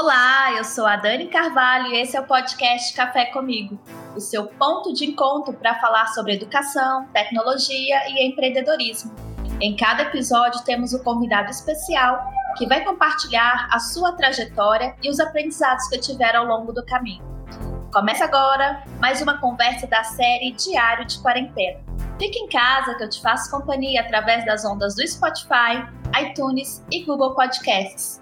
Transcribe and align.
Olá, 0.00 0.52
eu 0.52 0.62
sou 0.62 0.86
a 0.86 0.94
Dani 0.94 1.26
Carvalho 1.26 1.88
e 1.88 1.96
esse 1.96 2.16
é 2.16 2.20
o 2.20 2.24
podcast 2.24 2.94
Café 2.94 3.26
Comigo, 3.32 3.76
o 4.14 4.20
seu 4.20 4.46
ponto 4.46 4.92
de 4.92 5.04
encontro 5.04 5.52
para 5.52 5.74
falar 5.80 6.06
sobre 6.14 6.34
educação, 6.34 7.08
tecnologia 7.12 8.08
e 8.08 8.24
empreendedorismo. 8.24 9.12
Em 9.60 9.74
cada 9.74 10.04
episódio 10.04 10.62
temos 10.62 10.94
um 10.94 11.02
convidado 11.02 11.50
especial 11.50 12.30
que 12.56 12.68
vai 12.68 12.84
compartilhar 12.84 13.68
a 13.72 13.80
sua 13.80 14.12
trajetória 14.12 14.94
e 15.02 15.10
os 15.10 15.18
aprendizados 15.18 15.88
que 15.88 15.98
tiveram 15.98 16.42
ao 16.42 16.46
longo 16.46 16.72
do 16.72 16.86
caminho. 16.86 17.24
Começa 17.92 18.22
agora 18.22 18.84
mais 19.00 19.20
uma 19.20 19.40
conversa 19.40 19.88
da 19.88 20.04
série 20.04 20.52
Diário 20.52 21.06
de 21.06 21.18
Quarentena. 21.18 21.80
Fique 22.20 22.38
em 22.38 22.48
casa 22.48 22.94
que 22.94 23.02
eu 23.02 23.10
te 23.10 23.20
faço 23.20 23.50
companhia 23.50 24.02
através 24.02 24.46
das 24.46 24.64
ondas 24.64 24.94
do 24.94 25.04
Spotify, 25.04 25.84
iTunes 26.22 26.84
e 26.88 27.04
Google 27.04 27.34
Podcasts. 27.34 28.20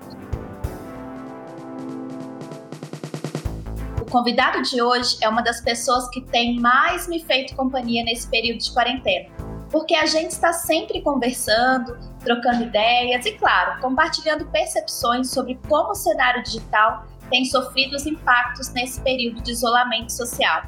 Convidado 4.10 4.62
de 4.62 4.80
hoje 4.80 5.16
é 5.20 5.28
uma 5.28 5.42
das 5.42 5.60
pessoas 5.60 6.09
que 6.10 6.20
tem 6.20 6.59
mais 6.60 7.09
me 7.09 7.23
feito 7.23 7.55
companhia 7.55 8.05
nesse 8.05 8.28
período 8.28 8.59
de 8.59 8.73
quarentena, 8.73 9.28
porque 9.70 9.95
a 9.95 10.06
gente 10.06 10.30
está 10.30 10.52
sempre 10.52 11.02
conversando, 11.02 11.98
trocando 12.20 12.64
ideias 12.64 13.27
e, 13.27 13.33
claro, 13.33 13.80
compartilhando 13.80 14.47
percepções 14.47 15.30
sobre 15.30 15.59
como 15.69 15.91
o 15.91 15.95
cenário 15.95 16.42
digital 16.42 17.06
tem 17.30 17.45
sofrido 17.45 17.97
os 17.97 18.06
impactos 18.06 18.73
nesse 18.73 19.00
período 19.00 19.42
de 19.42 19.50
isolamento 19.50 20.12
social. 20.12 20.62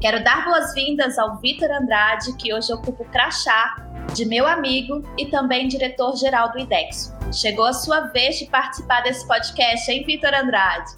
Quero 0.00 0.24
dar 0.24 0.44
boas-vindas 0.44 1.16
ao 1.16 1.38
Vitor 1.38 1.70
Andrade, 1.70 2.36
que 2.36 2.52
hoje 2.52 2.72
ocupa 2.72 3.04
o 3.04 3.06
crachá 3.06 3.76
de 4.12 4.24
meu 4.24 4.46
amigo 4.46 5.02
e 5.16 5.26
também 5.26 5.68
diretor-geral 5.68 6.50
do 6.50 6.58
IDEX. 6.58 7.14
Chegou 7.32 7.64
a 7.64 7.72
sua 7.72 8.00
vez 8.08 8.36
de 8.36 8.46
participar 8.46 9.02
desse 9.02 9.26
podcast, 9.26 9.90
hein, 9.90 10.02
Vitor 10.04 10.34
Andrade? 10.34 10.90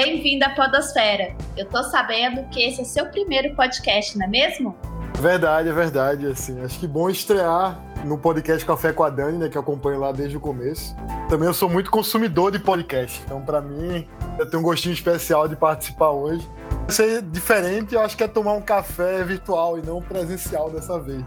Bem-vindo 0.00 0.44
à 0.44 0.50
Podosfera. 0.50 1.34
Eu 1.56 1.66
tô 1.66 1.82
sabendo 1.82 2.48
que 2.50 2.62
esse 2.62 2.82
é 2.82 2.84
seu 2.84 3.06
primeiro 3.06 3.52
podcast, 3.56 4.16
não 4.16 4.26
é 4.26 4.28
mesmo? 4.28 4.76
Verdade, 5.18 5.70
é 5.70 5.72
verdade. 5.72 6.24
Assim, 6.28 6.64
acho 6.64 6.78
que 6.78 6.86
bom 6.86 7.10
estrear 7.10 7.82
no 8.04 8.16
podcast 8.16 8.64
Café 8.64 8.92
com 8.92 9.02
a 9.02 9.10
Dani, 9.10 9.38
né, 9.38 9.48
que 9.48 9.58
eu 9.58 9.60
acompanho 9.60 9.98
lá 9.98 10.12
desde 10.12 10.36
o 10.36 10.40
começo. 10.40 10.94
Também 11.28 11.48
eu 11.48 11.52
sou 11.52 11.68
muito 11.68 11.90
consumidor 11.90 12.52
de 12.52 12.60
podcast, 12.60 13.20
então 13.24 13.42
para 13.42 13.60
mim 13.60 14.06
eu 14.38 14.48
tenho 14.48 14.60
um 14.60 14.64
gostinho 14.64 14.92
especial 14.92 15.48
de 15.48 15.56
participar 15.56 16.10
hoje. 16.10 16.48
Vai 16.82 16.90
ser 16.90 17.20
diferente, 17.22 17.92
eu 17.96 18.00
acho 18.00 18.16
que 18.16 18.22
é 18.22 18.28
tomar 18.28 18.52
um 18.52 18.62
café 18.62 19.24
virtual 19.24 19.80
e 19.80 19.82
não 19.82 20.00
presencial 20.00 20.70
dessa 20.70 21.00
vez. 21.00 21.24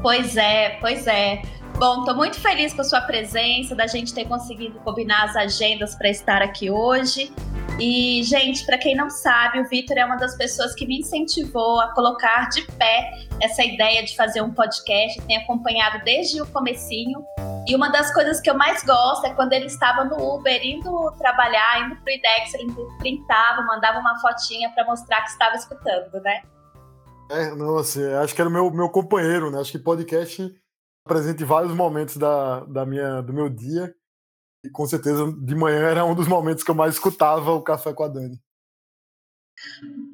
Pois 0.00 0.38
é, 0.38 0.78
pois 0.80 1.06
é. 1.06 1.42
Bom, 1.78 2.00
estou 2.00 2.14
muito 2.14 2.40
feliz 2.40 2.72
com 2.72 2.80
a 2.80 2.84
sua 2.84 3.00
presença, 3.00 3.74
da 3.74 3.86
gente 3.86 4.14
ter 4.14 4.26
conseguido 4.26 4.78
combinar 4.80 5.24
as 5.24 5.36
agendas 5.36 5.94
para 5.94 6.08
estar 6.08 6.40
aqui 6.40 6.70
hoje. 6.70 7.32
E, 7.80 8.22
gente, 8.22 8.64
para 8.64 8.78
quem 8.78 8.94
não 8.94 9.10
sabe, 9.10 9.60
o 9.60 9.68
Vitor 9.68 9.96
é 9.98 10.04
uma 10.04 10.16
das 10.16 10.36
pessoas 10.36 10.74
que 10.74 10.86
me 10.86 11.00
incentivou 11.00 11.80
a 11.80 11.92
colocar 11.94 12.48
de 12.50 12.62
pé 12.72 13.10
essa 13.40 13.64
ideia 13.64 14.04
de 14.04 14.14
fazer 14.14 14.42
um 14.42 14.52
podcast, 14.52 15.20
tem 15.22 15.38
acompanhado 15.38 16.04
desde 16.04 16.40
o 16.40 16.46
comecinho. 16.46 17.24
E 17.66 17.74
uma 17.74 17.90
das 17.90 18.12
coisas 18.12 18.40
que 18.40 18.50
eu 18.50 18.56
mais 18.56 18.84
gosto 18.84 19.26
é 19.26 19.34
quando 19.34 19.52
ele 19.52 19.66
estava 19.66 20.04
no 20.04 20.36
Uber, 20.36 20.64
indo 20.64 21.12
trabalhar, 21.18 21.86
indo 21.86 21.96
pro 21.96 22.12
IDEX, 22.12 22.54
ele 22.54 22.72
printava, 22.98 23.62
mandava 23.62 23.98
uma 23.98 24.20
fotinha 24.20 24.70
para 24.70 24.84
mostrar 24.84 25.22
que 25.22 25.30
estava 25.30 25.56
escutando, 25.56 26.20
né? 26.22 26.42
É, 27.30 27.54
não, 27.54 27.78
assim, 27.78 28.04
acho 28.14 28.34
que 28.34 28.40
era 28.40 28.50
o 28.50 28.52
meu, 28.52 28.70
meu 28.70 28.90
companheiro, 28.90 29.50
né? 29.50 29.58
Acho 29.58 29.72
que 29.72 29.78
podcast 29.78 30.54
presente 31.04 31.42
em 31.42 31.46
vários 31.46 31.72
momentos 31.74 32.16
da, 32.16 32.60
da 32.64 32.86
minha, 32.86 33.20
do 33.22 33.32
meu 33.32 33.48
dia. 33.48 33.94
E 34.64 34.70
com 34.70 34.86
certeza 34.86 35.32
de 35.32 35.54
manhã 35.54 35.88
era 35.88 36.04
um 36.04 36.14
dos 36.14 36.28
momentos 36.28 36.62
que 36.62 36.70
eu 36.70 36.74
mais 36.74 36.94
escutava 36.94 37.52
o 37.52 37.62
Café 37.62 37.92
com 37.92 38.04
a 38.04 38.08
Dani. 38.08 38.40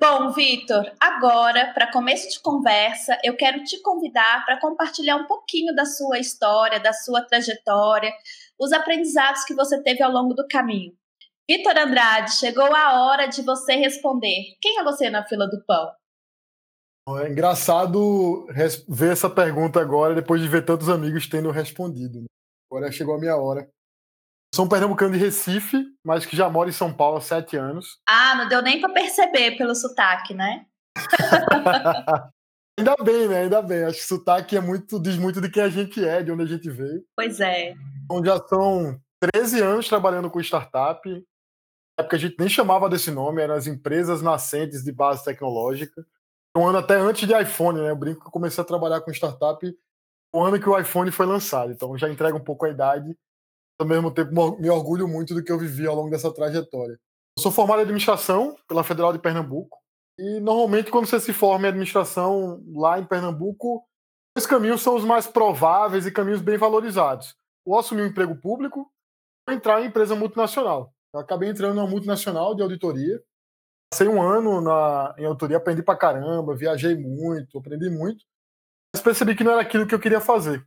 Bom, 0.00 0.32
Vitor, 0.32 0.90
agora, 1.00 1.72
para 1.72 1.90
começo 1.90 2.28
de 2.30 2.40
conversa, 2.40 3.18
eu 3.22 3.36
quero 3.36 3.62
te 3.64 3.80
convidar 3.82 4.44
para 4.44 4.60
compartilhar 4.60 5.16
um 5.16 5.26
pouquinho 5.26 5.74
da 5.74 5.84
sua 5.84 6.18
história, 6.18 6.80
da 6.80 6.92
sua 6.92 7.22
trajetória, 7.22 8.12
os 8.58 8.72
aprendizados 8.72 9.44
que 9.44 9.54
você 9.54 9.82
teve 9.82 10.02
ao 10.02 10.12
longo 10.12 10.34
do 10.34 10.46
caminho. 10.48 10.92
Vitor 11.48 11.78
Andrade, 11.78 12.36
chegou 12.36 12.74
a 12.74 13.02
hora 13.02 13.26
de 13.26 13.42
você 13.42 13.74
responder. 13.74 14.56
Quem 14.60 14.78
é 14.78 14.84
você 14.84 15.08
na 15.08 15.24
fila 15.24 15.46
do 15.46 15.64
pão? 15.64 15.90
É 17.16 17.30
engraçado 17.30 18.46
ver 18.88 19.12
essa 19.12 19.30
pergunta 19.30 19.80
agora, 19.80 20.14
depois 20.14 20.42
de 20.42 20.48
ver 20.48 20.64
tantos 20.64 20.88
amigos 20.88 21.26
tendo 21.26 21.50
respondido. 21.50 22.20
Né? 22.20 22.26
Agora 22.70 22.92
chegou 22.92 23.14
a 23.14 23.18
minha 23.18 23.36
hora. 23.36 23.68
Sou 24.54 24.64
um 24.64 24.68
pernambucano 24.68 25.12
de 25.12 25.18
Recife, 25.18 25.84
mas 26.04 26.26
que 26.26 26.36
já 26.36 26.48
mora 26.48 26.68
em 26.68 26.72
São 26.72 26.92
Paulo 26.92 27.18
há 27.18 27.20
sete 27.20 27.56
anos. 27.56 27.98
Ah, 28.08 28.34
não 28.34 28.48
deu 28.48 28.62
nem 28.62 28.80
para 28.80 28.92
perceber 28.92 29.56
pelo 29.56 29.74
sotaque, 29.74 30.34
né? 30.34 30.66
Ainda 32.78 32.94
bem, 33.02 33.28
né? 33.28 33.42
Ainda 33.42 33.62
bem. 33.62 33.84
Acho 33.84 33.98
que 33.98 34.04
sotaque 34.04 34.56
é 34.56 34.60
muito, 34.60 35.00
diz 35.00 35.16
muito 35.16 35.40
de 35.40 35.50
quem 35.50 35.62
a 35.62 35.68
gente 35.68 36.04
é, 36.04 36.22
de 36.22 36.30
onde 36.30 36.42
a 36.42 36.46
gente 36.46 36.70
veio. 36.70 37.04
Pois 37.16 37.40
é. 37.40 37.74
Então 38.04 38.24
já 38.24 38.38
são 38.46 39.00
13 39.32 39.60
anos 39.60 39.88
trabalhando 39.88 40.30
com 40.30 40.40
startup. 40.40 41.08
Na 41.08 42.02
época 42.02 42.16
a 42.16 42.18
gente 42.18 42.36
nem 42.38 42.48
chamava 42.48 42.88
desse 42.88 43.10
nome, 43.10 43.42
eram 43.42 43.54
as 43.54 43.66
empresas 43.66 44.22
nascentes 44.22 44.82
de 44.82 44.92
base 44.92 45.24
tecnológica 45.24 46.06
um 46.58 46.66
ano 46.66 46.78
até 46.78 46.94
antes 46.94 47.26
de 47.26 47.34
iPhone, 47.34 47.80
né? 47.80 47.90
Eu 47.90 47.96
brinco 47.96 48.20
que 48.20 48.26
eu 48.26 48.32
comecei 48.32 48.62
a 48.62 48.66
trabalhar 48.66 49.00
com 49.00 49.10
startup 49.10 49.66
o 50.32 50.42
ano 50.42 50.60
que 50.60 50.68
o 50.68 50.78
iPhone 50.78 51.10
foi 51.10 51.26
lançado. 51.26 51.72
Então 51.72 51.96
já 51.96 52.08
entrega 52.08 52.36
um 52.36 52.44
pouco 52.44 52.66
a 52.66 52.70
idade. 52.70 53.16
Ao 53.80 53.86
mesmo 53.86 54.10
tempo, 54.12 54.58
me 54.60 54.68
orgulho 54.68 55.06
muito 55.06 55.34
do 55.34 55.42
que 55.42 55.52
eu 55.52 55.58
vivi 55.58 55.86
ao 55.86 55.94
longo 55.94 56.10
dessa 56.10 56.32
trajetória. 56.32 56.98
Eu 57.38 57.42
sou 57.42 57.52
formado 57.52 57.78
em 57.78 57.82
administração 57.82 58.56
pela 58.66 58.82
Federal 58.82 59.12
de 59.12 59.20
Pernambuco. 59.20 59.78
E 60.18 60.40
normalmente, 60.40 60.90
quando 60.90 61.06
você 61.06 61.20
se 61.20 61.32
forma 61.32 61.66
em 61.66 61.68
administração 61.68 62.60
lá 62.74 62.98
em 62.98 63.06
Pernambuco, 63.06 63.84
dois 64.36 64.46
caminhos 64.46 64.82
são 64.82 64.96
os 64.96 65.04
mais 65.04 65.28
prováveis 65.28 66.06
e 66.06 66.10
caminhos 66.10 66.42
bem 66.42 66.58
valorizados. 66.58 67.36
Ou 67.64 67.78
assumir 67.78 68.02
um 68.02 68.06
emprego 68.06 68.34
público 68.40 68.90
ou 69.48 69.54
entrar 69.54 69.80
em 69.80 69.86
empresa 69.86 70.16
multinacional. 70.16 70.92
Eu 71.14 71.20
acabei 71.20 71.48
entrando 71.48 71.76
numa 71.76 71.86
multinacional 71.86 72.54
de 72.54 72.62
auditoria 72.62 73.22
Passei 73.90 74.06
um 74.06 74.20
ano 74.20 74.60
na, 74.60 75.14
em 75.18 75.24
autoria, 75.24 75.56
aprendi 75.56 75.82
pra 75.82 75.96
caramba, 75.96 76.54
viajei 76.54 76.94
muito, 76.94 77.58
aprendi 77.58 77.88
muito, 77.88 78.24
mas 78.94 79.02
percebi 79.02 79.34
que 79.34 79.42
não 79.42 79.52
era 79.52 79.62
aquilo 79.62 79.86
que 79.86 79.94
eu 79.94 80.00
queria 80.00 80.20
fazer. 80.20 80.66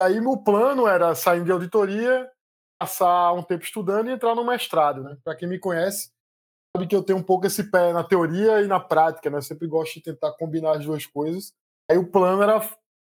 Aí 0.00 0.20
meu 0.20 0.36
plano 0.36 0.86
era 0.86 1.14
sair 1.14 1.42
de 1.42 1.50
auditoria, 1.50 2.30
passar 2.80 3.32
um 3.32 3.42
tempo 3.42 3.64
estudando 3.64 4.08
e 4.08 4.12
entrar 4.12 4.34
no 4.34 4.44
mestrado, 4.44 5.02
né? 5.02 5.16
Para 5.24 5.34
quem 5.34 5.48
me 5.48 5.58
conhece, 5.58 6.12
sabe 6.76 6.86
que 6.86 6.94
eu 6.94 7.02
tenho 7.02 7.18
um 7.18 7.22
pouco 7.22 7.46
esse 7.46 7.70
pé 7.70 7.92
na 7.92 8.04
teoria 8.04 8.60
e 8.60 8.66
na 8.66 8.78
prática, 8.78 9.28
né? 9.30 9.38
Eu 9.38 9.42
sempre 9.42 9.66
gosto 9.66 9.94
de 9.94 10.02
tentar 10.02 10.32
combinar 10.32 10.76
as 10.76 10.84
duas 10.84 11.04
coisas. 11.06 11.52
Aí 11.90 11.98
o 11.98 12.06
plano 12.06 12.42
era 12.42 12.60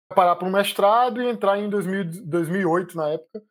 preparar 0.07 0.35
para 0.35 0.47
um 0.47 0.51
mestrado 0.51 1.21
e 1.21 1.27
entrar 1.27 1.57
em 1.57 1.69
2000, 1.69 2.25
2008, 2.25 2.97
na 2.97 3.09
época, 3.09 3.43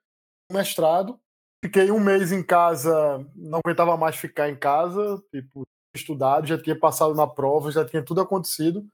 um 0.51 0.55
mestrado. 0.55 1.19
Fiquei 1.65 1.91
um 1.91 1.99
mês 1.99 2.31
em 2.31 2.43
casa, 2.43 3.27
não 3.35 3.59
aguentava 3.65 3.97
mais 3.97 4.17
ficar 4.17 4.51
em 4.51 4.55
casa, 4.55 5.19
tipo, 5.31 5.63
estudado, 5.97 6.47
já 6.47 6.63
tinha 6.63 6.79
passado 6.79 7.15
na 7.15 7.27
prova, 7.27 7.73
já 7.73 7.83
tinha 7.87 8.05
tudo 8.05 8.21
acontecido. 8.21 8.87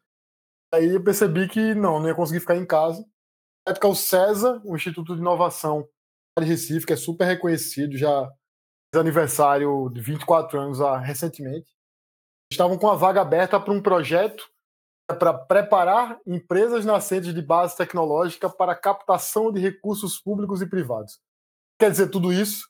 Aí 0.73 0.91
eu 0.91 1.03
percebi 1.03 1.49
que 1.49 1.75
não, 1.75 1.99
não 1.99 2.07
ia 2.07 2.15
conseguir 2.15 2.39
ficar 2.39 2.55
em 2.55 2.65
casa. 2.65 3.05
Na 3.67 3.73
época, 3.73 3.89
o 3.89 3.95
CESA, 3.97 4.63
o 4.65 4.77
Instituto 4.77 5.17
de 5.17 5.21
Inovação 5.21 5.89
de 6.39 6.47
Recife, 6.47 6.87
que 6.87 6.93
é 6.93 6.97
super 6.97 7.25
reconhecido, 7.25 7.97
já 7.97 8.31
fez 8.95 9.01
aniversário 9.01 9.91
de 9.93 10.01
24 10.01 10.61
anos 10.61 10.81
ah, 10.81 10.97
recentemente, 10.97 11.75
estavam 12.53 12.79
com 12.79 12.89
a 12.89 12.95
vaga 12.95 13.21
aberta 13.21 13.59
para 13.59 13.75
um 13.75 13.83
projeto 13.83 14.49
para 15.19 15.35
preparar 15.35 16.21
empresas 16.25 16.85
nascentes 16.85 17.35
de 17.35 17.43
base 17.43 17.77
tecnológica 17.77 18.49
para 18.49 18.77
captação 18.77 19.51
de 19.51 19.61
recursos 19.61 20.21
públicos 20.21 20.63
e 20.63 20.71
privados 20.71 21.19
quer 21.81 21.91
dizer 21.91 22.11
tudo 22.11 22.31
isso? 22.31 22.69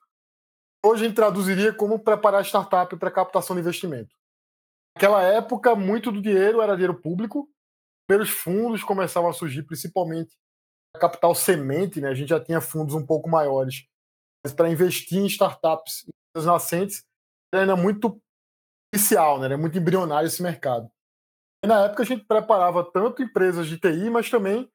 Hoje 0.86 1.04
a 1.04 1.08
gente 1.08 1.16
traduziria 1.16 1.74
como 1.74 1.98
preparar 1.98 2.44
startup 2.44 2.96
para 2.96 3.10
captação 3.10 3.56
de 3.56 3.60
investimento. 3.60 4.14
Naquela 4.96 5.22
época, 5.22 5.74
muito 5.74 6.12
do 6.12 6.22
dinheiro 6.22 6.62
era 6.62 6.74
dinheiro 6.74 6.98
público, 7.00 7.50
primeiros 8.06 8.30
fundos 8.32 8.84
começavam 8.84 9.28
a 9.28 9.32
surgir, 9.32 9.64
principalmente 9.64 10.36
capital 10.98 11.34
semente, 11.34 12.00
né? 12.00 12.08
a 12.08 12.14
gente 12.14 12.28
já 12.28 12.40
tinha 12.40 12.60
fundos 12.60 12.94
um 12.94 13.04
pouco 13.04 13.28
maiores, 13.28 13.86
para 14.56 14.70
investir 14.70 15.18
em 15.18 15.26
startups 15.26 16.06
nascentes 16.36 17.04
era 17.52 17.62
ainda 17.62 17.76
muito 17.76 18.20
inicial, 18.94 19.38
né? 19.38 19.46
era 19.46 19.58
muito 19.58 19.76
embrionário 19.76 20.26
esse 20.26 20.42
mercado. 20.42 20.90
E 21.64 21.66
na 21.66 21.84
época 21.84 22.02
a 22.02 22.06
gente 22.06 22.24
preparava 22.24 22.88
tanto 22.90 23.22
empresas 23.22 23.66
de 23.66 23.78
TI, 23.78 24.08
mas 24.08 24.30
também 24.30 24.70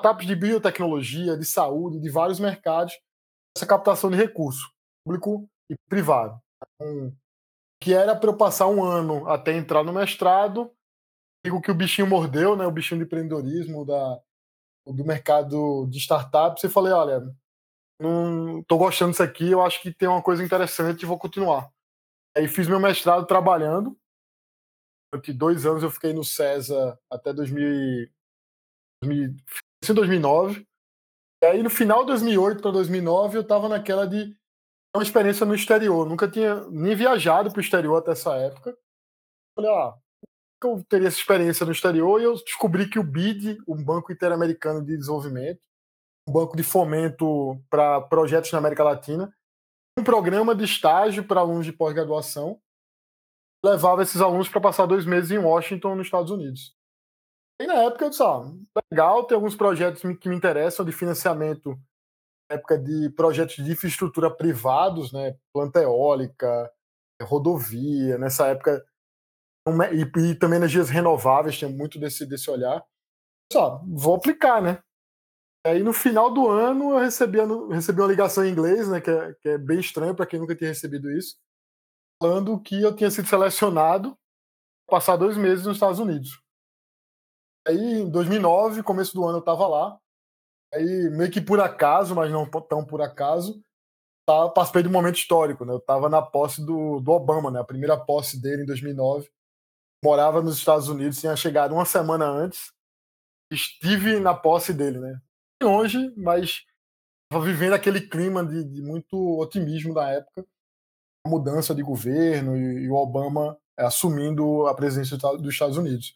startups 0.00 0.26
de 0.26 0.36
biotecnologia, 0.36 1.36
de 1.36 1.44
saúde, 1.44 2.00
de 2.00 2.10
vários 2.10 2.38
mercados, 2.38 2.94
essa 3.56 3.66
captação 3.66 4.10
de 4.10 4.16
recurso 4.16 4.70
público 5.04 5.48
e 5.70 5.74
privado. 5.88 6.38
Então, 6.74 7.16
que 7.82 7.92
era 7.92 8.14
para 8.14 8.30
eu 8.30 8.36
passar 8.36 8.66
um 8.66 8.82
ano 8.84 9.28
até 9.28 9.52
entrar 9.56 9.82
no 9.82 9.92
mestrado, 9.92 10.70
digo 11.44 11.60
que 11.60 11.70
o 11.70 11.74
bichinho 11.74 12.06
mordeu, 12.06 12.56
né, 12.56 12.66
o 12.66 12.70
bichinho 12.70 13.00
de 13.00 13.06
empreendedorismo 13.06 13.84
da, 13.84 14.20
do 14.86 15.04
mercado 15.04 15.86
de 15.86 15.98
startups, 15.98 16.64
e 16.64 16.68
falei, 16.68 16.92
olha, 16.92 17.22
não 18.00 18.62
tô 18.64 18.76
gostando 18.76 19.12
disso 19.12 19.22
aqui, 19.22 19.50
eu 19.50 19.62
acho 19.62 19.80
que 19.80 19.92
tem 19.92 20.08
uma 20.08 20.22
coisa 20.22 20.44
interessante 20.44 21.02
e 21.02 21.06
vou 21.06 21.18
continuar. 21.18 21.70
Aí 22.36 22.46
fiz 22.48 22.68
meu 22.68 22.80
mestrado 22.80 23.26
trabalhando. 23.26 23.96
Durante 25.10 25.32
dois 25.32 25.64
anos 25.64 25.82
eu 25.82 25.90
fiquei 25.90 26.12
no 26.12 26.24
César 26.24 26.98
até 27.10 27.32
2000, 27.32 28.10
2009. 29.94 30.66
E 31.42 31.46
aí 31.46 31.62
no 31.62 31.70
final 31.70 32.00
de 32.00 32.06
2008 32.08 32.62
para 32.62 32.70
2009 32.70 33.38
eu 33.38 33.42
estava 33.42 33.68
naquela 33.68 34.06
de 34.06 34.36
uma 34.94 35.02
experiência 35.02 35.44
no 35.44 35.54
exterior. 35.54 36.08
Nunca 36.08 36.28
tinha 36.28 36.64
nem 36.70 36.94
viajado 36.94 37.50
para 37.50 37.58
o 37.58 37.62
exterior 37.62 37.96
até 37.96 38.12
essa 38.12 38.34
época. 38.36 38.76
Falei, 39.54 39.70
ah, 39.70 39.94
eu 40.64 40.84
teria 40.88 41.08
essa 41.08 41.18
experiência 41.18 41.66
no 41.66 41.72
exterior 41.72 42.20
e 42.20 42.24
eu 42.24 42.34
descobri 42.34 42.88
que 42.88 42.98
o 42.98 43.04
BID, 43.04 43.58
o 43.66 43.74
Banco 43.74 44.12
Interamericano 44.12 44.84
de 44.84 44.96
Desenvolvimento, 44.96 45.60
um 46.28 46.32
banco 46.32 46.56
de 46.56 46.62
fomento 46.62 47.60
para 47.70 48.00
projetos 48.00 48.50
na 48.52 48.58
América 48.58 48.82
Latina, 48.82 49.32
um 49.98 50.04
programa 50.04 50.54
de 50.54 50.64
estágio 50.64 51.24
para 51.24 51.40
alunos 51.40 51.64
de 51.64 51.72
pós-graduação, 51.72 52.60
levava 53.64 54.02
esses 54.02 54.20
alunos 54.20 54.48
para 54.48 54.60
passar 54.60 54.86
dois 54.86 55.06
meses 55.06 55.30
em 55.30 55.38
Washington, 55.38 55.94
nos 55.94 56.06
Estados 56.06 56.30
Unidos. 56.30 56.75
E 57.60 57.66
na 57.66 57.74
época 57.74 58.04
eu 58.04 58.10
disse, 58.10 58.22
ah, 58.22 58.42
legal, 58.92 59.24
tem 59.24 59.34
alguns 59.34 59.56
projetos 59.56 60.02
que 60.20 60.28
me 60.28 60.36
interessam 60.36 60.84
de 60.84 60.92
financiamento, 60.92 61.78
época 62.50 62.78
de 62.78 63.10
projetos 63.10 63.56
de 63.56 63.72
infraestrutura 63.72 64.30
privados, 64.30 65.12
né, 65.12 65.36
planta 65.52 65.80
eólica, 65.80 66.70
rodovia, 67.22 68.18
nessa 68.18 68.48
época, 68.48 68.84
e, 69.92 70.30
e 70.30 70.34
também 70.34 70.58
energias 70.58 70.90
renováveis, 70.90 71.58
tinha 71.58 71.70
muito 71.70 71.98
desse, 71.98 72.26
desse 72.26 72.50
olhar. 72.50 72.84
Só, 73.52 73.82
vou 73.86 74.16
aplicar, 74.16 74.60
né? 74.60 74.82
Aí 75.66 75.82
no 75.82 75.92
final 75.92 76.32
do 76.32 76.48
ano 76.48 76.92
eu 76.92 76.98
recebi, 76.98 77.38
recebi 77.70 78.00
uma 78.00 78.08
ligação 78.08 78.44
em 78.44 78.50
inglês, 78.52 78.88
né, 78.88 79.00
que 79.00 79.10
é, 79.10 79.34
que 79.34 79.48
é 79.48 79.58
bem 79.58 79.80
estranho 79.80 80.14
para 80.14 80.26
quem 80.26 80.38
nunca 80.38 80.54
tinha 80.54 80.70
recebido 80.70 81.10
isso, 81.10 81.36
falando 82.22 82.60
que 82.60 82.80
eu 82.80 82.94
tinha 82.94 83.10
sido 83.10 83.26
selecionado 83.26 84.16
passar 84.88 85.16
dois 85.16 85.36
meses 85.36 85.66
nos 85.66 85.76
Estados 85.76 85.98
Unidos. 85.98 86.40
Aí 87.66 88.00
em 88.00 88.10
2009, 88.10 88.82
começo 88.82 89.14
do 89.14 89.24
ano 89.24 89.38
eu 89.38 89.40
estava 89.40 89.66
lá, 89.66 89.98
aí 90.72 91.10
meio 91.10 91.30
que 91.30 91.40
por 91.40 91.60
acaso, 91.60 92.14
mas 92.14 92.30
não 92.30 92.48
tão 92.48 92.84
por 92.84 93.02
acaso, 93.02 93.60
tá, 94.26 94.48
participei 94.48 94.82
de 94.82 94.88
um 94.88 94.92
momento 94.92 95.16
histórico, 95.16 95.64
né? 95.64 95.72
Eu 95.72 95.78
estava 95.78 96.08
na 96.08 96.22
posse 96.22 96.64
do, 96.64 97.00
do 97.00 97.12
Obama, 97.12 97.50
né? 97.50 97.60
A 97.60 97.64
primeira 97.64 97.98
posse 97.98 98.40
dele 98.40 98.62
em 98.62 98.66
2009. 98.66 99.28
Morava 100.04 100.42
nos 100.42 100.58
Estados 100.58 100.88
Unidos, 100.88 101.20
tinha 101.20 101.34
chegado 101.36 101.72
uma 101.74 101.84
semana 101.84 102.26
antes. 102.26 102.72
Estive 103.50 104.20
na 104.20 104.34
posse 104.34 104.72
dele, 104.72 104.98
né? 104.98 105.20
longe, 105.62 106.12
mas 106.16 106.64
estava 107.24 107.44
vivendo 107.44 107.72
aquele 107.72 108.00
clima 108.00 108.44
de, 108.44 108.64
de, 108.64 108.82
muito 108.82 109.38
otimismo 109.38 109.94
da 109.94 110.08
época, 110.10 110.46
a 111.26 111.28
mudança 111.28 111.74
de 111.74 111.82
governo 111.82 112.56
e, 112.56 112.84
e 112.84 112.88
o 112.88 112.94
Obama 112.94 113.58
é, 113.78 113.84
assumindo 113.84 114.66
a 114.66 114.74
presidência 114.74 115.16
dos 115.16 115.52
Estados 115.52 115.76
Unidos. 115.76 116.14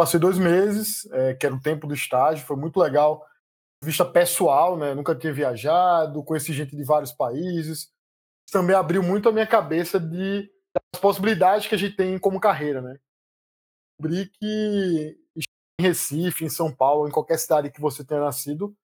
Passei 0.00 0.18
dois 0.18 0.38
meses, 0.38 1.04
é, 1.12 1.34
que 1.34 1.44
era 1.44 1.54
o 1.54 1.60
tempo 1.60 1.86
do 1.86 1.92
estágio, 1.92 2.46
foi 2.46 2.56
muito 2.56 2.80
legal, 2.80 3.22
vista 3.84 4.02
pessoal, 4.02 4.78
né? 4.78 4.94
Nunca 4.94 5.14
tinha 5.14 5.30
viajado, 5.30 6.24
conheci 6.24 6.54
gente 6.54 6.74
de 6.74 6.82
vários 6.82 7.12
países. 7.12 7.92
Também 8.50 8.74
abriu 8.74 9.02
muito 9.02 9.28
a 9.28 9.32
minha 9.32 9.46
cabeça 9.46 10.00
de 10.00 10.50
das 10.74 11.02
possibilidades 11.02 11.66
que 11.66 11.74
a 11.74 11.78
gente 11.78 11.96
tem 11.96 12.18
como 12.18 12.40
carreira, 12.40 12.80
né? 12.80 12.98
Descobri 14.00 14.30
que 14.40 15.18
em 15.36 15.82
Recife, 15.82 16.46
em 16.46 16.48
São 16.48 16.74
Paulo, 16.74 17.06
em 17.06 17.12
qualquer 17.12 17.38
cidade 17.38 17.70
que 17.70 17.78
você 17.78 18.02
tenha 18.02 18.22
nascido, 18.22 18.74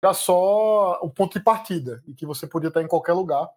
era 0.00 0.14
só 0.14 1.00
o 1.02 1.10
ponto 1.10 1.36
de 1.36 1.44
partida 1.44 2.00
e 2.06 2.14
que 2.14 2.24
você 2.24 2.46
podia 2.46 2.68
estar 2.68 2.80
em 2.80 2.86
qualquer 2.86 3.14
lugar. 3.14 3.50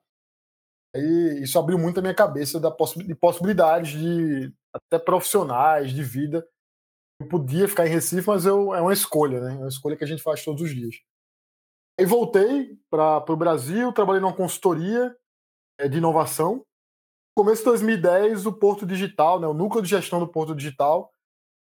E 0.95 1.41
isso 1.43 1.59
abriu 1.59 1.77
muito 1.77 1.99
a 1.99 2.01
minha 2.01 2.15
cabeça 2.15 2.59
de 2.59 3.13
possibilidades 3.13 3.91
de 3.91 4.51
até 4.73 4.97
profissionais, 4.97 5.91
de 5.91 6.01
vida. 6.01 6.43
Eu 7.23 7.27
podia 7.29 7.69
ficar 7.69 7.87
em 7.87 7.89
Recife, 7.89 8.27
mas 8.27 8.45
eu, 8.45 8.73
é 8.73 8.81
uma 8.81 8.91
escolha, 8.91 9.39
né? 9.39 9.53
É 9.53 9.57
uma 9.59 9.69
escolha 9.69 9.95
que 9.95 10.03
a 10.03 10.07
gente 10.07 10.21
faz 10.21 10.43
todos 10.43 10.61
os 10.61 10.75
dias. 10.75 10.95
Aí 11.97 12.05
voltei 12.05 12.77
para 12.89 13.23
o 13.31 13.37
Brasil, 13.37 13.93
trabalhei 13.93 14.21
numa 14.21 14.35
consultoria 14.35 15.15
é, 15.79 15.87
de 15.87 15.99
inovação. 15.99 16.55
No 17.37 17.43
começo 17.43 17.61
de 17.61 17.69
2010, 17.69 18.45
o 18.45 18.53
Porto 18.53 18.85
Digital, 18.85 19.39
né, 19.39 19.47
o 19.47 19.53
núcleo 19.53 19.81
de 19.81 19.89
gestão 19.89 20.19
do 20.19 20.27
Porto 20.27 20.53
Digital, 20.53 21.13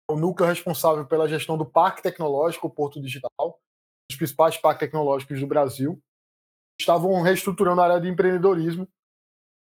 o 0.09 0.15
núcleo 0.15 0.49
responsável 0.49 1.05
pela 1.05 1.27
gestão 1.27 1.57
do 1.57 1.65
Parque 1.65 2.01
Tecnológico 2.01 2.69
Porto 2.69 2.99
Digital, 2.99 3.59
os 4.09 4.17
principais 4.17 4.57
parques 4.57 4.87
tecnológicos 4.87 5.39
do 5.39 5.47
Brasil, 5.47 6.01
estavam 6.79 7.21
reestruturando 7.21 7.81
a 7.81 7.85
área 7.85 8.01
de 8.01 8.09
empreendedorismo 8.09 8.87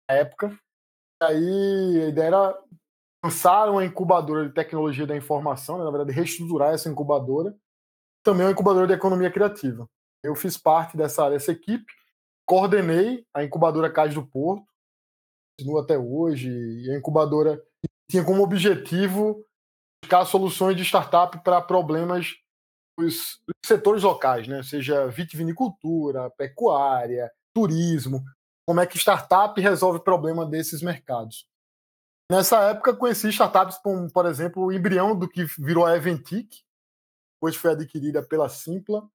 na 0.08 0.16
época. 0.16 0.58
E 1.22 1.24
aí 1.24 2.02
a 2.04 2.08
ideia 2.08 2.26
era 2.26 2.62
lançar 3.24 3.70
uma 3.70 3.84
incubadora 3.84 4.46
de 4.46 4.52
tecnologia 4.52 5.06
da 5.06 5.16
informação, 5.16 5.78
né, 5.78 5.84
na 5.84 5.90
verdade, 5.90 6.12
reestruturar 6.12 6.74
essa 6.74 6.90
incubadora, 6.90 7.56
também 8.22 8.44
uma 8.44 8.52
incubadora 8.52 8.86
de 8.86 8.92
economia 8.92 9.30
criativa. 9.30 9.88
Eu 10.22 10.34
fiz 10.34 10.58
parte 10.58 10.96
dessa, 10.96 11.30
dessa 11.30 11.52
equipe, 11.52 11.90
coordenei 12.46 13.26
a 13.32 13.42
incubadora 13.42 13.90
Cais 13.90 14.14
do 14.14 14.26
Porto, 14.26 14.66
continua 15.58 15.82
até 15.82 15.98
hoje, 15.98 16.50
e 16.50 16.90
a 16.90 16.98
incubadora 16.98 17.62
tinha 18.10 18.22
como 18.22 18.42
objetivo 18.42 19.42
buscar 20.02 20.26
soluções 20.26 20.76
de 20.76 20.82
startup 20.82 21.42
para 21.42 21.62
problemas 21.62 22.34
dos, 22.98 23.40
setores 23.64 24.02
locais, 24.02 24.46
né? 24.46 24.62
seja 24.62 25.06
vitivinicultura, 25.08 26.30
pecuária, 26.30 27.30
turismo, 27.54 28.22
como 28.66 28.80
é 28.80 28.86
que 28.86 28.98
startup 28.98 29.58
resolve 29.58 30.00
problema 30.00 30.44
desses 30.44 30.82
mercados. 30.82 31.46
Nessa 32.30 32.70
época 32.70 32.96
conheci 32.96 33.28
startups 33.28 33.78
como, 33.78 34.10
por 34.10 34.26
exemplo, 34.26 34.64
o 34.64 34.72
embrião 34.72 35.16
do 35.16 35.28
que 35.28 35.44
virou 35.58 35.84
a 35.84 35.96
Eventic, 35.96 36.50
depois 37.36 37.56
foi 37.56 37.72
adquirida 37.72 38.22
pela 38.22 38.48
Simpla, 38.48 39.06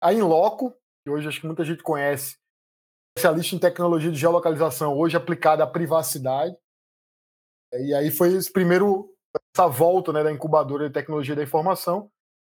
a 0.00 0.12
Inloco, 0.12 0.72
que 1.04 1.10
hoje 1.10 1.26
acho 1.26 1.40
que 1.40 1.46
muita 1.46 1.64
gente 1.64 1.82
conhece, 1.82 2.38
especialista 3.16 3.56
em 3.56 3.58
tecnologia 3.58 4.10
de 4.10 4.18
geolocalização, 4.18 4.96
hoje 4.96 5.16
aplicada 5.16 5.64
à 5.64 5.66
privacidade. 5.66 6.56
E 7.72 7.94
aí 7.94 8.10
foi 8.10 8.34
esse 8.34 8.52
primeiro 8.52 9.12
essa 9.54 9.66
volta 9.66 10.12
né, 10.12 10.22
da 10.22 10.30
incubadora 10.30 10.86
de 10.86 10.92
tecnologia 10.92 11.34
da 11.34 11.42
informação, 11.42 12.10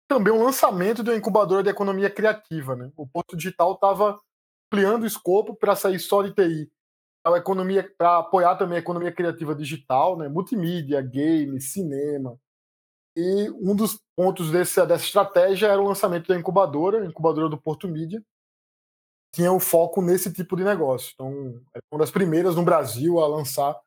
também 0.09 0.33
o 0.33 0.43
lançamento 0.43 1.05
de 1.05 1.11
uma 1.11 1.17
incubadora 1.17 1.63
de 1.63 1.71
economia 1.71 2.11
criativa. 2.11 2.75
Né? 2.75 2.91
O 2.97 3.07
Porto 3.07 3.37
Digital 3.37 3.75
estava 3.75 4.19
ampliando 4.67 5.05
o 5.05 5.07
escopo 5.07 5.55
para 5.55 5.77
sair 5.77 5.99
só 5.99 6.23
de 6.23 6.33
TI, 6.33 6.71
para 7.23 7.39
economia, 7.39 7.95
para 7.97 8.19
apoiar 8.19 8.57
também 8.57 8.77
a 8.77 8.81
economia 8.81 9.13
criativa 9.13 9.55
digital, 9.55 10.17
né? 10.17 10.29
multimídia, 10.29 11.01
game, 11.03 11.61
cinema. 11.61 12.39
E 13.17 13.51
um 13.61 13.75
dos 13.75 14.01
pontos 14.17 14.51
desse, 14.51 14.85
dessa 14.87 15.05
estratégia 15.05 15.67
era 15.67 15.81
o 15.81 15.87
lançamento 15.87 16.29
da 16.29 16.39
incubadora, 16.39 17.03
a 17.03 17.07
incubadora 17.07 17.49
do 17.49 17.61
Porto 17.61 17.89
Mídia, 17.89 18.23
tinha 19.35 19.53
um 19.53 19.61
foco 19.61 20.01
nesse 20.01 20.33
tipo 20.33 20.57
de 20.57 20.65
negócio. 20.65 21.13
Então, 21.15 21.61
é 21.75 21.79
uma 21.93 22.01
das 22.01 22.11
primeiras 22.11 22.57
no 22.57 22.65
Brasil 22.65 23.21
a 23.21 23.27
lançar 23.27 23.79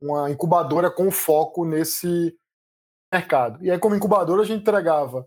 uma 0.00 0.30
incubadora 0.30 0.90
com 0.90 1.10
foco 1.10 1.64
nesse 1.64 2.36
mercado. 3.12 3.64
E 3.64 3.70
aí, 3.70 3.78
como 3.78 3.94
incubadora, 3.94 4.42
a 4.42 4.44
gente 4.44 4.60
entregava 4.60 5.26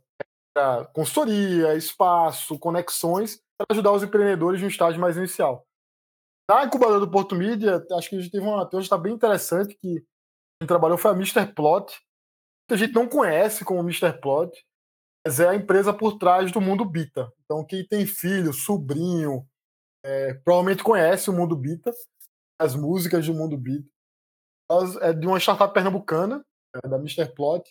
consultoria, 0.94 1.75
espaço, 1.75 2.60
conexões 2.60 3.39
para 3.58 3.68
ajudar 3.72 3.94
os 3.94 4.04
empreendedores 4.04 4.62
no 4.62 4.68
estágio 4.68 5.00
mais 5.00 5.16
inicial. 5.16 5.66
Na 6.50 6.63
incubadora 6.63 7.00
do 7.00 7.12
Porto 7.12 7.36
Mídia, 7.36 7.86
acho 7.91 8.10
que 8.10 8.15
a 8.15 8.20
gente 8.20 8.32
teve 8.32 8.44
uma 8.44 8.68
está 8.79 8.98
bem 8.98 9.13
interessante 9.13 9.77
que 9.79 9.88
a 9.88 10.63
gente 10.63 10.68
trabalhou 10.68 10.98
foi 10.98 11.12
a 11.12 11.13
Mr. 11.13 11.53
Plot. 11.53 12.01
A 12.72 12.75
gente 12.75 12.91
não 12.91 13.08
conhece 13.08 13.63
como 13.63 13.82
Mr. 13.82 14.20
Plot, 14.20 14.65
mas 15.24 15.39
é 15.39 15.48
a 15.48 15.53
empresa 15.53 15.94
por 15.94 16.18
trás 16.18 16.51
do 16.51 16.60
Mundo 16.60 16.84
Bita. 16.84 17.32
Então, 17.46 17.63
quem 17.63 17.86
tem 17.86 18.03
filho, 18.08 18.51
sobrinho, 18.51 19.48
é, 20.03 20.34
provavelmente 20.44 20.82
conhece 20.82 21.29
o 21.29 21.34
Mundo 21.34 21.56
Bita, 21.56 21.91
as 22.60 22.75
músicas 22.75 23.27
do 23.27 23.34
Mundo 23.36 23.56
Bita 23.56 23.88
é 25.01 25.13
de 25.13 25.27
uma 25.27 25.38
startup 25.39 25.72
pernambucana, 25.72 26.44
é, 26.75 26.88
da 26.88 26.98
Mr. 26.98 27.32
Plot, 27.36 27.63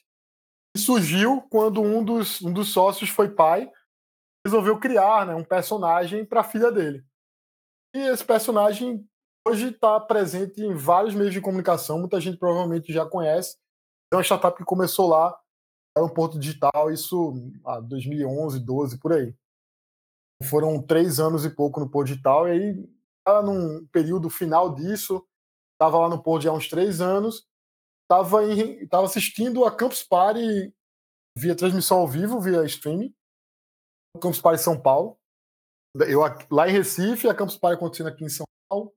que 0.73 0.81
surgiu 0.81 1.43
quando 1.51 1.83
um 1.83 2.05
dos, 2.05 2.41
um 2.43 2.53
dos 2.53 2.73
sócios 2.73 3.11
foi 3.11 3.29
pai, 3.29 3.69
resolveu 4.47 4.79
criar 4.79 5.27
né, 5.27 5.35
um 5.35 5.45
personagem 5.45 6.25
para 6.25 6.43
a 6.43 6.45
filha 6.45 6.71
dele. 6.71 7.05
E 7.95 7.99
esse 7.99 8.25
personagem 8.25 9.07
hoje 9.47 9.71
está 9.71 9.99
presente 9.99 10.61
em 10.61 10.75
vários 10.75 11.15
meios 11.15 11.33
de 11.33 11.41
comunicação, 11.41 11.99
muita 11.99 12.21
gente 12.21 12.39
provavelmente 12.39 12.93
já 12.93 13.07
conhece. 13.07 13.57
É 14.13 14.17
uma 14.17 14.23
startup 14.23 14.57
que 14.57 14.65
começou 14.65 15.09
lá, 15.09 15.39
era 15.97 16.05
um 16.05 16.13
porto 16.13 16.39
digital, 16.39 16.91
isso 16.91 17.35
há 17.65 17.81
2011, 17.81 18.61
12, 18.61 18.99
por 18.99 19.13
aí. 19.13 19.35
Foram 20.45 20.81
três 20.81 21.19
anos 21.19 21.45
e 21.45 21.51
pouco 21.51 21.81
no 21.81 21.91
porto 21.91 22.09
digital, 22.09 22.47
e 22.47 22.53
aí, 22.53 22.89
num 23.43 23.87
período 23.89 24.31
final 24.31 24.75
disso, 24.75 25.27
estava 25.73 25.99
lá 25.99 26.09
no 26.09 26.23
Porto 26.23 26.43
já 26.43 26.51
há 26.51 26.55
uns 26.55 26.69
três 26.69 27.01
anos, 27.01 27.47
estava 28.03 28.39
tava 28.91 29.07
assistindo 29.07 29.65
a 29.65 29.75
Campus 29.75 30.03
Party 30.03 30.73
via 31.37 31.57
transmissão 31.57 31.99
ao 31.99 32.09
vivo, 32.09 32.41
via 32.41 32.65
streaming, 32.65 33.15
Campus 34.21 34.41
Party 34.41 34.63
São 34.63 34.81
Paulo, 34.81 35.19
eu, 36.07 36.21
lá 36.51 36.69
em 36.69 36.73
Recife, 36.73 37.29
a 37.29 37.35
Campus 37.35 37.57
Party 37.57 37.77
acontecendo 37.77 38.09
aqui 38.09 38.25
em 38.25 38.29
São 38.29 38.47
Paulo, 38.69 38.93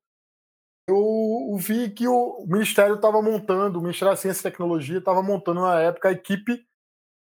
eu 0.87 1.55
vi 1.57 1.89
que 1.89 2.07
o 2.07 2.45
Ministério 2.47 2.95
estava 2.95 3.21
montando, 3.21 3.79
o 3.79 3.81
Ministério 3.81 4.13
da 4.13 4.17
Ciência 4.19 4.41
e 4.41 4.51
Tecnologia 4.51 4.97
estava 4.97 5.21
montando 5.21 5.61
na 5.61 5.79
época 5.79 6.09
a 6.09 6.11
equipe 6.11 6.65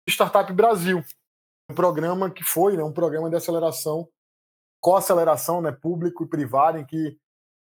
Startup 0.09 0.51
Brasil, 0.53 1.03
um 1.71 1.75
programa 1.75 2.31
que 2.31 2.45
foi 2.45 2.77
né, 2.77 2.83
um 2.83 2.93
programa 2.93 3.29
de 3.29 3.37
aceleração, 3.37 4.09
co-aceleração 4.81 5.61
né, 5.61 5.73
público 5.73 6.25
e 6.25 6.29
privado, 6.29 6.79
em 6.79 6.87
que 6.87 7.09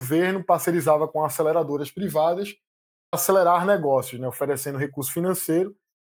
o 0.02 0.04
governo 0.04 0.44
parcerizava 0.44 1.08
com 1.08 1.24
aceleradoras 1.24 1.92
privadas 1.92 2.52
para 2.52 3.20
acelerar 3.20 3.66
negócios, 3.66 4.20
né, 4.20 4.28
oferecendo 4.28 4.78
recurso 4.78 5.14
financeiro 5.14 5.76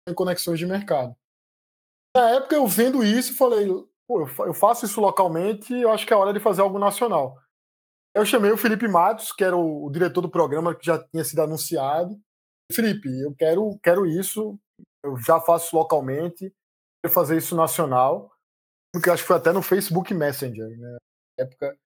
e 0.09 0.13
conexões 0.13 0.59
de 0.59 0.65
mercado. 0.65 1.15
Na 2.15 2.31
época, 2.31 2.55
eu 2.55 2.67
vendo 2.67 3.03
isso, 3.03 3.35
falei, 3.35 3.67
eu 4.09 4.53
faço 4.53 4.85
isso 4.85 5.01
localmente 5.01 5.73
e 5.73 5.81
eu 5.81 5.91
acho 5.91 6.05
que 6.05 6.13
é 6.13 6.15
hora 6.15 6.33
de 6.33 6.39
fazer 6.39 6.61
algo 6.61 6.79
nacional. 6.79 7.37
Eu 8.15 8.25
chamei 8.25 8.51
o 8.51 8.57
Felipe 8.57 8.87
Matos, 8.87 9.31
que 9.31 9.43
era 9.43 9.55
o, 9.55 9.85
o 9.85 9.91
diretor 9.91 10.21
do 10.21 10.29
programa 10.29 10.73
que 10.73 10.85
já 10.85 10.97
tinha 10.97 11.23
sido 11.23 11.41
anunciado. 11.41 12.19
Felipe, 12.71 13.09
eu 13.21 13.35
quero, 13.35 13.77
quero 13.83 14.05
isso, 14.05 14.57
eu 15.03 15.17
já 15.17 15.39
faço 15.39 15.75
localmente, 15.75 16.53
quero 17.01 17.13
fazer 17.13 17.37
isso 17.37 17.55
nacional, 17.55 18.31
porque 18.93 19.09
acho 19.09 19.23
que 19.23 19.27
foi 19.27 19.37
até 19.37 19.51
no 19.51 19.61
Facebook 19.61 20.13
Messenger, 20.13 20.67
né? 20.77 20.97
Na 21.37 21.45
época, 21.45 21.77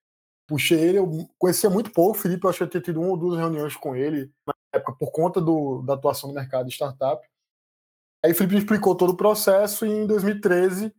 puxei 0.48 0.80
ele, 0.80 0.98
eu 0.98 1.08
conhecia 1.38 1.68
muito 1.68 1.92
pouco 1.92 2.16
o 2.16 2.20
Felipe, 2.20 2.44
eu 2.44 2.50
acho 2.50 2.58
que 2.58 2.64
eu 2.64 2.70
tinha 2.70 2.82
tido 2.82 3.00
uma 3.00 3.10
ou 3.10 3.16
duas 3.16 3.38
reuniões 3.38 3.76
com 3.76 3.94
ele 3.94 4.32
na 4.46 4.54
época, 4.74 4.96
por 4.98 5.10
conta 5.10 5.40
do, 5.40 5.82
da 5.82 5.94
atuação 5.94 6.28
no 6.28 6.34
mercado 6.34 6.66
de 6.66 6.72
startup. 6.72 7.26
Aí 8.24 8.32
o 8.32 8.34
Felipe 8.34 8.56
explicou 8.56 8.96
todo 8.96 9.10
o 9.10 9.16
processo 9.16 9.84
e 9.84 9.90
em 9.90 10.06
2013 10.06 10.94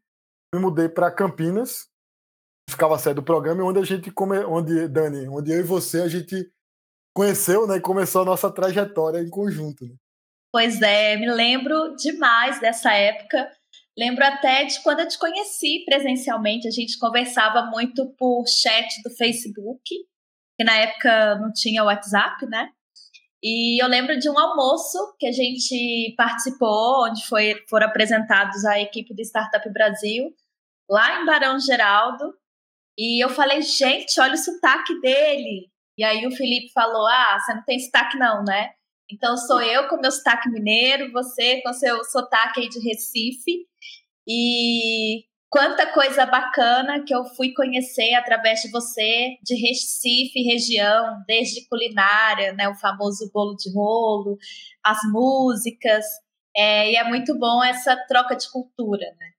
me 0.54 0.60
mudei 0.60 0.88
para 0.88 1.12
Campinas, 1.12 1.88
ficava 2.70 2.98
sede 3.00 3.16
do 3.16 3.24
programa, 3.24 3.64
onde 3.64 3.80
a 3.80 3.84
gente, 3.84 4.12
come, 4.12 4.38
onde, 4.46 4.88
Dani, 4.88 5.28
onde 5.28 5.52
eu 5.52 5.60
e 5.60 5.64
você, 5.64 6.02
a 6.02 6.08
gente 6.08 6.50
conheceu, 7.16 7.68
né, 7.68 7.78
e 7.78 7.82
começou 7.82 8.22
a 8.22 8.26
nossa 8.26 8.52
trajetória 8.52 9.20
em 9.20 9.30
conjunto. 9.30 9.86
Né? 9.86 9.96
Pois 10.52 10.82
é, 10.82 11.18
me 11.18 11.32
lembro 11.32 11.96
demais 11.96 12.60
dessa 12.60 12.94
época. 12.94 13.52
Lembro 13.98 14.24
até 14.24 14.66
de 14.66 14.82
quando 14.82 15.00
eu 15.00 15.08
te 15.08 15.18
conheci 15.18 15.84
presencialmente, 15.86 16.68
a 16.68 16.72
gente 16.72 16.98
conversava 16.98 17.64
muito 17.72 18.08
por 18.18 18.46
chat 18.48 19.02
do 19.04 19.10
Facebook, 19.12 19.82
que 19.86 20.64
na 20.64 20.78
época 20.78 21.36
não 21.36 21.52
tinha 21.52 21.84
WhatsApp, 21.84 22.46
né? 22.48 22.70
E 23.44 23.84
eu 23.84 23.88
lembro 23.88 24.18
de 24.18 24.30
um 24.30 24.40
almoço 24.40 24.98
que 25.20 25.28
a 25.28 25.32
gente 25.32 26.14
participou, 26.16 27.06
onde 27.06 27.26
foi, 27.26 27.56
foram 27.70 27.88
apresentados 27.88 28.64
a 28.64 28.80
equipe 28.80 29.14
do 29.14 29.22
Startup 29.22 29.70
Brasil, 29.72 30.34
lá 30.90 31.22
em 31.22 31.26
Barão 31.26 31.60
Geraldo. 31.60 32.34
E 32.98 33.24
eu 33.24 33.30
falei, 33.30 33.62
gente, 33.62 34.20
olha 34.20 34.34
o 34.34 34.38
sotaque 34.38 35.00
dele. 35.02 35.72
E 35.98 36.04
aí 36.04 36.26
o 36.26 36.32
Felipe 36.32 36.72
falou: 36.72 37.08
Ah, 37.08 37.38
você 37.40 37.54
não 37.54 37.64
tem 37.64 37.80
sotaque, 37.80 38.18
não, 38.18 38.44
né? 38.44 38.72
Então 39.12 39.38
sou 39.38 39.62
eu 39.62 39.88
com 39.88 39.98
meu 39.98 40.12
sotaque 40.12 40.50
mineiro, 40.50 41.12
você 41.12 41.62
com 41.62 41.74
seu 41.74 42.04
sotaque 42.06 42.62
aí 42.62 42.70
de 42.70 42.80
Recife. 42.80 43.68
E 44.28 45.26
quanta 45.50 45.86
coisa 45.92 46.26
bacana 46.26 47.04
que 47.04 47.14
eu 47.14 47.26
fui 47.36 47.54
conhecer 47.54 48.16
através 48.16 48.62
de 48.62 48.72
você, 48.72 49.38
de 49.44 49.56
Recife, 49.56 50.42
região, 50.42 51.22
desde 51.28 51.68
culinária, 51.68 52.54
né, 52.54 52.68
o 52.70 52.76
famoso 52.76 53.30
bolo 53.32 53.56
de 53.56 53.72
rolo, 53.74 54.38
as 54.84 55.00
músicas, 55.12 56.06
é, 56.56 56.92
e 56.92 56.96
é 56.96 57.04
muito 57.04 57.38
bom 57.38 57.64
essa 57.64 57.96
troca 58.08 58.36
de 58.36 58.50
cultura, 58.52 59.06
né? 59.20 59.33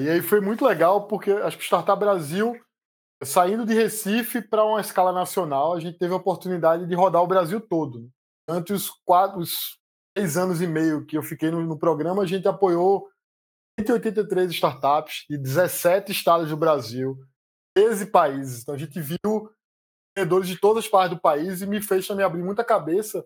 E 0.00 0.08
aí 0.08 0.22
foi 0.22 0.40
muito 0.40 0.64
legal 0.64 1.06
porque 1.06 1.30
acho 1.30 1.58
que 1.58 1.64
Startup 1.64 1.98
Brasil 1.98 2.58
saindo 3.22 3.66
de 3.66 3.74
Recife 3.74 4.40
para 4.40 4.64
uma 4.64 4.80
escala 4.80 5.12
nacional, 5.12 5.74
a 5.74 5.80
gente 5.80 5.98
teve 5.98 6.12
a 6.12 6.16
oportunidade 6.16 6.86
de 6.86 6.94
rodar 6.94 7.22
o 7.22 7.26
Brasil 7.26 7.60
todo. 7.60 8.00
Né? 8.00 8.08
Durante 8.48 8.72
os 8.72 8.90
quatro, 9.04 9.40
os 9.40 9.78
três 10.14 10.36
anos 10.36 10.60
e 10.60 10.66
meio 10.66 11.04
que 11.04 11.16
eu 11.16 11.22
fiquei 11.22 11.50
no, 11.50 11.60
no 11.62 11.78
programa, 11.78 12.22
a 12.22 12.26
gente 12.26 12.48
apoiou 12.48 13.08
183 13.78 14.50
startups 14.50 15.26
de 15.28 15.36
17 15.36 16.10
estados 16.10 16.48
do 16.48 16.56
Brasil, 16.56 17.18
13 17.74 18.06
países. 18.06 18.62
Então 18.62 18.74
a 18.74 18.78
gente 18.78 19.00
viu 19.00 19.52
empreendedores 20.12 20.48
de 20.48 20.58
todas 20.58 20.84
as 20.84 20.90
partes 20.90 21.16
do 21.16 21.20
país 21.20 21.60
e 21.60 21.66
me 21.66 21.80
fez 21.82 22.06
também 22.06 22.24
abrir 22.24 22.42
muita 22.42 22.64
cabeça 22.64 23.24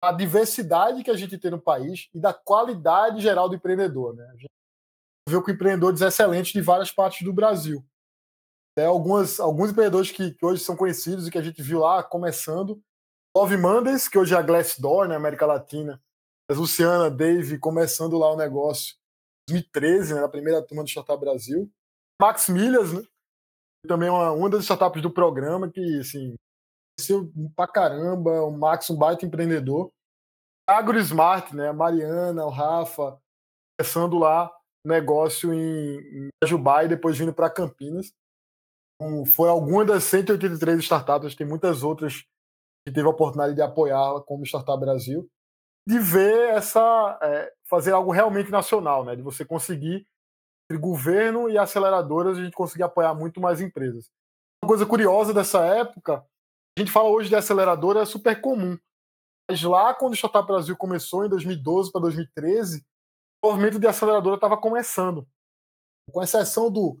a 0.00 0.12
diversidade 0.12 1.02
que 1.02 1.10
a 1.10 1.16
gente 1.16 1.36
tem 1.38 1.50
no 1.50 1.60
país 1.60 2.08
e 2.14 2.20
da 2.20 2.32
qualidade 2.32 3.20
geral 3.20 3.48
do 3.48 3.56
empreendedor. 3.56 4.14
Né? 4.14 4.24
A 4.32 4.36
gente 4.36 4.57
viu 5.28 5.42
com 5.42 5.50
empreendedores 5.50 6.00
excelentes 6.00 6.52
de 6.52 6.60
várias 6.60 6.90
partes 6.90 7.24
do 7.24 7.32
Brasil. 7.32 7.84
Até 8.72 8.86
algumas, 8.86 9.38
alguns 9.38 9.70
empreendedores 9.70 10.10
que, 10.10 10.32
que, 10.32 10.46
hoje 10.46 10.62
são 10.62 10.76
conhecidos 10.76 11.26
e 11.26 11.30
que 11.30 11.38
a 11.38 11.42
gente 11.42 11.62
viu 11.62 11.80
lá 11.80 12.02
começando. 12.02 12.80
Love 13.36 13.56
Mondays, 13.56 14.08
que 14.08 14.18
hoje 14.18 14.34
é 14.34 14.38
a 14.38 14.42
Glassdoor, 14.42 15.02
na 15.02 15.10
né, 15.10 15.16
América 15.16 15.46
Latina. 15.46 16.02
A 16.50 16.54
Luciana, 16.54 17.10
Dave, 17.10 17.58
começando 17.58 18.16
lá 18.16 18.32
o 18.32 18.36
negócio. 18.36 18.96
2013, 19.48 20.14
né, 20.14 20.20
na 20.20 20.28
primeira 20.28 20.62
turma 20.62 20.82
do 20.82 20.88
Startup 20.88 21.18
Brasil. 21.18 21.70
Max 22.20 22.48
Milhas, 22.48 22.92
né, 22.92 23.02
também 23.86 24.08
uma, 24.08 24.32
uma 24.32 24.48
das 24.48 24.62
startups 24.62 25.02
do 25.02 25.10
programa, 25.10 25.70
que 25.70 26.00
assim, 26.00 26.34
cresceu 26.96 27.30
pra 27.54 27.66
caramba. 27.66 28.42
O 28.42 28.50
Max, 28.50 28.88
um 28.90 28.96
baita 28.96 29.26
empreendedor. 29.26 29.92
Agro 30.68 30.98
Smart, 30.98 31.54
né, 31.54 31.68
a 31.68 31.72
Mariana, 31.72 32.44
o 32.44 32.50
Rafa, 32.50 33.20
começando 33.78 34.18
lá 34.18 34.57
negócio 34.84 35.52
em, 35.52 35.98
em 35.98 36.28
Ajubá 36.42 36.84
e 36.84 36.88
depois 36.88 37.18
vindo 37.18 37.32
para 37.32 37.50
Campinas 37.50 38.12
foi 39.26 39.48
alguma 39.48 39.84
das 39.84 40.04
183 40.04 40.80
startups, 40.80 41.34
tem 41.34 41.46
muitas 41.46 41.82
outras 41.82 42.24
que 42.86 42.92
teve 42.92 43.06
a 43.06 43.10
oportunidade 43.10 43.54
de 43.54 43.62
apoiá-la, 43.62 44.20
como 44.22 44.44
Startup 44.44 44.78
Brasil, 44.78 45.28
de 45.86 45.98
ver 45.98 46.50
essa. 46.50 47.18
É, 47.22 47.52
fazer 47.68 47.92
algo 47.92 48.10
realmente 48.10 48.50
nacional, 48.50 49.04
né? 49.04 49.14
De 49.14 49.22
você 49.22 49.44
conseguir, 49.44 50.06
entre 50.70 50.80
governo 50.80 51.48
e 51.48 51.56
aceleradoras, 51.56 52.38
a 52.38 52.44
gente 52.44 52.54
conseguir 52.54 52.82
apoiar 52.82 53.14
muito 53.14 53.40
mais 53.40 53.60
empresas. 53.60 54.10
Uma 54.62 54.68
coisa 54.68 54.86
curiosa 54.86 55.32
dessa 55.32 55.64
época, 55.64 56.24
a 56.76 56.80
gente 56.80 56.90
fala 56.90 57.08
hoje 57.08 57.28
de 57.28 57.36
aceleradora, 57.36 58.00
é 58.00 58.04
super 58.06 58.40
comum. 58.40 58.76
Mas 59.48 59.62
lá, 59.62 59.94
quando 59.94 60.12
o 60.12 60.16
Startup 60.16 60.46
Brasil 60.46 60.76
começou, 60.76 61.24
em 61.24 61.28
2012 61.28 61.92
para 61.92 62.02
2013, 62.02 62.80
o 62.80 62.84
movimento 63.44 63.78
de 63.78 63.86
aceleradora 63.86 64.36
estava 64.36 64.56
começando. 64.56 65.26
Com 66.12 66.22
exceção 66.22 66.70
do 66.70 67.00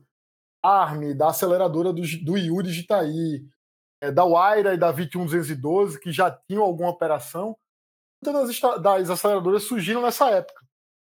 ARM, 0.62 1.16
da 1.16 1.28
aceleradora 1.28 1.92
do, 1.92 2.02
do 2.24 2.36
Yuri 2.36 2.70
de 2.70 2.80
Itaí, 2.80 3.46
é, 4.00 4.10
da 4.10 4.24
Waira 4.24 4.74
e 4.74 4.78
da 4.78 4.92
21212, 4.92 5.98
que 6.00 6.12
já 6.12 6.30
tinham 6.30 6.62
alguma 6.62 6.90
operação, 6.90 7.56
muitas 8.22 8.60
das, 8.60 8.82
das 8.82 9.10
aceleradoras 9.10 9.64
surgiram 9.64 10.02
nessa 10.02 10.30
época. 10.30 10.66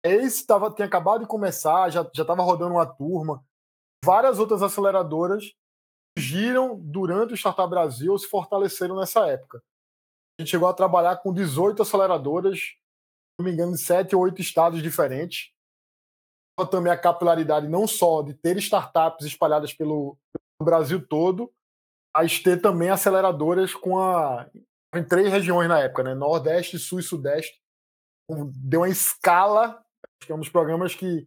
Esse 0.04 0.46
tava, 0.46 0.70
tinha 0.70 0.86
acabado 0.86 1.20
de 1.20 1.26
começar, 1.26 1.90
já 1.90 2.02
estava 2.02 2.42
rodando 2.42 2.74
uma 2.74 2.86
turma. 2.86 3.44
Várias 4.04 4.38
outras 4.38 4.62
aceleradoras 4.62 5.52
surgiram 6.16 6.78
durante 6.78 7.34
o 7.34 7.36
Startup 7.36 7.68
Brasil 7.68 8.16
se 8.18 8.26
fortaleceram 8.28 8.96
nessa 8.96 9.26
época. 9.26 9.62
A 10.38 10.42
gente 10.42 10.50
chegou 10.50 10.68
a 10.68 10.74
trabalhar 10.74 11.16
com 11.16 11.34
18 11.34 11.82
aceleradoras, 11.82 12.76
não 13.40 13.49
me 13.49 13.52
engano, 13.52 13.73
em 13.73 13.76
7 13.76 14.14
ou 14.14 14.23
8 14.23 14.40
estados 14.40 14.82
diferentes 14.82 15.50
também 16.66 16.92
a 16.92 16.99
capilaridade 16.99 17.68
não 17.68 17.87
só 17.87 18.23
de 18.23 18.35
ter 18.35 18.56
startups 18.59 19.26
espalhadas 19.26 19.73
pelo, 19.73 20.18
Brasil 20.62 21.06
todo, 21.06 21.50
mas 22.14 22.38
ter 22.38 22.61
também 22.61 22.90
aceleradoras 22.90 23.75
com 23.75 23.99
a 23.99 24.47
em 24.94 25.02
três 25.02 25.30
regiões 25.30 25.68
na 25.68 25.78
época, 25.78 26.02
né? 26.02 26.14
Nordeste, 26.14 26.78
Sul 26.78 27.00
e 27.00 27.02
Sudeste. 27.02 27.59
Deu 28.28 28.80
uma 28.80 28.88
escala, 28.88 29.68
acho 29.68 30.26
que 30.26 30.32
é 30.32 30.35
um 30.35 30.40
dos 30.40 30.50
programas 30.50 30.94
que, 30.94 31.26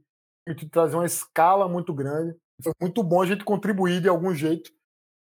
trazia 0.70 1.00
uma 1.00 1.06
escala 1.06 1.68
muito 1.68 1.94
grande. 1.94 2.38
Foi 2.62 2.74
muito 2.80 3.02
bom 3.02 3.24
a 3.24 3.26
gente 3.26 3.44
contribuir 3.44 4.02
de 4.02 4.10
algum 4.10 4.36
jeito, 4.36 4.70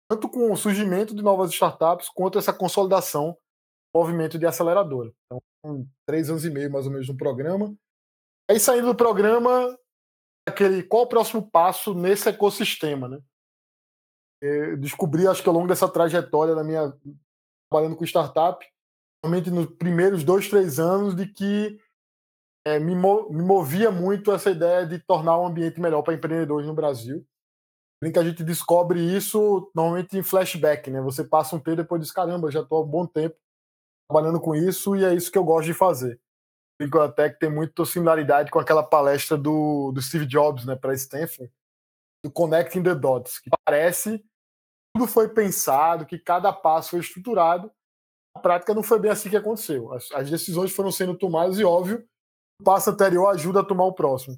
tanto 0.09 0.27
com 0.27 0.51
o 0.51 0.57
surgimento 0.57 1.15
de 1.15 1.21
novas 1.21 1.51
startups, 1.51 2.09
quanto 2.09 2.37
essa 2.37 2.51
consolidação 2.51 3.37
do 3.93 3.99
movimento 3.99 4.37
de 4.37 4.45
aceleradora. 4.45 5.13
Então, 5.25 5.41
três 6.05 6.29
anos 6.29 6.45
e 6.45 6.49
meio 6.49 6.71
mais 6.71 6.85
ou 6.85 6.91
menos 6.91 7.07
no 7.07 7.17
programa. 7.17 7.75
Aí 8.49 8.59
saindo 8.59 8.87
do 8.87 8.95
programa, 8.95 9.77
aquele 10.47 10.83
qual 10.83 11.03
o 11.03 11.07
próximo 11.07 11.49
passo 11.49 11.93
nesse 11.93 12.29
ecossistema, 12.29 13.07
né? 13.07 13.19
Eu 14.41 14.77
descobri, 14.77 15.27
acho 15.27 15.41
que 15.41 15.49
ao 15.49 15.55
longo 15.55 15.67
dessa 15.67 15.89
trajetória 15.89 16.53
da 16.53 16.63
minha 16.63 16.93
trabalhando 17.69 17.95
com 17.95 18.03
startup, 18.05 18.65
realmente 19.23 19.49
nos 19.49 19.65
primeiros 19.65 20.23
dois, 20.23 20.47
três 20.47 20.79
anos, 20.79 21.15
de 21.15 21.25
que 21.27 21.79
é, 22.65 22.79
me, 22.79 22.95
me 22.95 23.43
movia 23.43 23.91
muito 23.91 24.31
essa 24.31 24.51
ideia 24.51 24.85
de 24.85 24.99
tornar 24.99 25.39
um 25.39 25.47
ambiente 25.47 25.79
melhor 25.81 26.01
para 26.01 26.13
empreendedores 26.13 26.67
no 26.67 26.73
Brasil. 26.73 27.25
Que 28.03 28.19
a 28.19 28.23
gente 28.23 28.43
descobre 28.43 28.99
isso 28.99 29.71
normalmente 29.73 30.15
em 30.15 30.21
flashback, 30.21 30.91
né? 30.91 31.01
Você 31.01 31.23
passa 31.23 31.55
um 31.55 31.59
tempo 31.59 31.77
depois 31.77 31.99
diz, 31.99 32.11
caramba, 32.11 32.51
já 32.51 32.61
estou 32.61 32.77
há 32.77 32.81
um 32.83 32.87
bom 32.87 33.07
tempo 33.07 33.35
trabalhando 34.09 34.39
com 34.39 34.55
isso 34.55 34.95
e 34.95 35.03
é 35.03 35.13
isso 35.13 35.31
que 35.31 35.37
eu 35.37 35.43
gosto 35.43 35.65
de 35.65 35.73
fazer 35.73 36.19
até 37.03 37.29
que 37.29 37.39
tem 37.39 37.49
muita 37.49 37.85
similaridade 37.85 38.51
com 38.51 38.59
aquela 38.59 38.83
palestra 38.83 39.37
do, 39.37 39.91
do 39.91 40.01
Steve 40.01 40.25
Jobs, 40.25 40.65
né, 40.65 40.75
para 40.75 40.93
Stanford. 40.93 41.51
do 42.23 42.31
connecting 42.31 42.83
the 42.83 42.93
dots, 42.93 43.39
que 43.39 43.49
parece 43.65 44.19
que 44.19 44.25
tudo 44.95 45.07
foi 45.07 45.29
pensado, 45.29 46.05
que 46.05 46.19
cada 46.19 46.51
passo 46.51 46.91
foi 46.91 46.99
estruturado. 46.99 47.71
Na 48.35 48.41
prática 48.41 48.73
não 48.73 48.83
foi 48.83 48.99
bem 48.99 49.11
assim 49.11 49.29
que 49.29 49.37
aconteceu. 49.37 49.93
As, 49.93 50.11
as 50.11 50.29
decisões 50.29 50.71
foram 50.71 50.91
sendo 50.91 51.17
tomadas 51.17 51.57
e, 51.59 51.63
óbvio, 51.63 52.05
o 52.59 52.63
passo 52.63 52.89
anterior 52.89 53.27
ajuda 53.27 53.61
a 53.61 53.65
tomar 53.65 53.85
o 53.85 53.93
próximo. 53.93 54.37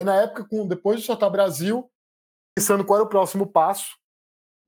E 0.00 0.04
na 0.04 0.22
época, 0.22 0.46
com, 0.48 0.66
depois 0.66 0.96
de 0.96 1.02
Startup 1.02 1.30
Brasil, 1.30 1.88
pensando 2.56 2.84
qual 2.84 2.98
era 2.98 3.06
o 3.06 3.10
próximo 3.10 3.46
passo, 3.46 3.99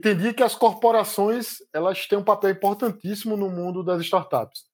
entendi 0.02 0.34
que 0.34 0.42
as 0.42 0.56
corporações 0.56 1.58
elas 1.72 2.06
têm 2.08 2.18
um 2.18 2.24
papel 2.24 2.50
importantíssimo 2.50 3.36
no 3.36 3.48
mundo 3.48 3.84
das 3.84 4.02
startups. 4.02 4.64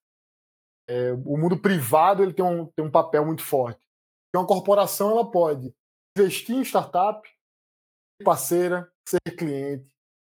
É, 0.88 1.12
o 1.12 1.36
mundo 1.36 1.60
privado 1.60 2.22
ele 2.22 2.32
tem 2.32 2.44
um, 2.44 2.66
tem 2.66 2.82
um 2.84 2.90
papel 2.90 3.26
muito 3.26 3.42
forte. 3.42 3.86
E 4.34 4.38
uma 4.38 4.46
corporação 4.46 5.10
ela 5.10 5.30
pode 5.30 5.74
investir 6.16 6.56
em 6.56 6.62
startup, 6.62 7.28
ser 7.28 8.24
parceira, 8.24 8.90
ser 9.06 9.20
cliente, 9.36 9.92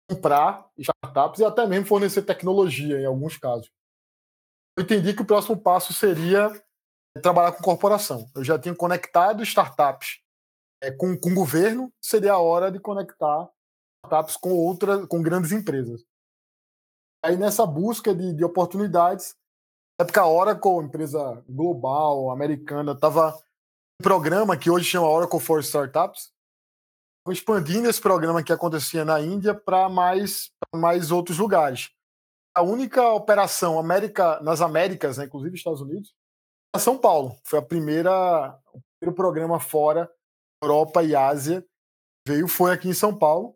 comprar 0.10 0.66
startups 0.78 1.42
e 1.42 1.46
até 1.46 1.68
mesmo 1.68 1.86
fornecer 1.86 2.22
tecnologia 2.22 3.00
em 3.00 3.06
alguns 3.06 3.38
casos. 3.38 3.70
Eu 4.78 4.84
entendi 4.84 5.14
que 5.14 5.22
o 5.22 5.28
próximo 5.28 5.58
passo 5.58 5.94
seria 5.94 6.52
trabalhar 7.22 7.52
com 7.52 7.64
corporação. 7.64 8.26
Eu 8.34 8.44
já 8.44 8.58
tinha 8.58 8.76
conectado 8.76 9.44
startups 9.44 10.22
é, 10.82 10.92
com, 10.92 11.18
com 11.18 11.32
o 11.32 11.36
governo, 11.36 11.94
seria 12.02 12.34
a 12.34 12.40
hora 12.40 12.72
de 12.72 12.80
conectar 12.80 13.50
startups 14.06 14.38
com 14.38 14.54
outras, 14.54 15.06
com 15.08 15.22
grandes 15.22 15.52
empresas. 15.52 16.06
Aí 17.24 17.36
nessa 17.36 17.66
busca 17.66 18.14
de, 18.14 18.34
de 18.34 18.44
oportunidades, 18.44 19.36
na 20.00 20.04
época 20.04 20.22
a 20.22 20.28
Oracle, 20.28 20.86
empresa 20.86 21.44
global, 21.50 22.30
americana, 22.32 22.92
estava 22.92 23.36
um 24.00 24.04
programa 24.04 24.58
que 24.58 24.70
hoje 24.70 24.86
chama 24.86 25.10
Oracle 25.10 25.40
for 25.40 25.60
Startups, 25.62 26.32
expandindo 27.30 27.90
esse 27.90 28.00
programa 28.00 28.44
que 28.44 28.54
acontecia 28.54 29.04
na 29.04 29.20
Índia 29.20 29.56
para 29.56 29.90
mais, 29.90 30.52
mais 30.76 31.12
outros 31.12 31.40
lugares. 31.40 31.90
A 32.54 32.62
única 32.62 33.10
operação 33.10 33.80
América, 33.80 34.40
nas 34.42 34.62
Américas, 34.62 35.18
né, 35.18 35.26
inclusive 35.26 35.56
Estados 35.56 35.82
Unidos, 35.82 36.14
é 36.76 36.80
São 36.80 36.98
Paulo. 36.98 37.36
Foi 37.44 37.60
a 37.60 37.62
primeira, 37.62 38.58
o 38.72 38.82
primeiro 39.00 39.16
programa 39.16 39.60
fora 39.60 40.10
Europa 40.62 41.04
e 41.04 41.16
Ásia. 41.16 41.66
Veio, 42.28 42.48
foi 42.48 42.72
aqui 42.72 42.90
em 42.90 42.94
São 42.94 43.18
Paulo. 43.18 43.56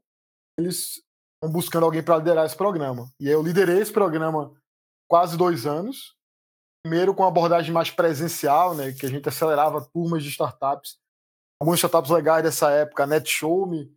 Eles 0.60 1.01
estão 1.36 1.51
buscando 1.51 1.86
alguém 1.86 2.04
para 2.04 2.18
liderar 2.18 2.46
esse 2.46 2.56
programa. 2.56 3.10
E 3.20 3.28
aí 3.28 3.34
eu 3.34 3.42
liderei 3.42 3.80
esse 3.80 3.92
programa 3.92 4.54
quase 5.10 5.38
dois 5.38 5.66
anos. 5.66 6.16
Primeiro 6.84 7.13
com 7.13 7.24
uma 7.24 7.30
abordagem 7.30 7.74
mais 7.74 7.92
presencial, 7.92 8.75
né, 8.75 8.94
que 8.94 9.06
a 9.06 9.10
gente 9.10 9.28
acelerava 9.28 9.86
turmas 9.94 10.24
de 10.24 10.30
startups 10.30 10.98
algumas 11.60 11.80
startups 11.80 12.10
legais 12.10 12.44
dessa 12.44 12.72
época, 12.72 13.04
a 13.04 13.08
NetShowme, 13.08 13.94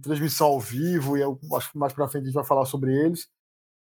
transmissão 0.00 0.46
ao 0.46 0.60
vivo, 0.60 1.16
e 1.16 1.20
eu 1.20 1.38
acho 1.56 1.72
que 1.72 1.78
mais 1.78 1.92
para 1.92 2.08
frente 2.08 2.24
a 2.24 2.26
gente 2.26 2.34
vai 2.34 2.44
falar 2.44 2.64
sobre 2.66 2.94
eles. 2.94 3.28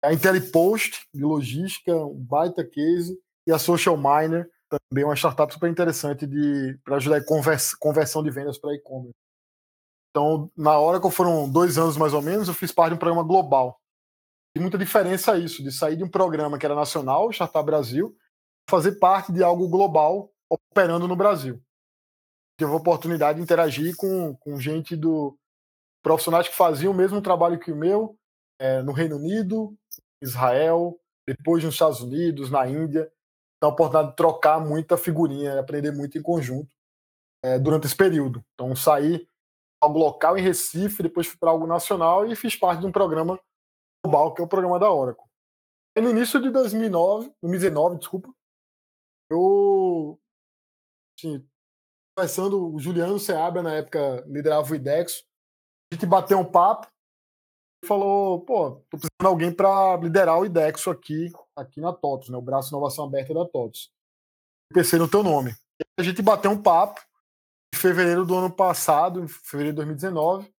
A 0.03 0.13
IntelliPost, 0.13 1.07
de 1.13 1.23
logística, 1.23 1.93
um 1.93 2.23
baita 2.23 2.63
case, 2.63 3.19
e 3.47 3.51
a 3.51 3.57
Social 3.57 3.97
Miner, 3.97 4.49
também 4.69 5.03
uma 5.03 5.15
startup 5.15 5.51
super 5.51 5.69
interessante 5.69 6.27
para 6.83 6.97
ajudar 6.97 7.17
em 7.17 7.25
convers, 7.25 7.73
conversão 7.73 8.21
de 8.21 8.29
vendas 8.29 8.57
para 8.59 8.75
e-commerce. 8.75 9.15
Então, 10.09 10.51
na 10.57 10.77
hora 10.77 10.99
que 10.99 11.09
foram 11.11 11.49
dois 11.49 11.77
anos 11.77 11.97
mais 11.97 12.13
ou 12.13 12.21
menos, 12.21 12.47
eu 12.47 12.53
fiz 12.53 12.71
parte 12.71 12.89
de 12.89 12.95
um 12.95 12.99
programa 12.99 13.23
global. 13.23 13.79
E 14.55 14.59
muita 14.59 14.77
diferença 14.77 15.37
isso, 15.37 15.63
de 15.63 15.71
sair 15.71 15.95
de 15.95 16.03
um 16.03 16.09
programa 16.09 16.57
que 16.57 16.65
era 16.65 16.75
nacional, 16.75 17.29
Startup 17.31 17.63
Brasil, 17.63 18.15
fazer 18.69 18.93
parte 18.93 19.31
de 19.31 19.43
algo 19.43 19.67
global 19.67 20.31
operando 20.49 21.07
no 21.07 21.15
Brasil 21.15 21.61
tive 22.59 22.73
a 22.73 22.75
oportunidade 22.75 23.37
de 23.37 23.43
interagir 23.43 23.95
com, 23.95 24.35
com 24.35 24.59
gente 24.59 24.93
do 24.95 25.37
profissionais 26.03 26.47
que 26.49 26.55
faziam 26.55 26.91
o 26.91 26.95
mesmo 26.95 27.21
trabalho 27.21 27.59
que 27.59 27.71
o 27.71 27.75
meu 27.75 28.17
é, 28.59 28.81
no 28.81 28.91
Reino 28.91 29.15
Unido, 29.15 29.73
Israel, 30.21 30.99
depois 31.25 31.63
nos 31.63 31.75
Estados 31.75 32.01
Unidos, 32.01 32.51
na 32.51 32.67
Índia. 32.67 33.09
Então, 33.57 33.69
a 33.69 33.73
oportunidade 33.73 34.09
de 34.09 34.15
trocar 34.17 34.59
muita 34.59 34.97
figurinha, 34.97 35.57
aprender 35.57 35.91
muito 35.91 36.17
em 36.17 36.21
conjunto 36.21 36.69
é, 37.43 37.57
durante 37.57 37.87
esse 37.87 37.95
período. 37.95 38.43
Então, 38.53 38.75
saí 38.75 39.25
algo 39.81 39.99
local 39.99 40.37
em 40.37 40.41
Recife, 40.41 41.03
depois 41.03 41.27
fui 41.27 41.37
para 41.37 41.51
algo 41.51 41.65
nacional 41.65 42.25
e 42.25 42.35
fiz 42.35 42.55
parte 42.55 42.81
de 42.81 42.85
um 42.85 42.91
programa 42.91 43.39
global, 44.03 44.33
que 44.33 44.41
é 44.41 44.45
o 44.45 44.47
programa 44.47 44.79
da 44.79 44.91
Oracle. 44.91 45.25
E 45.97 46.01
no 46.01 46.09
início 46.09 46.41
de 46.41 46.49
2009, 46.49 47.33
2019, 47.41 47.97
desculpa, 47.97 48.33
eu 49.31 50.19
assim, 51.17 51.45
conversando, 52.17 52.73
o 52.73 52.79
Juliano 52.79 53.19
Seabra, 53.19 53.61
na 53.61 53.75
época, 53.75 54.23
liderava 54.27 54.71
o 54.71 54.75
IDEX. 54.75 55.23
A 55.91 55.95
gente 55.95 56.05
bateu 56.05 56.39
um 56.39 56.49
papo 56.49 56.87
e 57.83 57.87
falou: 57.87 58.41
pô, 58.41 58.71
tô 58.89 58.97
precisando 58.97 59.19
de 59.21 59.27
alguém 59.27 59.53
para 59.53 59.97
liderar 59.97 60.39
o 60.39 60.45
IDEXO 60.45 60.91
aqui, 60.91 61.31
aqui 61.55 61.81
na 61.81 61.93
TOTOS, 61.93 62.29
né, 62.29 62.37
o 62.37 62.41
braço 62.41 62.69
inovação 62.69 63.05
aberta 63.05 63.33
da 63.33 63.45
TOTOS. 63.45 63.91
Pensei 64.73 64.99
no 64.99 65.09
teu 65.09 65.23
nome. 65.23 65.55
A 65.97 66.03
gente 66.03 66.21
bateu 66.21 66.51
um 66.51 66.61
papo 66.61 67.01
em 67.73 67.77
fevereiro 67.77 68.25
do 68.25 68.35
ano 68.35 68.51
passado, 68.51 69.23
em 69.23 69.27
fevereiro 69.27 69.73
de 69.73 69.85
2019. 69.85 70.51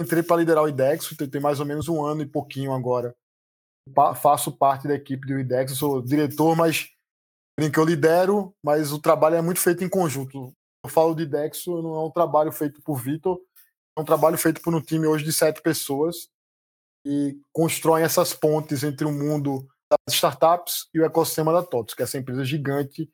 Entrei 0.00 0.22
para 0.22 0.36
liderar 0.36 0.64
o 0.64 0.68
IDEXO, 0.68 1.16
tem 1.16 1.40
mais 1.40 1.60
ou 1.60 1.66
menos 1.66 1.88
um 1.88 2.04
ano 2.04 2.22
e 2.22 2.26
pouquinho 2.26 2.72
agora. 2.72 3.14
Faço 4.20 4.52
parte 4.52 4.86
da 4.86 4.94
equipe 4.94 5.26
do 5.26 5.38
IDEX, 5.38 5.72
sou 5.78 6.02
diretor, 6.02 6.54
mas 6.56 6.88
que 7.72 7.78
eu 7.78 7.84
lidero, 7.84 8.54
mas 8.62 8.92
o 8.92 9.00
trabalho 9.00 9.36
é 9.36 9.42
muito 9.42 9.60
feito 9.60 9.82
em 9.82 9.88
conjunto 9.88 10.52
eu 10.86 10.90
falo 10.90 11.14
de 11.14 11.26
Dexo, 11.26 11.82
não 11.82 11.96
é 11.96 12.04
um 12.04 12.10
trabalho 12.10 12.52
feito 12.52 12.80
por 12.80 12.96
Vitor, 12.96 13.40
é 13.96 14.00
um 14.00 14.04
trabalho 14.04 14.38
feito 14.38 14.62
por 14.62 14.74
um 14.74 14.80
time 14.80 15.06
hoje 15.06 15.24
de 15.24 15.32
sete 15.32 15.60
pessoas 15.60 16.28
e 17.04 17.38
constroem 17.52 18.04
essas 18.04 18.32
pontes 18.32 18.84
entre 18.84 19.04
o 19.04 19.12
mundo 19.12 19.66
das 19.90 20.14
startups 20.14 20.88
e 20.94 21.00
o 21.00 21.04
ecossistema 21.04 21.52
da 21.52 21.62
TOTS, 21.62 21.94
que 21.94 22.02
é 22.02 22.04
essa 22.04 22.18
empresa 22.18 22.44
gigante, 22.44 23.10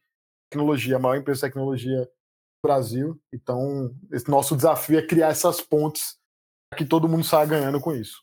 tecnologia, 0.50 0.96
a 0.96 0.98
maior 0.98 1.16
empresa 1.16 1.38
de 1.38 1.46
tecnologia 1.46 2.08
Brasil. 2.62 3.20
Então, 3.32 3.94
esse 4.12 4.30
nosso 4.30 4.56
desafio 4.56 4.98
é 4.98 5.06
criar 5.06 5.28
essas 5.28 5.60
pontes 5.60 6.16
para 6.70 6.78
que 6.78 6.84
todo 6.84 7.08
mundo 7.08 7.24
saia 7.24 7.46
ganhando 7.46 7.80
com 7.80 7.94
isso. 7.94 8.22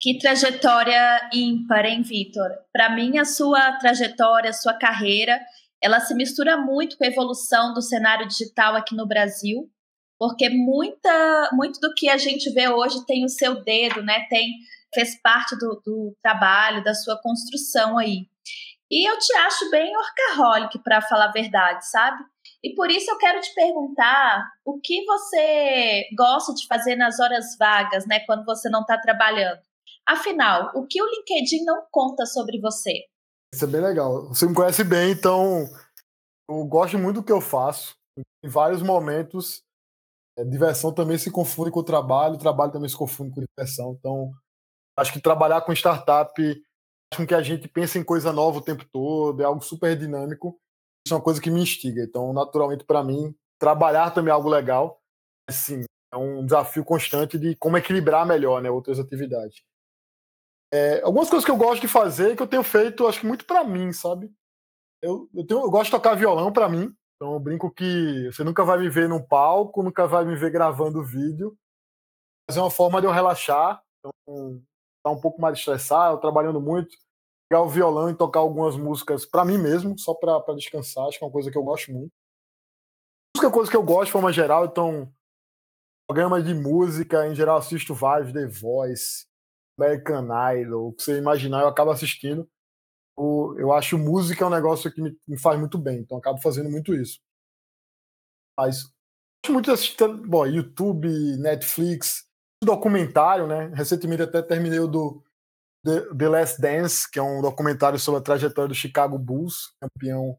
Que 0.00 0.18
trajetória 0.18 1.30
ímpar, 1.32 1.86
hein, 1.86 2.02
Vitor? 2.02 2.50
Para 2.72 2.94
mim, 2.94 3.18
a 3.18 3.24
sua 3.24 3.72
trajetória, 3.78 4.50
a 4.50 4.54
sua 4.54 4.74
carreira 4.74 5.40
ela 5.82 5.98
se 5.98 6.14
mistura 6.14 6.56
muito 6.56 6.96
com 6.96 7.04
a 7.04 7.08
evolução 7.08 7.74
do 7.74 7.82
cenário 7.82 8.26
digital 8.28 8.76
aqui 8.76 8.94
no 8.94 9.06
Brasil, 9.06 9.68
porque 10.16 10.48
muita, 10.48 11.50
muito 11.52 11.80
do 11.80 11.92
que 11.92 12.08
a 12.08 12.16
gente 12.16 12.48
vê 12.50 12.68
hoje 12.68 13.04
tem 13.04 13.24
o 13.24 13.28
seu 13.28 13.64
dedo, 13.64 14.00
né? 14.00 14.26
Tem 14.30 14.52
fez 14.94 15.20
parte 15.20 15.56
do, 15.56 15.82
do 15.84 16.16
trabalho, 16.22 16.84
da 16.84 16.94
sua 16.94 17.20
construção 17.20 17.98
aí. 17.98 18.28
E 18.90 19.08
eu 19.08 19.18
te 19.18 19.34
acho 19.34 19.70
bem 19.70 19.92
orcaholic, 19.96 20.78
para 20.80 21.00
falar 21.00 21.26
a 21.26 21.32
verdade, 21.32 21.88
sabe? 21.90 22.22
E 22.64 22.74
por 22.74 22.90
isso 22.90 23.10
eu 23.10 23.18
quero 23.18 23.40
te 23.40 23.52
perguntar 23.54 24.48
o 24.64 24.78
que 24.80 25.04
você 25.04 26.04
gosta 26.16 26.54
de 26.54 26.66
fazer 26.66 26.94
nas 26.94 27.18
horas 27.18 27.56
vagas, 27.58 28.06
né? 28.06 28.20
Quando 28.20 28.44
você 28.44 28.68
não 28.68 28.82
está 28.82 28.98
trabalhando. 28.98 29.60
Afinal, 30.06 30.70
o 30.74 30.86
que 30.86 31.02
o 31.02 31.06
LinkedIn 31.06 31.64
não 31.64 31.84
conta 31.90 32.24
sobre 32.26 32.60
você? 32.60 33.04
Isso 33.54 33.64
é 33.64 33.68
bem 33.68 33.80
legal. 33.80 34.28
Você 34.28 34.46
me 34.46 34.54
conhece 34.54 34.84
bem, 34.84 35.10
então 35.10 35.66
eu 36.48 36.64
gosto 36.64 36.98
muito 36.98 37.20
do 37.20 37.24
que 37.24 37.32
eu 37.32 37.40
faço. 37.40 37.96
Em 38.44 38.48
vários 38.48 38.82
momentos, 38.82 39.62
a 40.38 40.44
diversão 40.44 40.92
também 40.92 41.18
se 41.18 41.30
confunde 41.30 41.70
com 41.70 41.80
o 41.80 41.84
trabalho, 41.84 42.34
o 42.34 42.38
trabalho 42.38 42.72
também 42.72 42.88
se 42.88 42.96
confunde 42.96 43.34
com 43.34 43.44
diversão. 43.56 43.96
Então, 43.98 44.30
acho 44.98 45.12
que 45.12 45.20
trabalhar 45.20 45.60
com 45.62 45.72
startup 45.72 46.32
faz 46.36 47.16
com 47.16 47.26
que 47.26 47.34
a 47.34 47.42
gente 47.42 47.68
pense 47.68 47.98
em 47.98 48.04
coisa 48.04 48.32
nova 48.32 48.58
o 48.58 48.62
tempo 48.62 48.84
todo, 48.90 49.42
é 49.42 49.44
algo 49.44 49.62
super 49.62 49.96
dinâmico. 49.96 50.58
É 51.08 51.14
uma 51.14 51.22
coisa 51.22 51.40
que 51.40 51.50
me 51.50 51.60
instiga. 51.60 52.02
Então, 52.02 52.32
naturalmente, 52.32 52.84
para 52.84 53.02
mim, 53.02 53.34
trabalhar 53.58 54.10
também 54.10 54.30
é 54.30 54.34
algo 54.34 54.48
legal. 54.48 55.00
Assim, 55.48 55.84
é 56.12 56.16
um 56.16 56.44
desafio 56.44 56.84
constante 56.84 57.38
de 57.38 57.56
como 57.56 57.76
equilibrar 57.76 58.26
melhor 58.26 58.62
né, 58.62 58.70
outras 58.70 58.98
atividades. 58.98 59.62
É, 60.72 61.02
algumas 61.02 61.28
coisas 61.28 61.44
que 61.44 61.50
eu 61.50 61.56
gosto 61.56 61.82
de 61.82 61.88
fazer 61.88 62.34
que 62.36 62.42
eu 62.42 62.46
tenho 62.46 62.62
feito, 62.62 63.06
acho 63.06 63.20
que 63.20 63.26
muito 63.26 63.44
para 63.44 63.62
mim, 63.62 63.92
sabe? 63.92 64.32
Eu, 65.02 65.28
eu, 65.34 65.46
tenho, 65.46 65.60
eu 65.60 65.70
gosto 65.70 65.86
de 65.86 65.90
tocar 65.90 66.14
violão 66.14 66.52
para 66.52 66.68
mim, 66.68 66.94
então 67.16 67.34
eu 67.34 67.40
brinco 67.40 67.70
que 67.70 68.30
você 68.32 68.42
nunca 68.42 68.64
vai 68.64 68.78
me 68.78 68.88
ver 68.88 69.08
num 69.08 69.22
palco, 69.22 69.82
nunca 69.82 70.06
vai 70.06 70.24
me 70.24 70.34
ver 70.34 70.50
gravando 70.50 71.04
vídeo, 71.04 71.56
mas 72.48 72.56
é 72.56 72.60
uma 72.60 72.70
forma 72.70 73.00
de 73.00 73.06
eu 73.06 73.12
relaxar, 73.12 73.82
então 73.98 74.62
tá 75.04 75.10
um 75.10 75.20
pouco 75.20 75.40
mais 75.40 75.58
estressado, 75.58 76.20
trabalhando 76.20 76.60
muito, 76.60 76.96
pegar 77.52 77.60
o 77.60 77.68
violão 77.68 78.08
e 78.08 78.16
tocar 78.16 78.40
algumas 78.40 78.78
músicas 78.78 79.26
para 79.26 79.44
mim 79.44 79.58
mesmo, 79.58 79.98
só 79.98 80.14
para 80.14 80.54
descansar, 80.54 81.06
acho 81.06 81.18
que 81.18 81.24
é 81.24 81.26
uma 81.26 81.32
coisa 81.32 81.50
que 81.50 81.58
eu 81.58 81.62
gosto 81.62 81.92
muito. 81.92 82.10
Música 83.36 83.48
é 83.48 83.52
coisa 83.52 83.70
que 83.70 83.76
eu 83.76 83.82
gosto 83.82 84.06
de 84.06 84.12
forma 84.12 84.32
geral, 84.32 84.64
então 84.64 85.12
programas 86.08 86.44
de 86.46 86.54
música, 86.54 87.26
em 87.26 87.34
geral 87.34 87.58
assisto 87.58 87.94
vários, 87.94 88.32
The 88.32 88.46
Voice, 88.46 89.26
American 89.78 90.28
Idol, 90.54 90.88
o 90.88 90.92
que 90.94 91.02
você 91.02 91.18
imaginar, 91.18 91.60
eu 91.60 91.68
acabo 91.68 91.90
assistindo. 91.90 92.48
Eu, 93.18 93.54
eu 93.58 93.72
acho 93.72 93.98
música 93.98 94.42
é 94.42 94.46
um 94.46 94.50
negócio 94.50 94.90
que 94.90 95.02
me, 95.02 95.14
me 95.28 95.38
faz 95.38 95.60
muito 95.60 95.76
bem, 95.76 95.98
então 95.98 96.16
acabo 96.16 96.40
fazendo 96.40 96.70
muito 96.70 96.94
isso. 96.94 97.20
Mas 98.58 98.84
gosto 99.44 99.52
muito 99.52 99.66
de 99.66 99.72
assistir 99.72 100.08
bom, 100.26 100.46
YouTube, 100.46 101.06
Netflix, 101.36 102.26
documentário, 102.64 103.46
né? 103.46 103.70
Recentemente 103.74 104.22
até 104.22 104.40
terminei 104.40 104.78
o 104.78 104.88
do 104.88 105.22
The, 105.84 106.28
Last 106.28 106.60
Dance, 106.60 107.10
que 107.10 107.18
é 107.18 107.22
um 107.22 107.40
documentário 107.42 107.98
sobre 107.98 108.20
a 108.20 108.22
trajetória 108.22 108.68
do 108.68 108.74
Chicago 108.74 109.18
Bulls, 109.18 109.74
campeão 109.80 110.38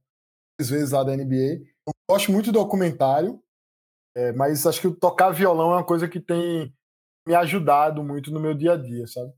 às 0.60 0.70
vezes 0.70 0.92
lá 0.92 1.04
da 1.04 1.16
NBA. 1.16 1.64
Eu 1.86 1.94
gosto 2.10 2.32
muito 2.32 2.46
de 2.46 2.52
documentário, 2.52 3.42
é, 4.16 4.32
mas 4.32 4.66
acho 4.66 4.82
que 4.82 5.00
tocar 5.00 5.32
violão 5.32 5.72
é 5.72 5.76
uma 5.78 5.86
coisa 5.86 6.08
que 6.08 6.20
tem 6.20 6.74
me 7.28 7.36
ajudado 7.36 8.04
muito 8.04 8.32
no 8.32 8.40
meu 8.40 8.54
dia 8.54 8.74
a 8.74 8.78
dia, 8.78 9.06
sabe? 9.08 9.34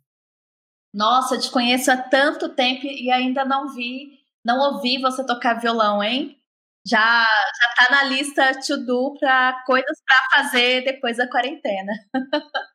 Nossa, 0.93 1.37
te 1.37 1.51
conheço 1.51 1.91
há 1.91 1.97
tanto 1.97 2.55
tempo 2.55 2.85
e 2.85 3.11
ainda 3.11 3.43
não 3.43 3.73
vi, 3.73 4.19
não 4.45 4.73
ouvi 4.73 5.01
você 5.01 5.25
tocar 5.25 5.59
violão, 5.59 6.03
hein? 6.03 6.39
Já 6.87 6.99
já 6.99 7.85
tá 7.85 7.91
na 7.91 8.03
lista 8.03 8.51
to 8.61 8.77
do 8.85 9.17
para 9.19 9.63
coisas 9.65 10.01
para 10.05 10.43
fazer 10.43 10.83
depois 10.83 11.17
da 11.17 11.29
quarentena. 11.29 11.91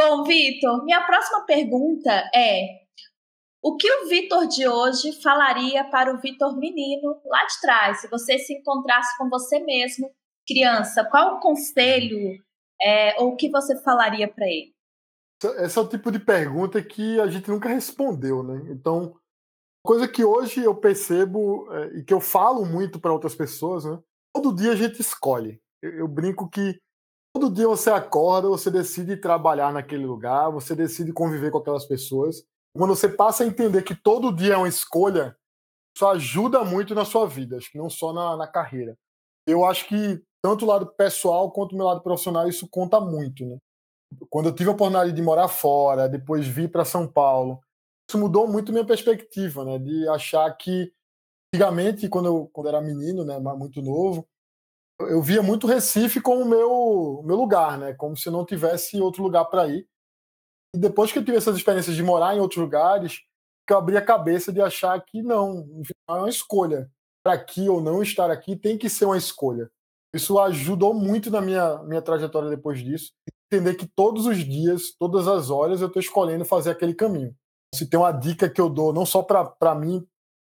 Bom, 0.00 0.24
Vitor, 0.24 0.82
minha 0.82 1.04
próxima 1.04 1.44
pergunta 1.44 2.10
é: 2.34 2.68
o 3.62 3.76
que 3.76 3.86
o 3.86 4.08
Vitor 4.08 4.46
de 4.46 4.66
hoje 4.66 5.20
falaria 5.20 5.84
para 5.90 6.14
o 6.14 6.18
Vitor 6.18 6.56
menino 6.56 7.20
lá 7.26 7.44
de 7.44 7.60
trás, 7.60 8.00
se 8.00 8.08
você 8.08 8.38
se 8.38 8.54
encontrasse 8.54 9.14
com 9.18 9.28
você 9.28 9.60
mesmo, 9.60 10.10
criança? 10.48 11.04
Qual 11.04 11.36
o 11.36 11.40
conselho 11.40 12.42
é, 12.80 13.20
ou 13.20 13.32
o 13.32 13.36
que 13.36 13.50
você 13.50 13.76
falaria 13.82 14.26
para 14.26 14.46
ele? 14.46 14.72
Esse 15.62 15.78
é 15.78 15.82
o 15.82 15.88
tipo 15.88 16.10
de 16.10 16.18
pergunta 16.18 16.82
que 16.82 17.20
a 17.20 17.26
gente 17.26 17.50
nunca 17.50 17.68
respondeu, 17.68 18.42
né? 18.42 18.72
Então, 18.72 19.14
coisa 19.84 20.08
que 20.08 20.24
hoje 20.24 20.64
eu 20.64 20.74
percebo 20.74 21.70
é, 21.74 21.98
e 21.98 22.04
que 22.04 22.14
eu 22.14 22.22
falo 22.22 22.64
muito 22.64 22.98
para 22.98 23.12
outras 23.12 23.34
pessoas, 23.34 23.84
né? 23.84 23.98
Todo 24.34 24.56
dia 24.56 24.72
a 24.72 24.76
gente 24.76 24.98
escolhe. 24.98 25.60
Eu, 25.82 25.90
eu, 25.90 26.08
brinco 26.08 26.48
que 26.48 26.80
todo 27.34 27.52
dia 27.52 27.66
você 27.66 27.90
acorda, 27.90 28.48
você 28.48 28.70
decide 28.70 29.16
trabalhar 29.16 29.72
naquele 29.72 30.06
lugar, 30.06 30.50
você 30.50 30.74
decide 30.74 31.12
conviver 31.12 31.50
com 31.50 31.58
aquelas 31.58 31.86
pessoas. 31.86 32.44
Quando 32.76 32.94
você 32.94 33.08
passa 33.08 33.44
a 33.44 33.46
entender 33.46 33.82
que 33.82 33.94
todo 33.94 34.34
dia 34.34 34.54
é 34.54 34.56
uma 34.56 34.68
escolha, 34.68 35.36
isso 35.96 36.06
ajuda 36.06 36.64
muito 36.64 36.94
na 36.94 37.04
sua 37.04 37.26
vida, 37.26 37.56
acho 37.56 37.70
que 37.70 37.78
não 37.78 37.90
só 37.90 38.12
na, 38.12 38.36
na 38.36 38.46
carreira. 38.46 38.96
Eu 39.46 39.64
acho 39.64 39.88
que 39.88 40.22
tanto 40.42 40.64
o 40.64 40.68
lado 40.68 40.86
pessoal 40.86 41.50
quanto 41.50 41.72
o 41.72 41.76
meu 41.76 41.86
lado 41.86 42.02
profissional 42.02 42.48
isso 42.48 42.68
conta 42.70 43.00
muito, 43.00 43.44
né? 43.44 43.58
quando 44.28 44.48
eu 44.48 44.54
tive 44.54 44.68
a 44.68 44.72
oportunidade 44.72 45.12
de 45.12 45.22
morar 45.22 45.48
fora, 45.48 46.08
depois 46.08 46.46
vir 46.46 46.70
para 46.70 46.84
São 46.84 47.06
Paulo, 47.06 47.60
isso 48.08 48.18
mudou 48.18 48.48
muito 48.48 48.72
minha 48.72 48.84
perspectiva, 48.84 49.64
né? 49.64 49.78
De 49.78 50.08
achar 50.08 50.50
que 50.56 50.92
antigamente, 51.54 52.08
quando 52.08 52.26
eu 52.26 52.50
quando 52.52 52.68
era 52.68 52.80
menino, 52.80 53.24
né, 53.24 53.38
muito 53.38 53.80
novo, 53.80 54.26
eu 55.08 55.22
via 55.22 55.42
muito 55.42 55.66
Recife 55.66 56.20
como 56.20 56.44
meu 56.44 57.22
meu 57.24 57.36
lugar, 57.36 57.78
né? 57.78 57.94
Como 57.94 58.16
se 58.16 58.30
não 58.30 58.44
tivesse 58.44 59.00
outro 59.00 59.22
lugar 59.22 59.44
para 59.46 59.68
ir. 59.68 59.88
E 60.74 60.78
depois 60.78 61.10
que 61.10 61.18
eu 61.18 61.24
tive 61.24 61.36
essas 61.36 61.56
experiências 61.56 61.96
de 61.96 62.02
morar 62.02 62.36
em 62.36 62.40
outros 62.40 62.60
lugares, 62.60 63.20
que 63.66 63.72
eu 63.72 63.78
abri 63.78 63.96
a 63.96 64.04
cabeça 64.04 64.52
de 64.52 64.60
achar 64.60 65.00
que 65.04 65.22
não, 65.22 65.82
é 66.08 66.12
uma 66.12 66.28
escolha. 66.28 66.90
Para 67.22 67.34
aqui 67.34 67.68
ou 67.68 67.80
não 67.80 68.02
estar 68.02 68.30
aqui 68.30 68.56
tem 68.56 68.78
que 68.78 68.88
ser 68.88 69.04
uma 69.04 69.18
escolha. 69.18 69.70
Isso 70.14 70.38
ajudou 70.38 70.94
muito 70.94 71.30
na 71.30 71.40
minha, 71.40 71.82
minha 71.82 72.02
trajetória 72.02 72.48
depois 72.48 72.82
disso. 72.82 73.12
Entender 73.52 73.74
que 73.74 73.86
todos 73.86 74.26
os 74.26 74.38
dias, 74.38 74.94
todas 74.98 75.28
as 75.28 75.50
horas, 75.50 75.80
eu 75.80 75.88
estou 75.88 76.00
escolhendo 76.00 76.44
fazer 76.44 76.70
aquele 76.70 76.94
caminho. 76.94 77.34
Se 77.74 77.88
tem 77.88 77.98
uma 77.98 78.10
dica 78.10 78.48
que 78.48 78.60
eu 78.60 78.68
dou, 78.68 78.92
não 78.92 79.04
só 79.06 79.22
para 79.22 79.74
mim, 79.74 80.06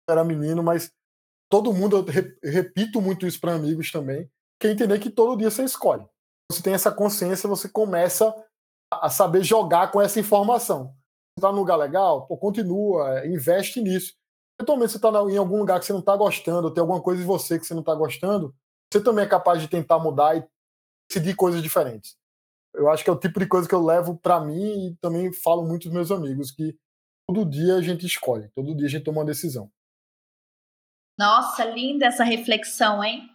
era 0.08 0.24
menino, 0.24 0.62
mas 0.62 0.92
todo 1.50 1.72
mundo, 1.72 1.96
eu 1.96 2.50
repito 2.50 3.00
muito 3.00 3.26
isso 3.26 3.40
para 3.40 3.54
amigos 3.54 3.90
também, 3.90 4.30
que 4.60 4.66
é 4.66 4.70
entender 4.70 4.98
que 4.98 5.10
todo 5.10 5.36
dia 5.36 5.50
você 5.50 5.64
escolhe. 5.64 6.04
Você 6.50 6.62
tem 6.62 6.74
essa 6.74 6.90
consciência, 6.90 7.48
você 7.48 7.68
começa 7.68 8.34
a 8.90 9.10
saber 9.10 9.44
jogar 9.44 9.90
com 9.90 10.00
essa 10.00 10.18
informação. 10.18 10.86
Você 10.86 11.40
está 11.40 11.52
num 11.52 11.58
lugar 11.58 11.76
legal? 11.76 12.26
Pô, 12.26 12.36
continua, 12.36 13.26
investe 13.26 13.80
nisso. 13.80 14.14
Eventualmente 14.58 14.92
você 14.92 14.98
está 14.98 15.08
em 15.08 15.36
algum 15.36 15.58
lugar 15.58 15.78
que 15.78 15.86
você 15.86 15.92
não 15.92 16.00
está 16.00 16.16
gostando, 16.16 16.72
tem 16.72 16.80
alguma 16.80 17.00
coisa 17.00 17.22
em 17.22 17.26
você 17.26 17.58
que 17.58 17.66
você 17.66 17.74
não 17.74 17.80
está 17.80 17.94
gostando, 17.94 18.52
você 18.92 19.00
também 19.02 19.24
é 19.24 19.28
capaz 19.28 19.60
de 19.60 19.68
tentar 19.68 20.00
mudar 20.00 20.36
e 20.36 20.44
decidir 21.08 21.36
coisas 21.36 21.62
diferentes. 21.62 22.16
Eu 22.74 22.90
acho 22.90 23.04
que 23.04 23.10
é 23.10 23.12
o 23.12 23.18
tipo 23.18 23.38
de 23.38 23.46
coisa 23.46 23.68
que 23.68 23.74
eu 23.74 23.84
levo 23.84 24.18
para 24.18 24.40
mim 24.40 24.88
e 24.88 24.96
também 24.96 25.32
falo 25.32 25.64
muito 25.64 25.84
dos 25.84 25.92
meus 25.92 26.10
amigos, 26.10 26.50
que 26.50 26.76
todo 27.28 27.48
dia 27.48 27.76
a 27.76 27.82
gente 27.82 28.04
escolhe, 28.04 28.48
todo 28.54 28.74
dia 28.74 28.86
a 28.86 28.90
gente 28.90 29.04
toma 29.04 29.20
uma 29.20 29.26
decisão. 29.26 29.70
Nossa, 31.16 31.64
linda 31.64 32.06
essa 32.06 32.24
reflexão, 32.24 33.02
hein? 33.02 33.28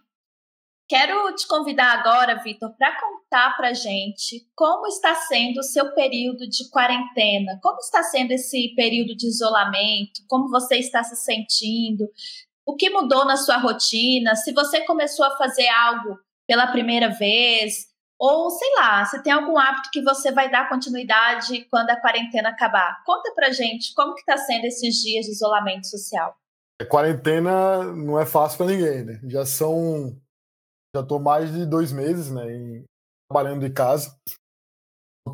Quero 0.86 1.34
te 1.34 1.46
convidar 1.48 1.98
agora, 1.98 2.42
Vitor, 2.42 2.74
para 2.76 3.00
contar 3.00 3.56
para 3.56 3.72
gente 3.72 4.46
como 4.54 4.86
está 4.86 5.14
sendo 5.14 5.60
o 5.60 5.62
seu 5.62 5.94
período 5.94 6.46
de 6.48 6.68
quarentena, 6.70 7.58
como 7.62 7.78
está 7.78 8.02
sendo 8.02 8.32
esse 8.32 8.74
período 8.76 9.16
de 9.16 9.26
isolamento, 9.26 10.20
como 10.28 10.50
você 10.50 10.76
está 10.76 11.02
se 11.02 11.16
sentindo, 11.16 12.06
o 12.66 12.76
que 12.76 12.90
mudou 12.90 13.24
na 13.24 13.36
sua 13.36 13.56
rotina, 13.56 14.36
se 14.36 14.52
você 14.52 14.82
começou 14.84 15.24
a 15.24 15.36
fazer 15.36 15.68
algo 15.68 16.18
pela 16.46 16.66
primeira 16.66 17.08
vez, 17.08 17.86
ou 18.18 18.50
sei 18.50 18.74
lá, 18.76 19.04
se 19.04 19.22
tem 19.22 19.32
algum 19.32 19.58
hábito 19.58 19.90
que 19.92 20.02
você 20.02 20.32
vai 20.32 20.50
dar 20.50 20.68
continuidade 20.68 21.66
quando 21.70 21.90
a 21.90 22.00
quarentena 22.00 22.50
acabar. 22.50 23.02
Conta 23.04 23.32
pra 23.34 23.50
gente 23.50 23.92
como 23.94 24.14
que 24.14 24.24
tá 24.24 24.36
sendo 24.36 24.64
esses 24.66 24.96
dias 24.96 25.26
de 25.26 25.32
isolamento 25.32 25.86
social. 25.86 26.34
A 26.80 26.84
quarentena 26.84 27.84
não 27.92 28.18
é 28.18 28.26
fácil 28.26 28.58
para 28.58 28.66
ninguém, 28.66 29.04
né? 29.04 29.20
Já 29.24 29.44
são. 29.46 30.16
Já 30.94 31.02
tô 31.02 31.18
mais 31.18 31.52
de 31.52 31.66
dois 31.66 31.92
meses, 31.92 32.30
né? 32.30 32.52
Em, 32.52 32.84
trabalhando 33.28 33.66
de 33.66 33.72
casa. 33.72 34.16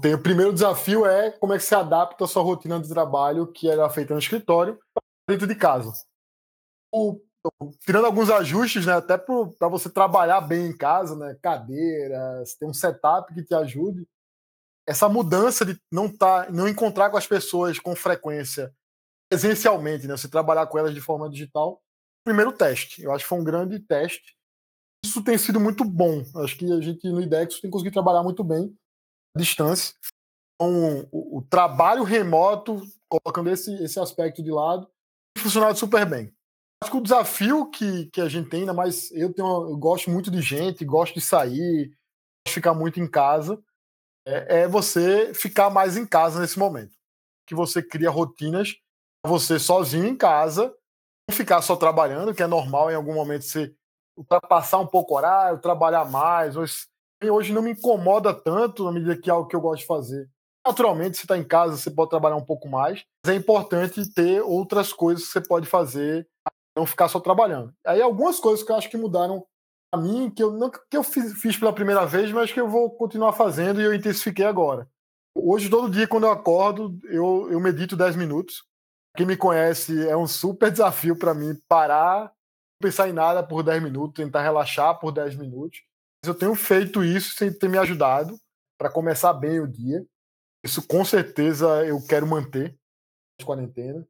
Tem, 0.01 0.14
o 0.14 0.23
primeiro 0.23 0.53
desafio 0.53 1.05
é 1.05 1.31
como 1.33 1.53
é 1.53 1.59
que 1.59 1.64
se 1.64 1.75
adapta 1.75 2.25
a 2.25 2.29
sua 2.29 2.42
rotina 2.42 2.81
de 2.81 2.88
trabalho, 2.88 3.51
que 3.51 3.68
era 3.68 3.90
feita 3.90 4.14
no 4.14 4.20
escritório, 4.20 4.79
dentro 5.29 5.46
de 5.46 5.55
casa 5.55 5.92
o, 6.92 7.20
tirando 7.81 8.07
alguns 8.07 8.31
ajustes, 8.31 8.85
né, 8.87 8.94
até 8.94 9.16
para 9.16 9.68
você 9.68 9.88
trabalhar 9.88 10.40
bem 10.40 10.66
em 10.66 10.77
casa, 10.77 11.16
né, 11.16 11.37
cadeiras, 11.40 12.55
ter 12.55 12.66
um 12.66 12.75
setup 12.75 13.33
que 13.33 13.44
te 13.44 13.55
ajude. 13.55 14.07
Essa 14.87 15.09
mudança 15.09 15.64
de 15.64 15.81
não 15.90 16.09
tá, 16.14 16.51
não 16.51 16.68
encontrar 16.68 17.11
com 17.11 17.16
as 17.16 17.27
pessoas 17.27 17.79
com 17.79 17.94
frequência 17.94 18.75
presencialmente, 19.31 20.09
né, 20.09 20.16
você 20.16 20.29
trabalhar 20.29 20.66
com 20.66 20.79
elas 20.79 20.94
de 20.94 21.01
forma 21.01 21.31
digital, 21.31 21.81
primeiro 22.25 22.53
teste. 22.53 23.03
Eu 23.03 23.12
acho 23.12 23.25
que 23.25 23.29
foi 23.29 23.38
um 23.38 23.44
grande 23.44 23.79
teste. 23.79 24.37
Isso 25.05 25.23
tem 25.23 25.39
sido 25.39 25.59
muito 25.59 25.85
bom. 25.85 26.23
Acho 26.37 26.57
que 26.57 26.71
a 26.73 26.81
gente 26.81 27.09
no 27.09 27.21
IDEX 27.21 27.61
tem 27.61 27.71
conseguido 27.71 27.95
trabalhar 27.95 28.23
muito 28.23 28.45
bem 28.45 28.75
à 29.35 29.39
distância. 29.39 29.95
Então, 30.55 31.09
o, 31.11 31.39
o 31.39 31.43
trabalho 31.43 32.03
remoto, 32.03 32.83
colocando 33.09 33.51
esse, 33.51 33.73
esse 33.83 33.99
aspecto 33.99 34.43
de 34.43 34.51
lado, 34.51 34.87
tem 35.35 35.43
funcionado 35.43 35.79
super 35.79 36.05
bem 36.05 36.33
acho 36.83 36.91
que 36.91 36.97
o 36.97 37.03
desafio 37.03 37.71
que, 37.71 38.07
que 38.07 38.21
a 38.21 38.29
gente 38.29 38.49
tem, 38.49 38.61
ainda 38.61 38.73
mais 38.73 39.11
eu, 39.13 39.33
tenho, 39.33 39.71
eu 39.71 39.77
gosto 39.77 40.11
muito 40.11 40.31
de 40.31 40.41
gente, 40.41 40.85
gosto 40.85 41.15
de 41.15 41.21
sair, 41.21 41.89
gosto 41.89 42.47
de 42.47 42.53
ficar 42.53 42.75
muito 42.75 42.99
em 42.99 43.09
casa, 43.09 43.63
é, 44.27 44.63
é 44.63 44.69
você 44.69 45.35
ficar 45.35 45.71
mais 45.71 45.97
em 45.97 46.07
casa 46.07 46.41
nesse 46.41 46.59
momento. 46.59 46.97
Que 47.47 47.55
você 47.55 47.83
cria 47.83 48.11
rotinas, 48.11 48.77
você 49.27 49.59
sozinho 49.59 50.07
em 50.07 50.17
casa, 50.17 50.75
não 51.29 51.37
ficar 51.37 51.61
só 51.61 51.77
trabalhando, 51.77 52.35
que 52.35 52.43
é 52.43 52.47
normal 52.47 52.91
em 52.91 52.95
algum 52.95 53.15
momento 53.15 53.45
você 53.45 53.75
ultrapassar 54.16 54.79
um 54.79 54.87
pouco 54.87 55.14
o 55.14 55.16
horário, 55.16 55.61
trabalhar 55.61 56.05
mais. 56.05 56.57
Hoje, 56.57 56.87
hoje 57.23 57.53
não 57.53 57.62
me 57.62 57.73
incomoda 57.73 58.35
tanto 58.35 58.85
na 58.85 58.92
medida 58.92 59.16
que 59.16 59.31
é 59.31 59.33
algo 59.33 59.49
que 59.49 59.57
eu 59.57 59.61
gosto 59.61 59.81
de 59.81 59.87
fazer. 59.87 60.29
Naturalmente, 60.66 61.16
se 61.16 61.25
está 61.25 61.38
em 61.38 61.44
casa, 61.44 61.77
você 61.77 61.90
pode 61.90 62.11
trabalhar 62.11 62.37
um 62.37 62.44
pouco 62.44 62.68
mais, 62.68 63.05
mas 63.25 63.35
é 63.35 63.38
importante 63.38 64.12
ter 64.12 64.42
outras 64.42 64.92
coisas 64.92 65.27
que 65.27 65.33
você 65.33 65.40
pode 65.40 65.66
fazer 65.66 66.29
não 66.77 66.87
ficar 66.87 67.09
só 67.09 67.18
trabalhando. 67.20 67.73
Aí 67.87 68.01
algumas 68.01 68.38
coisas 68.38 68.64
que 68.64 68.70
eu 68.70 68.77
acho 68.77 68.88
que 68.88 68.96
mudaram 68.96 69.44
a 69.92 69.96
mim, 69.96 70.31
que 70.31 70.42
eu 70.42 70.53
não 70.53 70.70
que 70.70 70.96
eu 70.96 71.03
fiz, 71.03 71.33
fiz 71.40 71.57
pela 71.57 71.73
primeira 71.73 72.07
vez, 72.07 72.31
mas 72.31 72.53
que 72.53 72.61
eu 72.61 72.68
vou 72.68 72.90
continuar 72.90 73.33
fazendo 73.33 73.81
e 73.81 73.85
eu 73.85 73.94
intensifiquei 73.94 74.44
agora. 74.44 74.88
Hoje, 75.35 75.68
todo 75.68 75.90
dia, 75.90 76.09
quando 76.09 76.25
eu 76.25 76.33
acordo, 76.33 76.99
eu, 77.05 77.49
eu 77.51 77.61
medito 77.61 77.96
10 77.96 78.16
minutos. 78.16 78.64
Quem 79.16 79.27
me 79.27 79.37
conhece, 79.37 80.09
é 80.09 80.16
um 80.16 80.27
super 80.27 80.70
desafio 80.73 81.16
para 81.16 81.35
mim 81.35 81.59
parar, 81.68 82.33
pensar 82.81 83.09
em 83.09 83.12
nada 83.12 83.43
por 83.43 83.62
10 83.62 83.83
minutos, 83.83 84.14
tentar 84.14 84.43
relaxar 84.43 84.99
por 84.99 85.12
10 85.12 85.37
minutos. 85.37 85.83
Eu 86.25 86.35
tenho 86.35 86.55
feito 86.55 87.05
isso 87.05 87.35
sem 87.35 87.53
ter 87.53 87.69
me 87.69 87.79
ajudado 87.79 88.38
para 88.79 88.90
começar 88.90 89.33
bem 89.35 89.61
o 89.61 89.69
dia. 89.69 90.05
Isso 90.64 90.87
com 90.87 91.05
certeza 91.05 91.87
eu 91.87 92.05
quero 92.07 92.27
manter 92.27 92.77
de 93.38 93.47
quarentena. 93.47 94.07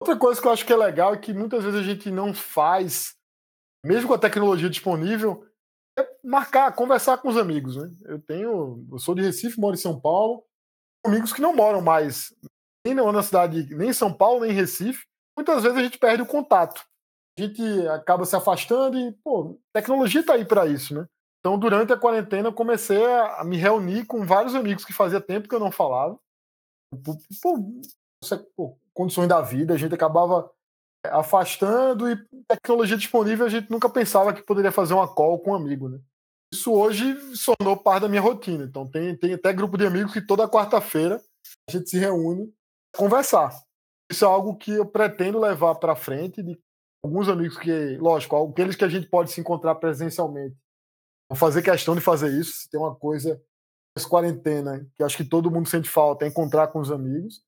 Outra 0.00 0.16
coisa 0.16 0.40
que 0.40 0.46
eu 0.46 0.52
acho 0.52 0.64
que 0.64 0.72
é 0.72 0.76
legal 0.76 1.14
e 1.14 1.18
que 1.18 1.32
muitas 1.32 1.64
vezes 1.64 1.80
a 1.80 1.82
gente 1.82 2.10
não 2.10 2.32
faz, 2.32 3.14
mesmo 3.84 4.08
com 4.08 4.14
a 4.14 4.18
tecnologia 4.18 4.70
disponível, 4.70 5.44
é 5.98 6.08
marcar, 6.22 6.74
conversar 6.74 7.18
com 7.18 7.28
os 7.28 7.36
amigos. 7.36 7.76
Né? 7.76 7.90
Eu 8.04 8.20
tenho, 8.20 8.86
eu 8.90 8.98
sou 8.98 9.14
de 9.14 9.22
Recife, 9.22 9.58
moro 9.58 9.74
em 9.74 9.78
São 9.78 9.98
Paulo, 9.98 10.44
amigos 11.04 11.32
que 11.32 11.40
não 11.40 11.54
moram 11.54 11.80
mais 11.80 12.34
nem 12.86 12.94
na 12.94 13.22
cidade, 13.22 13.74
nem 13.74 13.90
em 13.90 13.94
São 13.94 14.12
Paulo, 14.12 14.40
nem 14.40 14.52
em 14.52 14.54
Recife. 14.54 15.06
Muitas 15.36 15.62
vezes 15.62 15.78
a 15.78 15.82
gente 15.82 15.98
perde 15.98 16.22
o 16.22 16.26
contato. 16.26 16.87
A 17.38 17.40
gente 17.40 17.88
acaba 17.88 18.24
se 18.24 18.34
afastando 18.34 18.98
e, 18.98 19.12
pô, 19.22 19.56
tecnologia 19.72 20.22
está 20.22 20.34
aí 20.34 20.44
para 20.44 20.66
isso, 20.66 20.92
né? 20.92 21.06
Então, 21.38 21.56
durante 21.56 21.92
a 21.92 21.96
quarentena, 21.96 22.48
eu 22.48 22.52
comecei 22.52 23.04
a 23.04 23.44
me 23.44 23.56
reunir 23.56 24.06
com 24.06 24.26
vários 24.26 24.56
amigos 24.56 24.84
que 24.84 24.92
fazia 24.92 25.20
tempo 25.20 25.48
que 25.48 25.54
eu 25.54 25.60
não 25.60 25.70
falava. 25.70 26.18
Por, 27.04 27.16
por 28.56 28.76
condições 28.92 29.28
da 29.28 29.40
vida, 29.40 29.72
a 29.72 29.76
gente 29.76 29.94
acabava 29.94 30.50
é, 31.06 31.10
afastando 31.10 32.10
e 32.10 32.16
tecnologia 32.48 32.96
disponível, 32.96 33.46
a 33.46 33.48
gente 33.48 33.70
nunca 33.70 33.88
pensava 33.88 34.32
que 34.32 34.42
poderia 34.42 34.72
fazer 34.72 34.94
uma 34.94 35.06
call 35.06 35.38
com 35.38 35.52
um 35.52 35.54
amigo, 35.54 35.88
né? 35.88 36.00
Isso 36.52 36.72
hoje 36.72 37.14
se 37.36 37.54
tornou 37.56 37.76
parte 37.76 38.02
da 38.02 38.08
minha 38.08 38.22
rotina. 38.22 38.64
Então, 38.64 38.84
tem, 38.90 39.16
tem 39.16 39.34
até 39.34 39.52
grupo 39.52 39.78
de 39.78 39.86
amigos 39.86 40.12
que 40.12 40.20
toda 40.20 40.48
quarta-feira 40.48 41.22
a 41.68 41.72
gente 41.72 41.88
se 41.88 41.98
reúne 41.98 42.52
conversar. 42.96 43.50
Isso 44.10 44.24
é 44.24 44.28
algo 44.28 44.56
que 44.56 44.72
eu 44.72 44.86
pretendo 44.86 45.38
levar 45.38 45.76
para 45.76 45.94
frente 45.94 46.42
de 46.42 46.58
alguns 47.02 47.28
amigos 47.28 47.56
que, 47.58 47.96
lógico, 47.98 48.36
aqueles 48.36 48.76
que 48.76 48.84
a 48.84 48.88
gente 48.88 49.06
pode 49.08 49.30
se 49.30 49.40
encontrar 49.40 49.74
presencialmente. 49.76 50.56
Vou 51.28 51.36
fazer 51.36 51.62
questão 51.62 51.94
de 51.94 52.00
fazer 52.00 52.30
isso. 52.38 52.62
Se 52.62 52.70
tem 52.70 52.80
uma 52.80 52.94
coisa 52.94 53.40
essa 53.96 54.08
quarentena 54.08 54.86
que 54.94 55.02
acho 55.02 55.16
que 55.16 55.24
todo 55.24 55.50
mundo 55.50 55.68
sente 55.68 55.88
falta 55.88 56.24
é 56.24 56.28
encontrar 56.28 56.68
com 56.68 56.80
os 56.80 56.90
amigos. 56.90 57.42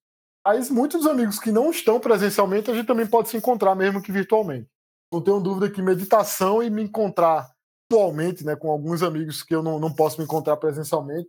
Mas 0.45 0.71
muitos 0.71 1.07
amigos 1.07 1.39
que 1.39 1.53
não 1.53 1.71
estão 1.71 2.01
presencialmente, 2.01 2.71
a 2.71 2.75
gente 2.75 2.87
também 2.87 3.07
pode 3.07 3.29
se 3.29 3.37
encontrar 3.37 3.75
mesmo 3.75 4.03
que 4.03 4.11
virtualmente. 4.11 4.69
Não 5.13 5.21
tenho 5.21 5.41
dúvida 5.41 5.71
que 5.71 5.83
meditação 5.83 6.63
e 6.63 6.71
me 6.71 6.83
encontrar 6.83 7.51
virtualmente, 7.91 8.45
né, 8.45 8.57
com 8.57 8.71
alguns 8.71 9.03
amigos 9.03 9.43
que 9.43 9.55
eu 9.55 9.63
não, 9.63 9.79
não 9.79 9.93
posso 9.93 10.19
me 10.19 10.25
encontrar 10.25 10.57
presencialmente, 10.57 11.29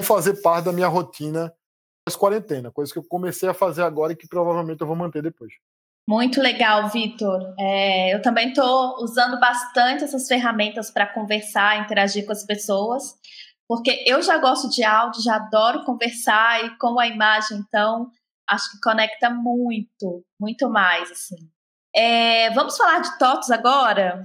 vão 0.00 0.06
fazer 0.06 0.40
parte 0.40 0.66
da 0.66 0.72
minha 0.72 0.86
rotina 0.88 1.52
pós-quarentena, 2.06 2.70
coisa 2.70 2.92
que 2.92 2.98
eu 2.98 3.04
comecei 3.04 3.48
a 3.48 3.54
fazer 3.54 3.82
agora 3.82 4.12
e 4.12 4.16
que 4.16 4.26
provavelmente 4.26 4.80
eu 4.80 4.86
vou 4.86 4.96
manter 4.96 5.22
depois. 5.22 5.52
Muito 6.08 6.40
legal, 6.40 6.88
Vitor. 6.88 7.54
É, 7.60 8.14
eu 8.14 8.22
também 8.22 8.48
estou 8.48 8.96
usando 9.02 9.38
bastante 9.38 10.04
essas 10.04 10.26
ferramentas 10.26 10.90
para 10.90 11.06
conversar, 11.06 11.84
interagir 11.84 12.24
com 12.24 12.32
as 12.32 12.46
pessoas, 12.46 13.12
porque 13.68 14.04
eu 14.06 14.22
já 14.22 14.38
gosto 14.38 14.70
de 14.70 14.82
áudio, 14.82 15.22
já 15.22 15.36
adoro 15.36 15.84
conversar 15.84 16.64
e 16.64 16.78
com 16.78 16.98
a 16.98 17.06
imagem, 17.06 17.58
então 17.58 18.10
acho 18.48 18.70
que 18.70 18.80
conecta 18.80 19.28
muito, 19.28 20.24
muito 20.40 20.70
mais. 20.70 21.10
Assim. 21.10 21.36
É, 21.94 22.48
vamos 22.52 22.78
falar 22.78 23.00
de 23.00 23.18
TOTOS 23.18 23.50
agora? 23.50 24.22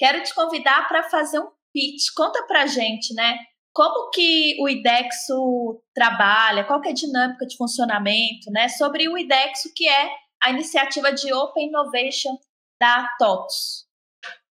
Quero 0.00 0.24
te 0.24 0.34
convidar 0.34 0.88
para 0.88 1.04
fazer 1.04 1.38
um 1.38 1.50
pitch. 1.72 2.12
Conta 2.16 2.42
para 2.48 2.66
gente, 2.66 3.14
né? 3.14 3.38
Como 3.72 4.10
que 4.10 4.56
o 4.60 4.68
IDEXO 4.68 5.80
trabalha, 5.94 6.64
qual 6.64 6.80
que 6.80 6.88
é 6.88 6.90
a 6.90 6.94
dinâmica 6.94 7.46
de 7.46 7.56
funcionamento, 7.56 8.50
né? 8.50 8.68
Sobre 8.70 9.08
o 9.08 9.16
IDEXO, 9.16 9.72
que 9.72 9.88
é 9.88 10.21
a 10.42 10.50
iniciativa 10.50 11.12
de 11.12 11.32
Open 11.32 11.68
Innovation 11.68 12.36
da 12.80 13.08
TOTOS. 13.18 13.86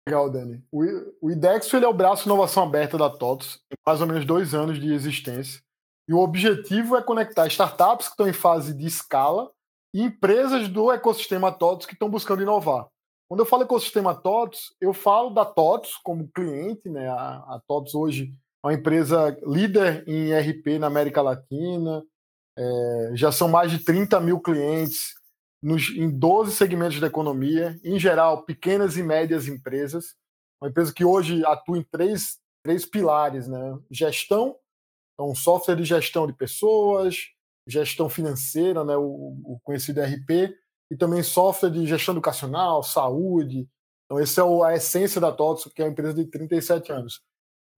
Legal, 0.07 0.29
Dani. 0.29 0.63
O 0.71 1.31
IDEXO 1.31 1.77
ele 1.77 1.85
é 1.85 1.87
o 1.87 1.93
braço 1.93 2.27
inovação 2.27 2.63
aberta 2.63 2.97
da 2.97 3.09
TOTOS, 3.09 3.59
tem 3.69 3.77
mais 3.85 4.01
ou 4.01 4.07
menos 4.07 4.25
dois 4.25 4.53
anos 4.53 4.79
de 4.79 4.93
existência. 4.93 5.61
E 6.07 6.13
o 6.13 6.19
objetivo 6.19 6.95
é 6.95 7.01
conectar 7.01 7.47
startups 7.47 8.07
que 8.07 8.13
estão 8.13 8.27
em 8.27 8.33
fase 8.33 8.73
de 8.73 8.85
escala 8.85 9.51
e 9.93 10.01
empresas 10.01 10.67
do 10.67 10.91
ecossistema 10.91 11.51
TOTOS 11.51 11.85
que 11.85 11.93
estão 11.93 12.09
buscando 12.09 12.43
inovar. 12.43 12.87
Quando 13.27 13.39
eu 13.39 13.45
falo 13.45 13.63
ecossistema 13.63 14.13
TOTOS, 14.13 14.75
eu 14.79 14.93
falo 14.93 15.31
da 15.31 15.43
TOTOS 15.43 15.97
como 16.03 16.29
cliente, 16.31 16.87
né? 16.89 17.07
A, 17.09 17.55
a 17.55 17.61
TOTOS 17.67 17.95
hoje 17.95 18.33
é 18.63 18.67
uma 18.67 18.73
empresa 18.73 19.35
líder 19.43 20.03
em 20.07 20.31
RP 20.33 20.79
na 20.79 20.87
América 20.87 21.23
Latina, 21.23 22.03
é, 22.57 23.11
já 23.13 23.31
são 23.31 23.47
mais 23.47 23.71
de 23.71 23.79
30 23.79 24.19
mil 24.19 24.39
clientes 24.39 25.15
nos, 25.65 25.89
em 25.89 26.07
12 26.07 26.51
segmentos 26.51 26.99
da 26.99 27.07
economia, 27.07 27.79
em 27.83 27.99
geral, 27.99 28.43
pequenas 28.45 28.97
e 28.97 29.03
médias 29.03 29.47
empresas. 29.47 30.15
Uma 30.61 30.69
empresa 30.69 30.93
que 30.93 31.03
hoje 31.03 31.43
atua 31.43 31.79
em 31.79 31.83
três, 31.83 32.37
três 32.63 32.85
pilares, 32.85 33.47
né? 33.47 33.75
Gestão, 33.89 34.55
então, 35.15 35.33
software 35.33 35.75
de 35.75 35.83
gestão 35.83 36.27
de 36.27 36.33
pessoas, 36.33 37.15
gestão 37.67 38.07
financeira, 38.07 38.83
né, 38.83 38.95
o, 38.95 39.41
o 39.43 39.59
conhecido 39.63 40.01
RP, 40.01 40.55
e 40.91 40.95
também 40.95 41.23
software 41.23 41.71
de 41.71 41.87
gestão 41.87 42.13
educacional, 42.13 42.83
saúde. 42.83 43.67
Então, 44.05 44.19
essa 44.19 44.41
é 44.41 44.63
a 44.65 44.75
essência 44.75 45.19
da 45.19 45.31
TOTS, 45.31 45.71
que 45.73 45.81
é 45.81 45.85
uma 45.85 45.91
empresa 45.91 46.13
de 46.13 46.25
37 46.25 46.91
anos. 46.91 47.21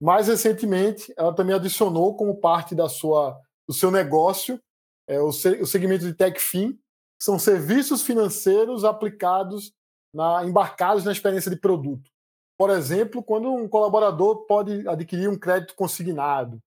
Mais 0.02 0.28
recentemente, 0.28 1.13
ela 1.15 1.34
também 1.34 1.56
adicionou 1.56 2.17
como 2.17 2.36
parte 2.36 2.76
da 2.76 2.89
sua, 2.89 3.39
do 3.65 3.73
seu 3.73 3.89
negócio 3.89 4.60
é, 5.08 5.21
o, 5.21 5.30
o 5.30 5.65
segmento 5.65 6.06
de 6.06 6.13
TechFin, 6.13 6.78
são 7.19 7.39
serviços 7.39 8.01
financeiros 8.01 8.84
aplicados, 8.84 9.73
na, 10.13 10.45
embarcados 10.45 11.03
na 11.03 11.12
experiência 11.12 11.49
de 11.49 11.58
produto. 11.58 12.10
Por 12.58 12.69
exemplo, 12.69 13.23
quando 13.23 13.53
um 13.53 13.67
colaborador 13.67 14.45
pode 14.45 14.88
adquirir 14.88 15.30
um 15.30 15.38
crédito 15.38 15.75
consignado, 15.75 16.60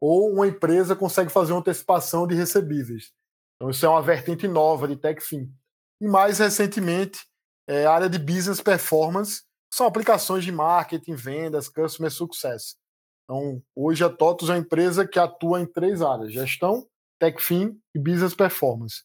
ou 0.00 0.32
uma 0.32 0.46
empresa 0.46 0.94
consegue 0.94 1.30
fazer 1.30 1.52
uma 1.52 1.60
antecipação 1.60 2.26
de 2.26 2.34
recebíveis. 2.34 3.12
Então, 3.56 3.70
isso 3.70 3.84
é 3.84 3.88
uma 3.88 4.02
vertente 4.02 4.46
nova 4.46 4.86
de 4.86 4.96
TechFin. 4.96 5.52
E 6.00 6.06
mais 6.06 6.38
recentemente, 6.38 7.26
é, 7.68 7.84
a 7.86 7.92
área 7.92 8.08
de 8.08 8.18
Business 8.18 8.60
Performance, 8.60 9.42
são 9.72 9.86
aplicações 9.86 10.44
de 10.44 10.52
marketing, 10.52 11.14
vendas, 11.14 11.68
customer 11.68 12.10
success. 12.10 12.76
Então, 13.24 13.62
hoje 13.76 14.02
a 14.04 14.08
TOTOS 14.08 14.48
é 14.48 14.52
uma 14.52 14.58
empresa 14.58 15.06
que 15.06 15.18
atua 15.18 15.60
em 15.60 15.66
três 15.66 16.00
áreas: 16.00 16.32
gestão, 16.32 16.86
TechFin 17.18 17.78
e 17.94 17.98
Business 17.98 18.34
Performance. 18.34 19.02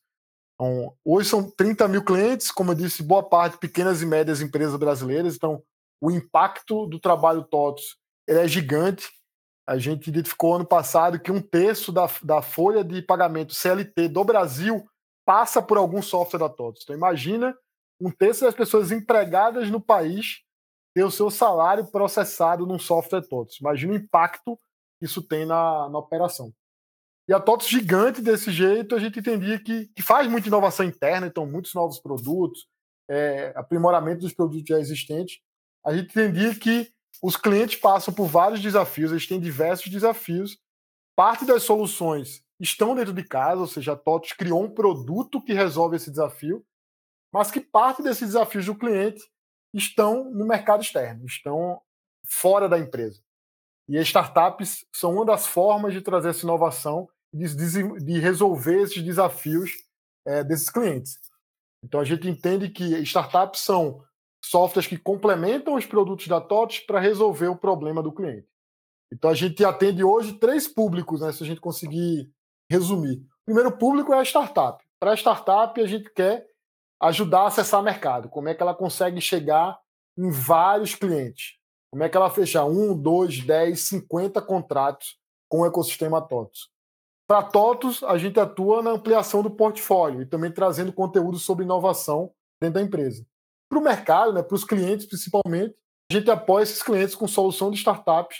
Então, 0.55 0.93
hoje 1.03 1.29
são 1.29 1.49
30 1.49 1.87
mil 1.87 2.03
clientes, 2.03 2.51
como 2.51 2.71
eu 2.71 2.75
disse, 2.75 3.03
boa 3.03 3.23
parte 3.23 3.57
pequenas 3.57 4.01
e 4.01 4.05
médias 4.05 4.41
empresas 4.41 4.77
brasileiras. 4.77 5.35
Então, 5.35 5.63
o 6.01 6.11
impacto 6.11 6.85
do 6.87 6.99
trabalho 6.99 7.43
TOTOS 7.43 7.97
é 8.27 8.47
gigante. 8.47 9.09
A 9.67 9.77
gente 9.77 10.07
identificou 10.07 10.55
ano 10.55 10.65
passado 10.65 11.19
que 11.19 11.31
um 11.31 11.41
terço 11.41 11.91
da, 11.91 12.07
da 12.21 12.41
folha 12.41 12.83
de 12.83 13.01
pagamento 13.01 13.53
CLT 13.53 14.09
do 14.09 14.23
Brasil 14.23 14.85
passa 15.25 15.61
por 15.61 15.77
algum 15.77 16.01
software 16.01 16.39
da 16.39 16.49
TOTOS. 16.49 16.83
Então, 16.83 16.95
imagina 16.95 17.55
um 17.99 18.11
terço 18.11 18.43
das 18.43 18.53
pessoas 18.53 18.91
empregadas 18.91 19.69
no 19.69 19.79
país 19.79 20.41
ter 20.93 21.03
o 21.03 21.11
seu 21.11 21.31
salário 21.31 21.85
processado 21.85 22.67
num 22.67 22.77
software 22.77 23.21
TOTOS. 23.21 23.59
Imagina 23.59 23.93
o 23.93 23.95
impacto 23.95 24.59
que 24.99 25.05
isso 25.05 25.21
tem 25.21 25.45
na, 25.45 25.89
na 25.89 25.97
operação. 25.97 26.53
E 27.27 27.33
a 27.33 27.39
TOTOS 27.39 27.69
gigante 27.69 28.21
desse 28.21 28.51
jeito, 28.51 28.95
a 28.95 28.99
gente 28.99 29.19
entendia 29.19 29.57
que, 29.57 29.87
que 29.87 30.01
faz 30.01 30.27
muita 30.27 30.47
inovação 30.47 30.85
interna, 30.85 31.27
então 31.27 31.45
muitos 31.45 31.73
novos 31.73 31.99
produtos, 31.99 32.67
é, 33.09 33.53
aprimoramento 33.55 34.21
dos 34.21 34.33
produtos 34.33 34.67
já 34.67 34.79
existentes. 34.79 35.39
A 35.85 35.95
gente 35.95 36.09
entendia 36.09 36.53
que 36.55 36.91
os 37.21 37.37
clientes 37.37 37.79
passam 37.79 38.13
por 38.13 38.25
vários 38.27 38.61
desafios, 38.61 39.11
eles 39.11 39.27
têm 39.27 39.39
diversos 39.39 39.89
desafios. 39.89 40.57
Parte 41.15 41.45
das 41.45 41.63
soluções 41.63 42.43
estão 42.59 42.95
dentro 42.95 43.13
de 43.13 43.23
casa, 43.23 43.61
ou 43.61 43.67
seja, 43.67 43.93
a 43.93 43.95
TOTOS 43.95 44.33
criou 44.33 44.63
um 44.63 44.73
produto 44.73 45.41
que 45.41 45.53
resolve 45.53 45.95
esse 45.95 46.09
desafio, 46.09 46.65
mas 47.31 47.49
que 47.49 47.61
parte 47.61 48.03
desses 48.03 48.27
desafios 48.27 48.65
do 48.65 48.75
cliente 48.75 49.23
estão 49.73 50.29
no 50.31 50.45
mercado 50.45 50.83
externo, 50.83 51.25
estão 51.25 51.81
fora 52.25 52.67
da 52.67 52.77
empresa. 52.77 53.21
E 53.87 53.97
as 53.97 54.07
startups 54.07 54.85
são 54.93 55.13
uma 55.13 55.25
das 55.25 55.45
formas 55.45 55.93
de 55.93 56.01
trazer 56.01 56.29
essa 56.29 56.45
inovação 56.45 57.09
de, 57.33 57.55
de, 58.05 58.19
resolver 58.19 58.81
esses 58.81 59.01
desafios 59.01 59.71
é, 60.25 60.43
desses 60.43 60.69
clientes. 60.69 61.17
Então 61.83 61.99
a 61.99 62.03
gente 62.03 62.29
entende 62.29 62.69
que 62.69 62.83
startups 62.99 63.61
são 63.61 64.03
softwares 64.43 64.87
que 64.87 64.97
complementam 64.97 65.75
os 65.75 65.85
produtos 65.85 66.27
da 66.27 66.39
TOTS 66.39 66.79
para 66.81 66.99
resolver 66.99 67.47
o 67.47 67.57
problema 67.57 68.03
do 68.03 68.13
cliente. 68.13 68.47
Então 69.11 69.29
a 69.29 69.33
gente 69.33 69.63
atende 69.63 70.03
hoje 70.03 70.33
três 70.33 70.67
públicos, 70.67 71.21
né, 71.21 71.31
se 71.31 71.43
a 71.43 71.45
gente 71.45 71.61
conseguir 71.61 72.31
resumir. 72.69 73.17
O 73.41 73.45
primeiro 73.45 73.77
público 73.77 74.13
é 74.13 74.19
a 74.19 74.23
startup. 74.23 74.83
Para 74.99 75.11
a 75.11 75.17
startup, 75.17 75.79
a 75.81 75.85
gente 75.85 76.09
quer 76.13 76.45
ajudar 77.01 77.41
a 77.41 77.47
acessar 77.47 77.83
mercado. 77.83 78.29
Como 78.29 78.47
é 78.47 78.55
que 78.55 78.61
ela 78.61 78.73
consegue 78.73 79.19
chegar 79.19 79.77
em 80.17 80.29
vários 80.31 80.95
clientes? 80.95 81.57
Como 81.91 82.03
é 82.03 82.09
que 82.09 82.17
ela 82.17 82.29
fecha 82.29 82.63
um, 82.63 82.97
dois, 82.97 83.45
dez, 83.45 83.81
cinquenta 83.81 84.41
contratos 84.41 85.19
com 85.47 85.59
o 85.59 85.65
ecossistema 85.65 86.21
TOTOS? 86.21 86.72
Para 87.33 87.41
TOTOS, 87.41 88.03
a 88.03 88.15
gente 88.15 88.39
atua 88.39 88.83
na 88.83 88.91
ampliação 88.91 89.41
do 89.41 89.49
portfólio 89.49 90.21
e 90.21 90.25
também 90.27 90.51
trazendo 90.51 90.93
conteúdo 90.93 91.39
sobre 91.39 91.65
inovação 91.65 92.31
dentro 92.61 92.75
da 92.75 92.85
empresa 92.85 93.25
para 93.67 93.79
o 93.79 93.83
mercado, 93.83 94.31
né, 94.31 94.43
para 94.43 94.53
os 94.53 94.63
clientes 94.63 95.07
principalmente, 95.07 95.75
a 96.11 96.13
gente 96.13 96.29
apoia 96.29 96.61
esses 96.61 96.83
clientes 96.83 97.15
com 97.15 97.27
solução 97.27 97.71
de 97.71 97.77
startups 97.77 98.37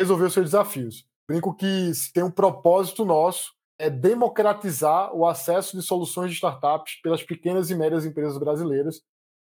resolver 0.00 0.24
os 0.24 0.32
seus 0.32 0.46
desafios. 0.46 1.04
Brinco 1.28 1.54
que 1.54 1.92
tem 2.14 2.22
um 2.22 2.30
propósito 2.30 3.04
nosso 3.04 3.52
é 3.78 3.90
democratizar 3.90 5.14
o 5.14 5.26
acesso 5.26 5.76
de 5.76 5.82
soluções 5.82 6.30
de 6.30 6.36
startups 6.36 6.98
pelas 7.02 7.22
pequenas 7.22 7.68
e 7.68 7.74
médias 7.74 8.06
empresas 8.06 8.38
brasileiras. 8.38 9.02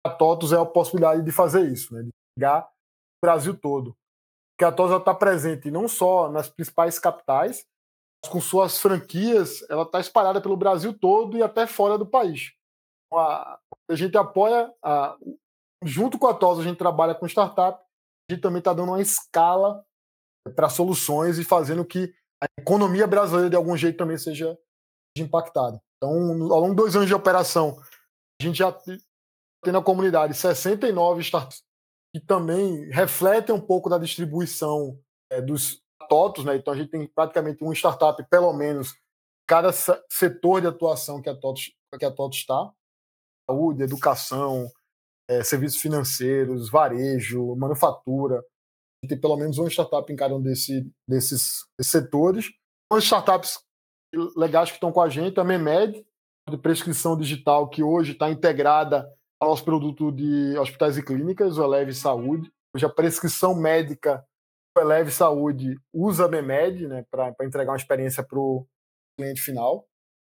A 0.06 0.12
TOTOS 0.12 0.54
é 0.54 0.60
a 0.60 0.66
possibilidade 0.68 1.24
de 1.24 1.32
fazer 1.32 1.68
isso, 1.68 1.92
né, 1.96 2.04
de 2.04 2.10
chegar 2.38 2.62
o 2.62 3.26
Brasil 3.26 3.58
todo. 3.58 3.98
Porque 4.56 4.66
a 4.66 4.72
TOTOS 4.72 5.00
está 5.00 5.16
presente 5.16 5.72
não 5.72 5.88
só 5.88 6.30
nas 6.30 6.48
principais 6.48 7.00
capitais, 7.00 7.66
com 8.30 8.40
suas 8.40 8.80
franquias, 8.80 9.64
ela 9.70 9.84
está 9.84 10.00
espalhada 10.00 10.42
pelo 10.42 10.58
Brasil 10.58 10.98
todo 10.98 11.38
e 11.38 11.44
até 11.44 11.68
fora 11.68 11.98
do 11.98 12.06
país 12.06 12.54
a, 13.18 13.60
a 13.90 13.96
gente 13.96 14.18
apoia, 14.18 14.72
a, 14.84 15.18
junto 15.84 16.18
com 16.18 16.28
a 16.28 16.34
TOS, 16.34 16.60
a 16.60 16.64
gente 16.64 16.78
trabalha 16.78 17.16
com 17.16 17.26
startup, 17.26 17.80
a 17.80 18.34
gente 18.34 18.42
também 18.42 18.60
está 18.60 18.74
dando 18.74 18.90
uma 18.90 19.02
escala 19.02 19.86
para 20.56 20.70
soluções 20.70 21.38
e 21.38 21.44
fazendo 21.44 21.86
que 21.86 22.14
a 22.42 22.48
economia 22.60 23.08
brasileira 23.08 23.50
de 23.50 23.56
algum 23.56 23.76
jeito 23.78 23.98
também 23.98 24.18
seja 24.18 24.58
impactada. 25.18 25.82
Então, 25.98 26.12
ao 26.52 26.60
longo 26.60 26.72
de 26.72 26.76
dois 26.76 26.96
anos 26.96 27.08
de 27.08 27.14
operação, 27.14 27.80
a 28.42 28.44
gente 28.44 28.58
já 28.58 28.72
tem 28.72 29.72
na 29.72 29.82
comunidade 29.82 30.34
69 30.34 31.22
startups 31.22 31.64
que 32.16 32.22
também 32.22 32.90
refletem 32.92 33.56
um 33.56 33.62
pouco 33.62 33.90
da 33.90 33.98
distribuição 33.98 35.00
é, 35.32 35.42
dos 35.42 35.82
TOTOS, 36.08 36.46
né? 36.46 36.56
Então 36.56 36.74
a 36.74 36.78
gente 36.78 36.90
tem 36.90 37.08
praticamente 37.08 37.64
uma 37.64 37.74
startup, 37.74 38.22
pelo 38.30 38.54
menos, 38.54 38.96
cada 39.48 39.72
setor 39.72 40.62
de 40.62 40.68
atuação 40.68 41.22
que 41.22 41.30
a 41.30 41.36
TOTOS, 41.36 41.72
está. 42.34 42.72
Saúde, 43.50 43.84
educação, 43.84 44.72
é, 45.30 45.44
serviços 45.44 45.82
financeiros, 45.82 46.70
varejo, 46.70 47.56
manufatura. 47.56 48.38
A 48.38 49.06
gente 49.06 49.10
tem 49.10 49.20
pelo 49.20 49.36
menos 49.36 49.58
uma 49.58 49.70
startup 49.70 50.12
em 50.12 50.16
cada 50.16 50.36
um 50.36 50.42
desse, 50.42 50.90
desses, 51.08 51.66
desses 51.78 51.92
setores. 51.92 52.52
As 52.92 53.04
startups 53.04 53.60
legais 54.36 54.70
que 54.70 54.76
estão 54.76 54.92
com 54.92 55.02
a 55.02 55.10
gente, 55.10 55.40
a 55.40 55.44
Memed, 55.44 56.06
de 56.50 56.58
prescrição 56.58 57.18
digital, 57.18 57.70
que 57.70 57.84
hoje 57.84 58.14
está 58.14 58.30
integrada 58.30 59.10
aos 59.42 59.62
produtos 59.62 60.16
de 60.16 60.58
hospitais 60.58 60.98
e 60.98 61.04
clínicas, 61.04 61.58
o 61.58 61.64
Eleve 61.64 61.94
Saúde. 61.94 62.52
Hoje 62.76 62.86
a 62.86 62.90
prescrição 62.90 63.56
médica 63.56 64.26
Eleve 64.82 65.12
Saúde 65.12 65.78
usa 65.94 66.26
a 66.26 66.28
Memed 66.28 66.88
né, 66.88 67.06
para 67.10 67.36
entregar 67.44 67.72
uma 67.72 67.78
experiência 67.78 68.24
para 68.24 68.40
o 68.40 68.66
cliente 69.18 69.42
final, 69.42 69.86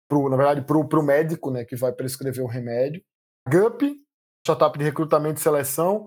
pro, 0.09 0.29
na 0.29 0.37
verdade, 0.37 0.63
para 0.63 0.77
o 0.77 1.03
médico 1.03 1.51
né, 1.51 1.65
que 1.65 1.77
vai 1.77 1.93
prescrever 1.93 2.43
o 2.43 2.49
remédio. 2.49 3.03
GUP, 3.49 4.01
startup 4.47 4.79
de 4.79 4.85
recrutamento 4.85 5.39
e 5.39 5.43
seleção, 5.43 6.07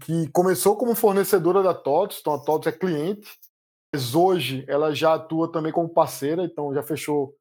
que 0.00 0.28
começou 0.30 0.76
como 0.76 0.94
fornecedora 0.94 1.62
da 1.62 1.74
TOTS, 1.74 2.18
então 2.20 2.34
a 2.34 2.42
TOTS 2.42 2.66
é 2.68 2.72
cliente, 2.72 3.28
mas 3.94 4.14
hoje 4.14 4.64
ela 4.68 4.94
já 4.94 5.14
atua 5.14 5.50
também 5.50 5.72
como 5.72 5.88
parceira, 5.88 6.44
então 6.44 6.72
já 6.72 6.82
fechou 6.82 7.34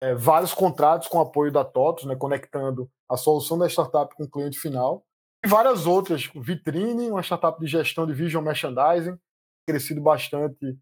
é, 0.00 0.14
vários 0.14 0.52
contratos 0.52 1.08
com 1.08 1.20
apoio 1.20 1.50
da 1.50 1.64
TOTOS, 1.64 2.04
né, 2.04 2.16
conectando 2.16 2.88
a 3.08 3.16
solução 3.16 3.58
da 3.58 3.68
startup 3.68 4.14
com 4.14 4.24
o 4.24 4.30
cliente 4.30 4.58
final. 4.58 5.04
E 5.44 5.48
várias 5.48 5.86
outras, 5.86 6.30
Vitrine, 6.34 7.10
uma 7.10 7.22
startup 7.22 7.58
de 7.60 7.66
gestão 7.66 8.06
de 8.06 8.12
visual 8.12 8.42
merchandising, 8.42 9.18
crescido 9.66 10.00
bastante 10.00 10.78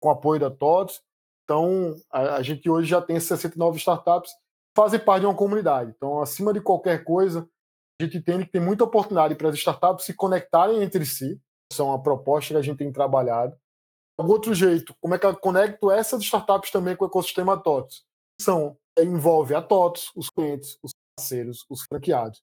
com 0.00 0.10
apoio 0.10 0.40
da 0.40 0.50
TOTOS. 0.50 1.02
Então, 1.44 1.94
a, 2.10 2.36
a, 2.36 2.42
gente 2.42 2.68
hoje 2.68 2.88
já 2.88 3.00
tem 3.00 3.18
69 3.18 3.78
startups 3.78 4.30
fazem 4.76 5.00
parte 5.00 5.20
de 5.20 5.26
uma 5.26 5.34
comunidade. 5.34 5.92
Então, 5.96 6.20
acima 6.20 6.52
de 6.52 6.60
qualquer 6.60 7.02
coisa, 7.02 7.48
a 7.98 8.04
gente 8.04 8.20
tem 8.20 8.40
que 8.40 8.50
ter 8.50 8.60
muita 8.60 8.84
oportunidade 8.84 9.34
para 9.34 9.48
as 9.48 9.54
startups 9.54 10.04
se 10.04 10.12
conectarem 10.12 10.82
entre 10.82 11.06
si. 11.06 11.40
Isso 11.72 11.80
é 11.80 11.84
uma 11.84 12.02
proposta 12.02 12.52
que 12.52 12.58
a 12.58 12.62
gente 12.62 12.76
tem 12.76 12.92
trabalhado. 12.92 13.56
De 14.20 14.26
outro 14.26 14.54
jeito, 14.54 14.94
como 15.00 15.14
é 15.14 15.18
que 15.18 15.26
eu 15.26 15.36
conecto 15.36 15.90
essas 15.90 16.22
startups 16.22 16.70
também 16.70 16.94
com 16.94 17.04
o 17.04 17.08
ecossistema 17.08 17.56
TOTOS? 17.56 18.04
são 18.40 18.76
é, 18.98 19.02
envolve 19.02 19.54
a 19.54 19.62
TOTOS, 19.62 20.10
os 20.14 20.30
clientes, 20.30 20.78
os 20.82 20.92
parceiros, 21.16 21.64
os 21.70 21.82
franqueados. 21.82 22.42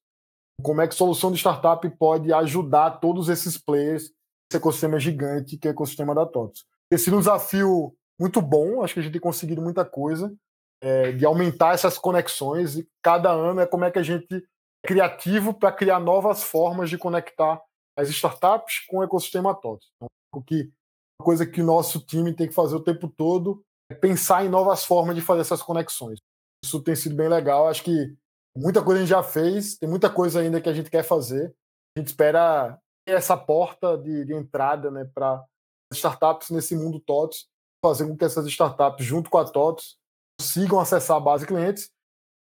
Como 0.61 0.81
é 0.81 0.87
que 0.87 0.93
a 0.93 0.97
solução 0.97 1.31
de 1.31 1.37
startup 1.37 1.87
pode 1.97 2.31
ajudar 2.31 2.99
todos 2.99 3.29
esses 3.29 3.57
players, 3.57 4.11
esse 4.53 4.57
ecossistema 4.57 4.99
gigante 4.99 5.57
que 5.57 5.67
é 5.67 5.71
o 5.71 5.73
ecossistema 5.73 6.13
da 6.13 6.25
TOTOS? 6.25 6.65
Esse 6.91 7.09
é 7.09 7.13
um 7.13 7.19
desafio 7.19 7.95
muito 8.19 8.41
bom, 8.41 8.83
acho 8.83 8.93
que 8.93 8.99
a 8.99 9.03
gente 9.03 9.13
tem 9.13 9.21
conseguido 9.21 9.61
muita 9.61 9.83
coisa, 9.83 10.33
é, 10.81 11.11
de 11.11 11.25
aumentar 11.25 11.73
essas 11.73 11.97
conexões 11.97 12.77
e 12.77 12.87
cada 13.01 13.31
ano 13.31 13.61
é 13.61 13.65
como 13.65 13.85
é 13.85 13.91
que 13.91 13.99
a 13.99 14.03
gente 14.03 14.35
é 14.35 14.87
criativo 14.87 15.53
para 15.53 15.71
criar 15.71 15.99
novas 15.99 16.43
formas 16.43 16.89
de 16.89 16.97
conectar 16.97 17.61
as 17.97 18.09
startups 18.09 18.85
com 18.87 18.97
o 18.97 19.03
ecossistema 19.03 19.55
TOTOS. 19.55 19.91
Então, 19.95 20.07
o 20.35 20.41
que 20.41 20.71
uma 21.19 21.25
coisa 21.25 21.45
que 21.45 21.61
o 21.61 21.65
nosso 21.65 21.99
time 21.99 22.33
tem 22.33 22.47
que 22.47 22.53
fazer 22.53 22.75
o 22.75 22.83
tempo 22.83 23.07
todo 23.07 23.63
pensar 24.01 24.43
em 24.43 24.49
novas 24.49 24.83
formas 24.83 25.15
de 25.15 25.21
fazer 25.21 25.41
essas 25.41 25.61
conexões. 25.61 26.19
Isso 26.63 26.81
tem 26.81 26.95
sido 26.95 27.15
bem 27.15 27.29
legal. 27.29 27.67
Acho 27.67 27.83
que 27.83 28.15
muita 28.57 28.81
coisa 28.81 28.99
a 28.99 29.01
gente 29.01 29.09
já 29.09 29.21
fez, 29.21 29.77
tem 29.77 29.87
muita 29.87 30.09
coisa 30.09 30.39
ainda 30.39 30.59
que 30.59 30.69
a 30.69 30.73
gente 30.73 30.89
quer 30.89 31.03
fazer. 31.03 31.53
A 31.95 31.99
gente 31.99 32.07
espera 32.07 32.79
essa 33.05 33.35
porta 33.37 33.97
de, 33.97 34.25
de 34.25 34.33
entrada 34.33 34.89
né, 34.89 35.05
para 35.13 35.43
startups 35.91 36.49
nesse 36.49 36.75
mundo 36.75 36.99
TOTS, 36.99 37.47
fazer 37.83 38.07
com 38.07 38.17
que 38.17 38.25
essas 38.25 38.45
startups, 38.47 39.05
junto 39.05 39.29
com 39.29 39.37
a 39.37 39.45
TOTS, 39.45 39.97
consigam 40.39 40.79
acessar 40.79 41.17
a 41.17 41.19
base 41.19 41.45
de 41.45 41.47
clientes. 41.47 41.91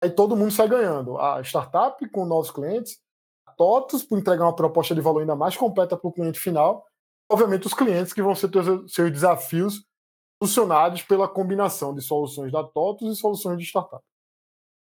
Aí 0.02 0.10
todo 0.10 0.36
mundo 0.36 0.50
sai 0.50 0.68
ganhando. 0.68 1.18
A 1.18 1.42
startup 1.42 2.06
com 2.10 2.24
novos 2.24 2.50
clientes, 2.50 2.98
a 3.46 3.52
TOTS 3.52 4.02
por 4.02 4.18
entregar 4.18 4.44
uma 4.44 4.56
proposta 4.56 4.94
de 4.94 5.00
valor 5.00 5.20
ainda 5.20 5.36
mais 5.36 5.56
completa 5.56 5.96
para 5.96 6.08
o 6.08 6.12
cliente 6.12 6.38
final. 6.38 6.86
Obviamente, 7.30 7.66
os 7.66 7.74
clientes 7.74 8.12
que 8.12 8.22
vão 8.22 8.34
ser 8.34 8.50
seus 8.88 9.10
desafios 9.10 9.84
solucionados 10.42 11.02
pela 11.02 11.28
combinação 11.28 11.94
de 11.94 12.00
soluções 12.00 12.50
da 12.50 12.64
TOTUS 12.64 13.16
e 13.16 13.20
soluções 13.20 13.58
de 13.58 13.64
startup. 13.64 14.02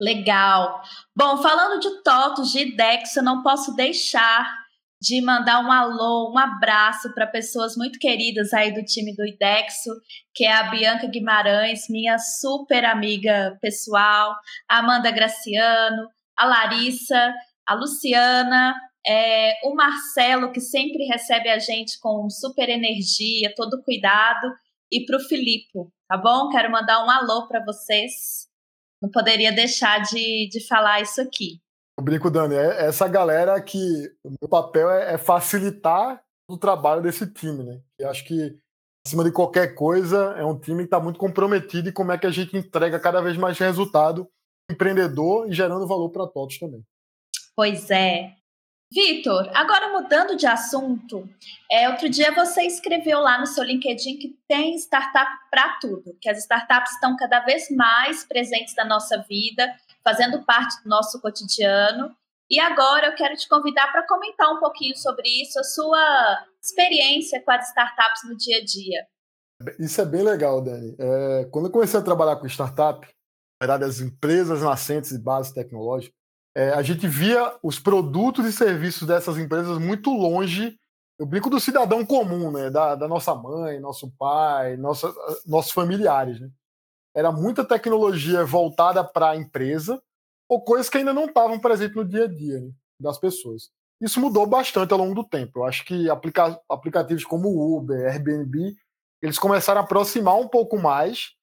Legal. 0.00 0.80
Bom, 1.16 1.42
falando 1.42 1.80
de 1.80 2.02
TOTUS, 2.02 2.52
de 2.52 2.60
IDEX, 2.60 3.16
eu 3.16 3.22
não 3.22 3.42
posso 3.42 3.74
deixar 3.74 4.59
de 5.00 5.22
mandar 5.22 5.64
um 5.64 5.72
alô, 5.72 6.30
um 6.30 6.38
abraço 6.38 7.12
para 7.14 7.26
pessoas 7.26 7.74
muito 7.76 7.98
queridas 7.98 8.52
aí 8.52 8.72
do 8.72 8.84
time 8.84 9.14
do 9.16 9.26
IDEXO, 9.26 9.90
que 10.34 10.44
é 10.44 10.52
a 10.52 10.70
Bianca 10.70 11.06
Guimarães, 11.06 11.88
minha 11.88 12.18
super 12.18 12.84
amiga 12.84 13.58
pessoal, 13.62 14.34
a 14.68 14.78
Amanda 14.78 15.10
Graciano, 15.10 16.08
a 16.36 16.44
Larissa, 16.44 17.34
a 17.66 17.74
Luciana, 17.74 18.74
é, 19.06 19.54
o 19.64 19.74
Marcelo, 19.74 20.52
que 20.52 20.60
sempre 20.60 21.04
recebe 21.06 21.48
a 21.48 21.58
gente 21.58 21.98
com 21.98 22.28
super 22.28 22.68
energia, 22.68 23.54
todo 23.56 23.82
cuidado, 23.82 24.52
e 24.92 25.06
para 25.06 25.16
o 25.16 25.20
Filipe, 25.20 25.78
tá 26.08 26.18
bom? 26.18 26.50
Quero 26.50 26.70
mandar 26.70 27.04
um 27.04 27.10
alô 27.10 27.46
para 27.46 27.64
vocês. 27.64 28.48
Não 29.00 29.10
poderia 29.10 29.52
deixar 29.52 30.02
de, 30.02 30.48
de 30.50 30.66
falar 30.66 31.00
isso 31.00 31.20
aqui. 31.22 31.60
Eu 32.00 32.02
brinco, 32.02 32.30
Dani, 32.30 32.54
é 32.54 32.86
essa 32.86 33.06
galera 33.06 33.60
que 33.60 33.78
o 34.24 34.30
meu 34.30 34.48
papel 34.48 34.90
é, 34.90 35.12
é 35.12 35.18
facilitar 35.18 36.18
o 36.48 36.56
trabalho 36.56 37.02
desse 37.02 37.30
time, 37.30 37.62
né? 37.62 37.78
Eu 37.98 38.08
acho 38.08 38.24
que, 38.24 38.58
acima 39.06 39.22
de 39.22 39.30
qualquer 39.30 39.74
coisa, 39.74 40.34
é 40.38 40.42
um 40.42 40.58
time 40.58 40.78
que 40.78 40.84
está 40.84 40.98
muito 40.98 41.18
comprometido 41.18 41.90
em 41.90 41.92
como 41.92 42.10
é 42.10 42.16
que 42.16 42.26
a 42.26 42.30
gente 42.30 42.56
entrega 42.56 42.98
cada 42.98 43.20
vez 43.20 43.36
mais 43.36 43.58
resultado 43.58 44.26
empreendedor 44.70 45.46
e 45.46 45.52
gerando 45.52 45.86
valor 45.86 46.08
para 46.08 46.26
todos 46.26 46.58
também. 46.58 46.82
Pois 47.54 47.90
é. 47.90 48.34
Vitor, 48.90 49.50
agora 49.54 49.92
mudando 49.92 50.36
de 50.36 50.46
assunto, 50.46 51.28
é, 51.70 51.86
outro 51.90 52.08
dia 52.08 52.32
você 52.32 52.62
escreveu 52.62 53.20
lá 53.20 53.38
no 53.38 53.46
seu 53.46 53.62
LinkedIn 53.62 54.16
que 54.16 54.38
tem 54.48 54.74
startup 54.76 55.30
para 55.50 55.78
tudo, 55.78 56.16
que 56.18 56.30
as 56.30 56.38
startups 56.38 56.92
estão 56.92 57.14
cada 57.14 57.40
vez 57.40 57.70
mais 57.70 58.24
presentes 58.24 58.74
na 58.74 58.86
nossa 58.86 59.18
vida, 59.28 59.70
fazendo 60.04 60.44
parte 60.44 60.82
do 60.82 60.88
nosso 60.88 61.20
cotidiano. 61.20 62.14
E 62.48 62.58
agora 62.58 63.06
eu 63.06 63.14
quero 63.14 63.36
te 63.36 63.48
convidar 63.48 63.92
para 63.92 64.06
comentar 64.06 64.52
um 64.52 64.58
pouquinho 64.58 64.96
sobre 64.96 65.28
isso, 65.42 65.58
a 65.58 65.64
sua 65.64 66.44
experiência 66.60 67.40
com 67.44 67.50
as 67.52 67.68
startups 67.68 68.28
no 68.28 68.36
dia 68.36 68.58
a 68.58 68.64
dia. 68.64 69.06
Isso 69.78 70.00
é 70.00 70.04
bem 70.04 70.22
legal, 70.22 70.60
Dani. 70.60 70.96
É, 70.98 71.48
quando 71.52 71.66
eu 71.66 71.72
comecei 71.72 72.00
a 72.00 72.02
trabalhar 72.02 72.36
com 72.36 72.46
startup, 72.46 73.06
na 73.60 73.66
verdade, 73.66 73.84
as 73.84 74.00
empresas 74.00 74.62
nascentes 74.62 75.10
de 75.10 75.18
base 75.18 75.54
tecnológica, 75.54 76.14
é, 76.56 76.70
a 76.70 76.82
gente 76.82 77.06
via 77.06 77.56
os 77.62 77.78
produtos 77.78 78.44
e 78.46 78.52
serviços 78.52 79.06
dessas 79.06 79.38
empresas 79.38 79.78
muito 79.78 80.10
longe. 80.10 80.76
Eu 81.18 81.26
brinco 81.26 81.50
do 81.50 81.60
cidadão 81.60 82.04
comum, 82.04 82.50
né? 82.50 82.70
Da, 82.70 82.94
da 82.94 83.06
nossa 83.06 83.34
mãe, 83.34 83.78
nosso 83.78 84.10
pai, 84.18 84.76
nossa, 84.76 85.14
nossos 85.46 85.70
familiares. 85.70 86.40
Né? 86.40 86.50
Era 87.14 87.32
muita 87.32 87.64
tecnologia 87.64 88.44
voltada 88.44 89.02
para 89.02 89.30
a 89.30 89.36
empresa 89.36 90.00
ou 90.48 90.62
coisas 90.62 90.88
que 90.88 90.98
ainda 90.98 91.12
não 91.12 91.26
estavam 91.26 91.58
presentes 91.58 91.96
no 91.96 92.04
dia 92.04 92.24
a 92.24 92.28
dia 92.28 92.60
né? 92.60 92.70
das 93.00 93.18
pessoas. 93.18 93.70
Isso 94.00 94.20
mudou 94.20 94.46
bastante 94.46 94.92
ao 94.92 94.98
longo 94.98 95.14
do 95.14 95.24
tempo. 95.24 95.60
Eu 95.60 95.64
acho 95.64 95.84
que 95.84 96.08
aplica 96.08 96.60
aplicativos 96.68 97.24
como 97.24 97.76
Uber, 97.76 98.10
Airbnb, 98.10 98.76
eles 99.22 99.38
começaram 99.38 99.80
a 99.80 99.84
aproximar 99.84 100.36
um 100.36 100.48
pouco 100.48 100.78
mais 100.78 101.34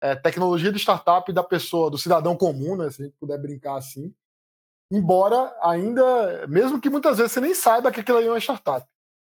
é, 0.00 0.14
tecnologia 0.14 0.70
de 0.70 0.78
startup 0.78 1.32
da 1.32 1.42
pessoa, 1.42 1.90
do 1.90 1.98
cidadão 1.98 2.36
comum, 2.36 2.76
né, 2.76 2.90
se 2.90 3.02
a 3.02 3.04
gente 3.06 3.16
puder 3.18 3.38
brincar 3.40 3.76
assim, 3.76 4.14
embora 4.90 5.56
ainda, 5.62 6.46
mesmo 6.46 6.80
que 6.80 6.90
muitas 6.90 7.16
vezes 7.16 7.32
você 7.32 7.40
nem 7.40 7.54
saiba 7.54 7.90
que 7.90 8.00
aquilo 8.00 8.18
aí 8.18 8.26
é 8.26 8.30
uma 8.30 8.38
startup. 8.38 8.86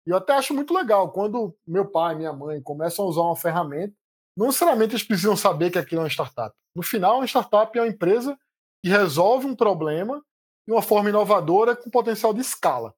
E 0.07 0.09
eu 0.09 0.18
até 0.18 0.34
acho 0.34 0.53
muito 0.53 0.74
legal 0.74 1.11
quando 1.11 1.55
meu 1.68 1.86
pai, 1.86 2.15
minha 2.15 2.34
mãe 2.34 2.61
começam 2.61 3.05
a 3.05 3.07
usar 3.07 3.22
uma 3.22 3.36
ferramenta, 3.36 3.93
não 4.36 4.47
necessariamente 4.47 4.93
eles 4.93 5.03
precisam 5.03 5.36
saber 5.36 5.71
que 5.71 5.77
aquilo 5.77 6.01
é 6.01 6.03
uma 6.03 6.09
startup. 6.09 6.55
No 6.75 6.84
final, 6.84 7.17
uma 7.17 7.27
startup 7.27 7.77
é 7.77 7.82
uma 7.82 7.88
empresa 7.88 8.38
que 8.84 8.89
resolve 8.89 9.45
um 9.45 9.55
problema 9.55 10.23
de 10.67 10.73
uma 10.73 10.82
forma 10.82 11.09
inovadora 11.09 11.75
com 11.75 11.89
potencial 11.89 12.34
de 12.34 12.41
escala. 12.41 12.93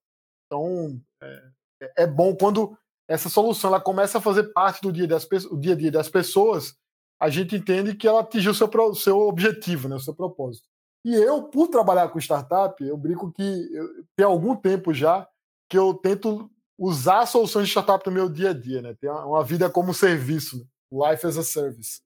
Então, 0.46 1.00
é, 1.22 2.04
é 2.04 2.08
bom 2.08 2.36
quando 2.36 2.78
essa 3.08 3.30
solução 3.30 3.70
ela 3.70 3.82
começa 3.82 4.18
a 4.18 4.22
fazer 4.22 4.54
parte 4.54 4.82
do 4.82 4.92
dia, 4.92 5.08
das, 5.08 5.28
dia 5.60 5.74
a 5.74 5.78
dia 5.78 5.92
das 5.92 6.10
pessoas, 6.10 6.76
a 7.20 7.30
gente 7.30 7.56
entende 7.56 7.96
que 7.96 8.08
ela 8.08 8.22
atingiu 8.22 8.52
o 8.52 8.56
seu, 8.56 8.96
seu 8.96 9.20
objetivo, 9.20 9.88
né, 9.88 9.96
o 9.96 10.00
seu 10.00 10.14
propósito. 10.14 10.68
E 11.06 11.14
eu, 11.14 11.44
por 11.44 11.68
trabalhar 11.68 12.10
com 12.10 12.20
startup, 12.20 12.82
eu 12.82 12.96
brinco 12.96 13.32
que 13.32 13.44
eu, 13.74 14.06
tem 14.16 14.26
algum 14.26 14.56
tempo 14.56 14.94
já 14.94 15.28
que 15.70 15.78
eu 15.78 15.94
tento 15.94 16.50
usar 16.78 17.26
soluções 17.26 17.68
de 17.68 17.72
startup 17.72 18.06
no 18.06 18.12
meu 18.14 18.30
dia 18.30 18.52
a 18.52 18.54
dia, 18.54 18.82
né? 18.82 18.94
Ter 18.94 19.10
uma 19.10 19.44
vida 19.44 19.70
como 19.70 19.94
serviço, 19.94 20.60
né? 20.60 20.66
Life 20.94 21.26
as 21.26 21.38
a 21.38 21.44
service. 21.44 22.02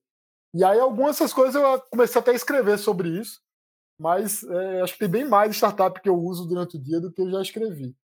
E 0.54 0.64
aí 0.64 0.80
algumas 0.80 1.16
dessas 1.16 1.32
coisas 1.32 1.54
eu 1.54 1.80
comecei 1.90 2.20
até 2.20 2.30
a 2.30 2.34
escrever 2.34 2.78
sobre 2.78 3.10
isso, 3.20 3.40
mas 4.00 4.42
é, 4.44 4.80
acho 4.80 4.94
que 4.94 5.00
tem 5.00 5.08
bem 5.08 5.24
mais 5.28 5.54
startup 5.54 6.00
que 6.00 6.08
eu 6.08 6.16
uso 6.16 6.46
durante 6.46 6.76
o 6.76 6.82
dia 6.82 7.00
do 7.00 7.12
que 7.12 7.20
eu 7.20 7.30
já 7.30 7.42
escrevi. 7.42 7.94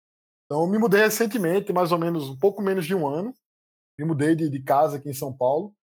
Então 0.45 0.63
eu 0.63 0.67
me 0.67 0.79
mudei 0.79 1.01
recentemente, 1.01 1.73
mais 1.73 1.91
ou 1.91 1.99
menos 1.99 2.29
um 2.29 2.39
pouco 2.39 2.61
menos 2.61 2.85
de 2.85 2.95
um 2.95 3.07
ano. 3.07 3.35
Me 3.99 4.05
mudei 4.05 4.35
de, 4.35 4.51
de 4.51 4.63
casa 4.63 4.99
aqui 4.99 5.09
em 5.09 5.15
São 5.15 5.33
Paulo 5.33 5.75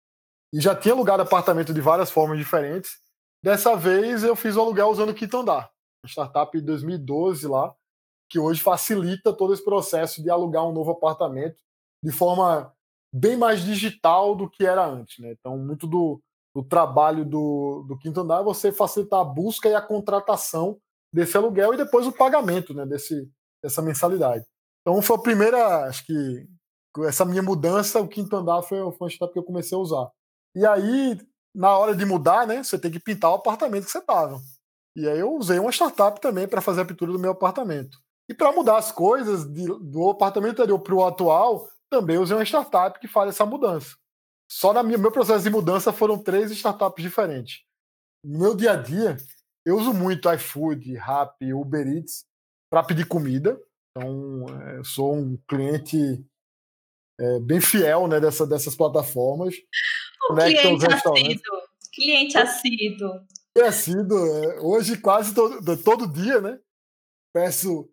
e 0.53 0.59
já 0.59 0.75
tinha 0.75 0.93
alugado 0.93 1.23
apartamento 1.23 1.73
de 1.73 1.81
várias 1.81 2.11
formas 2.11 2.37
diferentes. 2.37 2.99
Dessa 3.43 3.75
vez 3.75 4.23
eu 4.23 4.35
fiz 4.35 4.55
o 4.55 4.61
aluguel 4.61 4.89
usando 4.89 5.09
o 5.09 5.15
Quitandar, 5.15 5.71
uma 6.03 6.09
startup 6.09 6.55
de 6.55 6.63
2012 6.63 7.47
lá, 7.47 7.73
que 8.29 8.37
hoje 8.37 8.61
facilita 8.61 9.33
todo 9.33 9.53
esse 9.53 9.63
processo 9.63 10.21
de 10.21 10.29
alugar 10.29 10.67
um 10.67 10.73
novo 10.73 10.91
apartamento 10.91 11.57
de 12.03 12.11
forma 12.11 12.73
bem 13.13 13.35
mais 13.35 13.61
digital 13.61 14.35
do 14.35 14.49
que 14.49 14.65
era 14.65 14.85
antes. 14.85 15.19
Né? 15.19 15.35
Então, 15.37 15.57
muito 15.57 15.87
do, 15.87 16.21
do 16.55 16.63
trabalho 16.63 17.25
do, 17.25 17.85
do 17.87 17.97
Quinto 17.97 18.21
Andar 18.21 18.41
é 18.41 18.43
você 18.43 18.71
facilitar 18.71 19.19
a 19.19 19.25
busca 19.25 19.69
e 19.69 19.75
a 19.75 19.81
contratação 19.81 20.77
desse 21.13 21.35
aluguel 21.35 21.73
e 21.73 21.77
depois 21.77 22.07
o 22.07 22.11
pagamento 22.11 22.73
né, 22.73 22.85
desse, 22.85 23.29
dessa 23.63 23.81
mensalidade. 23.81 24.45
Então, 24.81 25.01
foi 25.01 25.15
a 25.15 25.21
primeira, 25.21 25.85
acho 25.85 26.05
que 26.05 26.47
essa 27.05 27.25
minha 27.25 27.43
mudança, 27.43 28.01
o 28.01 28.07
Quinto 28.07 28.35
Andar 28.35 28.61
foi, 28.63 28.79
foi 28.93 29.09
uma 29.19 29.31
que 29.31 29.39
eu 29.39 29.43
comecei 29.43 29.77
a 29.77 29.81
usar. 29.81 30.09
E 30.55 30.65
aí, 30.65 31.17
na 31.55 31.77
hora 31.77 31.95
de 31.95 32.05
mudar, 32.05 32.47
né, 32.47 32.63
você 32.63 32.77
tem 32.77 32.91
que 32.91 32.99
pintar 32.99 33.31
o 33.31 33.35
apartamento 33.35 33.85
que 33.85 33.91
você 33.91 33.99
estava. 33.99 34.39
E 34.95 35.07
aí 35.07 35.19
eu 35.19 35.33
usei 35.33 35.57
uma 35.57 35.71
startup 35.71 36.19
também 36.19 36.47
para 36.47 36.61
fazer 36.61 36.81
a 36.81 36.85
pintura 36.85 37.11
do 37.11 37.19
meu 37.19 37.31
apartamento. 37.31 37.97
E 38.29 38.33
para 38.33 38.51
mudar 38.51 38.77
as 38.77 38.91
coisas 38.91 39.45
de, 39.45 39.65
do 39.65 40.09
apartamento 40.09 40.61
anterior 40.61 40.79
para 40.79 40.95
o 40.95 41.05
atual, 41.05 41.67
também 41.91 42.17
usei 42.17 42.35
uma 42.35 42.45
startup 42.45 42.97
que 42.99 43.07
faz 43.07 43.29
essa 43.29 43.45
mudança. 43.45 43.97
Só 44.49 44.73
no 44.73 44.83
meu 44.83 45.11
processo 45.11 45.43
de 45.43 45.49
mudança 45.49 45.91
foram 45.91 46.17
três 46.17 46.49
startups 46.51 47.03
diferentes. 47.03 47.63
No 48.23 48.39
meu 48.39 48.55
dia 48.55 48.71
a 48.71 48.75
dia, 48.75 49.17
eu 49.65 49.77
uso 49.77 49.93
muito 49.93 50.31
iFood, 50.33 50.95
Rappi, 50.95 51.53
Uber 51.53 51.85
Eats 51.87 52.25
para 52.71 52.83
pedir 52.83 53.05
comida. 53.05 53.59
Então, 53.91 54.45
é, 54.61 54.77
eu 54.77 54.85
sou 54.85 55.15
um 55.15 55.37
cliente 55.47 56.25
é, 57.19 57.39
bem 57.39 57.59
fiel 57.59 58.07
né, 58.07 58.19
dessa, 58.19 58.47
dessas 58.47 58.75
plataformas. 58.75 59.55
O 60.29 60.35
cliente 60.35 60.85
assíduo. 60.85 61.61
Cliente 61.93 62.37
assíduo. 62.37 63.27
Assíduo. 63.65 64.17
É, 64.17 64.61
hoje, 64.61 64.97
quase 64.97 65.33
todo, 65.33 65.77
todo 65.83 66.11
dia, 66.11 66.39
né? 66.39 66.59
Peço 67.33 67.89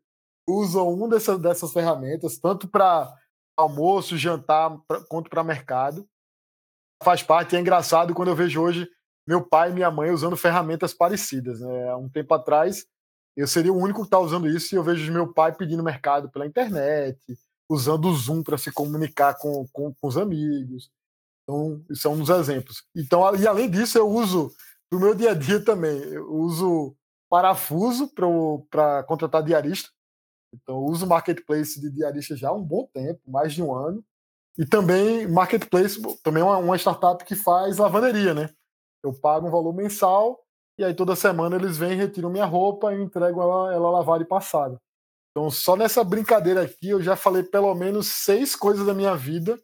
usam 0.49 0.95
um 0.95 1.09
dessas, 1.09 1.39
dessas 1.41 1.73
ferramentas, 1.73 2.39
tanto 2.39 2.67
para 2.67 3.13
almoço, 3.59 4.17
jantar, 4.17 4.79
pra, 4.87 5.01
para 5.29 5.45
mercado. 5.45 6.09
Faz 7.03 7.23
parte, 7.23 7.57
é 7.57 7.61
engraçado 7.61 8.15
quando 8.15 8.29
eu 8.29 8.37
vejo 8.37 8.61
hoje 8.61 8.89
meu 9.27 9.45
pai 9.47 9.71
e 9.71 9.75
minha 9.75 9.91
mãe 9.91 10.11
usando 10.11 10.37
ferramentas 10.37 10.95
parecidas. 10.95 11.61
Né? 11.61 11.91
Há 11.91 11.97
um 11.97 12.09
tempo 12.09 12.33
atrás, 12.33 12.87
eu 13.37 13.47
seria 13.47 13.73
o 13.73 13.77
único 13.77 14.01
que 14.01 14.07
está 14.07 14.19
usando 14.19 14.49
isso 14.49 14.75
e 14.75 14.79
eu 14.79 14.83
vejo 14.83 15.13
meu 15.13 15.33
pai 15.33 15.55
pedindo 15.55 15.83
mercado 15.83 16.31
pela 16.31 16.47
internet, 16.47 17.19
usando 17.69 18.09
o 18.09 18.15
Zoom 18.15 18.43
para 18.43 18.57
se 18.57 18.73
comunicar 18.73 19.37
com, 19.37 19.67
com, 19.73 19.93
com, 19.93 20.09
os 20.09 20.17
amigos. 20.17 20.91
Então, 21.43 21.85
isso 21.91 22.09
é 22.09 22.17
dos 22.17 22.31
exemplos. 22.31 22.85
Então, 22.97 23.35
e 23.37 23.47
além 23.47 23.71
disso, 23.71 23.99
eu 23.99 24.09
uso 24.09 24.51
no 24.91 24.99
meu 24.99 25.15
dia 25.15 25.33
a 25.33 25.35
dia 25.35 25.63
também. 25.63 25.99
Eu 26.05 26.33
uso 26.33 26.97
parafuso 27.29 28.11
para 28.71 29.03
contratar 29.05 29.43
diarista. 29.43 29.91
Então, 30.55 30.79
uso 30.85 31.07
marketplace 31.07 31.81
de 31.81 31.91
diarista 31.91 32.37
já 32.37 32.49
há 32.49 32.53
um 32.53 32.63
bom 32.63 32.87
tempo, 32.93 33.21
mais 33.27 33.53
de 33.53 33.63
um 33.63 33.75
ano. 33.75 34.05
E 34.57 34.67
também 34.67 35.27
marketplace, 35.29 36.01
também 36.23 36.43
uma, 36.43 36.57
uma 36.59 36.77
startup 36.77 37.25
que 37.25 37.37
faz 37.37 37.79
lavanderia, 37.79 38.35
né? 38.35 38.51
Eu 39.05 39.13
pago 39.13 39.47
um 39.47 39.51
valor 39.51 39.73
mensal 39.73 40.41
e 40.79 40.85
aí 40.85 40.95
toda 40.95 41.17
semana 41.17 41.57
eles 41.57 41.77
vêm, 41.77 41.97
retiram 41.97 42.31
minha 42.31 42.45
roupa 42.45 42.95
e 42.95 43.01
entregam 43.03 43.43
ela, 43.43 43.75
ela 43.75 43.91
lavada 43.91 44.23
e 44.23 44.27
passada. 44.27 44.81
Então, 45.31 45.51
só 45.51 45.77
nessa 45.77 46.03
brincadeira 46.03 46.63
aqui, 46.63 46.89
eu 46.89 47.03
já 47.03 47.15
falei 47.15 47.43
pelo 47.43 47.73
menos 47.75 48.09
seis 48.09 48.57
coisas 48.57 48.87
da 48.87 48.95
minha 48.95 49.15
vida 49.15 49.61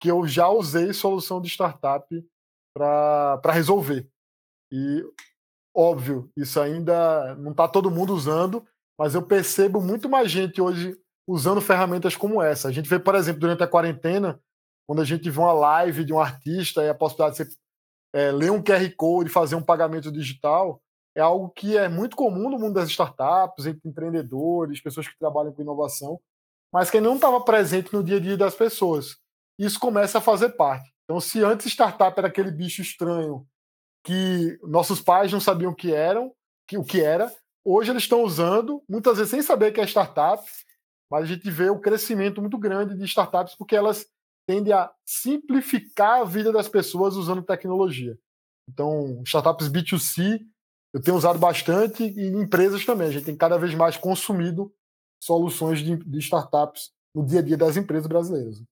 que 0.00 0.10
eu 0.10 0.26
já 0.26 0.48
usei 0.48 0.92
solução 0.92 1.40
de 1.40 1.48
startup 1.48 2.06
para 2.76 3.52
resolver. 3.52 4.08
E, 4.72 5.04
óbvio, 5.74 6.30
isso 6.36 6.60
ainda 6.60 7.34
não 7.36 7.52
está 7.52 7.68
todo 7.68 7.90
mundo 7.90 8.12
usando, 8.12 8.66
mas 8.98 9.14
eu 9.14 9.22
percebo 9.22 9.80
muito 9.80 10.08
mais 10.08 10.30
gente 10.30 10.60
hoje 10.60 10.96
usando 11.26 11.60
ferramentas 11.60 12.16
como 12.16 12.42
essa. 12.42 12.68
A 12.68 12.72
gente 12.72 12.88
vê, 12.88 12.98
por 12.98 13.14
exemplo, 13.14 13.40
durante 13.40 13.62
a 13.62 13.68
quarentena, 13.68 14.40
quando 14.86 15.00
a 15.00 15.04
gente 15.04 15.28
vê 15.30 15.38
uma 15.38 15.52
live 15.52 16.04
de 16.04 16.12
um 16.12 16.20
artista 16.20 16.82
e 16.82 16.88
a 16.88 16.94
possibilidade 16.94 17.36
de 17.36 17.44
você 17.44 17.58
é, 18.14 18.30
ler 18.30 18.50
um 18.50 18.62
QR 18.62 18.88
Code 18.96 19.30
e 19.30 19.32
fazer 19.32 19.56
um 19.56 19.62
pagamento 19.62 20.12
digital, 20.12 20.80
é 21.16 21.20
algo 21.20 21.48
que 21.50 21.76
é 21.76 21.88
muito 21.88 22.16
comum 22.16 22.50
no 22.50 22.58
mundo 22.58 22.74
das 22.74 22.88
startups, 22.88 23.66
entre 23.66 23.88
empreendedores, 23.88 24.80
pessoas 24.80 25.08
que 25.08 25.18
trabalham 25.18 25.52
com 25.52 25.62
inovação, 25.62 26.20
mas 26.72 26.90
que 26.90 27.00
não 27.00 27.14
estava 27.14 27.40
presente 27.40 27.92
no 27.92 28.02
dia 28.02 28.16
a 28.16 28.20
dia 28.20 28.36
das 28.36 28.54
pessoas. 28.54 29.16
Isso 29.58 29.78
começa 29.78 30.18
a 30.18 30.20
fazer 30.20 30.50
parte. 30.50 30.92
Então, 31.04 31.20
se 31.20 31.42
antes 31.42 31.66
startup 31.66 32.18
era 32.18 32.28
aquele 32.28 32.50
bicho 32.50 32.82
estranho 32.82 33.46
que 34.04 34.58
nossos 34.62 35.00
pais 35.00 35.32
não 35.32 35.40
sabiam 35.40 35.72
o 35.72 35.74
que 35.74 35.92
eram, 35.92 36.32
que, 36.66 36.76
o 36.76 36.84
que 36.84 37.00
era, 37.00 37.32
Hoje 37.64 37.90
eles 37.90 38.02
estão 38.02 38.22
usando, 38.22 38.82
muitas 38.88 39.16
vezes 39.16 39.30
sem 39.30 39.42
saber 39.42 39.72
que 39.72 39.80
é 39.80 39.86
startup, 39.86 40.44
mas 41.10 41.24
a 41.24 41.26
gente 41.26 41.50
vê 41.50 41.70
o 41.70 41.80
crescimento 41.80 42.40
muito 42.40 42.58
grande 42.58 42.96
de 42.96 43.04
startups 43.04 43.54
porque 43.54 43.74
elas 43.74 44.06
tendem 44.46 44.72
a 44.72 44.92
simplificar 45.04 46.20
a 46.20 46.24
vida 46.24 46.52
das 46.52 46.68
pessoas 46.68 47.16
usando 47.16 47.42
tecnologia. 47.42 48.18
Então, 48.68 49.22
startups 49.24 49.68
B2C 49.68 50.40
eu 50.94 51.02
tenho 51.02 51.16
usado 51.16 51.40
bastante 51.40 52.04
e 52.04 52.28
empresas 52.28 52.84
também. 52.84 53.08
A 53.08 53.10
gente 53.10 53.24
tem 53.24 53.36
cada 53.36 53.58
vez 53.58 53.74
mais 53.74 53.96
consumido 53.96 54.72
soluções 55.20 55.80
de, 55.80 55.96
de 55.96 56.18
startups 56.20 56.92
no 57.12 57.26
dia 57.26 57.40
a 57.40 57.42
dia 57.42 57.56
das 57.56 57.76
empresas 57.76 58.06
brasileiras. 58.06 58.62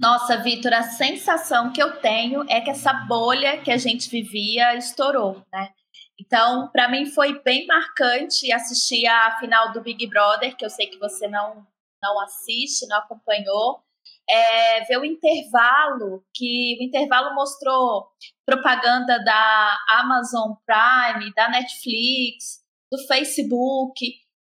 Nossa, 0.00 0.42
Vitor, 0.42 0.72
a 0.72 0.82
sensação 0.82 1.72
que 1.72 1.82
eu 1.82 2.00
tenho 2.00 2.44
é 2.48 2.60
que 2.62 2.70
essa 2.70 2.92
bolha 2.92 3.58
que 3.58 3.70
a 3.70 3.76
gente 3.76 4.08
vivia 4.08 4.76
estourou, 4.76 5.42
né? 5.52 5.70
Então, 6.18 6.70
para 6.72 6.88
mim 6.88 7.06
foi 7.06 7.40
bem 7.42 7.66
marcante 7.66 8.52
assistir 8.52 9.06
a 9.06 9.38
final 9.38 9.72
do 9.72 9.82
Big 9.82 10.06
Brother, 10.06 10.56
que 10.56 10.64
eu 10.64 10.70
sei 10.70 10.86
que 10.86 10.98
você 10.98 11.28
não, 11.28 11.66
não 12.02 12.20
assiste, 12.22 12.86
não 12.88 12.98
acompanhou. 12.98 13.82
É, 14.28 14.84
ver 14.84 14.98
o 14.98 15.04
intervalo, 15.04 16.24
que 16.34 16.76
o 16.80 16.82
intervalo 16.82 17.34
mostrou 17.34 18.08
propaganda 18.44 19.22
da 19.22 19.76
Amazon 19.90 20.52
Prime, 20.64 21.32
da 21.34 21.48
Netflix, 21.48 22.60
do 22.90 22.98
Facebook, 23.06 23.94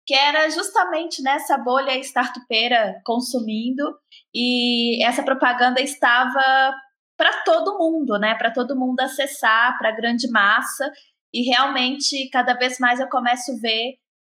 que 0.06 0.14
era 0.14 0.50
justamente 0.50 1.22
nessa 1.22 1.58
bolha 1.58 1.98
startupeira 2.00 3.02
consumindo, 3.06 3.98
e 4.34 5.04
essa 5.06 5.24
propaganda 5.24 5.82
estava 5.82 6.74
para 7.18 7.44
todo 7.44 7.78
mundo, 7.78 8.18
né? 8.18 8.36
Para 8.36 8.52
todo 8.52 8.78
mundo 8.78 9.00
acessar, 9.00 9.78
para 9.78 9.90
a 9.90 9.96
grande 9.96 10.30
massa. 10.30 10.92
E 11.34 11.42
realmente, 11.50 12.30
cada 12.30 12.54
vez 12.54 12.78
mais 12.80 13.00
eu 13.00 13.10
começo 13.10 13.52
a 13.52 13.56
ver 13.56 13.96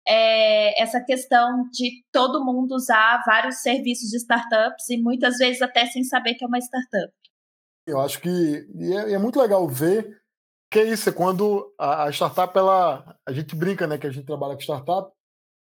é, 0.07 0.81
essa 0.83 1.01
questão 1.03 1.69
de 1.73 2.05
todo 2.13 2.45
mundo 2.45 2.75
usar 2.75 3.23
vários 3.27 3.57
serviços 3.57 4.11
de 4.11 4.19
startups 4.19 4.89
e 4.91 4.99
muitas 4.99 5.39
vezes 5.39 5.63
até 5.63 5.87
sem 5.87 6.05
saber 6.05 6.35
que 6.35 6.45
é 6.45 6.47
uma 6.47 6.59
startup. 6.59 7.13
Eu 7.87 8.01
acho 8.01 8.21
que 8.21 8.29
é, 8.29 9.13
é 9.13 9.19
muito 9.19 9.41
legal 9.41 9.67
ver 9.69 10.23
que 10.71 10.79
é 10.79 10.85
isso, 10.85 11.09
é 11.09 11.13
quando 11.13 11.73
a, 11.79 12.05
a, 12.05 12.11
startup, 12.11 12.57
ela, 12.59 13.17
a 13.27 13.33
gente 13.33 13.55
brinca, 13.55 13.87
né, 13.87 13.97
que 13.97 14.07
a 14.07 14.11
gente 14.11 14.27
trabalha 14.27 14.55
com 14.55 14.61
startup, 14.61 15.11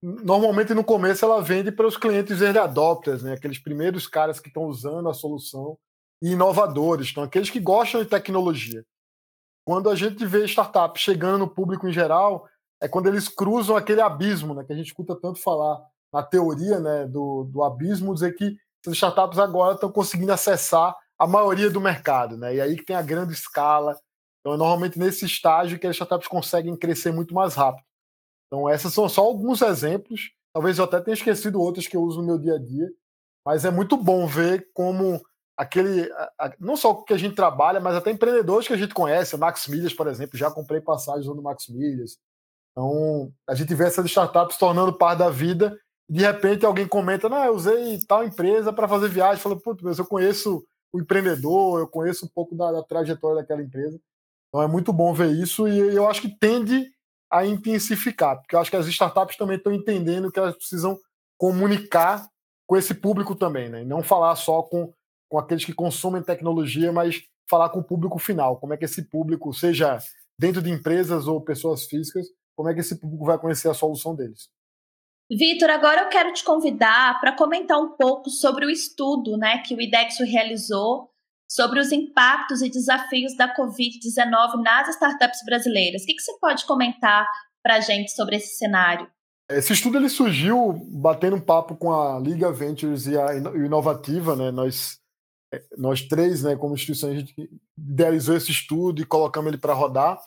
normalmente 0.02 0.74
no 0.74 0.86
começo 0.86 1.26
ela 1.26 1.42
vende 1.42 1.72
para 1.72 1.86
os 1.86 1.98
clientes 1.98 2.42
early 2.42 2.60
adopters, 2.60 3.22
né, 3.22 3.34
aqueles 3.34 3.62
primeiros 3.62 4.08
caras 4.08 4.40
que 4.40 4.48
estão 4.48 4.64
usando 4.64 5.10
a 5.10 5.14
solução 5.14 5.78
e 6.24 6.32
inovadores, 6.32 7.10
então 7.12 7.24
aqueles 7.24 7.50
que 7.50 7.60
gostam 7.60 8.02
de 8.02 8.10
tecnologia. 8.10 8.84
Quando 9.66 9.90
a 9.90 9.96
gente 9.96 10.26
vê 10.26 10.46
startup 10.46 11.00
chegando 11.00 11.40
no 11.40 11.48
público 11.48 11.88
em 11.88 11.94
geral, 11.94 12.48
é 12.82 12.88
quando 12.88 13.08
eles 13.08 13.28
cruzam 13.28 13.76
aquele 13.76 14.02
abismo, 14.02 14.54
né, 14.54 14.64
que 14.64 14.74
a 14.74 14.76
gente 14.76 14.88
escuta 14.88 15.16
tanto 15.16 15.40
falar 15.40 15.80
na 16.12 16.24
teoria 16.24 16.80
né, 16.80 17.06
do, 17.06 17.44
do 17.46 17.64
abismo, 17.64 18.14
dizer 18.14 18.34
que 18.34 18.58
as 18.86 18.94
startups 18.94 19.38
agora 19.38 19.76
estão 19.76 19.92
conseguindo 19.92 20.34
acessar 20.34 20.96
a 21.18 21.28
maioria 21.28 21.70
do 21.70 21.80
mercado, 21.80 22.36
né? 22.36 22.56
E 22.56 22.60
aí 22.60 22.76
que 22.76 22.84
tem 22.84 22.96
a 22.96 23.02
grande 23.02 23.32
escala. 23.34 23.96
Então, 24.40 24.56
é 24.56 24.58
normalmente 24.58 24.98
nesse 24.98 25.24
estágio 25.24 25.78
que 25.78 25.86
as 25.86 25.96
startups 25.96 26.28
conseguem 26.28 26.76
crescer 26.76 27.12
muito 27.12 27.34
mais 27.34 27.54
rápido. 27.54 27.86
Então, 28.48 28.68
esses 28.68 28.92
são 28.92 29.08
só 29.08 29.22
alguns 29.22 29.62
exemplos. 29.62 30.32
Talvez 30.52 30.80
eu 30.80 30.86
até 30.86 31.00
tenha 31.00 31.14
esquecido 31.14 31.62
outros 31.62 31.88
que 31.88 31.96
eu 31.96 32.02
uso 32.02 32.22
no 32.22 32.28
meu 32.28 32.40
dia 32.40 32.56
a 32.56 32.60
dia, 32.60 32.90
mas 33.46 33.64
é 33.66 33.70
muito 33.70 33.96
bom 33.96 34.26
ver 34.26 34.68
como 34.74 35.22
aquele. 35.58 36.10
não 36.60 36.76
só 36.76 36.92
o 36.92 37.04
que 37.04 37.14
a 37.14 37.18
gente 37.18 37.36
trabalha, 37.36 37.80
mas 37.80 37.96
até 37.96 38.12
empreendedores 38.12 38.68
que 38.68 38.74
a 38.74 38.78
gente 38.78 38.94
conhece, 38.94 39.38
Max 39.38 39.68
Milhas, 39.68 39.94
por 39.94 40.08
exemplo, 40.08 40.38
já 40.38 40.50
comprei 40.52 40.82
passagens 40.82 41.26
usando 41.26 41.42
Max 41.42 41.68
Milhas. 41.68 42.18
Então, 42.72 43.32
a 43.48 43.56
gente 43.56 43.74
vê 43.76 43.86
essas 43.86 44.06
startups 44.06 44.58
tornando 44.58 44.94
parte 44.94 45.20
da 45.20 45.30
vida 45.30 45.78
de 46.12 46.26
repente 46.26 46.66
alguém 46.66 46.86
comenta, 46.86 47.30
não, 47.30 47.42
eu 47.46 47.56
usei 47.56 47.98
tal 48.06 48.26
empresa 48.26 48.74
para 48.74 48.86
fazer 48.86 49.08
viagem, 49.08 49.42
fala, 49.42 49.58
putz, 49.58 49.82
mas 49.82 49.98
eu 49.98 50.06
conheço 50.06 50.62
o 50.92 51.00
empreendedor, 51.00 51.80
eu 51.80 51.88
conheço 51.88 52.26
um 52.26 52.28
pouco 52.28 52.54
da, 52.54 52.70
da, 52.70 52.84
trajetória 52.84 53.38
daquela 53.38 53.62
empresa. 53.62 53.98
Então 54.50 54.62
é 54.62 54.68
muito 54.68 54.92
bom 54.92 55.14
ver 55.14 55.32
isso 55.32 55.70
e 55.70 55.80
eu 55.80 56.10
acho 56.10 56.22
que 56.22 56.38
tende 56.38 56.92
a 57.32 57.46
intensificar, 57.46 58.36
porque 58.42 58.54
eu 58.54 58.60
acho 58.60 58.70
que 58.70 58.76
as 58.76 58.88
startups 58.88 59.38
também 59.38 59.56
estão 59.56 59.72
entendendo 59.72 60.30
que 60.30 60.38
elas 60.38 60.54
precisam 60.54 61.00
comunicar 61.38 62.28
com 62.68 62.76
esse 62.76 62.94
público 62.94 63.34
também, 63.34 63.70
né? 63.70 63.84
E 63.84 63.86
não 63.86 64.04
falar 64.04 64.36
só 64.36 64.62
com, 64.64 64.92
com 65.32 65.40
aqueles 65.40 65.64
que 65.64 65.74
consomem 65.74 66.22
tecnologia, 66.22 66.92
mas 66.92 67.24
falar 67.50 67.70
com 67.70 67.80
o 67.80 67.84
público 67.84 68.20
final. 68.20 68.58
Como 68.58 68.74
é 68.74 68.78
que 68.78 68.84
esse 68.84 69.04
público, 69.04 69.54
seja 69.54 69.98
dentro 70.38 70.62
de 70.62 70.70
empresas 70.70 71.26
ou 71.26 71.40
pessoas 71.40 71.86
físicas, 71.86 72.28
como 72.54 72.68
é 72.68 72.74
que 72.74 72.82
esse 72.82 73.00
público 73.00 73.24
vai 73.24 73.40
conhecer 73.40 73.70
a 73.70 73.74
solução 73.74 74.14
deles? 74.14 74.50
Vitor, 75.32 75.70
agora 75.70 76.02
eu 76.02 76.10
quero 76.10 76.34
te 76.34 76.44
convidar 76.44 77.18
para 77.22 77.32
comentar 77.32 77.80
um 77.80 77.96
pouco 77.96 78.30
sobre 78.30 78.66
o 78.66 78.70
estudo 78.70 79.38
né, 79.38 79.60
que 79.60 79.74
o 79.74 79.80
IDEXO 79.80 80.26
realizou 80.26 81.10
sobre 81.50 81.80
os 81.80 81.94
impactos 81.94 82.62
e 82.62 82.70
desafios 82.70 83.34
da 83.38 83.56
Covid-19 83.56 84.62
nas 84.62 84.90
startups 84.90 85.40
brasileiras. 85.46 86.04
O 86.04 86.06
que, 86.08 86.16
que 86.16 86.22
você 86.22 86.38
pode 86.40 86.66
comentar 86.66 87.26
para 87.64 87.76
a 87.76 87.80
gente 87.80 88.12
sobre 88.12 88.36
esse 88.36 88.58
cenário? 88.58 89.10
Esse 89.50 89.72
estudo 89.72 89.98
ele 89.98 90.10
surgiu 90.10 90.74
batendo 90.90 91.38
um 91.38 91.42
papo 91.42 91.78
com 91.78 91.94
a 91.94 92.20
Liga 92.20 92.52
Ventures 92.52 93.08
e 93.08 93.18
a 93.18 93.34
Inovativa, 93.36 94.36
né? 94.36 94.52
Nós, 94.52 95.01
nós 95.78 96.02
três, 96.02 96.44
né, 96.44 96.56
como 96.56 96.74
instituição, 96.74 97.10
a 97.10 97.16
gente 97.16 97.34
idealizou 97.78 98.36
esse 98.36 98.52
estudo 98.52 99.02
e 99.02 99.06
colocamos 99.06 99.50
ele 99.50 99.58
para 99.58 99.74
rodar. 99.74 100.20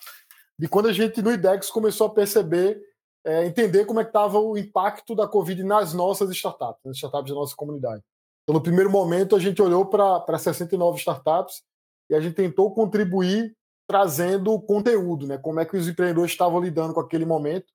E 0.61 0.69
quando 0.69 0.89
a 0.89 0.93
gente 0.93 1.23
no 1.23 1.33
IDEX 1.33 1.71
começou 1.71 2.07
a 2.07 2.11
perceber 2.11 2.81
é, 3.25 3.47
entender 3.47 3.87
como 3.87 4.01
é 4.01 4.05
que 4.05 4.11
estava 4.11 4.39
o 4.39 4.57
impacto 4.57 5.15
da 5.15 5.27
Covid 5.27 5.65
nas 5.65 5.95
nossas 5.95 6.31
startups, 6.31 6.83
nas 6.85 6.97
startups 6.97 7.31
da 7.31 7.35
nossa 7.35 7.57
comunidade. 7.57 8.03
Então, 8.43 8.55
no 8.55 8.63
primeiro 8.63 8.91
momento, 8.91 9.35
a 9.35 9.39
gente 9.39 9.63
olhou 9.63 9.87
para 9.87 10.39
69 10.39 10.99
startups 10.99 11.63
e 12.11 12.15
a 12.15 12.21
gente 12.21 12.35
tentou 12.35 12.75
contribuir 12.75 13.57
trazendo 13.89 14.61
conteúdo, 14.61 15.27
né? 15.27 15.39
Como 15.39 15.59
é 15.59 15.65
que 15.65 15.77
os 15.77 15.89
empreendedores 15.89 16.33
estavam 16.33 16.61
lidando 16.61 16.93
com 16.93 17.01
aquele 17.01 17.25
momento, 17.25 17.73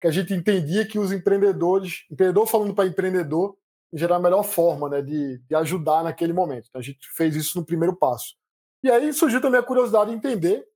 que 0.00 0.06
a 0.06 0.10
gente 0.10 0.34
entendia 0.34 0.86
que 0.86 0.98
os 0.98 1.12
empreendedores, 1.12 2.04
empreendedor 2.10 2.46
falando 2.46 2.74
para 2.74 2.86
empreendedor, 2.86 3.56
em 3.92 3.98
geral, 3.98 4.18
a 4.18 4.22
melhor 4.22 4.42
forma 4.42 4.88
né, 4.88 5.02
de, 5.02 5.38
de 5.38 5.54
ajudar 5.54 6.04
naquele 6.04 6.32
momento. 6.32 6.66
Então, 6.68 6.80
a 6.80 6.84
gente 6.84 7.06
fez 7.16 7.34
isso 7.34 7.58
no 7.58 7.64
primeiro 7.64 7.96
passo. 7.96 8.34
E 8.82 8.90
aí 8.90 9.12
surgiu 9.12 9.40
também 9.40 9.60
a 9.60 9.64
curiosidade 9.64 10.10
de 10.10 10.16
entender 10.16 10.66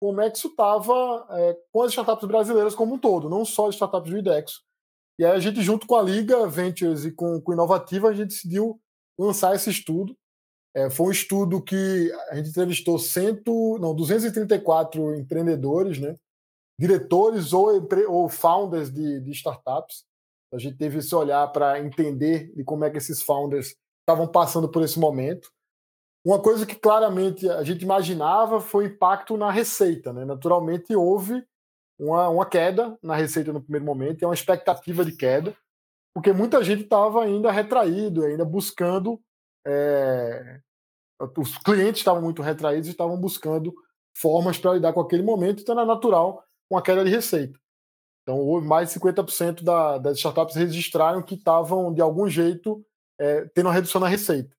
como 0.00 0.20
é 0.20 0.30
que 0.30 0.38
isso 0.38 0.48
estava 0.48 1.26
é, 1.30 1.58
com 1.70 1.82
as 1.82 1.90
startups 1.90 2.26
brasileiras 2.26 2.74
como 2.74 2.94
um 2.94 2.98
todo, 2.98 3.28
não 3.28 3.44
só 3.44 3.68
as 3.68 3.74
startups 3.74 4.10
do 4.10 4.18
IDEX. 4.18 4.62
E 5.18 5.24
aí 5.24 5.32
a 5.32 5.38
gente, 5.38 5.60
junto 5.60 5.86
com 5.86 5.96
a 5.96 6.02
Liga 6.02 6.46
Ventures 6.46 7.04
e 7.04 7.12
com, 7.12 7.40
com 7.40 7.52
Inovativa, 7.52 8.08
a 8.08 8.14
gente 8.14 8.28
decidiu 8.28 8.80
lançar 9.18 9.54
esse 9.54 9.68
estudo. 9.68 10.16
É, 10.74 10.88
foi 10.88 11.08
um 11.08 11.10
estudo 11.10 11.62
que 11.62 12.10
a 12.30 12.36
gente 12.36 12.48
entrevistou 12.48 12.98
cento, 12.98 13.76
não, 13.78 13.94
234 13.94 15.16
empreendedores, 15.16 15.98
né? 15.98 16.16
diretores 16.80 17.52
ou, 17.52 17.86
ou 18.08 18.28
founders 18.30 18.90
de, 18.90 19.20
de 19.20 19.30
startups. 19.32 20.06
A 20.52 20.58
gente 20.58 20.76
teve 20.76 20.98
esse 20.98 21.14
olhar 21.14 21.46
para 21.48 21.78
entender 21.78 22.52
de 22.54 22.64
como 22.64 22.84
é 22.84 22.90
que 22.90 22.98
esses 22.98 23.22
founders 23.22 23.76
estavam 24.00 24.26
passando 24.26 24.68
por 24.68 24.82
esse 24.82 24.98
momento. 24.98 25.50
Uma 26.24 26.40
coisa 26.40 26.66
que 26.66 26.74
claramente 26.74 27.48
a 27.48 27.62
gente 27.62 27.82
imaginava 27.82 28.60
foi 28.60 28.84
o 28.84 28.88
impacto 28.88 29.36
na 29.36 29.50
receita. 29.50 30.12
Né? 30.12 30.24
Naturalmente, 30.24 30.94
houve 30.94 31.44
uma, 31.98 32.28
uma 32.28 32.46
queda 32.46 32.98
na 33.02 33.14
receita 33.14 33.52
no 33.52 33.62
primeiro 33.62 33.84
momento, 33.84 34.22
é 34.22 34.26
uma 34.26 34.34
expectativa 34.34 35.04
de 35.04 35.12
queda, 35.12 35.54
porque 36.14 36.32
muita 36.32 36.62
gente 36.64 36.82
estava 36.82 37.22
ainda 37.22 37.50
retraído, 37.50 38.24
ainda 38.24 38.44
buscando. 38.44 39.20
É... 39.66 40.60
Os 41.36 41.58
clientes 41.58 42.00
estavam 42.00 42.22
muito 42.22 42.40
retraídos 42.40 42.88
e 42.88 42.92
estavam 42.92 43.18
buscando 43.18 43.74
formas 44.16 44.58
para 44.58 44.72
lidar 44.72 44.92
com 44.92 45.00
aquele 45.00 45.22
momento, 45.22 45.60
então 45.60 45.78
era 45.78 45.86
natural 45.86 46.42
uma 46.70 46.82
queda 46.82 47.04
de 47.04 47.10
receita. 47.10 47.58
Então, 48.22 48.60
mais 48.60 48.88
de 48.88 49.00
50% 49.00 49.62
da, 49.62 49.98
das 49.98 50.18
startups 50.18 50.54
registraram 50.54 51.22
que 51.22 51.34
estavam, 51.34 51.92
de 51.92 52.00
algum 52.00 52.28
jeito, 52.28 52.84
é, 53.18 53.44
tendo 53.54 53.66
uma 53.66 53.74
redução 53.74 54.00
na 54.00 54.08
receita. 54.08 54.54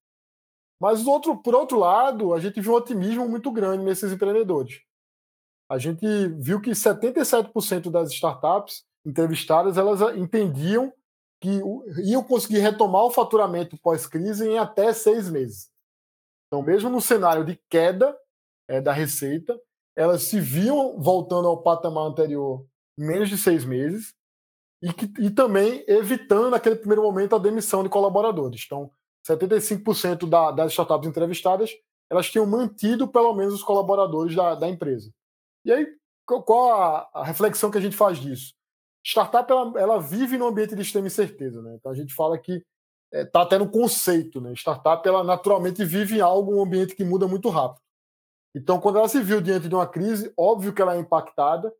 Mas 0.80 1.06
outro, 1.06 1.38
por 1.38 1.54
outro 1.54 1.78
lado, 1.78 2.34
a 2.34 2.40
gente 2.40 2.60
viu 2.60 2.74
um 2.74 2.76
otimismo 2.76 3.30
muito 3.30 3.52
grande 3.52 3.84
nesses 3.84 4.12
empreendedores. 4.12 4.82
A 5.70 5.78
gente 5.78 6.06
viu 6.40 6.60
que 6.60 6.72
77% 6.72 7.90
das 7.90 8.12
startups 8.12 8.84
entrevistadas 9.06 9.78
elas 9.78 10.02
entendiam 10.18 10.92
que 11.40 11.62
iam 12.04 12.24
conseguir 12.24 12.60
retomar 12.60 13.04
o 13.04 13.12
faturamento 13.12 13.78
pós-crise 13.78 14.48
em 14.48 14.60
até 14.60 14.94
seis 14.94 15.30
meses. 15.30 15.70
Então, 16.48 16.62
mesmo 16.62 16.90
no 16.90 17.02
cenário 17.02 17.44
de 17.46 17.60
queda 17.70 18.16
é, 18.68 18.82
da 18.82 18.92
receita, 18.92 19.60
elas 19.96 20.24
se 20.24 20.40
viam 20.40 21.00
voltando 21.00 21.48
ao 21.48 21.64
patamar 21.64 22.06
anterior 22.06 22.66
menos 23.02 23.30
de 23.30 23.38
seis 23.38 23.66
meses 23.66 24.14
e, 24.82 24.92
que, 24.94 25.12
e 25.20 25.30
também 25.30 25.84
evitando, 25.88 26.50
naquele 26.50 26.76
primeiro 26.76 27.04
momento, 27.04 27.36
a 27.36 27.40
demissão 27.40 27.84
de 27.84 27.90
colaboradores. 27.90 28.64
Então, 28.66 28.92
75% 29.28 30.28
da, 30.28 30.52
das 30.52 30.72
startups 30.72 31.08
entrevistadas 31.08 31.72
elas 32.12 32.30
tinham 32.30 32.46
mantido 32.46 33.08
pelo 33.08 33.34
menos 33.34 33.54
os 33.54 33.64
colaboradores 33.64 34.36
da, 34.36 34.54
da 34.54 34.68
empresa. 34.68 35.10
E 35.64 35.72
aí, 35.72 35.88
qual 36.26 36.74
a, 36.74 37.10
a, 37.14 37.24
reflexão 37.24 37.72
que 37.72 37.78
a 37.78 37.82
gente 37.82 37.96
faz 37.96 38.20
disso? 38.20 38.54
Startup 39.02 39.50
ela, 39.50 39.80
ela 39.80 40.02
vive 40.02 40.38
num 40.38 40.48
ambiente 40.48 40.76
de 40.76 40.82
extrema 40.82 41.08
incerteza, 41.08 41.62
né? 41.62 41.76
Então 41.76 41.90
a 41.90 41.96
gente 41.96 42.14
fala 42.14 42.38
que 42.38 42.54
está 42.54 42.66
é, 43.14 43.26
tá 43.26 43.42
até 43.44 43.58
no 43.58 43.70
conceito, 43.70 44.42
né? 44.42 44.52
Startup 44.54 45.08
ela 45.08 45.24
naturalmente 45.24 45.86
vive 45.86 46.18
em 46.18 46.22
algo, 46.22 46.58
um 46.58 46.64
ambiente 46.64 46.96
que 46.96 47.04
muda 47.04 47.30
muito 47.30 47.48
rápido. 47.48 47.82
Então, 48.54 48.82
quando 48.82 48.98
ela 48.98 49.08
se 49.08 49.22
viu 49.22 49.40
diante 49.40 49.70
de 49.70 49.76
uma 49.76 49.88
crise, 49.88 50.34
óbvio 50.38 50.74
que 50.74 50.82
ela 50.82 50.96
é 50.96 51.00
impactada, 51.00 51.74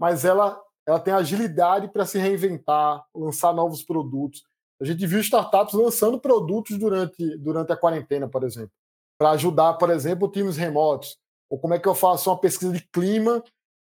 mas 0.00 0.24
ela, 0.24 0.60
ela 0.86 1.00
tem 1.00 1.12
agilidade 1.12 1.88
para 1.88 2.06
se 2.06 2.18
reinventar, 2.18 3.04
lançar 3.14 3.52
novos 3.52 3.82
produtos. 3.82 4.44
A 4.80 4.84
gente 4.84 5.06
viu 5.06 5.18
startups 5.20 5.74
lançando 5.74 6.20
produtos 6.20 6.78
durante, 6.78 7.36
durante 7.38 7.72
a 7.72 7.76
quarentena, 7.76 8.28
por 8.28 8.44
exemplo, 8.44 8.72
para 9.18 9.30
ajudar, 9.30 9.74
por 9.74 9.90
exemplo, 9.90 10.30
times 10.30 10.56
remotos. 10.56 11.18
Ou 11.50 11.58
como 11.58 11.74
é 11.74 11.78
que 11.78 11.88
eu 11.88 11.94
faço 11.94 12.30
uma 12.30 12.38
pesquisa 12.38 12.72
de 12.72 12.86
clima 12.92 13.42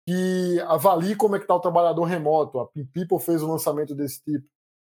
que 0.09 0.59
avalie 0.67 1.15
como 1.15 1.37
é 1.37 1.39
que 1.39 1.45
está 1.45 1.55
o 1.55 1.61
trabalhador 1.61 2.05
remoto. 2.05 2.59
A 2.59 2.67
People 2.67 3.21
fez 3.21 3.43
um 3.43 3.53
lançamento 3.53 3.95
desse 3.95 4.23
tipo. 4.25 4.49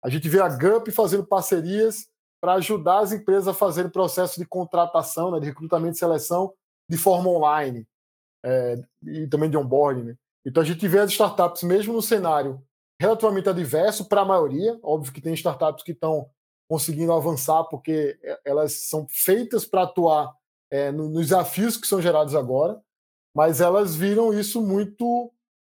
A 0.04 0.08
gente 0.08 0.28
vê 0.28 0.40
a 0.40 0.48
GUP 0.48 0.92
fazendo 0.92 1.26
parcerias 1.26 2.08
para 2.40 2.54
ajudar 2.54 3.00
as 3.00 3.12
empresas 3.12 3.48
a 3.48 3.52
fazerem 3.52 3.90
processo 3.90 4.38
de 4.38 4.46
contratação, 4.46 5.32
né, 5.32 5.40
de 5.40 5.46
recrutamento 5.46 5.96
e 5.96 5.98
seleção 5.98 6.54
de 6.88 6.96
forma 6.96 7.28
online 7.28 7.86
é, 8.44 8.80
e 9.02 9.26
também 9.26 9.50
de 9.50 9.56
onboarding. 9.56 10.04
Né? 10.04 10.16
Então 10.46 10.62
a 10.62 10.66
gente 10.66 10.86
vê 10.88 10.98
as 10.98 11.10
startups, 11.10 11.62
mesmo 11.62 11.92
no 11.92 12.02
cenário 12.02 12.62
relativamente 13.00 13.48
adverso 13.48 14.06
para 14.08 14.20
a 14.20 14.24
maioria. 14.24 14.78
Óbvio 14.82 15.12
que 15.12 15.20
tem 15.20 15.32
startups 15.34 15.82
que 15.82 15.92
estão 15.92 16.28
conseguindo 16.68 17.12
avançar 17.12 17.64
porque 17.64 18.18
elas 18.44 18.88
são 18.88 19.06
feitas 19.08 19.64
para 19.64 19.82
atuar 19.82 20.32
é, 20.70 20.92
nos 20.92 21.28
desafios 21.28 21.76
que 21.76 21.86
são 21.86 22.00
gerados 22.00 22.34
agora, 22.34 22.80
mas 23.34 23.60
elas 23.60 23.96
viram 23.96 24.32
isso 24.32 24.62
muito 24.62 25.32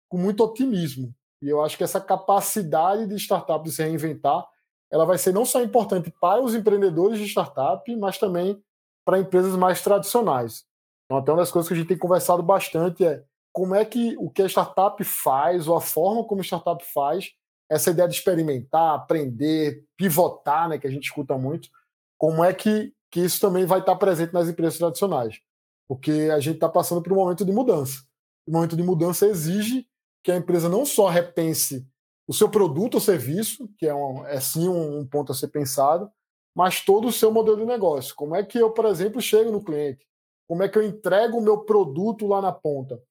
com 0.08 0.18
muito 0.18 0.44
otimismo. 0.44 1.14
E 1.42 1.50
eu 1.50 1.62
acho 1.62 1.78
que 1.78 1.84
essa 1.84 2.00
capacidade 2.00 3.08
de 3.08 3.16
startup 3.16 3.64
de 3.64 3.72
se 3.72 3.84
reinventar, 3.84 4.48
ela 4.92 5.06
vai 5.06 5.18
ser 5.18 5.34
não 5.34 5.46
só 5.46 5.62
importante 5.62 6.14
para 6.22 6.42
os 6.42 6.56
empreendedores 6.56 7.20
de 7.20 7.26
startup, 7.26 7.94
mas 7.98 8.18
também 8.18 8.64
para 9.04 9.20
empresas 9.20 9.56
mais 9.56 9.82
tradicionais. 9.82 10.66
Então, 11.06 11.18
até 11.18 11.32
uma 11.32 11.40
das 11.40 11.52
coisas 11.52 11.68
que 11.68 11.74
a 11.74 11.78
gente 11.78 11.88
tem 11.88 11.98
conversado 11.98 12.42
bastante 12.42 13.06
é 13.06 13.24
como 13.56 13.74
é 13.74 13.86
que 13.86 14.18
o 14.18 14.30
que 14.30 14.42
a 14.42 14.48
startup 14.48 15.02
faz, 15.06 15.66
ou 15.66 15.78
a 15.78 15.82
forma 15.82 16.26
como 16.26 16.42
a 16.42 16.44
startup 16.44 16.84
faz, 16.94 17.32
essa 17.72 17.90
ideia 17.90 18.06
de 18.06 18.14
experimentar, 18.14 18.96
aprender, 18.96 19.82
pivotar, 19.96 20.68
né, 20.68 20.78
que 20.78 20.86
a 20.86 20.90
gente 20.90 21.06
escuta 21.06 21.38
muito, 21.38 21.70
como 22.18 22.44
é 22.44 22.54
que, 22.54 22.94
que 23.10 23.22
isso 23.22 23.40
também 23.40 23.66
vai 23.66 23.80
estar 23.80 23.96
presente 23.96 24.34
nas 24.34 24.50
empresas 24.50 24.78
tradicionais? 24.78 25.40
Porque 25.88 26.30
a 26.34 26.40
gente 26.42 26.56
está 26.56 26.68
passando 26.68 27.02
por 27.02 27.14
um 27.14 27.16
momento 27.16 27.46
de 27.46 27.54
mudança. 27.54 28.04
O 28.46 28.52
momento 28.52 28.76
de 28.76 28.84
mudança 28.84 29.26
exige 29.26 29.88
que 30.22 30.34
a 30.34 30.36
empresa 30.36 30.68
não 30.68 30.86
só 30.86 31.08
repense 31.08 31.88
o 32.28 32.34
seu 32.34 32.50
produto 32.50 32.96
ou 32.96 33.00
serviço, 33.00 33.70
que 33.78 33.88
é, 33.88 33.96
um, 33.96 34.26
é 34.26 34.42
sim 34.42 34.68
um, 34.68 35.00
um 35.00 35.08
ponto 35.08 35.32
a 35.32 35.36
ser 35.36 35.48
pensado, 35.48 36.12
mas 36.54 36.82
todo 36.82 37.08
o 37.08 37.14
seu 37.14 37.32
modelo 37.32 37.56
de 37.56 37.66
negócio. 37.66 38.14
Como 38.16 38.36
é 38.36 38.44
que 38.44 38.58
eu, 38.58 38.72
por 38.72 38.84
exemplo, 38.84 39.22
chego 39.22 39.50
no 39.50 39.64
cliente? 39.64 40.06
Como 40.46 40.62
é 40.62 40.68
que 40.68 40.78
eu 40.78 40.84
entrego 40.84 41.38
o 41.38 41.42
meu 41.42 41.60
produto 41.60 42.28
lá 42.28 42.42
na 42.42 42.52
ponta? 42.52 43.02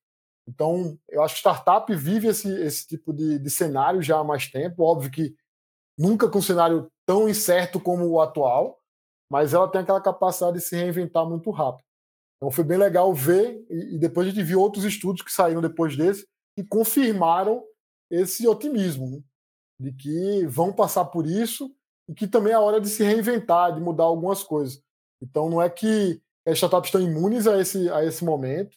Então, 0.48 0.98
eu 1.08 1.22
acho 1.22 1.34
que 1.34 1.40
startup 1.40 1.94
vive 1.94 2.28
esse, 2.28 2.48
esse 2.62 2.86
tipo 2.86 3.12
de, 3.12 3.38
de 3.38 3.50
cenário 3.50 4.02
já 4.02 4.18
há 4.18 4.24
mais 4.24 4.46
tempo. 4.48 4.82
Óbvio 4.82 5.10
que 5.10 5.34
nunca 5.98 6.28
com 6.28 6.38
um 6.38 6.42
cenário 6.42 6.90
tão 7.06 7.28
incerto 7.28 7.80
como 7.80 8.06
o 8.06 8.20
atual, 8.20 8.78
mas 9.30 9.54
ela 9.54 9.68
tem 9.68 9.80
aquela 9.80 10.00
capacidade 10.00 10.58
de 10.58 10.62
se 10.62 10.76
reinventar 10.76 11.26
muito 11.26 11.50
rápido. 11.50 11.84
Então, 12.36 12.50
foi 12.50 12.64
bem 12.64 12.76
legal 12.76 13.12
ver, 13.14 13.64
e, 13.70 13.94
e 13.94 13.98
depois 13.98 14.26
a 14.26 14.30
gente 14.30 14.42
viu 14.42 14.60
outros 14.60 14.84
estudos 14.84 15.22
que 15.22 15.32
saíram 15.32 15.62
depois 15.62 15.96
desse, 15.96 16.26
que 16.56 16.64
confirmaram 16.64 17.62
esse 18.10 18.46
otimismo. 18.46 19.10
Né? 19.10 19.22
de 19.78 19.92
que 19.92 20.46
vão 20.46 20.72
passar 20.72 21.04
por 21.06 21.26
isso 21.26 21.74
e 22.08 22.14
que 22.14 22.26
também 22.26 22.52
é 22.52 22.56
a 22.56 22.60
hora 22.60 22.80
de 22.80 22.88
se 22.88 23.02
reinventar, 23.02 23.74
de 23.74 23.80
mudar 23.80 24.04
algumas 24.04 24.42
coisas. 24.42 24.82
Então 25.20 25.48
não 25.48 25.60
é 25.60 25.68
que 25.68 26.20
as 26.46 26.54
startups 26.54 26.88
estão 26.88 27.00
imunes 27.00 27.46
a 27.46 27.58
esse, 27.58 27.90
a 27.90 28.04
esse 28.04 28.24
momento, 28.24 28.76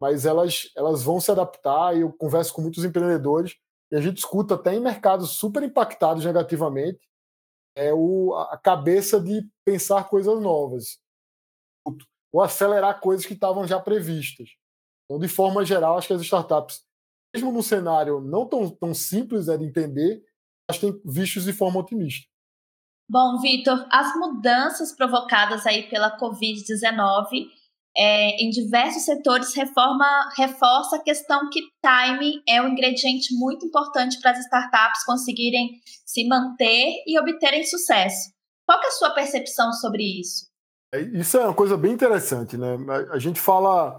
mas 0.00 0.26
elas, 0.26 0.70
elas 0.76 1.02
vão 1.02 1.20
se 1.20 1.30
adaptar 1.30 1.96
e 1.96 2.00
eu 2.00 2.12
converso 2.12 2.52
com 2.52 2.62
muitos 2.62 2.84
empreendedores 2.84 3.56
e 3.90 3.96
a 3.96 4.00
gente 4.00 4.18
escuta 4.18 4.54
até 4.54 4.74
em 4.74 4.80
mercados 4.80 5.30
super 5.32 5.62
impactados 5.62 6.24
negativamente 6.24 7.00
é 7.76 7.92
o, 7.92 8.34
a 8.34 8.56
cabeça 8.56 9.20
de 9.20 9.46
pensar 9.64 10.08
coisas 10.08 10.40
novas 10.40 10.98
ou 12.32 12.42
acelerar 12.42 13.00
coisas 13.00 13.24
que 13.24 13.34
estavam 13.34 13.66
já 13.66 13.78
previstas. 13.78 14.48
Então, 15.04 15.20
de 15.20 15.28
forma 15.28 15.64
geral, 15.64 15.96
acho 15.96 16.08
que 16.08 16.14
as 16.14 16.22
startups, 16.22 16.82
mesmo 17.34 17.52
num 17.52 17.62
cenário 17.62 18.20
não 18.20 18.46
tão, 18.46 18.68
tão 18.70 18.92
simples 18.92 19.46
né, 19.46 19.56
de 19.56 19.64
entender, 19.64 20.22
que 20.70 20.80
têm 20.80 21.00
vistos 21.04 21.44
de 21.44 21.52
forma 21.52 21.78
otimista. 21.78 22.26
Bom, 23.08 23.38
Vitor, 23.40 23.86
as 23.90 24.16
mudanças 24.16 24.94
provocadas 24.96 25.64
aí 25.64 25.88
pela 25.88 26.18
Covid-19 26.18 27.48
é, 27.96 28.42
em 28.42 28.50
diversos 28.50 29.04
setores 29.04 29.54
reforma, 29.54 30.06
reforça 30.36 30.96
a 30.96 31.02
questão 31.02 31.48
que 31.50 31.60
time 31.80 32.42
é 32.46 32.60
um 32.60 32.68
ingrediente 32.68 33.34
muito 33.34 33.64
importante 33.64 34.20
para 34.20 34.32
as 34.32 34.38
startups 34.40 35.04
conseguirem 35.04 35.80
se 36.04 36.26
manter 36.28 37.02
e 37.06 37.18
obterem 37.18 37.64
sucesso. 37.64 38.30
Qual 38.66 38.82
é 38.82 38.86
a 38.86 38.90
sua 38.90 39.10
percepção 39.10 39.72
sobre 39.72 40.02
isso? 40.20 40.46
É, 40.92 41.00
isso 41.00 41.38
é 41.38 41.44
uma 41.44 41.54
coisa 41.54 41.76
bem 41.76 41.92
interessante, 41.92 42.56
né? 42.56 42.76
A 43.10 43.18
gente 43.18 43.40
fala, 43.40 43.98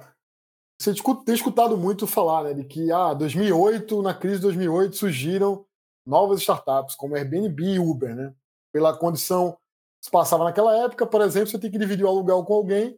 você 0.80 0.94
tem 1.26 1.34
escutado 1.34 1.76
muito 1.76 2.06
falar, 2.06 2.44
né, 2.44 2.54
de 2.54 2.66
que 2.66 2.92
ah, 2.92 3.14
2008, 3.14 4.02
na 4.04 4.14
crise 4.14 4.36
de 4.36 4.44
2008 4.44 4.96
surgiram 4.96 5.66
novas 6.06 6.42
startups 6.42 6.96
como 6.96 7.16
Airbnb 7.16 7.64
e 7.64 7.80
Uber, 7.80 8.16
né? 8.16 8.34
Pela 8.72 8.96
condição 8.96 9.54
que 10.00 10.06
se 10.06 10.12
passava 10.12 10.44
naquela 10.44 10.76
época, 10.84 11.08
por 11.08 11.22
exemplo, 11.22 11.50
você 11.50 11.58
tem 11.58 11.72
que 11.72 11.80
dividir 11.80 12.06
o 12.06 12.08
aluguel 12.08 12.44
com 12.44 12.54
alguém 12.54 12.98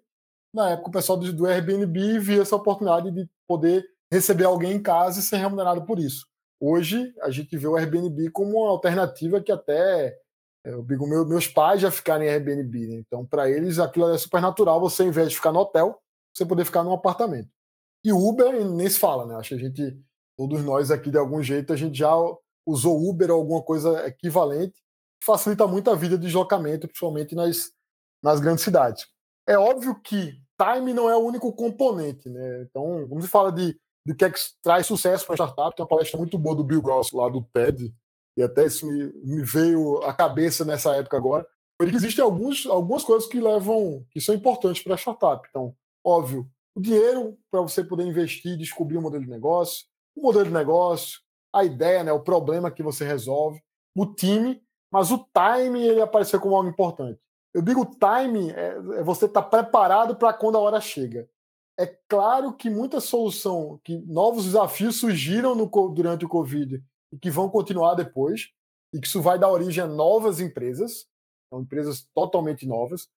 na 0.53 0.71
época 0.71 0.89
o 0.89 0.91
pessoal 0.91 1.17
do, 1.17 1.31
do 1.31 1.45
Airbnb 1.45 2.19
via 2.19 2.41
essa 2.41 2.55
oportunidade 2.55 3.11
de 3.11 3.29
poder 3.47 3.85
receber 4.11 4.45
alguém 4.45 4.73
em 4.73 4.81
casa 4.81 5.19
e 5.19 5.23
ser 5.23 5.37
remunerado 5.37 5.85
por 5.85 5.99
isso. 5.99 6.25
Hoje 6.59 7.13
a 7.21 7.29
gente 7.29 7.55
vê 7.57 7.67
o 7.67 7.75
Airbnb 7.75 8.31
como 8.31 8.59
uma 8.59 8.69
alternativa 8.69 9.41
que 9.41 9.51
até 9.51 10.17
é, 10.65 10.73
eu 10.73 10.83
digo, 10.83 11.07
meu, 11.07 11.25
meus 11.25 11.47
pais 11.47 11.81
já 11.81 11.89
ficaram 11.89 12.23
em 12.23 12.29
Airbnb, 12.29 12.87
né? 12.87 12.95
então 12.95 13.25
para 13.25 13.49
eles 13.49 13.79
aquilo 13.79 14.09
é 14.09 14.17
super 14.17 14.41
natural. 14.41 14.79
Você, 14.81 15.03
ao 15.03 15.07
invés 15.07 15.29
de 15.29 15.35
ficar 15.35 15.51
no 15.51 15.59
hotel, 15.59 15.99
você 16.33 16.45
poder 16.45 16.65
ficar 16.65 16.83
num 16.83 16.93
apartamento. 16.93 17.49
E 18.03 18.11
Uber 18.11 18.65
nem 18.65 18.89
se 18.89 18.99
fala, 18.99 19.25
né? 19.25 19.35
Acho 19.35 19.49
que 19.49 19.55
a 19.55 19.57
gente, 19.57 19.99
todos 20.37 20.63
nós 20.63 20.89
aqui 20.89 21.09
de 21.11 21.17
algum 21.17 21.43
jeito, 21.43 21.73
a 21.73 21.75
gente 21.75 21.97
já 21.97 22.13
usou 22.65 23.09
Uber 23.09 23.31
ou 23.31 23.37
alguma 23.37 23.61
coisa 23.61 24.07
equivalente, 24.07 24.81
facilita 25.23 25.67
muito 25.67 25.89
a 25.89 25.95
vida 25.95 26.17
de 26.17 26.25
deslocamento, 26.25 26.87
principalmente 26.87 27.35
nas, 27.35 27.71
nas 28.23 28.39
grandes 28.39 28.63
cidades. 28.63 29.05
É 29.49 29.57
óbvio 29.57 29.99
que 29.99 30.39
time 30.59 30.93
não 30.93 31.09
é 31.09 31.15
o 31.15 31.25
único 31.25 31.51
componente, 31.51 32.29
né? 32.29 32.61
Então, 32.61 33.07
quando 33.09 33.23
se 33.23 33.27
fala 33.27 33.51
de, 33.51 33.75
de 34.05 34.13
que, 34.13 34.23
é 34.23 34.29
que 34.29 34.39
traz 34.61 34.85
sucesso 34.85 35.25
para 35.25 35.33
a 35.33 35.47
startup, 35.47 35.75
tem 35.75 35.83
uma 35.83 35.89
palestra 35.89 36.19
muito 36.19 36.37
boa 36.37 36.55
do 36.55 36.63
Bill 36.63 36.83
Gross 36.83 37.11
lá 37.11 37.27
do 37.27 37.41
TED, 37.41 37.91
e 38.37 38.43
até 38.43 38.65
isso 38.65 38.85
me, 38.85 39.11
me 39.23 39.43
veio 39.43 40.03
à 40.03 40.13
cabeça 40.13 40.63
nessa 40.63 40.95
época 40.95 41.17
agora. 41.17 41.47
Porque 41.79 41.95
existem 41.95 42.23
alguns, 42.23 42.67
algumas 42.67 43.03
coisas 43.03 43.27
que 43.27 43.39
levam, 43.39 44.05
que 44.11 44.21
são 44.21 44.35
importantes 44.35 44.83
para 44.83 44.93
a 44.93 44.97
startup. 44.97 45.47
Então, 45.49 45.73
óbvio, 46.05 46.47
o 46.75 46.79
dinheiro 46.81 47.35
para 47.49 47.61
você 47.61 47.83
poder 47.83 48.05
investir, 48.05 48.55
descobrir 48.55 48.97
o 48.97 49.01
modelo 49.01 49.23
de 49.23 49.29
negócio, 49.31 49.87
o 50.15 50.21
modelo 50.21 50.45
de 50.45 50.51
negócio, 50.51 51.21
a 51.51 51.63
ideia, 51.63 52.03
né, 52.03 52.11
o 52.11 52.19
problema 52.19 52.69
que 52.69 52.83
você 52.83 53.03
resolve, 53.03 53.59
o 53.95 54.05
time, 54.05 54.61
mas 54.91 55.09
o 55.09 55.17
time 55.17 55.81
ele 55.81 56.01
apareceu 56.01 56.39
como 56.39 56.55
algo 56.55 56.69
importante. 56.69 57.19
Eu 57.53 57.61
digo 57.61 57.85
timing 57.85 58.51
é, 58.51 58.75
é 58.97 59.03
você 59.03 59.25
estar 59.25 59.41
tá 59.41 59.49
preparado 59.49 60.15
para 60.15 60.33
quando 60.33 60.57
a 60.57 60.61
hora 60.61 60.79
chega. 60.79 61.29
É 61.77 61.87
claro 62.07 62.53
que 62.53 62.69
muita 62.69 62.99
solução, 62.99 63.79
que 63.83 63.97
novos 63.99 64.45
desafios 64.45 64.97
surgiram 64.97 65.55
no, 65.55 65.65
durante 65.89 66.25
o 66.25 66.29
Covid 66.29 66.83
e 67.11 67.17
que 67.17 67.31
vão 67.31 67.49
continuar 67.49 67.95
depois, 67.95 68.49
e 68.93 68.99
que 68.99 69.07
isso 69.07 69.21
vai 69.21 69.39
dar 69.39 69.49
origem 69.49 69.83
a 69.83 69.87
novas 69.87 70.39
empresas, 70.39 71.07
são 71.49 71.61
empresas 71.61 72.07
totalmente 72.13 72.67
novas. 72.67 73.07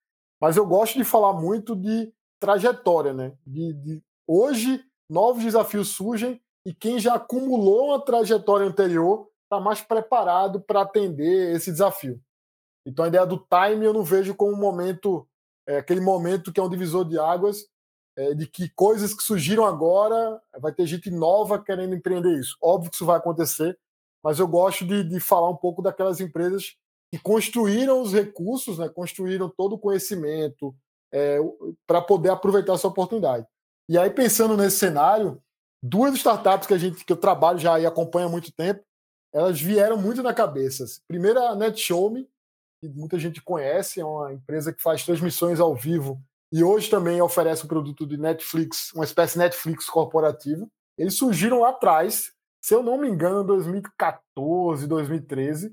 Mas 0.40 0.56
eu 0.56 0.66
gosto 0.66 0.96
de 0.96 1.04
falar 1.04 1.34
muito 1.34 1.74
de 1.74 2.12
trajetória, 2.40 3.12
né? 3.12 3.36
De, 3.46 3.72
de 3.74 4.02
hoje 4.26 4.82
novos 5.10 5.44
desafios 5.44 5.88
surgem 5.88 6.40
e 6.64 6.72
quem 6.72 6.98
já 6.98 7.14
acumulou 7.14 7.88
uma 7.88 8.04
trajetória 8.04 8.66
anterior 8.66 9.28
está 9.44 9.60
mais 9.60 9.80
preparado 9.80 10.60
para 10.60 10.82
atender 10.82 11.54
esse 11.54 11.70
desafio. 11.70 12.20
Então 12.86 13.04
a 13.04 13.08
ideia 13.08 13.26
do 13.26 13.38
time 13.38 13.84
eu 13.84 13.92
não 13.92 14.02
vejo 14.02 14.34
como 14.34 14.52
um 14.52 14.58
momento, 14.58 15.26
é, 15.66 15.78
aquele 15.78 16.00
momento 16.00 16.52
que 16.52 16.60
é 16.60 16.62
um 16.62 16.68
divisor 16.68 17.04
de 17.04 17.18
águas, 17.18 17.66
é, 18.16 18.34
de 18.34 18.46
que 18.46 18.68
coisas 18.70 19.14
que 19.14 19.22
surgiram 19.22 19.64
agora, 19.64 20.40
vai 20.58 20.72
ter 20.72 20.86
gente 20.86 21.10
nova 21.10 21.62
querendo 21.62 21.94
empreender 21.94 22.38
isso. 22.38 22.56
Óbvio 22.60 22.90
que 22.90 22.96
isso 22.96 23.06
vai 23.06 23.16
acontecer, 23.16 23.78
mas 24.22 24.38
eu 24.38 24.46
gosto 24.46 24.84
de, 24.84 25.02
de 25.04 25.20
falar 25.20 25.48
um 25.48 25.56
pouco 25.56 25.80
daquelas 25.82 26.20
empresas 26.20 26.76
que 27.10 27.18
construíram 27.18 28.00
os 28.00 28.12
recursos, 28.12 28.78
né, 28.78 28.88
construíram 28.88 29.48
todo 29.48 29.74
o 29.74 29.78
conhecimento 29.78 30.74
é, 31.12 31.38
para 31.86 32.00
poder 32.00 32.30
aproveitar 32.30 32.72
essa 32.72 32.88
oportunidade. 32.88 33.46
E 33.88 33.98
aí, 33.98 34.08
pensando 34.08 34.56
nesse 34.56 34.78
cenário, 34.78 35.42
duas 35.82 36.14
startups 36.14 36.66
que 36.66 36.74
a 36.74 36.78
gente 36.78 37.04
que 37.04 37.12
eu 37.12 37.16
trabalho 37.16 37.58
já 37.58 37.78
e 37.78 37.84
acompanho 37.84 38.28
há 38.28 38.30
muito 38.30 38.52
tempo, 38.52 38.82
elas 39.32 39.60
vieram 39.60 39.96
muito 39.96 40.22
na 40.22 40.32
cabeça. 40.32 40.84
Primeiro 41.08 41.38
a 41.40 41.54
NetShowme, 41.54 42.28
que 42.82 42.88
muita 42.88 43.16
gente 43.16 43.40
conhece, 43.40 44.00
é 44.00 44.04
uma 44.04 44.32
empresa 44.32 44.72
que 44.72 44.82
faz 44.82 45.04
transmissões 45.04 45.60
ao 45.60 45.72
vivo 45.72 46.20
e 46.52 46.64
hoje 46.64 46.90
também 46.90 47.22
oferece 47.22 47.64
um 47.64 47.68
produto 47.68 48.04
de 48.04 48.16
Netflix, 48.16 48.92
uma 48.92 49.04
espécie 49.04 49.34
de 49.34 49.38
Netflix 49.38 49.86
corporativo. 49.86 50.68
Eles 50.98 51.16
surgiram 51.16 51.60
lá 51.60 51.68
atrás, 51.68 52.32
se 52.60 52.74
eu 52.74 52.82
não 52.82 52.98
me 52.98 53.08
engano, 53.08 53.42
em 53.42 53.46
2014, 53.46 54.88
2013, 54.88 55.72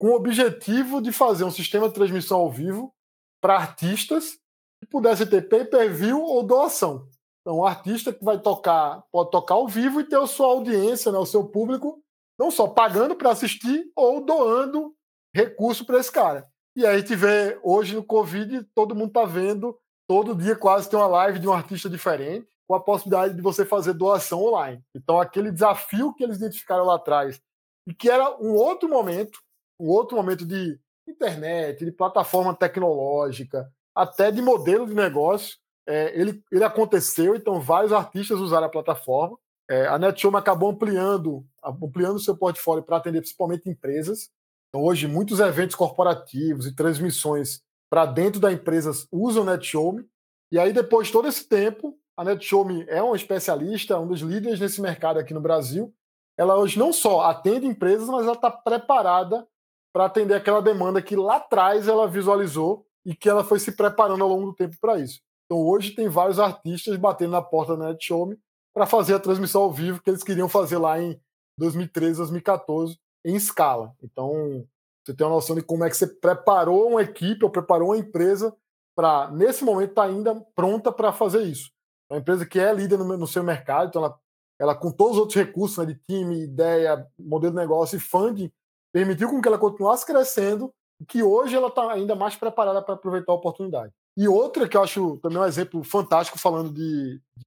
com 0.00 0.08
o 0.08 0.16
objetivo 0.16 1.00
de 1.00 1.12
fazer 1.12 1.44
um 1.44 1.50
sistema 1.50 1.88
de 1.88 1.94
transmissão 1.94 2.40
ao 2.40 2.50
vivo 2.50 2.92
para 3.40 3.56
artistas 3.56 4.36
que 4.80 4.86
pudesse 4.90 5.26
ter 5.26 5.48
pay-per-view 5.48 6.20
ou 6.20 6.42
doação. 6.42 7.08
Então, 7.40 7.58
o 7.58 7.66
artista 7.66 8.12
que 8.12 8.24
vai 8.24 8.38
tocar, 8.38 9.04
pode 9.12 9.30
tocar 9.30 9.54
ao 9.54 9.68
vivo 9.68 10.00
e 10.00 10.04
ter 10.04 10.18
a 10.18 10.26
sua 10.26 10.48
audiência, 10.48 11.12
né, 11.12 11.18
o 11.18 11.24
seu 11.24 11.46
público, 11.46 12.02
não 12.36 12.50
só 12.50 12.66
pagando 12.66 13.14
para 13.14 13.30
assistir 13.30 13.90
ou 13.94 14.24
doando 14.24 14.92
recurso 15.38 15.84
para 15.84 15.98
esse 15.98 16.10
cara. 16.10 16.46
E 16.74 16.84
aí 16.84 16.96
a 16.96 16.98
gente 16.98 17.14
vê 17.14 17.58
hoje 17.62 17.94
no 17.94 18.02
Covid, 18.02 18.64
todo 18.74 18.94
mundo 18.94 19.08
está 19.08 19.24
vendo, 19.24 19.78
todo 20.06 20.34
dia 20.34 20.56
quase 20.56 20.88
tem 20.90 20.98
uma 20.98 21.06
live 21.06 21.38
de 21.38 21.48
um 21.48 21.52
artista 21.52 21.88
diferente, 21.88 22.48
com 22.66 22.74
a 22.74 22.80
possibilidade 22.80 23.34
de 23.34 23.42
você 23.42 23.64
fazer 23.64 23.94
doação 23.94 24.42
online. 24.42 24.82
Então, 24.94 25.20
aquele 25.20 25.50
desafio 25.50 26.12
que 26.14 26.22
eles 26.22 26.36
identificaram 26.36 26.84
lá 26.84 26.96
atrás, 26.96 27.40
e 27.86 27.94
que 27.94 28.10
era 28.10 28.36
um 28.38 28.52
outro 28.52 28.88
momento, 28.88 29.38
um 29.80 29.88
outro 29.88 30.16
momento 30.16 30.44
de 30.44 30.78
internet, 31.08 31.84
de 31.84 31.92
plataforma 31.92 32.54
tecnológica, 32.54 33.72
até 33.94 34.30
de 34.30 34.42
modelo 34.42 34.86
de 34.86 34.94
negócio, 34.94 35.56
é, 35.86 36.18
ele, 36.20 36.42
ele 36.52 36.64
aconteceu, 36.64 37.34
então 37.34 37.60
vários 37.60 37.92
artistas 37.92 38.38
usaram 38.38 38.66
a 38.66 38.70
plataforma. 38.70 39.38
É, 39.70 39.86
a 39.86 39.98
NetShowme 39.98 40.36
acabou 40.36 40.70
ampliando 40.70 41.46
ampliando 41.62 42.18
seu 42.18 42.36
portfólio 42.36 42.82
para 42.82 42.96
atender 42.96 43.20
principalmente 43.20 43.68
empresas. 43.68 44.30
Então, 44.68 44.84
hoje, 44.84 45.06
muitos 45.06 45.40
eventos 45.40 45.74
corporativos 45.74 46.66
e 46.66 46.74
transmissões 46.74 47.62
para 47.90 48.04
dentro 48.04 48.38
da 48.38 48.52
empresa 48.52 48.90
usam 49.10 49.44
NetShowme. 49.44 50.06
E 50.52 50.58
aí, 50.58 50.72
depois 50.72 51.06
de 51.06 51.12
todo 51.12 51.26
esse 51.26 51.48
tempo, 51.48 51.98
a 52.16 52.24
NetShowme 52.24 52.84
é 52.88 53.02
uma 53.02 53.16
especialista, 53.16 53.98
um 53.98 54.06
dos 54.06 54.20
líderes 54.20 54.60
nesse 54.60 54.80
mercado 54.80 55.18
aqui 55.18 55.32
no 55.32 55.40
Brasil. 55.40 55.92
Ela 56.36 56.56
hoje 56.56 56.78
não 56.78 56.92
só 56.92 57.22
atende 57.22 57.66
empresas, 57.66 58.08
mas 58.08 58.24
ela 58.24 58.34
está 58.34 58.50
preparada 58.50 59.46
para 59.92 60.04
atender 60.04 60.34
aquela 60.34 60.60
demanda 60.60 61.00
que 61.00 61.16
lá 61.16 61.36
atrás 61.36 61.88
ela 61.88 62.06
visualizou 62.06 62.86
e 63.06 63.14
que 63.14 63.28
ela 63.28 63.42
foi 63.42 63.58
se 63.58 63.72
preparando 63.72 64.22
ao 64.22 64.28
longo 64.28 64.46
do 64.46 64.54
tempo 64.54 64.76
para 64.80 64.98
isso. 64.98 65.20
Então, 65.46 65.64
hoje 65.64 65.92
tem 65.92 66.08
vários 66.08 66.38
artistas 66.38 66.94
batendo 66.96 67.30
na 67.30 67.40
porta 67.40 67.74
da 67.74 67.88
NetShowme 67.88 68.38
para 68.74 68.86
fazer 68.86 69.14
a 69.14 69.18
transmissão 69.18 69.62
ao 69.62 69.72
vivo 69.72 70.02
que 70.02 70.10
eles 70.10 70.22
queriam 70.22 70.48
fazer 70.48 70.76
lá 70.76 71.00
em 71.00 71.18
2013, 71.56 72.18
2014 72.18 72.98
em 73.24 73.34
escala. 73.34 73.94
Então, 74.02 74.66
você 75.04 75.14
tem 75.14 75.26
uma 75.26 75.34
noção 75.34 75.56
de 75.56 75.62
como 75.62 75.84
é 75.84 75.90
que 75.90 75.96
você 75.96 76.06
preparou 76.06 76.90
uma 76.90 77.02
equipe 77.02 77.44
ou 77.44 77.50
preparou 77.50 77.88
uma 77.88 77.98
empresa 77.98 78.54
para, 78.96 79.30
nesse 79.30 79.64
momento, 79.64 79.90
estar 79.90 80.02
tá 80.02 80.08
ainda 80.08 80.34
pronta 80.54 80.92
para 80.92 81.12
fazer 81.12 81.42
isso. 81.42 81.70
É 82.10 82.14
uma 82.14 82.20
empresa 82.20 82.46
que 82.46 82.58
é 82.58 82.72
líder 82.72 82.98
no, 82.98 83.16
no 83.16 83.26
seu 83.26 83.42
mercado, 83.42 83.88
então 83.88 84.04
ela, 84.04 84.18
ela, 84.58 84.74
com 84.74 84.90
todos 84.90 85.14
os 85.14 85.20
outros 85.20 85.36
recursos 85.36 85.78
né, 85.78 85.86
de 85.86 86.00
time, 86.08 86.42
ideia, 86.42 87.06
modelo 87.18 87.54
de 87.54 87.60
negócio 87.60 87.96
e 87.96 88.00
funding, 88.00 88.50
permitiu 88.92 89.28
com 89.28 89.40
que 89.40 89.48
ela 89.48 89.58
continuasse 89.58 90.04
crescendo 90.04 90.72
e 91.00 91.04
que 91.04 91.22
hoje 91.22 91.54
ela 91.54 91.68
está 91.68 91.92
ainda 91.92 92.16
mais 92.16 92.34
preparada 92.34 92.82
para 92.82 92.94
aproveitar 92.94 93.32
a 93.32 93.36
oportunidade. 93.36 93.92
E 94.16 94.26
outra 94.26 94.68
que 94.68 94.76
eu 94.76 94.82
acho 94.82 95.18
também 95.18 95.38
um 95.38 95.44
exemplo 95.44 95.84
fantástico 95.84 96.38
falando 96.38 96.72
de, 96.72 97.20
de 97.36 97.44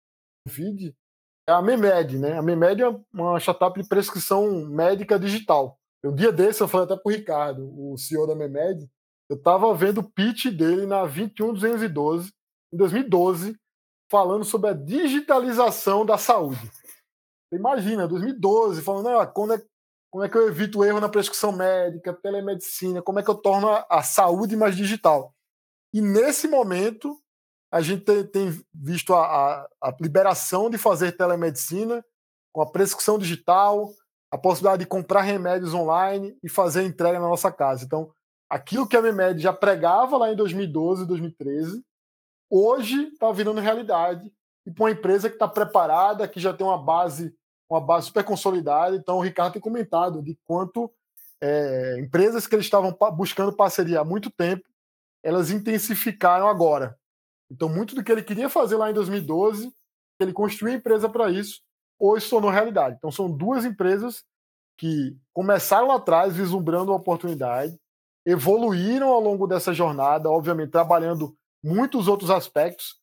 Covid 0.48 0.96
é 1.48 1.52
a 1.52 1.62
Memed, 1.62 2.18
né? 2.18 2.38
A 2.38 2.42
Memed 2.42 2.82
é 2.82 2.96
uma 3.14 3.40
startup 3.40 3.80
de 3.82 3.88
prescrição 3.88 4.66
médica 4.66 5.20
digital. 5.20 5.78
Um 6.04 6.16
dia 6.16 6.32
desse, 6.32 6.62
eu 6.62 6.68
falei 6.68 6.86
até 6.86 6.96
para 6.96 7.10
o 7.10 7.14
Ricardo, 7.14 7.92
o 7.92 7.98
CEO 7.98 8.26
da 8.26 8.36
Memed, 8.36 8.90
eu 9.30 9.36
estava 9.36 9.74
vendo 9.74 10.00
o 10.00 10.12
pitch 10.12 10.48
dele 10.48 10.86
na 10.86 11.06
21212, 11.06 12.34
em 12.74 12.78
2012, 12.78 13.56
falando 14.10 14.44
sobre 14.44 14.72
a 14.72 14.74
digitalização 14.74 16.06
da 16.06 16.18
saúde. 16.18 16.70
Imagina, 17.54 18.08
2012, 18.08 18.82
falando, 18.82 19.10
ah, 19.10 19.28
como, 19.28 19.54
é, 19.54 19.62
como 20.10 20.24
é 20.24 20.30
que 20.30 20.38
eu 20.38 20.48
evito 20.48 20.84
erro 20.84 21.00
na 21.00 21.08
prescrição 21.08 21.52
médica, 21.52 22.14
telemedicina, 22.14 23.02
como 23.02 23.20
é 23.20 23.24
que 23.24 23.30
eu 23.30 23.36
torno 23.36 23.70
a, 23.70 23.86
a 23.90 24.04
saúde 24.04 24.56
mais 24.56 24.76
digital. 24.76 25.34
E 25.94 26.02
nesse 26.02 26.48
momento, 26.48 27.18
a 27.72 27.82
gente 27.82 28.04
tem, 28.04 28.24
tem 28.26 28.62
visto 28.74 29.14
a, 29.14 29.26
a, 29.26 29.68
a, 29.82 29.96
liberação 30.02 30.70
de 30.70 30.78
fazer 30.78 31.14
telemedicina 31.14 32.04
com 32.54 32.62
a 32.62 32.70
prescrição 32.70 33.18
digital, 33.18 33.90
a 34.30 34.38
possibilidade 34.38 34.84
de 34.84 34.90
comprar 34.90 35.22
remédios 35.22 35.74
online 35.74 36.38
e 36.44 36.50
fazer 36.50 36.84
entrega 36.84 37.20
na 37.20 37.30
nossa 37.30 37.50
casa. 37.50 37.86
Então, 37.86 38.12
aquilo 38.50 38.88
que 38.88 38.98
a 38.98 39.02
Memed 39.02 39.42
já 39.42 39.54
pregava 39.54 40.18
lá 40.18 40.32
em 40.32 40.36
2012, 40.36 41.08
2013, 41.08 41.82
hoje 42.50 43.08
está 43.08 43.32
virando 43.32 43.62
realidade 43.62 44.30
e 44.66 44.72
para 44.72 44.84
uma 44.84 44.92
empresa 44.92 45.30
que 45.30 45.36
está 45.36 45.48
preparada, 45.48 46.28
que 46.28 46.40
já 46.40 46.54
tem 46.54 46.68
uma 46.68 46.78
base, 46.78 47.34
uma 47.70 47.80
base 47.80 48.08
super 48.08 48.26
consolidada. 48.26 48.96
Então, 48.98 49.18
o 49.18 49.22
Ricardo 49.22 49.54
tem 49.54 49.62
comentado 49.62 50.22
de 50.22 50.38
quanto 50.46 50.92
é, 51.42 51.98
empresas 52.00 52.46
que 52.46 52.54
eles 52.54 52.66
estavam 52.66 52.96
buscando 53.16 53.56
parceria 53.56 54.02
há 54.02 54.04
muito 54.04 54.30
tempo, 54.30 54.64
elas 55.24 55.50
intensificaram 55.50 56.48
agora. 56.48 57.00
Então, 57.52 57.68
muito 57.68 57.94
do 57.94 58.02
que 58.02 58.10
ele 58.10 58.24
queria 58.24 58.50
fazer 58.50 58.78
lá 58.78 58.90
em 58.90 58.94
2012, 58.94 59.74
ele 60.22 60.32
construiu 60.32 60.74
a 60.74 60.78
empresa 60.78 61.10
para 61.10 61.30
isso, 61.30 61.60
hoje 62.00 62.30
tornou 62.30 62.50
realidade. 62.50 62.96
Então, 62.98 63.12
são 63.12 63.30
duas 63.30 63.66
empresas 63.66 64.24
que 64.78 65.18
começaram 65.34 65.88
lá 65.88 65.96
atrás 65.96 66.36
vislumbrando 66.36 66.94
a 66.94 66.96
oportunidade, 66.96 67.78
evoluíram 68.26 69.10
ao 69.10 69.20
longo 69.20 69.48
dessa 69.48 69.74
jornada, 69.74 70.30
obviamente 70.30 70.72
trabalhando 70.72 71.36
muitos 71.62 72.08
outros 72.08 72.32
aspectos, 72.32 72.96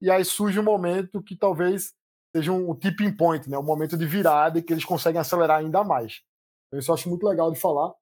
e 0.00 0.08
aí 0.08 0.24
surge 0.24 0.60
um 0.60 0.62
momento 0.62 1.22
que 1.22 1.36
talvez 1.36 1.92
seja 2.34 2.52
um, 2.52 2.74
tipping 2.76 3.16
point, 3.16 3.50
né? 3.50 3.58
um 3.58 3.62
momento 3.62 3.96
de 3.96 4.06
virada 4.06 4.58
e 4.58 4.62
que 4.62 4.72
eles 4.72 4.84
conseguem 4.84 5.20
acelerar 5.20 5.58
ainda 5.58 5.82
mais. 5.82 6.20
Então, 6.68 6.78
isso 6.78 6.90
eu 6.90 6.94
acho 6.94 7.08
muito 7.08 7.26
legal 7.26 7.50
de 7.50 7.58
falar. 7.58 7.92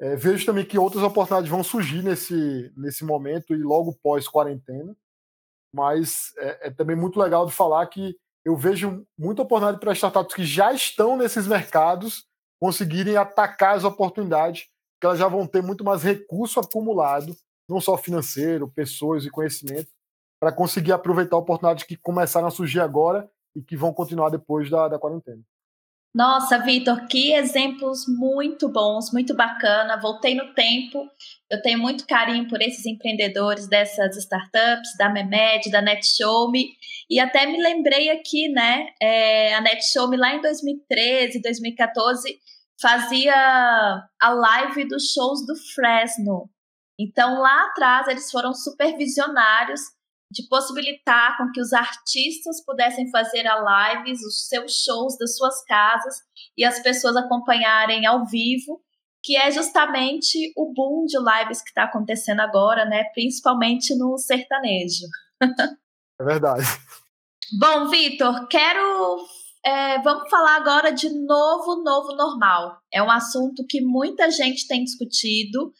É, 0.00 0.14
vejo 0.14 0.44
também 0.44 0.66
que 0.66 0.78
outras 0.78 1.02
oportunidades 1.02 1.48
vão 1.48 1.62
surgir 1.62 2.02
nesse, 2.02 2.72
nesse 2.76 3.04
momento 3.04 3.54
e 3.54 3.62
logo 3.62 3.96
pós-quarentena 4.02 4.94
mas 5.74 6.32
é, 6.38 6.68
é, 6.68 6.70
também 6.70 6.94
muito 6.94 7.18
legal 7.18 7.44
de 7.44 7.52
falar 7.52 7.84
que 7.88 8.16
eu 8.44 8.56
vejo 8.56 9.04
muita 9.18 9.42
oportunidade 9.42 9.80
para 9.80 9.92
startups 9.92 10.36
que 10.36 10.44
já 10.44 10.72
estão 10.72 11.16
nesses 11.16 11.48
mercados 11.48 12.24
conseguirem 12.60 13.16
atacar 13.16 13.76
as 13.76 13.82
oportunidades, 13.82 14.68
que 15.00 15.06
elas 15.06 15.18
já 15.18 15.26
vão 15.26 15.48
ter 15.48 15.62
muito 15.62 15.82
mais 15.82 16.04
recurso 16.04 16.60
acumulado, 16.60 17.34
não 17.68 17.80
só 17.80 17.98
financeiro, 17.98 18.70
pessoas 18.70 19.24
e 19.24 19.30
conhecimento, 19.30 19.88
para 20.40 20.52
conseguir 20.52 20.92
aproveitar 20.92 21.36
oportunidades 21.36 21.84
que 21.84 21.96
começaram 21.96 22.46
a 22.46 22.52
surgir 22.52 22.80
agora 22.80 23.28
e 23.56 23.60
que 23.60 23.76
vão 23.76 23.92
continuar 23.92 24.28
depois 24.28 24.70
da, 24.70 24.86
da 24.86 24.98
quarentena. 24.98 25.42
Nossa, 26.14 26.58
Vitor, 26.58 27.08
que 27.08 27.32
exemplos 27.32 28.04
muito 28.06 28.68
bons, 28.68 29.10
muito 29.12 29.34
bacana. 29.34 30.00
Voltei 30.00 30.36
no 30.36 30.54
tempo. 30.54 31.04
Eu 31.50 31.60
tenho 31.60 31.80
muito 31.80 32.06
carinho 32.06 32.46
por 32.48 32.62
esses 32.62 32.86
empreendedores 32.86 33.66
dessas 33.68 34.16
startups, 34.16 34.96
da 34.96 35.08
Memed, 35.08 35.72
da 35.72 35.82
NetShowme. 35.82 36.68
E 37.10 37.18
até 37.18 37.46
me 37.46 37.60
lembrei 37.60 38.10
aqui, 38.10 38.48
né? 38.48 38.86
É, 39.02 39.54
a 39.54 39.60
NetShowme 39.60 40.16
lá 40.16 40.36
em 40.36 40.40
2013, 40.40 41.42
2014 41.42 42.38
fazia 42.80 43.34
a 43.34 44.30
live 44.30 44.86
dos 44.86 45.12
shows 45.12 45.44
do 45.44 45.56
Fresno. 45.74 46.48
Então 46.96 47.40
lá 47.40 47.66
atrás 47.66 48.06
eles 48.06 48.30
foram 48.30 48.54
supervisionários 48.54 49.80
de 50.34 50.48
possibilitar 50.48 51.38
com 51.38 51.50
que 51.52 51.60
os 51.60 51.72
artistas 51.72 52.62
pudessem 52.64 53.08
fazer 53.10 53.46
a 53.46 53.94
lives, 53.94 54.20
os 54.22 54.48
seus 54.48 54.82
shows 54.82 55.16
das 55.16 55.36
suas 55.36 55.64
casas 55.64 56.16
e 56.58 56.64
as 56.64 56.82
pessoas 56.82 57.16
acompanharem 57.16 58.04
ao 58.04 58.26
vivo, 58.26 58.82
que 59.22 59.36
é 59.36 59.50
justamente 59.50 60.52
o 60.56 60.72
boom 60.74 61.06
de 61.06 61.16
lives 61.18 61.62
que 61.62 61.68
está 61.68 61.84
acontecendo 61.84 62.40
agora, 62.40 62.84
né? 62.84 63.04
Principalmente 63.14 63.96
no 63.96 64.18
sertanejo. 64.18 65.06
É 66.20 66.24
verdade. 66.24 66.64
Bom, 67.58 67.88
Vitor, 67.88 68.46
quero. 68.48 69.24
É, 69.64 70.00
vamos 70.02 70.28
falar 70.28 70.56
agora 70.56 70.92
de 70.92 71.08
novo, 71.08 71.82
novo 71.82 72.14
normal. 72.14 72.78
É 72.92 73.02
um 73.02 73.10
assunto 73.10 73.64
que 73.68 73.80
muita 73.80 74.30
gente 74.30 74.66
tem 74.68 74.84
discutido, 74.84 75.72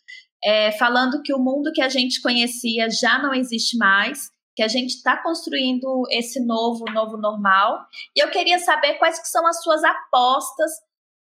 é, 0.42 0.72
falando 0.72 1.22
que 1.22 1.34
o 1.34 1.38
mundo 1.38 1.70
que 1.72 1.82
a 1.82 1.88
gente 1.88 2.20
conhecia 2.22 2.88
já 2.88 3.18
não 3.18 3.34
existe 3.34 3.76
mais 3.76 4.33
que 4.54 4.62
a 4.62 4.68
gente 4.68 4.90
está 4.90 5.20
construindo 5.22 6.04
esse 6.10 6.44
novo, 6.44 6.84
novo 6.92 7.16
normal. 7.16 7.86
E 8.14 8.22
eu 8.22 8.30
queria 8.30 8.58
saber 8.58 8.94
quais 8.94 9.18
que 9.18 9.28
são 9.28 9.46
as 9.46 9.62
suas 9.62 9.82
apostas 9.82 10.70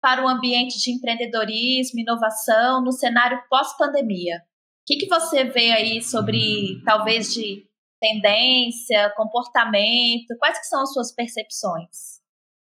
para 0.01 0.23
o 0.23 0.28
ambiente 0.28 0.80
de 0.80 0.91
empreendedorismo, 0.91 1.99
inovação 1.99 2.84
no 2.84 2.91
cenário 2.91 3.41
pós-pandemia. 3.49 4.38
O 4.38 4.86
que, 4.86 4.97
que 4.97 5.07
você 5.07 5.43
vê 5.43 5.71
aí 5.71 6.01
sobre, 6.01 6.82
talvez, 6.86 7.34
de 7.34 7.67
tendência, 7.99 9.11
comportamento? 9.17 10.38
Quais 10.39 10.59
que 10.59 10.65
são 10.65 10.82
as 10.82 10.93
suas 10.93 11.11
percepções? 11.11 12.21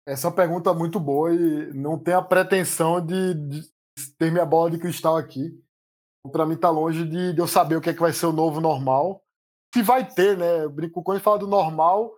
Essa 0.07 0.29
é 0.29 0.31
pergunta 0.31 0.73
muito 0.73 1.01
boa 1.01 1.35
e 1.35 1.73
não 1.75 1.99
tem 1.99 2.15
a 2.15 2.23
pretensão 2.23 3.05
de, 3.05 3.35
de 3.35 3.63
ter 4.19 4.31
minha 4.31 4.47
bola 4.47 4.71
de 4.71 4.79
cristal 4.79 5.17
aqui. 5.17 5.51
Para 6.31 6.47
mim 6.47 6.55
está 6.55 6.71
longe 6.71 7.05
de, 7.05 7.33
de 7.33 7.41
eu 7.41 7.49
saber 7.49 7.77
o 7.77 7.81
que, 7.81 7.91
é 7.91 7.95
que 7.95 8.01
vai 8.01 8.13
ser 8.13 8.27
o 8.27 8.33
novo 8.33 8.61
normal 8.61 9.22
que 9.73 9.83
vai 9.83 10.07
ter, 10.09 10.37
né? 10.37 10.65
Eu 10.65 10.71
brinco, 10.71 11.03
quando 11.03 11.17
a 11.17 11.19
gente 11.19 11.25
fala 11.25 11.39
do 11.39 11.47
normal, 11.47 12.13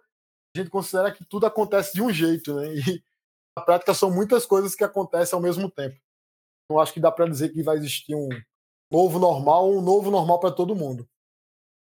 a 0.54 0.58
gente 0.58 0.70
considera 0.70 1.12
que 1.12 1.24
tudo 1.24 1.46
acontece 1.46 1.94
de 1.94 2.02
um 2.02 2.12
jeito, 2.12 2.54
né? 2.54 2.74
E 2.74 3.02
na 3.56 3.64
prática 3.64 3.94
são 3.94 4.10
muitas 4.10 4.44
coisas 4.44 4.74
que 4.74 4.82
acontecem 4.82 5.36
ao 5.36 5.42
mesmo 5.42 5.70
tempo. 5.70 5.96
Não 6.68 6.80
acho 6.80 6.92
que 6.92 7.00
dá 7.00 7.12
para 7.12 7.28
dizer 7.28 7.50
que 7.50 7.62
vai 7.62 7.76
existir 7.76 8.14
um 8.14 8.28
novo 8.90 9.18
normal, 9.18 9.70
um 9.70 9.80
novo 9.80 10.10
normal 10.10 10.40
para 10.40 10.50
todo 10.50 10.74
mundo. 10.74 11.08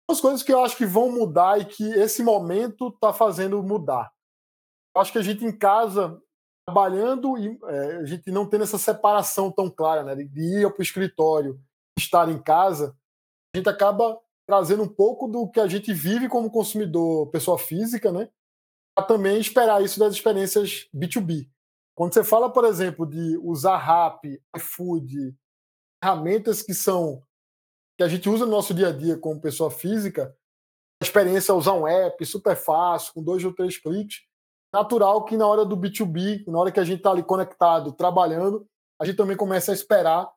As 0.10 0.20
coisas 0.20 0.44
que 0.44 0.54
eu 0.54 0.64
acho 0.64 0.76
que 0.76 0.86
vão 0.86 1.12
mudar 1.12 1.60
e 1.60 1.66
que 1.66 1.84
esse 1.84 2.22
momento 2.22 2.90
está 2.90 3.14
fazendo 3.14 3.64
mudar. 3.64 4.12
Eu 4.96 5.02
acho 5.02 5.12
que 5.12 5.18
a 5.18 5.24
gente 5.24 5.44
em 5.44 5.58
casa 5.58 6.22
trabalhando 6.68 7.38
e 7.38 7.60
é, 7.66 7.98
a 7.98 8.06
gente 8.06 8.32
não 8.32 8.48
tendo 8.48 8.64
essa 8.64 8.78
separação 8.78 9.52
tão 9.52 9.70
clara, 9.70 10.04
né, 10.04 10.16
de 10.16 10.42
ir 10.42 10.70
para 10.72 10.80
o 10.80 10.84
escritório, 10.84 11.60
estar 11.98 12.28
em 12.30 12.42
casa, 12.42 12.96
a 13.54 13.58
gente 13.58 13.70
acaba 13.70 14.20
trazendo 14.48 14.84
um 14.84 14.88
pouco 14.88 15.28
do 15.28 15.50
que 15.50 15.60
a 15.60 15.68
gente 15.68 15.94
vive 15.94 16.30
como 16.30 16.52
consumidor, 16.52 17.30
pessoa 17.32 17.58
física, 17.58 18.12
né? 18.12 18.30
Para 18.96 19.08
também 19.08 19.40
esperar 19.40 19.84
isso 19.84 20.00
das 20.00 20.14
experiências 20.14 20.88
B2B. 20.96 21.50
Quando 21.96 22.14
você 22.14 22.24
fala, 22.24 22.52
por 22.52 22.66
exemplo, 22.66 23.06
de 23.06 23.38
usar 23.38 23.78
Rap, 23.78 24.42
iFood, 24.56 25.36
ferramentas 26.04 26.62
que 26.62 26.74
são 26.74 27.24
que 27.98 28.04
a 28.04 28.08
gente 28.10 28.30
usa 28.30 28.46
no 28.46 28.52
nosso 28.52 28.74
dia 28.74 28.90
a 28.90 28.92
dia 28.92 29.18
como 29.18 29.40
pessoa 29.40 29.72
física, 29.72 30.36
a 31.02 31.06
experiência 31.06 31.54
é 31.54 31.56
usar 31.56 31.74
um 31.74 31.88
app 31.88 32.26
super 32.26 32.56
fácil, 32.56 33.14
com 33.14 33.24
dois 33.24 33.44
ou 33.46 33.54
três 33.54 33.78
cliques, 33.78 34.24
natural 34.74 35.24
que 35.24 35.38
na 35.38 35.48
hora 35.48 35.64
do 35.64 35.78
B2B, 35.78 36.46
na 36.48 36.60
hora 36.60 36.72
que 36.74 36.80
a 36.80 36.84
gente 36.84 36.98
está 36.98 37.12
ali 37.12 37.24
conectado, 37.24 37.94
trabalhando, 37.94 38.68
a 39.00 39.06
gente 39.06 39.16
também 39.16 39.38
começa 39.38 39.72
a 39.72 39.74
esperar 39.74 40.30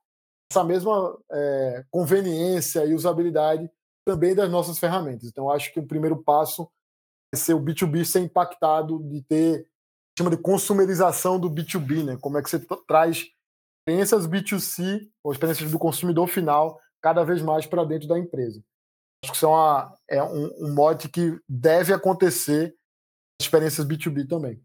essa 0.50 0.62
mesma 0.62 1.18
é, 1.30 1.84
conveniência 1.90 2.84
e 2.86 2.94
usabilidade 2.94 3.68
também 4.09 4.34
das 4.34 4.50
nossas 4.50 4.78
ferramentas. 4.78 5.28
Então, 5.28 5.50
acho 5.50 5.70
que 5.70 5.78
o 5.78 5.86
primeiro 5.86 6.16
passo 6.16 6.66
é 7.30 7.36
ser 7.36 7.52
o 7.52 7.61
B2B 7.61 8.06
ser 8.06 8.20
impactado, 8.20 9.02
de 9.02 9.20
ter, 9.20 9.68
chama 10.18 10.30
de 10.30 10.38
consumerização 10.38 11.38
do 11.38 11.50
B2B, 11.50 12.04
né? 12.04 12.16
Como 12.18 12.38
é 12.38 12.42
que 12.42 12.48
você 12.48 12.59
traz 12.86 13.26
experiências 13.86 14.26
B2C, 14.26 15.11
ou 15.22 15.30
experiências 15.30 15.70
do 15.70 15.78
consumidor 15.78 16.26
final, 16.26 16.80
cada 17.02 17.22
vez 17.22 17.42
mais 17.42 17.66
para 17.66 17.84
dentro 17.84 18.09
da 18.09 18.18
empresa. 18.18 18.64
Acho 19.22 19.32
que 19.32 19.36
isso 19.36 19.44
é, 19.44 19.48
uma, 19.50 19.98
é 20.09 20.22
um, 20.22 20.64
um 20.64 20.74
mote 20.74 21.11
que 21.11 21.38
deve 21.46 21.92
acontecer 21.92 22.74
experiências 23.38 23.86
B2B 23.86 24.26
também. 24.26 24.59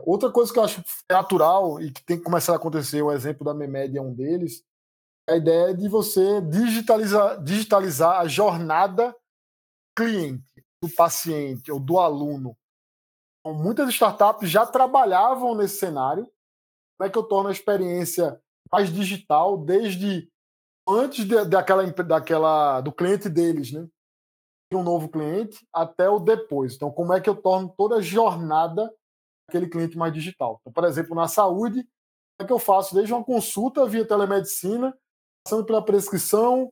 Outra 0.00 0.32
coisa 0.32 0.52
que 0.52 0.58
eu 0.58 0.64
acho 0.64 0.82
natural 1.08 1.80
e 1.80 1.92
que 1.92 2.02
tem 2.02 2.18
que 2.18 2.24
começar 2.24 2.54
a 2.54 2.56
acontecer, 2.56 3.02
o 3.02 3.12
exemplo 3.12 3.44
da 3.44 3.54
Memed 3.54 3.96
é 3.96 4.02
um 4.02 4.12
deles, 4.12 4.64
a 5.28 5.36
ideia 5.36 5.74
de 5.74 5.88
você 5.88 6.40
digitalizar, 6.40 7.42
digitalizar 7.42 8.20
a 8.20 8.26
jornada 8.26 9.14
cliente, 9.96 10.44
do 10.82 10.88
paciente 10.88 11.70
ou 11.72 11.80
do 11.80 11.98
aluno. 11.98 12.56
Então, 13.40 13.56
muitas 13.56 13.88
startups 13.90 14.48
já 14.48 14.64
trabalhavam 14.64 15.54
nesse 15.54 15.78
cenário. 15.78 16.24
Como 16.96 17.08
é 17.08 17.10
que 17.10 17.18
eu 17.18 17.22
torno 17.22 17.48
a 17.48 17.52
experiência 17.52 18.40
mais 18.72 18.92
digital 18.92 19.56
desde 19.58 20.30
antes 20.88 21.24
de, 21.24 21.44
daquela, 21.44 21.84
daquela, 21.84 22.80
do 22.80 22.92
cliente 22.92 23.28
deles, 23.28 23.72
né? 23.72 23.86
De 24.70 24.76
um 24.76 24.82
novo 24.82 25.08
cliente 25.08 25.66
até 25.72 26.08
o 26.08 26.18
depois. 26.18 26.74
Então, 26.74 26.90
como 26.90 27.12
é 27.12 27.20
que 27.20 27.28
eu 27.28 27.36
torno 27.36 27.72
toda 27.76 27.96
a 27.96 28.00
jornada 28.00 28.92
daquele 29.46 29.68
cliente 29.68 29.96
mais 29.96 30.12
digital? 30.12 30.58
Então, 30.60 30.72
por 30.72 30.84
exemplo, 30.84 31.14
na 31.14 31.28
saúde, 31.28 31.86
é 32.40 32.44
que 32.44 32.52
eu 32.52 32.58
faço 32.58 32.94
desde 32.94 33.12
uma 33.12 33.24
consulta 33.24 33.86
via 33.86 34.06
telemedicina, 34.06 34.96
passando 35.48 35.64
pela 35.64 35.82
prescrição, 35.82 36.70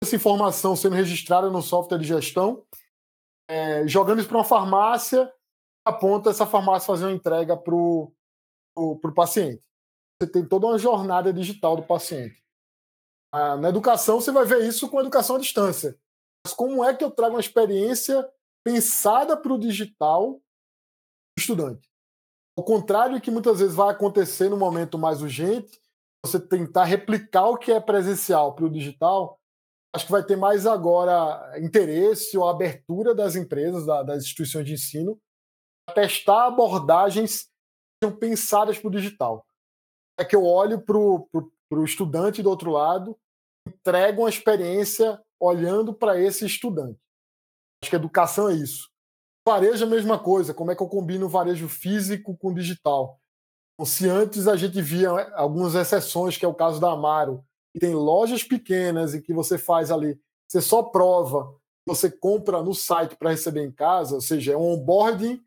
essa 0.00 0.14
informação 0.14 0.76
sendo 0.76 0.94
registrada 0.94 1.50
no 1.50 1.60
software 1.60 1.98
de 1.98 2.04
gestão, 2.04 2.64
é, 3.50 3.88
jogando 3.88 4.20
isso 4.20 4.28
para 4.28 4.38
uma 4.38 4.44
farmácia, 4.44 5.32
aponta 5.84 6.30
essa 6.30 6.46
farmácia 6.46 6.86
fazer 6.86 7.06
uma 7.06 7.12
entrega 7.12 7.56
para 7.56 7.74
o 7.74 8.12
paciente. 9.16 9.68
Você 10.16 10.30
tem 10.30 10.46
toda 10.46 10.66
uma 10.66 10.78
jornada 10.78 11.32
digital 11.32 11.74
do 11.74 11.82
paciente. 11.82 12.40
Ah, 13.32 13.56
na 13.56 13.68
educação, 13.68 14.20
você 14.20 14.30
vai 14.30 14.44
ver 14.44 14.64
isso 14.64 14.88
com 14.88 14.98
a 14.98 15.02
educação 15.02 15.34
à 15.34 15.40
distância. 15.40 15.98
Mas 16.46 16.54
como 16.54 16.84
é 16.84 16.94
que 16.94 17.02
eu 17.02 17.10
trago 17.10 17.34
uma 17.34 17.40
experiência 17.40 18.24
pensada 18.64 19.36
para 19.36 19.52
o 19.52 19.58
digital 19.58 20.40
estudante? 21.36 21.90
Ao 22.56 22.64
contrário 22.64 23.20
que 23.20 23.32
muitas 23.32 23.58
vezes 23.58 23.74
vai 23.74 23.90
acontecer 23.90 24.48
no 24.48 24.56
momento 24.56 24.96
mais 24.96 25.20
urgente, 25.20 25.82
você 26.24 26.40
tentar 26.40 26.84
replicar 26.84 27.46
o 27.48 27.58
que 27.58 27.70
é 27.70 27.80
presencial 27.80 28.54
para 28.54 28.64
o 28.64 28.70
digital, 28.70 29.38
acho 29.94 30.06
que 30.06 30.12
vai 30.12 30.24
ter 30.24 30.36
mais 30.36 30.66
agora 30.66 31.58
interesse 31.58 32.36
ou 32.38 32.48
abertura 32.48 33.14
das 33.14 33.36
empresas, 33.36 33.86
das 33.86 34.22
instituições 34.22 34.66
de 34.66 34.72
ensino, 34.72 35.20
testar 35.94 36.46
abordagens 36.46 37.42
que 37.42 38.08
são 38.08 38.16
pensadas 38.16 38.78
para 38.78 38.88
o 38.88 38.90
digital. 38.90 39.46
É 40.18 40.24
que 40.24 40.34
eu 40.34 40.44
olho 40.44 40.80
para 40.80 40.96
o 40.96 41.84
estudante 41.84 42.42
do 42.42 42.48
outro 42.48 42.70
lado, 42.70 43.18
entrego 43.68 44.22
uma 44.22 44.30
experiência 44.30 45.20
olhando 45.38 45.92
para 45.92 46.18
esse 46.18 46.46
estudante. 46.46 46.98
Acho 47.82 47.90
que 47.90 47.96
educação 47.96 48.48
é 48.48 48.54
isso. 48.54 48.88
Varejo 49.46 49.84
é 49.84 49.86
a 49.86 49.90
mesma 49.90 50.18
coisa, 50.18 50.54
como 50.54 50.70
é 50.70 50.76
que 50.76 50.82
eu 50.82 50.88
combino 50.88 51.26
o 51.26 51.28
varejo 51.28 51.68
físico 51.68 52.34
com 52.38 52.54
digital? 52.54 53.20
Se 53.84 54.08
antes 54.08 54.46
a 54.46 54.56
gente 54.56 54.80
via 54.80 55.10
algumas 55.34 55.74
exceções, 55.74 56.36
que 56.36 56.44
é 56.44 56.48
o 56.48 56.54
caso 56.54 56.80
da 56.80 56.92
Amaro, 56.92 57.44
que 57.72 57.80
tem 57.80 57.94
lojas 57.94 58.44
pequenas 58.44 59.14
e 59.14 59.20
que 59.20 59.32
você 59.32 59.58
faz 59.58 59.90
ali, 59.90 60.20
você 60.48 60.60
só 60.60 60.82
prova, 60.82 61.52
você 61.86 62.10
compra 62.10 62.62
no 62.62 62.72
site 62.72 63.16
para 63.16 63.30
receber 63.30 63.64
em 63.64 63.72
casa, 63.72 64.14
ou 64.14 64.20
seja, 64.20 64.52
é 64.52 64.56
um 64.56 64.74
onboarding 64.74 65.42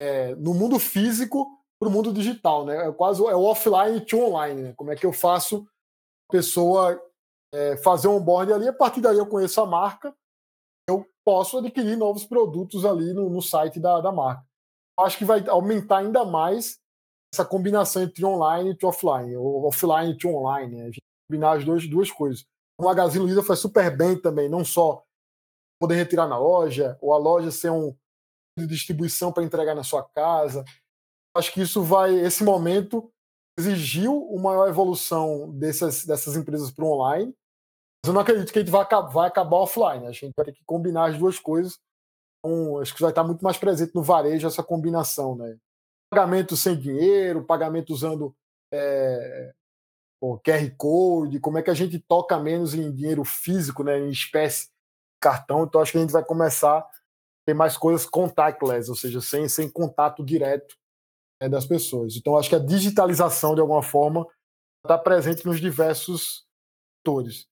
é, 0.00 0.34
no 0.36 0.54
mundo 0.54 0.78
físico 0.78 1.46
para 1.78 1.88
o 1.88 1.92
mundo 1.92 2.12
digital, 2.12 2.64
né? 2.64 2.88
É 2.88 2.92
quase 2.92 3.22
é 3.22 3.36
o 3.36 3.44
offline 3.44 4.00
to 4.00 4.18
online, 4.18 4.62
né? 4.62 4.74
Como 4.74 4.90
é 4.90 4.96
que 4.96 5.04
eu 5.04 5.12
faço 5.12 5.66
a 6.28 6.32
pessoa 6.32 7.00
é, 7.52 7.76
fazer 7.76 8.08
um 8.08 8.16
onboarding 8.16 8.52
ali, 8.52 8.68
a 8.68 8.72
partir 8.72 9.00
daí 9.00 9.18
eu 9.18 9.26
conheço 9.26 9.60
a 9.60 9.66
marca, 9.66 10.14
posso 11.28 11.58
adquirir 11.58 11.94
novos 11.94 12.24
produtos 12.24 12.86
ali 12.86 13.12
no, 13.12 13.28
no 13.28 13.42
site 13.42 13.78
da, 13.78 14.00
da 14.00 14.10
marca. 14.10 14.42
Acho 14.98 15.18
que 15.18 15.26
vai 15.26 15.46
aumentar 15.46 15.98
ainda 15.98 16.24
mais 16.24 16.80
essa 17.32 17.44
combinação 17.44 18.02
entre 18.02 18.24
online 18.24 18.76
e 18.80 18.86
offline, 18.86 19.36
ou 19.36 19.66
offline 19.66 20.16
e 20.18 20.26
online, 20.26 20.76
né? 20.76 20.90
combinar 21.28 21.58
as 21.58 21.64
duas, 21.64 21.86
duas 21.86 22.10
coisas. 22.10 22.44
O 22.80 22.84
Magazine 22.84 23.24
Luiza 23.24 23.42
faz 23.42 23.58
super 23.58 23.94
bem 23.94 24.20
também, 24.20 24.48
não 24.48 24.64
só 24.64 25.02
poder 25.80 25.96
retirar 25.96 26.26
na 26.26 26.38
loja, 26.38 26.96
ou 27.00 27.12
a 27.12 27.18
loja 27.18 27.50
ser 27.50 27.70
um 27.70 27.94
de 28.58 28.66
distribuição 28.66 29.32
para 29.32 29.44
entregar 29.44 29.74
na 29.74 29.84
sua 29.84 30.02
casa. 30.02 30.64
Acho 31.36 31.52
que 31.52 31.60
isso 31.60 31.82
vai, 31.82 32.14
esse 32.14 32.42
momento 32.42 33.12
exigiu 33.58 34.16
uma 34.28 34.50
maior 34.50 34.68
evolução 34.68 35.50
dessas, 35.52 36.04
dessas 36.04 36.36
empresas 36.36 36.70
para 36.70 36.84
o 36.84 36.92
online, 36.92 37.34
eu 38.06 38.12
não 38.12 38.20
acredito 38.20 38.52
que 38.52 38.58
a 38.58 38.62
gente 38.62 38.70
vai, 38.70 38.86
vai 39.12 39.28
acabar 39.28 39.56
offline. 39.56 40.06
A 40.06 40.12
gente 40.12 40.32
vai 40.36 40.46
ter 40.46 40.52
que 40.52 40.64
combinar 40.64 41.10
as 41.10 41.18
duas 41.18 41.38
coisas. 41.38 41.78
Então, 42.38 42.78
acho 42.78 42.94
que 42.94 43.00
vai 43.00 43.10
estar 43.10 43.24
muito 43.24 43.42
mais 43.42 43.58
presente 43.58 43.94
no 43.94 44.02
varejo 44.02 44.46
essa 44.46 44.62
combinação, 44.62 45.36
né? 45.36 45.58
Pagamento 46.10 46.56
sem 46.56 46.78
dinheiro, 46.78 47.44
pagamento 47.44 47.92
usando 47.92 48.34
é, 48.72 49.52
o 50.20 50.38
QR 50.38 50.70
Code, 50.76 51.40
como 51.40 51.58
é 51.58 51.62
que 51.62 51.70
a 51.70 51.74
gente 51.74 51.98
toca 51.98 52.38
menos 52.38 52.74
em 52.74 52.92
dinheiro 52.92 53.24
físico, 53.24 53.84
né, 53.84 53.98
em 53.98 54.10
espécie, 54.10 54.70
cartão. 55.20 55.64
Então, 55.64 55.80
acho 55.80 55.92
que 55.92 55.98
a 55.98 56.00
gente 56.00 56.12
vai 56.12 56.24
começar 56.24 56.78
a 56.78 56.90
ter 57.46 57.54
mais 57.54 57.76
coisas 57.76 58.06
contactless, 58.06 58.88
ou 58.88 58.96
seja, 58.96 59.20
sem, 59.20 59.48
sem 59.48 59.70
contato 59.70 60.24
direto 60.24 60.76
né, 61.42 61.48
das 61.48 61.66
pessoas. 61.66 62.16
Então, 62.16 62.36
acho 62.36 62.48
que 62.48 62.56
a 62.56 62.64
digitalização, 62.64 63.54
de 63.54 63.60
alguma 63.60 63.82
forma, 63.82 64.26
está 64.84 64.96
presente 64.96 65.44
nos 65.44 65.60
diversos 65.60 66.46
setores 66.98 67.48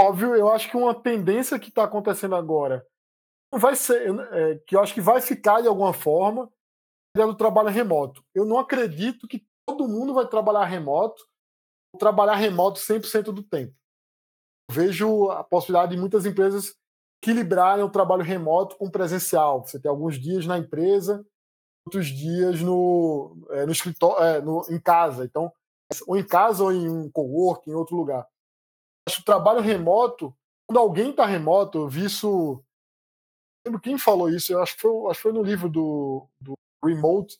óbvio, 0.00 0.34
eu 0.34 0.50
acho 0.50 0.70
que 0.70 0.76
uma 0.76 0.94
tendência 0.94 1.58
que 1.58 1.68
está 1.68 1.84
acontecendo 1.84 2.34
agora 2.34 2.86
vai 3.52 3.76
ser, 3.76 4.18
é, 4.32 4.58
que 4.66 4.74
eu 4.74 4.80
acho 4.80 4.94
que 4.94 5.00
vai 5.00 5.20
ficar 5.20 5.60
de 5.60 5.68
alguma 5.68 5.92
forma, 5.92 6.50
é 7.16 7.26
do 7.26 7.34
trabalho 7.34 7.68
remoto. 7.68 8.24
Eu 8.34 8.44
não 8.44 8.58
acredito 8.58 9.26
que 9.26 9.44
todo 9.66 9.88
mundo 9.88 10.14
vai 10.14 10.26
trabalhar 10.26 10.64
remoto, 10.64 11.26
ou 11.92 11.98
trabalhar 11.98 12.36
remoto 12.36 12.78
100% 12.80 13.32
do 13.32 13.42
tempo. 13.42 13.74
Eu 14.70 14.74
vejo 14.74 15.30
a 15.30 15.42
possibilidade 15.42 15.94
de 15.94 16.00
muitas 16.00 16.24
empresas 16.24 16.76
equilibrarem 17.22 17.84
o 17.84 17.90
trabalho 17.90 18.22
remoto 18.22 18.76
com 18.76 18.90
presencial. 18.90 19.66
Você 19.66 19.78
tem 19.78 19.90
alguns 19.90 20.18
dias 20.18 20.46
na 20.46 20.58
empresa, 20.58 21.26
outros 21.86 22.06
dias 22.06 22.60
no, 22.60 23.36
é, 23.50 23.66
no 23.66 23.72
escritório, 23.72 24.24
é, 24.24 24.40
no, 24.40 24.64
em 24.70 24.80
casa. 24.80 25.24
Então, 25.24 25.52
ou 26.06 26.16
em 26.16 26.24
casa 26.24 26.62
ou 26.62 26.72
em 26.72 26.88
um 26.88 27.10
coworking, 27.10 27.70
em 27.70 27.74
outro 27.74 27.96
lugar 27.96 28.26
acho 29.10 29.16
que 29.16 29.22
o 29.22 29.24
trabalho 29.24 29.60
remoto, 29.60 30.34
quando 30.66 30.78
alguém 30.78 31.10
está 31.10 31.26
remoto, 31.26 31.78
eu 31.78 31.88
vi 31.88 32.04
isso. 32.04 32.62
Não 33.64 33.72
lembro 33.72 33.80
quem 33.80 33.98
falou 33.98 34.30
isso, 34.30 34.52
eu 34.52 34.62
acho 34.62 34.74
que 34.74 34.80
foi, 34.80 35.10
acho 35.10 35.18
que 35.18 35.22
foi 35.22 35.32
no 35.32 35.42
livro 35.42 35.68
do, 35.68 36.26
do 36.40 36.54
Remote. 36.84 37.38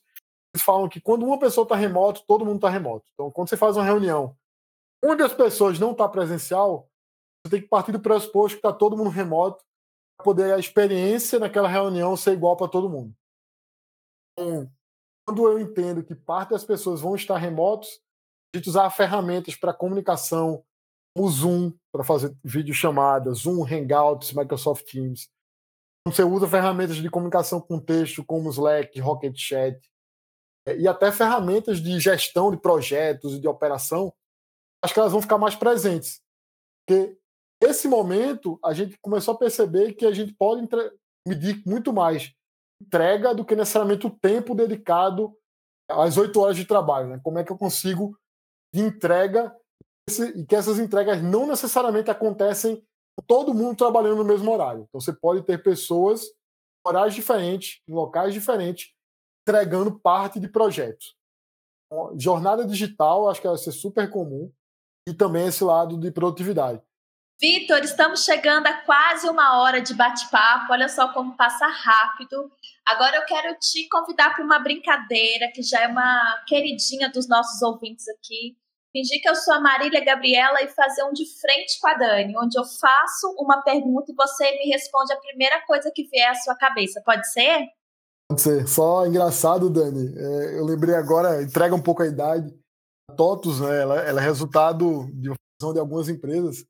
Eles 0.55 0.65
falam 0.65 0.89
que 0.89 1.01
quando 1.01 1.25
uma 1.25 1.39
pessoa 1.39 1.65
está 1.65 1.77
remoto, 1.77 2.25
todo 2.27 2.45
mundo 2.45 2.57
está 2.57 2.69
remoto. 2.69 3.05
Então, 3.15 3.31
quando 3.31 3.49
você 3.49 3.57
faz 3.57 3.77
uma 3.77 3.85
reunião, 3.85 4.37
uma 5.03 5.17
das 5.17 5.33
pessoas 5.33 5.79
não 5.79 5.93
está 5.93 6.09
presencial, 6.09 6.89
você 7.45 7.53
tem 7.53 7.63
que 7.63 7.69
partir 7.69 7.93
do 7.93 8.01
pressuposto 8.01 8.59
que 8.59 8.67
está 8.67 8.73
todo 8.73 8.97
mundo 8.97 9.11
remoto 9.11 9.65
para 10.17 10.25
poder 10.25 10.55
a 10.55 10.59
experiência 10.59 11.39
naquela 11.39 11.69
reunião 11.69 12.17
ser 12.17 12.33
igual 12.33 12.57
para 12.57 12.69
todo 12.69 12.91
mundo. 12.91 13.15
Então, 14.33 14.71
quando 15.27 15.49
eu 15.49 15.59
entendo 15.59 16.03
que 16.03 16.15
parte 16.15 16.51
das 16.51 16.65
pessoas 16.65 17.01
vão 17.01 17.15
estar 17.15 17.39
remotos, 17.39 18.01
a 18.53 18.59
gente 18.59 18.69
usar 18.69 18.91
ferramentas 18.91 19.55
para 19.55 19.73
comunicação, 19.73 20.65
o 21.17 21.29
Zoom 21.29 21.73
para 21.93 22.05
fazer 22.05 22.37
videochamadas, 22.45 23.39
Zoom, 23.39 23.65
Hangouts, 23.65 24.33
Microsoft 24.33 24.85
Teams. 24.85 25.31
Você 26.07 26.23
usa 26.23 26.49
ferramentas 26.49 26.97
de 26.97 27.11
comunicação 27.11 27.61
com 27.61 27.79
texto 27.79 28.25
como 28.25 28.51
Slack, 28.51 28.99
Rocket 29.01 29.37
Chat 29.37 29.79
é, 30.67 30.77
e 30.77 30.89
até 30.89 31.13
ferramentas 31.13 31.79
de 31.81 31.99
gestão 32.01 32.51
de 32.51 32.57
projetos 32.57 33.35
e 33.35 33.41
de 33.41 33.47
operação, 33.47 34.13
acho 34.83 34.95
que 34.95 35.01
elas 35.01 35.13
vão 35.13 35.23
ficar 35.23 35.39
mais 35.39 35.55
presentes. 35.55 36.21
Porque 36.87 37.19
esse 37.63 37.87
momento 37.87 38.59
a 38.65 38.73
gente 38.73 38.99
começou 39.01 39.35
a 39.35 39.39
perceber 39.39 39.93
que 39.93 40.07
a 40.07 40.13
gente 40.13 40.33
pode 40.35 40.67
medir 41.27 41.63
muito 41.67 41.93
mais 41.93 42.35
entrega 42.83 43.35
do 43.35 43.45
que 43.45 43.55
necessariamente 43.55 44.07
o 44.07 44.11
tempo 44.11 44.55
dedicado 44.55 45.37
às 45.89 46.17
oito 46.17 46.41
horas 46.41 46.57
de 46.57 46.65
trabalho. 46.65 47.09
Né? 47.09 47.21
Como 47.23 47.39
é 47.39 47.45
que 47.45 47.53
eu 47.53 47.59
consigo 47.59 48.19
de 48.75 48.81
entrega 48.81 49.55
e 50.35 50.45
que 50.47 50.57
essas 50.57 50.79
entregas 50.79 51.23
não 51.23 51.47
necessariamente 51.47 52.11
acontecem 52.11 52.83
todo 53.27 53.55
mundo 53.55 53.77
trabalhando 53.77 54.17
no 54.17 54.25
mesmo 54.25 54.51
horário. 54.53 54.87
Então 54.89 55.01
você 55.01 55.13
pode 55.13 55.43
ter 55.43 55.63
pessoas 55.63 56.23
em 56.25 56.89
horários 56.89 57.15
diferentes, 57.15 57.81
em 57.89 57.93
locais 57.93 58.33
diferentes, 58.33 58.93
entregando 59.43 59.99
parte 59.99 60.39
de 60.39 60.49
projetos. 60.49 61.15
Jornada 62.17 62.65
digital, 62.65 63.29
acho 63.29 63.41
que 63.41 63.49
vai 63.49 63.59
ser 63.59 63.73
super 63.73 64.09
comum, 64.09 64.53
e 65.09 65.15
também 65.15 65.47
esse 65.47 65.65
lado 65.65 65.99
de 65.99 66.11
produtividade. 66.11 66.81
Vitor, 67.41 67.79
estamos 67.79 68.23
chegando 68.23 68.67
a 68.67 68.75
quase 68.83 69.29
uma 69.29 69.61
hora 69.61 69.81
de 69.81 69.95
bate-papo. 69.95 70.73
Olha 70.73 70.89
só 70.89 71.11
como 71.13 71.37
passa 71.37 71.67
rápido. 71.67 72.53
Agora 72.87 73.17
eu 73.17 73.25
quero 73.25 73.59
te 73.59 73.89
convidar 73.89 74.35
para 74.35 74.45
uma 74.45 74.59
brincadeira 74.59 75.51
que 75.53 75.63
já 75.63 75.81
é 75.81 75.89
uma 75.89 76.45
queridinha 76.47 77.11
dos 77.11 77.27
nossos 77.27 77.63
ouvintes 77.63 78.07
aqui 78.09 78.59
fingir 78.93 79.21
que 79.21 79.29
eu 79.29 79.35
sou 79.37 79.55
a 79.55 79.61
Marília 79.61 80.05
Gabriela 80.05 80.63
e 80.63 80.69
fazer 80.69 81.03
um 81.05 81.13
de 81.13 81.25
frente 81.41 81.79
com 81.81 81.89
a 81.89 81.95
Dani, 81.95 82.37
onde 82.37 82.59
eu 82.59 82.65
faço 82.65 83.35
uma 83.39 83.63
pergunta 83.63 84.11
e 84.11 84.15
você 84.15 84.51
me 84.59 84.71
responde 84.71 85.13
a 85.13 85.21
primeira 85.21 85.65
coisa 85.67 85.91
que 85.95 86.05
vier 86.09 86.31
à 86.31 86.35
sua 86.35 86.57
cabeça. 86.57 87.03
Pode 87.05 87.31
ser? 87.31 87.67
Pode 88.29 88.43
ser. 88.43 88.69
Só 88.69 89.07
engraçado, 89.07 89.71
Dani. 89.71 90.15
É, 90.17 90.59
eu 90.59 90.65
lembrei 90.65 90.95
agora, 90.95 91.43
entrega 91.43 91.75
um 91.75 91.83
pouco 91.83 92.03
a 92.03 92.07
idade. 92.07 92.53
A 93.11 93.15
TOTUS, 93.15 93.61
né, 93.61 93.83
ela, 93.83 94.01
ela 94.01 94.21
é 94.21 94.25
resultado 94.25 95.09
de 95.13 95.31
fusão 95.31 95.73
de 95.73 95.81
algumas 95.81 96.09
empresas. 96.09 96.65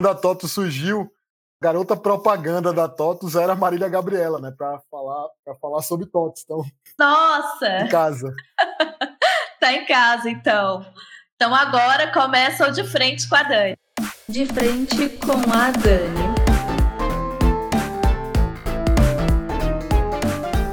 Quando 0.00 0.10
a 0.10 0.14
TOTUS 0.14 0.52
surgiu, 0.52 1.02
a 1.60 1.64
garota 1.64 1.96
propaganda 1.96 2.72
da 2.72 2.88
TOTUS 2.88 3.36
era 3.36 3.52
a 3.52 3.56
Marília 3.56 3.88
Gabriela, 3.88 4.40
né, 4.40 4.52
para 4.56 4.80
falar, 4.90 5.28
falar 5.60 5.82
sobre 5.82 6.06
TOTUS. 6.06 6.42
Então, 6.44 6.64
Nossa! 6.98 7.84
Em 7.84 7.88
casa. 7.88 8.32
tá 9.60 9.72
em 9.72 9.86
casa, 9.86 10.30
então. 10.30 10.84
Então 11.42 11.56
agora 11.56 12.12
começa 12.12 12.68
o 12.68 12.70
de 12.70 12.84
frente 12.84 13.28
com 13.28 13.34
a 13.34 13.42
Dani. 13.42 13.76
De 14.28 14.46
frente 14.46 15.08
com 15.18 15.32
a 15.32 15.72
Dani. 15.72 16.36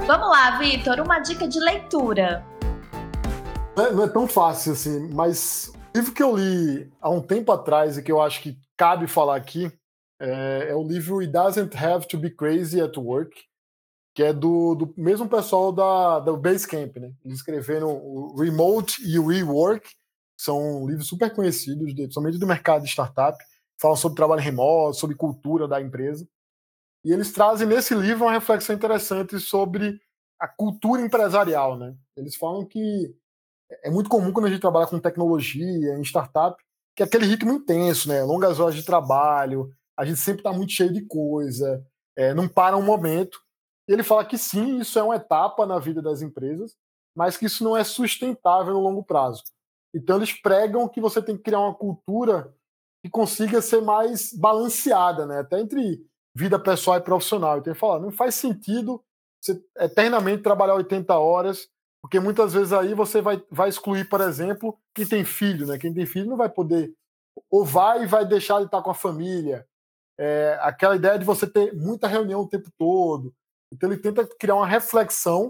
Vamos 0.05 0.29
lá, 0.29 0.59
Vitor, 0.59 0.99
uma 0.99 1.17
dica 1.21 1.47
de 1.47 1.59
leitura. 1.59 2.45
Não 3.75 3.83
é, 3.83 3.91
não 3.93 4.03
é 4.03 4.09
tão 4.09 4.27
fácil 4.27 4.73
assim, 4.73 5.09
mas 5.11 5.73
o 5.73 5.97
livro 5.97 6.13
que 6.13 6.21
eu 6.21 6.37
li 6.37 6.87
há 7.01 7.09
um 7.09 7.19
tempo 7.19 7.51
atrás 7.51 7.97
e 7.97 8.03
que 8.03 8.11
eu 8.11 8.21
acho 8.21 8.39
que 8.39 8.55
cabe 8.77 9.07
falar 9.07 9.37
aqui 9.37 9.71
é, 10.21 10.67
é 10.69 10.75
o 10.75 10.83
livro 10.83 11.21
It 11.21 11.31
Doesn't 11.31 11.75
Have 11.75 12.07
to 12.07 12.19
Be 12.19 12.29
Crazy 12.29 12.79
at 12.79 12.95
Work, 12.95 13.35
que 14.13 14.21
é 14.21 14.31
do, 14.31 14.75
do 14.75 14.93
mesmo 14.95 15.27
pessoal 15.27 15.71
da, 15.71 16.19
do 16.19 16.37
Basecamp, 16.37 16.95
né? 16.97 17.11
Eles 17.25 17.39
escreveram 17.39 17.89
o 17.89 18.39
Remote 18.39 19.01
e 19.03 19.17
o 19.17 19.25
Rework, 19.25 19.97
são 20.39 20.87
livros 20.87 21.09
super 21.09 21.33
conhecidos, 21.35 21.93
somente 22.13 22.37
do 22.37 22.47
mercado 22.47 22.83
de 22.83 22.89
startup, 22.89 23.37
falam 23.77 23.97
sobre 23.97 24.15
trabalho 24.15 24.41
remoto, 24.41 24.97
sobre 24.97 25.13
cultura 25.13 25.67
da 25.67 25.81
empresa. 25.81 26.25
E 27.03 27.11
eles 27.11 27.33
trazem 27.33 27.67
nesse 27.67 27.93
livro 27.93 28.23
uma 28.23 28.31
reflexão 28.31 28.73
interessante 28.73 29.37
sobre 29.37 29.99
a 30.39 30.47
cultura 30.47 31.01
empresarial, 31.01 31.77
né? 31.77 31.93
Eles 32.15 32.37
falam 32.37 32.65
que 32.65 33.13
é 33.83 33.89
muito 33.89 34.09
comum 34.09 34.31
quando 34.31 34.45
a 34.45 34.49
gente 34.49 34.61
trabalha 34.61 34.87
com 34.87 34.97
tecnologia, 34.97 35.97
em 35.97 36.01
startup, 36.03 36.55
que 36.95 37.03
é 37.03 37.05
aquele 37.05 37.25
ritmo 37.25 37.51
intenso, 37.51 38.07
né? 38.07 38.23
Longas 38.23 38.61
horas 38.61 38.75
de 38.75 38.83
trabalho, 38.83 39.69
a 39.97 40.05
gente 40.05 40.21
sempre 40.21 40.39
está 40.39 40.53
muito 40.53 40.71
cheio 40.71 40.93
de 40.93 41.05
coisa, 41.05 41.85
é, 42.15 42.33
não 42.33 42.47
para 42.47 42.77
um 42.77 42.81
momento. 42.81 43.37
Ele 43.89 44.03
fala 44.03 44.23
que 44.23 44.37
sim, 44.37 44.79
isso 44.79 44.97
é 44.97 45.03
uma 45.03 45.17
etapa 45.17 45.65
na 45.65 45.79
vida 45.79 46.01
das 46.01 46.21
empresas, 46.21 46.77
mas 47.13 47.35
que 47.35 47.45
isso 47.45 47.61
não 47.61 47.75
é 47.75 47.83
sustentável 47.83 48.73
no 48.73 48.79
longo 48.79 49.03
prazo. 49.03 49.43
Então 49.93 50.17
eles 50.17 50.33
pregam 50.33 50.87
que 50.87 51.01
você 51.01 51.21
tem 51.21 51.35
que 51.35 51.43
criar 51.43 51.59
uma 51.59 51.73
cultura 51.73 52.53
que 53.03 53.09
consiga 53.09 53.61
ser 53.61 53.81
mais 53.81 54.33
balanceada, 54.33 55.25
né? 55.25 55.39
Até 55.39 55.59
entre 55.59 56.05
vida 56.35 56.59
pessoal 56.59 56.97
e 56.97 57.01
profissional. 57.01 57.57
Então 57.57 57.71
ele 57.71 57.79
fala, 57.79 57.99
não 57.99 58.11
faz 58.11 58.35
sentido 58.35 59.03
você 59.41 59.61
eternamente 59.77 60.43
trabalhar 60.43 60.75
80 60.75 61.17
horas, 61.17 61.69
porque 62.01 62.19
muitas 62.19 62.53
vezes 62.53 62.73
aí 62.73 62.93
você 62.93 63.21
vai, 63.21 63.41
vai 63.49 63.69
excluir, 63.69 64.07
por 64.07 64.21
exemplo, 64.21 64.77
quem 64.93 65.07
tem 65.07 65.23
filho, 65.23 65.65
né? 65.65 65.77
Quem 65.77 65.93
tem 65.93 66.05
filho 66.05 66.29
não 66.29 66.37
vai 66.37 66.49
poder 66.49 66.93
ou 67.49 67.63
vai 67.63 68.03
e 68.03 68.07
vai 68.07 68.25
deixar 68.25 68.59
de 68.59 68.65
estar 68.65 68.81
com 68.81 68.91
a 68.91 68.95
família. 68.95 69.65
É, 70.19 70.59
aquela 70.61 70.95
ideia 70.95 71.17
de 71.17 71.23
você 71.23 71.47
ter 71.47 71.73
muita 71.73 72.07
reunião 72.07 72.41
o 72.41 72.49
tempo 72.49 72.69
todo, 72.77 73.33
então 73.71 73.89
ele 73.89 74.01
tenta 74.01 74.27
criar 74.37 74.55
uma 74.55 74.67
reflexão 74.67 75.49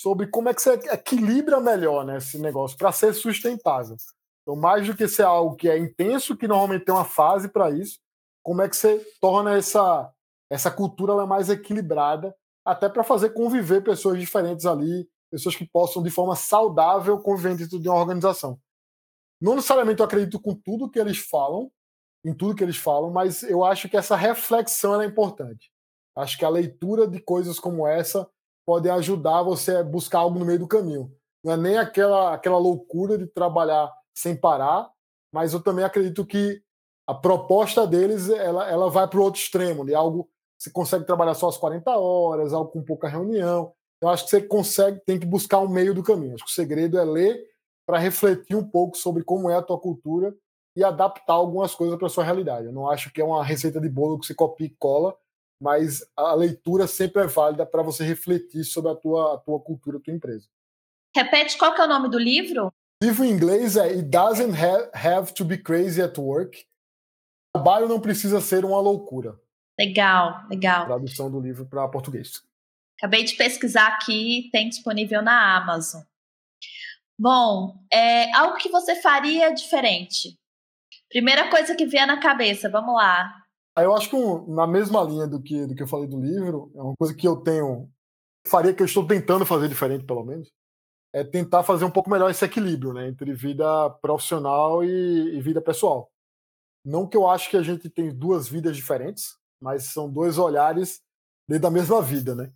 sobre 0.00 0.28
como 0.28 0.48
é 0.48 0.54
que 0.54 0.62
você 0.62 0.72
equilibra 0.90 1.60
melhor 1.60 2.06
né, 2.06 2.16
esse 2.16 2.38
negócio 2.38 2.74
para 2.78 2.90
ser 2.90 3.12
sustentável. 3.12 3.96
Então, 4.40 4.56
mais 4.56 4.86
do 4.86 4.96
que 4.96 5.06
ser 5.06 5.24
algo 5.24 5.56
que 5.56 5.68
é 5.68 5.76
intenso, 5.76 6.38
que 6.38 6.48
normalmente 6.48 6.86
tem 6.86 6.94
uma 6.94 7.04
fase 7.04 7.50
para 7.50 7.70
isso, 7.70 7.98
como 8.42 8.62
é 8.62 8.68
que 8.68 8.74
você 8.74 8.98
torna 9.20 9.58
essa, 9.58 10.10
essa 10.50 10.70
cultura 10.70 11.26
mais 11.26 11.50
equilibrada, 11.50 12.34
até 12.64 12.88
para 12.88 13.04
fazer 13.04 13.34
conviver 13.34 13.84
pessoas 13.84 14.18
diferentes 14.18 14.64
ali, 14.64 15.06
pessoas 15.30 15.54
que 15.54 15.68
possam, 15.68 16.02
de 16.02 16.08
forma 16.08 16.34
saudável, 16.34 17.20
conviver 17.20 17.54
dentro 17.54 17.78
de 17.78 17.86
uma 17.86 17.98
organização. 17.98 18.58
Não 19.38 19.54
necessariamente 19.54 20.00
eu 20.00 20.06
acredito 20.06 20.40
com 20.40 20.54
tudo 20.54 20.90
que 20.90 20.98
eles 20.98 21.18
falam, 21.18 21.70
em 22.24 22.32
tudo 22.32 22.54
que 22.54 22.64
eles 22.64 22.78
falam, 22.78 23.10
mas 23.10 23.42
eu 23.42 23.62
acho 23.62 23.86
que 23.86 23.98
essa 23.98 24.16
reflexão 24.16 24.98
é 24.98 25.04
importante. 25.04 25.70
Acho 26.16 26.38
que 26.38 26.44
a 26.44 26.48
leitura 26.48 27.06
de 27.06 27.20
coisas 27.20 27.60
como 27.60 27.86
essa 27.86 28.26
pode 28.70 28.88
ajudar 28.88 29.42
você 29.42 29.78
a 29.78 29.82
buscar 29.82 30.20
algo 30.20 30.38
no 30.38 30.44
meio 30.44 30.60
do 30.60 30.68
caminho. 30.68 31.12
Não 31.42 31.54
é 31.54 31.56
nem 31.56 31.76
aquela, 31.76 32.32
aquela 32.32 32.56
loucura 32.56 33.18
de 33.18 33.26
trabalhar 33.26 33.92
sem 34.14 34.36
parar, 34.36 34.88
mas 35.34 35.52
eu 35.52 35.60
também 35.60 35.84
acredito 35.84 36.24
que 36.24 36.62
a 37.04 37.12
proposta 37.12 37.84
deles 37.84 38.30
ela, 38.30 38.70
ela 38.70 38.88
vai 38.88 39.08
para 39.08 39.18
o 39.18 39.24
outro 39.24 39.40
extremo, 39.40 39.84
de 39.84 39.92
algo 39.92 40.30
você 40.56 40.70
consegue 40.70 41.04
trabalhar 41.04 41.34
só 41.34 41.48
as 41.48 41.56
40 41.56 41.90
horas, 41.96 42.52
algo 42.52 42.70
com 42.70 42.80
pouca 42.80 43.08
reunião. 43.08 43.72
Eu 44.00 44.08
acho 44.08 44.22
que 44.22 44.30
você 44.30 44.40
consegue, 44.40 45.00
tem 45.04 45.18
que 45.18 45.26
buscar 45.26 45.58
um 45.58 45.68
meio 45.68 45.92
do 45.92 46.04
caminho. 46.04 46.36
Acho 46.36 46.44
que 46.44 46.50
o 46.52 46.54
segredo 46.54 46.96
é 46.96 47.02
ler 47.02 47.44
para 47.84 47.98
refletir 47.98 48.54
um 48.54 48.64
pouco 48.64 48.96
sobre 48.96 49.24
como 49.24 49.50
é 49.50 49.56
a 49.56 49.62
tua 49.62 49.80
cultura 49.80 50.32
e 50.76 50.84
adaptar 50.84 51.32
algumas 51.32 51.74
coisas 51.74 51.98
para 51.98 52.06
a 52.06 52.10
sua 52.10 52.22
realidade. 52.22 52.66
Eu 52.66 52.72
não 52.72 52.88
acho 52.88 53.12
que 53.12 53.20
é 53.20 53.24
uma 53.24 53.42
receita 53.42 53.80
de 53.80 53.88
bolo 53.88 54.20
que 54.20 54.26
você 54.26 54.34
copia 54.34 54.68
e 54.68 54.76
cola, 54.78 55.16
mas 55.60 56.04
a 56.16 56.34
leitura 56.34 56.86
sempre 56.86 57.22
é 57.22 57.26
válida 57.26 57.66
para 57.66 57.82
você 57.82 58.04
refletir 58.04 58.64
sobre 58.64 58.90
a 58.90 58.94
tua, 58.94 59.34
a 59.34 59.38
tua 59.38 59.60
cultura, 59.60 59.98
a 59.98 60.00
tua 60.00 60.14
empresa. 60.14 60.48
Repete 61.14 61.58
qual 61.58 61.74
que 61.74 61.80
é 61.80 61.84
o 61.84 61.88
nome 61.88 62.08
do 62.08 62.18
livro? 62.18 62.72
O 63.02 63.06
livro 63.06 63.24
em 63.24 63.30
inglês 63.30 63.76
é 63.76 63.88
It 63.88 64.02
Doesn't 64.02 64.54
Have 64.94 65.34
to 65.34 65.44
Be 65.44 65.58
Crazy 65.58 66.00
at 66.00 66.16
Work. 66.18 66.58
O 67.54 67.58
trabalho 67.58 67.88
não 67.88 68.00
precisa 68.00 68.40
ser 68.40 68.64
uma 68.64 68.80
loucura. 68.80 69.38
Legal, 69.78 70.46
legal. 70.48 70.86
Tradução 70.86 71.30
do 71.30 71.40
livro 71.40 71.66
para 71.66 71.88
português. 71.88 72.42
Acabei 72.98 73.24
de 73.24 73.34
pesquisar 73.34 73.88
aqui, 73.88 74.50
tem 74.52 74.68
disponível 74.68 75.22
na 75.22 75.56
Amazon. 75.56 76.02
Bom, 77.18 77.74
é 77.92 78.30
algo 78.34 78.56
que 78.58 78.68
você 78.68 78.94
faria 78.94 79.52
diferente. 79.52 80.38
Primeira 81.08 81.50
coisa 81.50 81.74
que 81.74 81.86
vier 81.86 82.06
na 82.06 82.20
cabeça, 82.20 82.68
vamos 82.68 82.94
lá. 82.94 83.39
Eu 83.76 83.94
acho 83.94 84.10
que 84.10 84.16
na 84.50 84.66
mesma 84.66 85.02
linha 85.02 85.26
do 85.26 85.40
que, 85.40 85.66
do 85.66 85.74
que 85.74 85.82
eu 85.82 85.86
falei 85.86 86.06
do 86.06 86.20
livro, 86.20 86.70
é 86.74 86.82
uma 86.82 86.94
coisa 86.96 87.14
que 87.14 87.26
eu 87.26 87.36
tenho, 87.36 87.88
faria 88.46 88.74
que 88.74 88.82
eu 88.82 88.86
estou 88.86 89.06
tentando 89.06 89.46
fazer 89.46 89.68
diferente, 89.68 90.04
pelo 90.04 90.24
menos, 90.24 90.50
é 91.12 91.24
tentar 91.24 91.62
fazer 91.62 91.84
um 91.84 91.90
pouco 91.90 92.10
melhor 92.10 92.30
esse 92.30 92.44
equilíbrio 92.44 92.92
né, 92.92 93.08
entre 93.08 93.32
vida 93.32 93.90
profissional 94.02 94.84
e, 94.84 95.36
e 95.36 95.40
vida 95.40 95.60
pessoal. 95.60 96.10
Não 96.84 97.06
que 97.06 97.16
eu 97.16 97.28
acho 97.28 97.50
que 97.50 97.56
a 97.56 97.62
gente 97.62 97.88
tem 97.90 98.14
duas 98.14 98.48
vidas 98.48 98.76
diferentes, 98.76 99.36
mas 99.60 99.92
são 99.92 100.10
dois 100.10 100.38
olhares 100.38 101.00
dentro 101.48 101.64
da 101.64 101.70
mesma 101.70 102.00
vida, 102.00 102.34
né? 102.34 102.50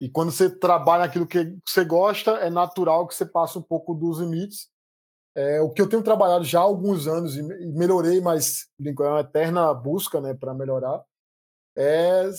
E 0.00 0.08
quando 0.08 0.30
você 0.30 0.48
trabalha 0.50 1.04
aquilo 1.04 1.26
que 1.26 1.56
você 1.66 1.84
gosta, 1.84 2.32
é 2.32 2.50
natural 2.50 3.06
que 3.06 3.14
você 3.14 3.24
passe 3.24 3.58
um 3.58 3.62
pouco 3.62 3.94
dos 3.94 4.18
limites 4.18 4.68
é, 5.36 5.60
o 5.60 5.68
que 5.68 5.82
eu 5.82 5.88
tenho 5.88 6.02
trabalhado 6.02 6.44
já 6.44 6.60
há 6.60 6.62
alguns 6.62 7.06
anos 7.06 7.36
e 7.36 7.42
melhorei, 7.42 8.22
mas 8.22 8.68
é 8.82 9.02
uma 9.02 9.20
eterna 9.20 9.72
busca 9.74 10.18
né, 10.18 10.32
para 10.32 10.54
melhorar, 10.54 11.04
é 11.76 12.30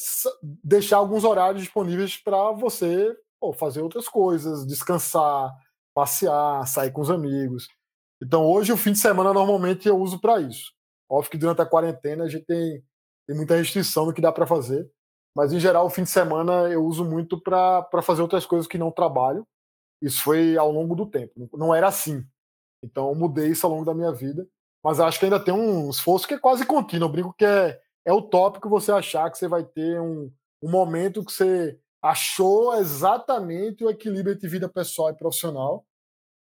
deixar 0.41 0.98
alguns 0.98 1.24
horários 1.24 1.62
disponíveis 1.62 2.18
para 2.18 2.52
você 2.54 3.16
pô, 3.39 3.54
fazer 3.54 3.84
outras 3.84 4.10
coisas, 4.10 4.66
descansar, 4.66 5.54
passear, 5.93 6.68
sair 6.68 6.91
com 6.91 7.02
os 7.02 7.12
amigos. 7.12 7.68
Então 8.20 8.43
hoje 8.43 8.74
o 8.74 8.78
fim 8.78 8.93
de 8.93 8.98
semana 8.98 9.32
normalmente 9.32 9.88
eu 9.88 10.00
uso 10.00 10.20
para 10.20 10.41
isso. 10.41 10.74
Óbvio 11.08 11.30
que 11.30 11.38
durante 11.38 11.62
a 11.62 11.68
quarentena 11.68 12.24
a 12.24 12.28
gente 12.28 12.45
tem, 12.45 12.84
tem 13.28 13.38
muita 13.38 13.56
restrição 13.56 14.08
no 14.08 14.14
que 14.14 14.22
dá 14.22 14.32
para 14.32 14.48
fazer, 14.48 14.89
mas 15.36 15.54
em 15.54 15.60
geral 15.60 15.86
o 15.86 15.91
fim 15.91 16.02
de 16.02 16.10
semana 16.10 16.68
eu 16.68 16.84
uso 16.84 17.06
muito 17.06 17.39
para 17.39 18.02
fazer 18.02 18.24
outras 18.24 18.48
coisas 18.48 18.68
que 18.68 18.80
não 18.80 18.91
trabalho. 18.91 19.45
Isso 20.02 20.24
foi 20.24 20.58
ao 20.58 20.72
longo 20.72 20.95
do 20.95 21.06
tempo. 21.06 21.48
Não 21.54 21.76
era 21.76 21.88
assim 21.88 22.26
então 22.84 23.13
mudei 23.15 23.49
isso 23.49 23.65
ao 23.65 23.71
longo 23.71 23.86
da 23.86 23.93
minha 23.93 24.11
vida. 24.11 24.47
Mas 24.84 24.99
acho 24.99 25.19
que 25.19 25.25
ainda 25.25 25.39
tem 25.39 25.53
um 25.53 25.89
esforço 25.89 26.28
que 26.28 26.36
é 26.36 26.39
quase 26.39 26.65
contínuo. 26.65 27.07
Eu 27.07 27.11
brinco 27.11 27.34
que 27.34 27.45
é, 27.45 27.80
é 28.05 28.13
utópico 28.13 28.69
você 28.69 28.91
achar 28.91 29.30
que 29.30 29.38
você 29.38 29.47
vai 29.47 29.63
ter 29.63 29.99
um, 29.99 30.32
um 30.61 30.69
momento 30.69 31.25
que 31.25 31.32
você 31.32 31.80
achou 32.01 32.73
exatamente 32.75 33.84
o 33.84 33.89
equilíbrio 33.89 34.34
entre 34.34 34.47
vida 34.47 34.69
pessoal 34.69 35.09
e 35.09 35.17
profissional. 35.17 35.86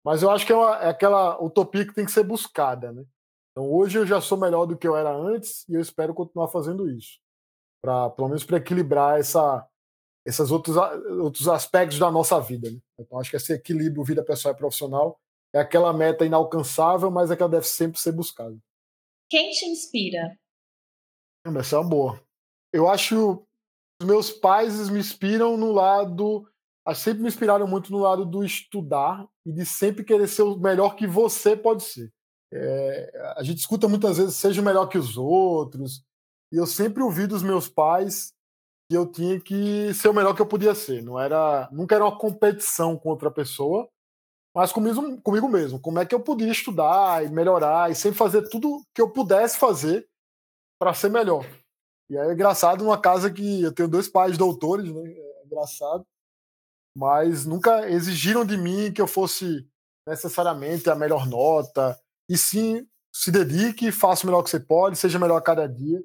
Mas 0.05 0.23
eu 0.23 0.30
acho 0.30 0.45
que 0.45 0.53
é, 0.53 0.55
uma, 0.55 0.77
é 0.77 0.89
aquela 0.89 1.41
utopia 1.43 1.86
que 1.86 1.93
tem 1.93 2.05
que 2.05 2.11
ser 2.11 2.23
buscada. 2.23 2.91
Né? 2.91 3.03
Então 3.51 3.69
hoje 3.69 3.97
eu 3.97 4.05
já 4.05 4.21
sou 4.21 4.38
melhor 4.38 4.65
do 4.65 4.77
que 4.77 4.88
eu 4.88 4.95
era 4.95 5.13
antes 5.13 5.67
e 5.67 5.73
eu 5.73 5.82
espero 5.82 6.13
continuar 6.13 6.47
fazendo 6.47 6.89
isso. 6.89 7.19
Pra, 7.82 8.09
pelo 8.09 8.27
menos 8.27 8.43
para 8.43 8.57
equilibrar 8.57 9.19
essa, 9.19 9.67
esses 10.25 10.51
outros, 10.51 10.77
outros 10.77 11.47
aspectos 11.47 11.99
da 11.99 12.11
nossa 12.11 12.39
vida. 12.39 12.69
Né? 12.69 12.77
Então 12.99 13.19
acho 13.19 13.30
que 13.30 13.38
esse 13.38 13.51
equilíbrio 13.51 14.03
vida 14.03 14.23
pessoal 14.23 14.53
e 14.53 14.57
profissional 14.57 15.19
é 15.54 15.60
aquela 15.60 15.93
meta 15.93 16.26
inalcançável, 16.26 17.10
mas 17.10 17.32
é 17.32 17.36
que 17.36 17.41
ela 17.41 17.52
deve 17.52 17.66
sempre 17.66 18.00
ser 18.00 18.12
buscada. 18.12 18.58
Quem 19.30 19.52
te 19.52 19.66
inspira? 19.66 20.38
Essa 21.58 21.76
é 21.76 21.80
uma 21.80 21.89
boa. 21.89 22.24
Eu 22.74 22.89
acho 22.89 23.45
os 24.02 24.08
meus 24.08 24.32
pais 24.32 24.89
me 24.89 25.00
inspiram 25.00 25.58
no 25.58 25.72
lado. 25.72 26.47
Sempre 26.95 27.22
me 27.22 27.28
inspiraram 27.28 27.68
muito 27.68 27.91
no 27.91 28.00
lado 28.00 28.26
do 28.26 28.43
estudar 28.43 29.28
e 29.45 29.52
de 29.52 29.66
sempre 29.66 30.04
querer 30.04 30.28
ser 30.28 30.41
o 30.41 30.58
melhor 30.58 30.95
que 30.95 31.06
você 31.06 31.56
pode 31.56 31.84
ser. 31.84 32.12
É, 32.52 33.34
a 33.38 33.43
gente 33.43 33.60
escuta 33.60 33.88
muitas 33.88 34.18
vezes 34.18 34.36
seja 34.36 34.62
melhor 34.62 34.88
que 34.88 34.97
os 34.97 35.18
outros, 35.18 36.04
e 36.52 36.58
eu 36.58 36.66
sempre 36.66 37.04
ouvi 37.04 37.28
dos 37.28 37.43
meus 37.43 37.70
pais 37.70 38.34
que 38.89 38.97
eu 38.97 39.06
tinha 39.06 39.39
que 39.39 39.93
ser 39.93 40.10
o 40.10 40.14
melhor 40.14 40.36
que 40.36 40.41
eu 40.41 40.47
podia 40.47 40.74
ser. 40.74 41.04
Não 41.04 41.20
era, 41.20 41.70
nunca 41.72 41.93
era 41.93 42.04
uma 42.04 42.18
competição 42.18 42.97
com 42.97 43.10
outra 43.10 43.30
pessoa, 43.30 43.88
mas 44.56 44.72
comigo, 44.72 45.22
comigo 45.22 45.47
mesmo. 45.47 45.80
Como 45.80 46.00
é 46.00 46.06
que 46.06 46.14
eu 46.14 46.20
podia 46.20 46.52
estudar 46.52 47.24
e 47.26 47.30
melhorar 47.30 47.91
e 47.91 47.95
sempre 47.95 48.18
fazer 48.18 48.47
tudo 48.50 48.84
que 48.93 49.02
eu 49.02 49.10
pudesse 49.12 49.58
fazer 49.58 50.08
para 50.80 50.93
ser 50.93 51.10
melhor. 51.10 51.45
E 52.10 52.18
aí 52.18 52.30
é 52.30 52.34
engraçado 52.34 52.84
numa 52.84 53.00
casa 53.00 53.30
que 53.30 53.62
eu 53.62 53.74
tenho 53.74 53.89
dois 53.89 54.08
pais 54.08 54.38
doutores, 54.38 54.91
né? 54.91 55.02
É 55.12 55.45
engraçado. 55.45 56.06
Mas 56.95 57.45
nunca 57.45 57.88
exigiram 57.89 58.45
de 58.45 58.58
mim 58.58 58.91
que 58.91 59.02
eu 59.02 59.08
fosse 59.08 59.68
necessariamente 60.08 60.89
a 60.89 60.95
melhor 60.95 61.28
nota. 61.28 62.00
E 62.28 62.38
sim, 62.38 62.88
se 63.14 63.32
dedique, 63.32 63.91
faça 63.91 64.24
o 64.24 64.28
melhor 64.28 64.41
que 64.41 64.50
você 64.50 64.60
pode, 64.60 64.97
seja 64.97 65.20
melhor 65.20 65.38
a 65.38 65.41
cada 65.41 65.68
dia. 65.68 66.02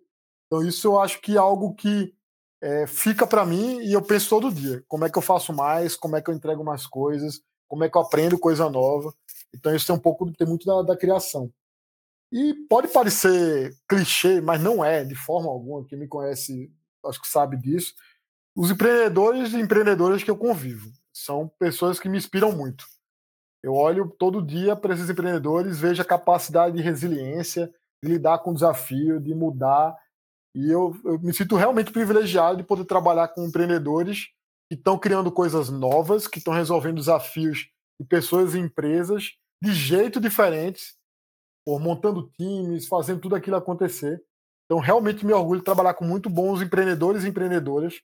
Então 0.46 0.62
isso 0.62 0.86
eu 0.88 1.00
acho 1.00 1.20
que 1.20 1.36
é 1.36 1.38
algo 1.38 1.74
que 1.74 2.12
é, 2.60 2.86
fica 2.86 3.26
para 3.26 3.46
mim 3.46 3.80
e 3.80 3.92
eu 3.92 4.02
penso 4.02 4.28
todo 4.28 4.52
dia. 4.52 4.84
Como 4.88 5.04
é 5.04 5.10
que 5.10 5.16
eu 5.16 5.22
faço 5.22 5.52
mais? 5.52 5.96
Como 5.96 6.16
é 6.16 6.22
que 6.22 6.28
eu 6.30 6.34
entrego 6.34 6.64
mais 6.64 6.86
coisas? 6.86 7.40
Como 7.74 7.82
é 7.82 7.90
que 7.90 7.98
eu 7.98 8.02
aprendo 8.02 8.38
coisa 8.38 8.70
nova. 8.70 9.12
Então 9.52 9.74
isso 9.74 9.84
tem 9.84 9.96
um 9.96 9.98
pouco, 9.98 10.30
tem 10.32 10.46
muito 10.46 10.64
da, 10.64 10.80
da 10.82 10.96
criação. 10.96 11.52
E 12.30 12.54
pode 12.68 12.86
parecer 12.86 13.76
clichê, 13.88 14.40
mas 14.40 14.62
não 14.62 14.84
é, 14.84 15.04
de 15.04 15.16
forma 15.16 15.50
alguma. 15.50 15.84
Quem 15.84 15.98
me 15.98 16.06
conhece, 16.06 16.72
acho 17.04 17.20
que 17.20 17.26
sabe 17.26 17.56
disso. 17.56 17.92
Os 18.54 18.70
empreendedores 18.70 19.52
e 19.52 19.60
empreendedoras 19.60 20.22
que 20.22 20.30
eu 20.30 20.36
convivo 20.36 20.88
são 21.12 21.48
pessoas 21.58 21.98
que 21.98 22.08
me 22.08 22.16
inspiram 22.16 22.52
muito. 22.52 22.86
Eu 23.60 23.74
olho 23.74 24.08
todo 24.20 24.40
dia 24.40 24.76
para 24.76 24.94
esses 24.94 25.10
empreendedores, 25.10 25.80
vejo 25.80 26.00
a 26.00 26.04
capacidade 26.04 26.76
de 26.76 26.82
resiliência, 26.82 27.74
de 28.00 28.08
lidar 28.08 28.38
com 28.38 28.52
o 28.52 28.54
desafio, 28.54 29.18
de 29.18 29.34
mudar. 29.34 29.96
E 30.54 30.70
eu, 30.70 30.96
eu 31.04 31.18
me 31.18 31.34
sinto 31.34 31.56
realmente 31.56 31.90
privilegiado 31.90 32.56
de 32.56 32.62
poder 32.62 32.84
trabalhar 32.84 33.26
com 33.26 33.44
empreendedores 33.44 34.28
que 34.68 34.76
estão 34.76 34.98
criando 34.98 35.30
coisas 35.30 35.68
novas, 35.70 36.26
que 36.26 36.38
estão 36.38 36.52
resolvendo 36.52 36.96
desafios 36.96 37.68
de 38.00 38.06
pessoas 38.06 38.54
e 38.54 38.58
empresas 38.58 39.32
de 39.62 39.72
jeito 39.72 40.20
diferentes, 40.20 40.96
por 41.64 41.80
montando 41.80 42.30
times, 42.36 42.86
fazendo 42.86 43.20
tudo 43.20 43.34
aquilo 43.34 43.56
acontecer. 43.56 44.22
Então, 44.64 44.78
realmente 44.78 45.24
me 45.24 45.32
orgulho 45.32 45.60
de 45.60 45.64
trabalhar 45.64 45.94
com 45.94 46.04
muito 46.04 46.28
bons 46.28 46.60
empreendedores 46.60 47.24
e 47.24 47.28
empreendedoras 47.28 48.00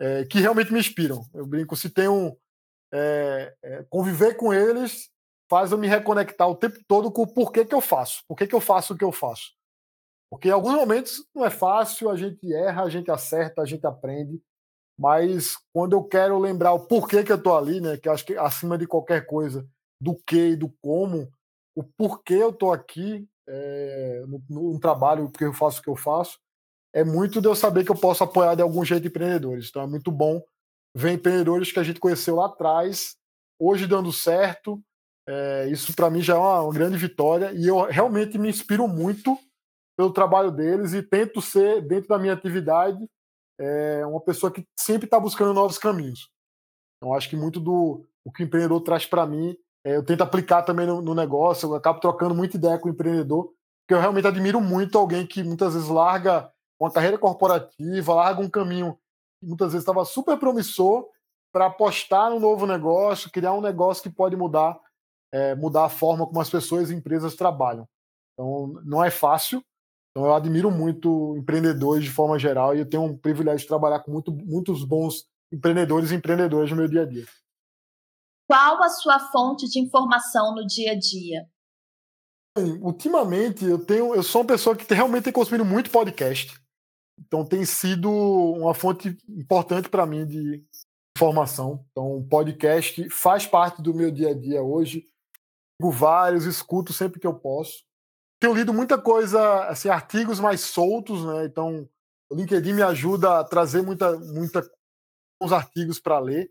é, 0.00 0.24
que 0.24 0.40
realmente 0.40 0.72
me 0.72 0.78
inspiram. 0.78 1.22
Eu 1.34 1.46
brinco, 1.46 1.76
se 1.76 1.90
tem 1.90 2.08
um. 2.08 2.36
É, 2.92 3.54
é, 3.64 3.82
conviver 3.90 4.36
com 4.36 4.54
eles 4.54 5.10
faz 5.50 5.72
eu 5.72 5.78
me 5.78 5.88
reconectar 5.88 6.48
o 6.48 6.56
tempo 6.56 6.78
todo 6.86 7.10
com 7.10 7.22
o 7.22 7.32
porquê 7.32 7.64
que 7.64 7.74
eu 7.74 7.80
faço. 7.80 8.22
Por 8.28 8.36
que 8.36 8.52
eu 8.52 8.60
faço 8.60 8.94
o 8.94 8.96
que 8.96 9.04
eu 9.04 9.12
faço? 9.12 9.52
Porque 10.30 10.48
em 10.48 10.52
alguns 10.52 10.74
momentos 10.74 11.24
não 11.34 11.44
é 11.44 11.50
fácil, 11.50 12.10
a 12.10 12.16
gente 12.16 12.52
erra, 12.52 12.82
a 12.82 12.88
gente 12.88 13.10
acerta, 13.10 13.62
a 13.62 13.64
gente 13.64 13.86
aprende. 13.86 14.40
Mas 14.98 15.56
quando 15.72 15.94
eu 15.94 16.02
quero 16.02 16.38
lembrar 16.38 16.72
o 16.72 16.86
porquê 16.86 17.22
que 17.22 17.30
eu 17.30 17.36
estou 17.36 17.56
ali, 17.56 17.80
né, 17.80 17.96
que 17.96 18.08
acho 18.08 18.24
que 18.24 18.36
acima 18.36 18.78
de 18.78 18.86
qualquer 18.86 19.26
coisa, 19.26 19.66
do 20.00 20.14
que 20.26 20.50
e 20.50 20.56
do 20.56 20.72
como, 20.82 21.28
o 21.76 21.82
porquê 21.82 22.34
eu 22.34 22.50
estou 22.50 22.72
aqui 22.72 23.28
é, 23.48 24.24
no, 24.26 24.42
no, 24.48 24.80
trabalho, 24.80 25.28
porque 25.28 25.44
eu 25.44 25.52
faço 25.52 25.80
o 25.80 25.82
que 25.82 25.90
eu 25.90 25.96
faço, 25.96 26.38
é 26.94 27.04
muito 27.04 27.40
de 27.40 27.48
eu 27.48 27.54
saber 27.54 27.84
que 27.84 27.90
eu 27.90 27.96
posso 27.96 28.24
apoiar 28.24 28.54
de 28.54 28.62
algum 28.62 28.84
jeito 28.84 29.06
empreendedores. 29.06 29.68
Então 29.68 29.82
é 29.82 29.86
muito 29.86 30.10
bom 30.10 30.42
ver 30.96 31.12
empreendedores 31.12 31.70
que 31.70 31.78
a 31.78 31.82
gente 31.82 32.00
conheceu 32.00 32.36
lá 32.36 32.46
atrás, 32.46 33.16
hoje 33.60 33.86
dando 33.86 34.10
certo. 34.12 34.82
É, 35.28 35.68
isso 35.68 35.94
para 35.94 36.08
mim 36.08 36.22
já 36.22 36.34
é 36.34 36.38
uma, 36.38 36.62
uma 36.62 36.72
grande 36.72 36.96
vitória 36.96 37.52
e 37.52 37.66
eu 37.66 37.82
realmente 37.82 38.38
me 38.38 38.48
inspiro 38.48 38.86
muito 38.86 39.36
pelo 39.96 40.12
trabalho 40.12 40.50
deles 40.50 40.92
e 40.92 41.02
tento 41.02 41.42
ser, 41.42 41.82
dentro 41.82 42.08
da 42.08 42.18
minha 42.18 42.32
atividade, 42.32 42.98
é 43.58 44.06
uma 44.06 44.20
pessoa 44.20 44.52
que 44.52 44.66
sempre 44.78 45.06
está 45.06 45.18
buscando 45.18 45.54
novos 45.54 45.78
caminhos. 45.78 46.30
Então, 46.96 47.14
acho 47.14 47.28
que 47.28 47.36
muito 47.36 47.60
do 47.60 48.04
o 48.24 48.32
que 48.32 48.42
o 48.42 48.46
empreendedor 48.46 48.80
traz 48.80 49.06
para 49.06 49.24
mim, 49.24 49.56
é, 49.84 49.96
eu 49.96 50.04
tento 50.04 50.22
aplicar 50.22 50.62
também 50.62 50.84
no, 50.84 51.00
no, 51.00 51.14
negócio, 51.14 51.68
eu 51.68 51.74
acabo 51.76 52.00
trocando 52.00 52.34
muita 52.34 52.56
ideia 52.56 52.76
com 52.76 52.88
o 52.88 52.90
empreendedor, 52.90 53.52
porque 53.82 53.94
eu 53.94 54.00
realmente 54.00 54.26
admiro 54.26 54.60
muito 54.60 54.98
alguém 54.98 55.24
que 55.24 55.44
muitas 55.44 55.74
vezes 55.74 55.88
larga 55.88 56.50
uma 56.80 56.90
carreira 56.90 57.16
corporativa, 57.16 58.14
larga 58.14 58.40
um 58.40 58.50
caminho 58.50 58.98
que 59.40 59.46
muitas 59.46 59.68
vezes 59.68 59.82
estava 59.82 60.04
super 60.04 60.36
promissor 60.38 61.08
para 61.52 61.66
apostar 61.66 62.30
no 62.30 62.40
novo 62.40 62.66
negócio, 62.66 63.30
criar 63.30 63.52
um 63.52 63.60
negócio 63.60 64.02
que 64.02 64.10
pode 64.10 64.34
mudar, 64.36 64.78
é, 65.32 65.54
mudar 65.54 65.84
a 65.84 65.88
forma 65.88 66.26
como 66.26 66.40
as 66.40 66.50
pessoas 66.50 66.90
e 66.90 66.94
empresas 66.94 67.36
trabalham. 67.36 67.88
Então, 68.34 68.74
não 68.84 69.04
é 69.04 69.10
fácil, 69.10 69.62
então 70.16 70.24
eu 70.24 70.34
admiro 70.34 70.70
muito 70.70 71.36
empreendedores 71.36 72.02
de 72.02 72.10
forma 72.10 72.38
geral 72.38 72.74
e 72.74 72.78
eu 72.78 72.88
tenho 72.88 73.02
um 73.02 73.14
privilégio 73.14 73.60
de 73.60 73.66
trabalhar 73.66 74.00
com 74.00 74.10
muito, 74.10 74.32
muitos 74.32 74.82
bons 74.82 75.26
empreendedores 75.52 76.10
e 76.10 76.14
empreendedoras 76.14 76.70
no 76.70 76.76
meu 76.78 76.88
dia 76.88 77.02
a 77.02 77.04
dia. 77.04 77.26
Qual 78.48 78.82
a 78.82 78.88
sua 78.88 79.20
fonte 79.30 79.68
de 79.68 79.78
informação 79.78 80.54
no 80.54 80.66
dia 80.66 80.92
a 80.92 80.98
dia? 80.98 81.46
ultimamente 82.80 83.66
eu 83.66 83.78
tenho, 83.78 84.14
eu 84.14 84.22
sou 84.22 84.40
uma 84.40 84.46
pessoa 84.46 84.74
que 84.74 84.94
realmente 84.94 85.24
tem 85.24 85.32
consumido 85.34 85.66
muito 85.66 85.90
podcast. 85.90 86.58
Então 87.20 87.44
tem 87.44 87.66
sido 87.66 88.10
uma 88.10 88.72
fonte 88.72 89.18
importante 89.28 89.90
para 89.90 90.06
mim 90.06 90.26
de 90.26 90.64
informação. 91.14 91.84
Então 91.90 92.16
o 92.16 92.26
podcast 92.26 93.06
faz 93.10 93.46
parte 93.46 93.82
do 93.82 93.92
meu 93.92 94.10
dia 94.10 94.30
a 94.30 94.34
dia 94.34 94.62
hoje. 94.62 95.06
Sigo 95.78 95.92
vários, 95.92 96.46
escuto 96.46 96.94
sempre 96.94 97.20
que 97.20 97.26
eu 97.26 97.34
posso 97.34 97.84
tenho 98.40 98.54
lido 98.54 98.72
muita 98.72 99.00
coisa, 99.00 99.64
assim, 99.68 99.88
artigos 99.88 100.38
mais 100.38 100.60
soltos, 100.60 101.24
né? 101.24 101.44
Então, 101.46 101.88
o 102.30 102.34
LinkedIn 102.34 102.72
me 102.72 102.82
ajuda 102.82 103.40
a 103.40 103.44
trazer 103.44 103.82
muita, 103.82 104.18
muita 104.18 104.68
uns 105.40 105.52
artigos 105.52 105.98
para 105.98 106.18
ler. 106.18 106.50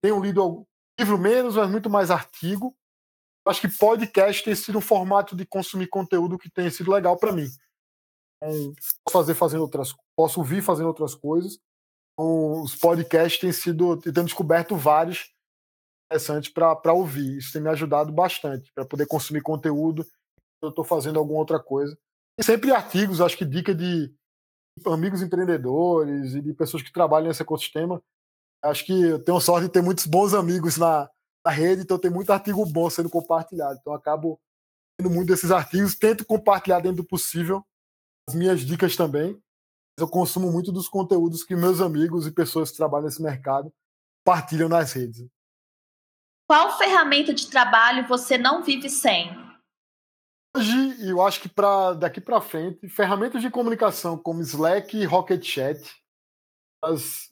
Tenho 0.00 0.22
lido 0.22 0.66
livro 0.98 1.18
menos, 1.18 1.56
mas 1.56 1.70
muito 1.70 1.90
mais 1.90 2.10
artigo. 2.10 2.76
Acho 3.46 3.60
que 3.60 3.78
podcast 3.78 4.44
tem 4.44 4.54
sido 4.54 4.78
um 4.78 4.82
formato 4.82 5.36
de 5.36 5.46
consumir 5.46 5.88
conteúdo 5.88 6.38
que 6.38 6.50
tem 6.50 6.70
sido 6.70 6.92
legal 6.92 7.16
para 7.16 7.32
mim. 7.32 7.46
Então, 8.42 8.74
posso 9.04 9.12
fazer 9.12 9.34
fazendo 9.34 9.62
outras, 9.62 9.94
posso 10.16 10.40
ouvir 10.40 10.62
fazendo 10.62 10.88
outras 10.88 11.14
coisas. 11.14 11.58
Então, 12.12 12.62
os 12.62 12.74
podcasts 12.74 13.40
têm 13.40 13.52
sido, 13.52 13.96
tendo 13.98 14.24
descoberto 14.24 14.76
vários 14.76 15.32
interessantes 16.06 16.52
para 16.52 16.92
ouvir. 16.92 17.38
Isso 17.38 17.52
tem 17.52 17.62
me 17.62 17.70
ajudado 17.70 18.12
bastante 18.12 18.72
para 18.72 18.84
poder 18.84 19.06
consumir 19.06 19.42
conteúdo 19.42 20.06
eu 20.62 20.70
estou 20.70 20.84
fazendo 20.84 21.18
alguma 21.18 21.38
outra 21.38 21.58
coisa. 21.58 21.96
E 22.38 22.44
sempre 22.44 22.70
artigos, 22.72 23.20
acho 23.20 23.36
que 23.36 23.44
dica 23.44 23.74
de 23.74 24.14
amigos 24.86 25.22
empreendedores 25.22 26.34
e 26.34 26.40
de 26.40 26.52
pessoas 26.52 26.82
que 26.82 26.92
trabalham 26.92 27.28
nesse 27.28 27.42
ecossistema. 27.42 28.02
Acho 28.62 28.84
que 28.84 28.92
eu 28.92 29.22
tenho 29.22 29.40
sorte 29.40 29.66
de 29.66 29.72
ter 29.72 29.82
muitos 29.82 30.06
bons 30.06 30.34
amigos 30.34 30.76
na, 30.76 31.08
na 31.44 31.50
rede, 31.50 31.82
então 31.82 31.98
tem 31.98 32.10
muito 32.10 32.32
artigo 32.32 32.64
bom 32.66 32.88
sendo 32.90 33.08
compartilhado. 33.08 33.78
Então 33.80 33.94
acabo 33.94 34.40
tendo 34.98 35.10
muito 35.10 35.28
desses 35.28 35.50
artigos, 35.50 35.94
tento 35.94 36.24
compartilhar 36.24 36.80
dentro 36.80 36.98
do 36.98 37.04
possível 37.04 37.64
as 38.28 38.34
minhas 38.34 38.60
dicas 38.60 38.96
também. 38.96 39.40
Eu 39.98 40.08
consumo 40.08 40.52
muito 40.52 40.70
dos 40.70 40.88
conteúdos 40.88 41.42
que 41.42 41.56
meus 41.56 41.80
amigos 41.80 42.26
e 42.26 42.32
pessoas 42.32 42.70
que 42.70 42.76
trabalham 42.76 43.06
nesse 43.06 43.22
mercado 43.22 43.72
partilham 44.24 44.68
nas 44.68 44.92
redes. 44.92 45.26
Qual 46.46 46.76
ferramenta 46.76 47.32
de 47.32 47.48
trabalho 47.48 48.06
você 48.06 48.36
não 48.36 48.62
vive 48.62 48.90
sem? 48.90 49.45
Hoje, 50.56 51.06
eu 51.06 51.20
acho 51.20 51.42
que 51.42 51.50
para 51.50 51.92
daqui 51.92 52.18
para 52.18 52.40
frente, 52.40 52.88
ferramentas 52.88 53.42
de 53.42 53.50
comunicação 53.50 54.16
como 54.16 54.40
Slack 54.40 54.96
e 54.96 55.04
Rocket 55.04 55.44
Chat 55.44 55.78
as, 56.82 57.30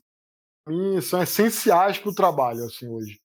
são 1.09 1.23
essenciais 1.23 1.99
para 1.99 2.11
o 2.11 2.15
trabalho 2.15 2.67
assim 2.67 2.87
hoje. 2.87 3.19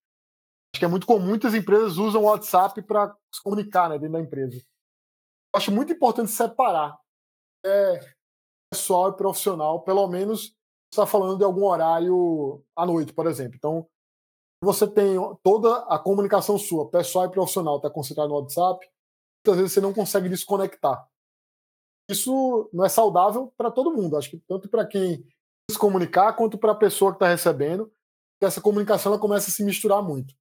Acho 0.74 0.80
que 0.80 0.86
é 0.86 0.88
muito 0.88 1.06
comum, 1.06 1.26
muitas 1.26 1.54
empresas 1.54 1.98
usam 1.98 2.22
o 2.22 2.26
WhatsApp 2.28 2.82
para 2.84 3.14
se 3.34 3.44
comunicar 3.44 3.90
né, 3.90 4.00
dentro 4.00 4.14
da 4.14 4.22
empresa. 4.22 4.56
Eu 4.56 5.58
acho 5.58 5.70
muito 5.70 5.92
importante 5.92 6.32
separar 6.32 6.98
é, 7.66 8.00
pessoal 8.72 9.10
e 9.10 9.18
profissional, 9.18 9.84
pelo 9.84 10.08
menos 10.08 10.56
está 10.94 11.06
falando 11.06 11.38
de 11.38 11.44
algum 11.44 11.66
horário 11.66 12.64
à 12.74 12.86
noite, 12.86 13.12
por 13.12 13.28
exemplo. 13.28 13.58
Então, 13.58 13.86
você 14.64 14.88
tem 14.88 15.18
toda 15.44 15.80
a 15.94 16.00
comunicação 16.00 16.58
sua, 16.58 16.90
pessoal 16.90 17.26
e 17.26 17.32
profissional, 17.32 17.76
está 17.76 17.90
concentrado 17.90 18.30
no 18.30 18.36
WhatsApp, 18.36 18.90
muitas 19.46 19.58
vezes 19.58 19.74
você 19.74 19.82
não 19.82 19.94
consegue 19.94 20.30
desconectar. 20.30 21.08
Isso 22.10 22.70
não 22.74 22.84
é 22.84 22.90
saudável 22.90 23.54
para 23.56 23.72
todo 23.72 23.94
mundo. 23.94 24.18
Acho 24.18 24.32
que 24.32 24.40
tanto 24.48 24.68
para 24.68 24.86
quem 24.86 25.26
se 25.70 25.78
comunicar 25.78 26.34
quanto 26.34 26.58
para 26.58 26.72
a 26.72 26.76
pessoa 26.76 27.12
que 27.12 27.18
está 27.18 27.28
recebendo, 27.28 27.92
essa 28.42 28.62
comunicação 28.62 29.12
ela 29.12 29.22
começa 29.22 29.50
a 29.50 29.54
se 29.54 29.64
misturar 29.64 30.02
muito. 30.02 30.34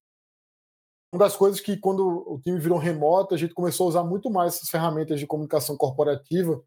Uma 1.12 1.24
das 1.24 1.36
coisas 1.36 1.60
que 1.60 1.76
quando 1.76 2.06
o 2.06 2.40
time 2.42 2.58
virou 2.58 2.78
remoto, 2.78 3.34
a 3.34 3.38
gente 3.38 3.54
começou 3.54 3.86
a 3.86 3.88
usar 3.88 4.04
muito 4.04 4.30
mais 4.30 4.54
essas 4.54 4.68
ferramentas 4.68 5.18
de 5.18 5.26
comunicação 5.26 5.76
corporativa, 5.76 6.62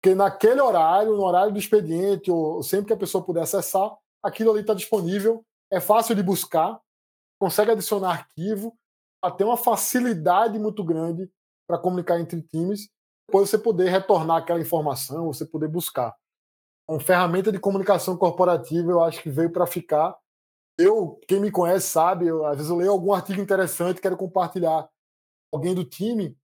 porque 0.00 0.14
naquele 0.14 0.60
horário, 0.60 1.16
no 1.16 1.22
horário 1.22 1.52
do 1.52 1.58
expediente, 1.58 2.30
ou 2.30 2.62
sempre 2.62 2.88
que 2.88 2.92
a 2.92 2.96
pessoa 2.96 3.24
puder 3.24 3.42
acessar, 3.42 3.90
aquilo 4.22 4.50
ali 4.50 4.60
está 4.60 4.74
disponível, 4.74 5.44
é 5.70 5.80
fácil 5.80 6.14
de 6.14 6.22
buscar, 6.22 6.78
consegue 7.38 7.70
adicionar 7.70 8.10
arquivo, 8.10 8.76
tem 9.36 9.46
uma 9.46 9.56
facilidade 9.56 10.58
muito 10.58 10.84
grande 10.84 11.30
para 11.66 11.78
comunicar 11.78 12.20
entre 12.20 12.42
times, 12.42 12.88
depois 13.26 13.48
você 13.48 13.58
poder 13.58 13.88
retornar 13.88 14.38
aquela 14.38 14.60
informação, 14.60 15.26
você 15.26 15.46
poder 15.46 15.68
buscar. 15.68 16.14
Uma 16.88 17.00
ferramenta 17.00 17.50
de 17.50 17.58
comunicação 17.58 18.16
corporativa, 18.16 18.90
eu 18.90 19.02
acho 19.02 19.22
que 19.22 19.30
veio 19.30 19.50
para 19.50 19.66
ficar. 19.66 20.16
Eu, 20.78 21.18
quem 21.26 21.40
me 21.40 21.50
conhece 21.50 21.88
sabe, 21.88 22.26
eu, 22.26 22.44
às 22.44 22.56
vezes 22.56 22.70
eu 22.70 22.76
leio 22.76 22.90
algum 22.90 23.12
artigo 23.12 23.40
interessante, 23.40 24.00
quero 24.00 24.16
compartilhar 24.16 24.88
alguém 25.52 25.74
do 25.74 25.84
time. 25.84 26.36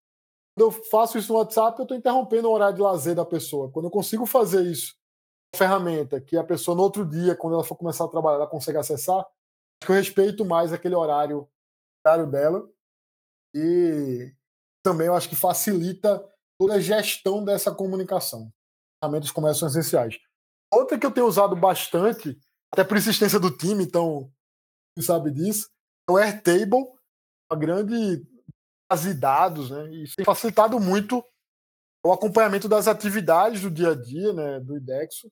Quando 0.56 0.72
eu 0.74 0.84
faço 0.84 1.18
isso 1.18 1.32
no 1.32 1.38
WhatsApp, 1.38 1.78
eu 1.78 1.82
estou 1.82 1.96
interrompendo 1.96 2.48
o 2.48 2.52
horário 2.52 2.76
de 2.76 2.82
lazer 2.82 3.14
da 3.14 3.24
pessoa. 3.24 3.70
Quando 3.70 3.86
eu 3.86 3.90
consigo 3.90 4.24
fazer 4.24 4.62
isso, 4.62 4.94
uma 5.54 5.58
ferramenta 5.58 6.20
que 6.20 6.36
a 6.36 6.44
pessoa 6.44 6.76
no 6.76 6.82
outro 6.82 7.04
dia, 7.04 7.36
quando 7.36 7.54
ela 7.54 7.64
for 7.64 7.76
começar 7.76 8.04
a 8.04 8.08
trabalhar, 8.08 8.36
ela 8.36 8.46
consegue 8.46 8.78
acessar, 8.78 9.18
acho 9.18 9.86
que 9.86 9.92
eu 9.92 9.96
respeito 9.96 10.44
mais 10.44 10.72
aquele 10.72 10.94
horário, 10.94 11.48
horário 12.04 12.26
dela. 12.26 12.68
E 13.54 14.32
também 14.82 15.06
eu 15.06 15.14
acho 15.14 15.28
que 15.28 15.36
facilita 15.36 16.22
toda 16.58 16.74
a 16.74 16.80
gestão 16.80 17.44
dessa 17.44 17.74
comunicação. 17.74 18.52
Ferramentas 19.02 19.30
como 19.30 19.46
essas 19.48 19.58
são 19.58 19.68
essenciais. 19.68 20.18
Outra 20.72 20.98
que 20.98 21.06
eu 21.06 21.10
tenho 21.10 21.26
usado 21.26 21.56
bastante, 21.56 22.38
até 22.72 22.84
por 22.84 22.96
insistência 22.96 23.40
do 23.40 23.50
time, 23.50 23.84
então 23.84 24.30
você 24.96 25.06
sabe 25.06 25.30
disso, 25.30 25.68
o 26.08 26.16
Airtable, 26.16 26.86
uma 27.50 27.58
grande 27.58 28.26
base 28.90 29.12
de 29.12 29.20
dados, 29.20 29.70
né? 29.70 29.88
E 29.90 30.04
isso 30.04 30.16
tem 30.16 30.24
facilitado 30.24 30.78
muito 30.78 31.24
o 32.04 32.12
acompanhamento 32.12 32.68
das 32.68 32.88
atividades 32.88 33.60
do 33.60 33.70
dia 33.70 33.90
a 33.90 33.94
dia, 33.94 34.32
né, 34.32 34.60
do 34.60 34.76
IDEXO, 34.76 35.30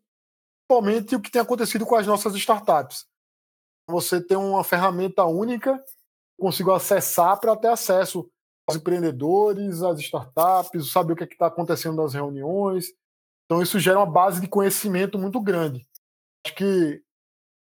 principalmente 0.69 1.17
o 1.17 1.21
que 1.21 1.31
tem 1.31 1.41
acontecido 1.41 1.87
com 1.87 1.95
as 1.95 2.07
nossas 2.07 2.35
startups. 2.35 3.07
Você 3.89 4.21
tem 4.21 4.37
uma 4.37 4.63
ferramenta 4.63 5.25
única, 5.25 5.83
consigo 6.39 6.71
acessar 6.73 7.41
para 7.41 7.57
ter 7.57 7.69
acesso 7.69 8.31
aos 8.69 8.77
empreendedores, 8.77 9.83
às 9.83 9.99
startups, 9.99 10.93
saber 10.93 11.15
o 11.15 11.17
que 11.17 11.25
é 11.25 11.27
está 11.27 11.47
acontecendo 11.47 11.97
nas 11.97 12.13
reuniões. 12.13 12.93
Então 13.47 13.63
isso 13.63 13.79
gera 13.81 13.99
uma 13.99 14.07
base 14.07 14.43
de 14.43 14.47
conhecimento 14.47 15.19
muito 15.19 15.41
grande. 15.41 15.89
Acho 16.45 16.55
que 16.55 17.03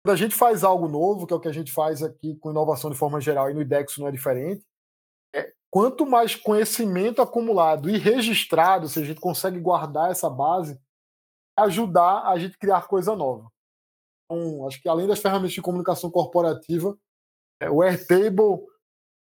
quando 0.05 0.15
a 0.15 0.17
gente 0.17 0.35
faz 0.35 0.65
algo 0.65 0.89
novo, 0.89 1.25
que 1.25 1.33
é 1.33 1.37
o 1.37 1.41
que 1.41 1.49
a 1.49 1.53
gente 1.53 1.71
faz 1.71 2.03
aqui 2.03 2.35
com 2.37 2.51
inovação 2.51 2.91
de 2.91 2.97
forma 2.97 3.21
geral 3.21 3.49
e 3.49 3.55
no 3.55 3.63
IDEX 3.63 3.97
não 3.99 4.09
é 4.09 4.11
diferente, 4.11 4.67
é, 5.33 5.53
quanto 5.71 6.05
mais 6.05 6.35
conhecimento 6.35 7.23
acumulado 7.23 7.89
e 7.89 7.97
registrado, 7.97 8.89
se 8.89 8.99
a 8.99 9.05
gente 9.05 9.21
consegue 9.21 9.61
guardar 9.61 10.11
essa 10.11 10.29
base, 10.29 10.81
ajudar 11.57 12.25
a 12.25 12.37
gente 12.39 12.59
criar 12.59 12.89
coisa 12.89 13.15
nova. 13.15 13.49
Então, 14.25 14.67
acho 14.67 14.83
que 14.83 14.89
além 14.89 15.07
das 15.07 15.21
ferramentas 15.21 15.53
de 15.53 15.63
comunicação 15.63 16.11
corporativa, 16.11 16.99
é, 17.61 17.71
o 17.71 17.83
Airtable 17.83 18.67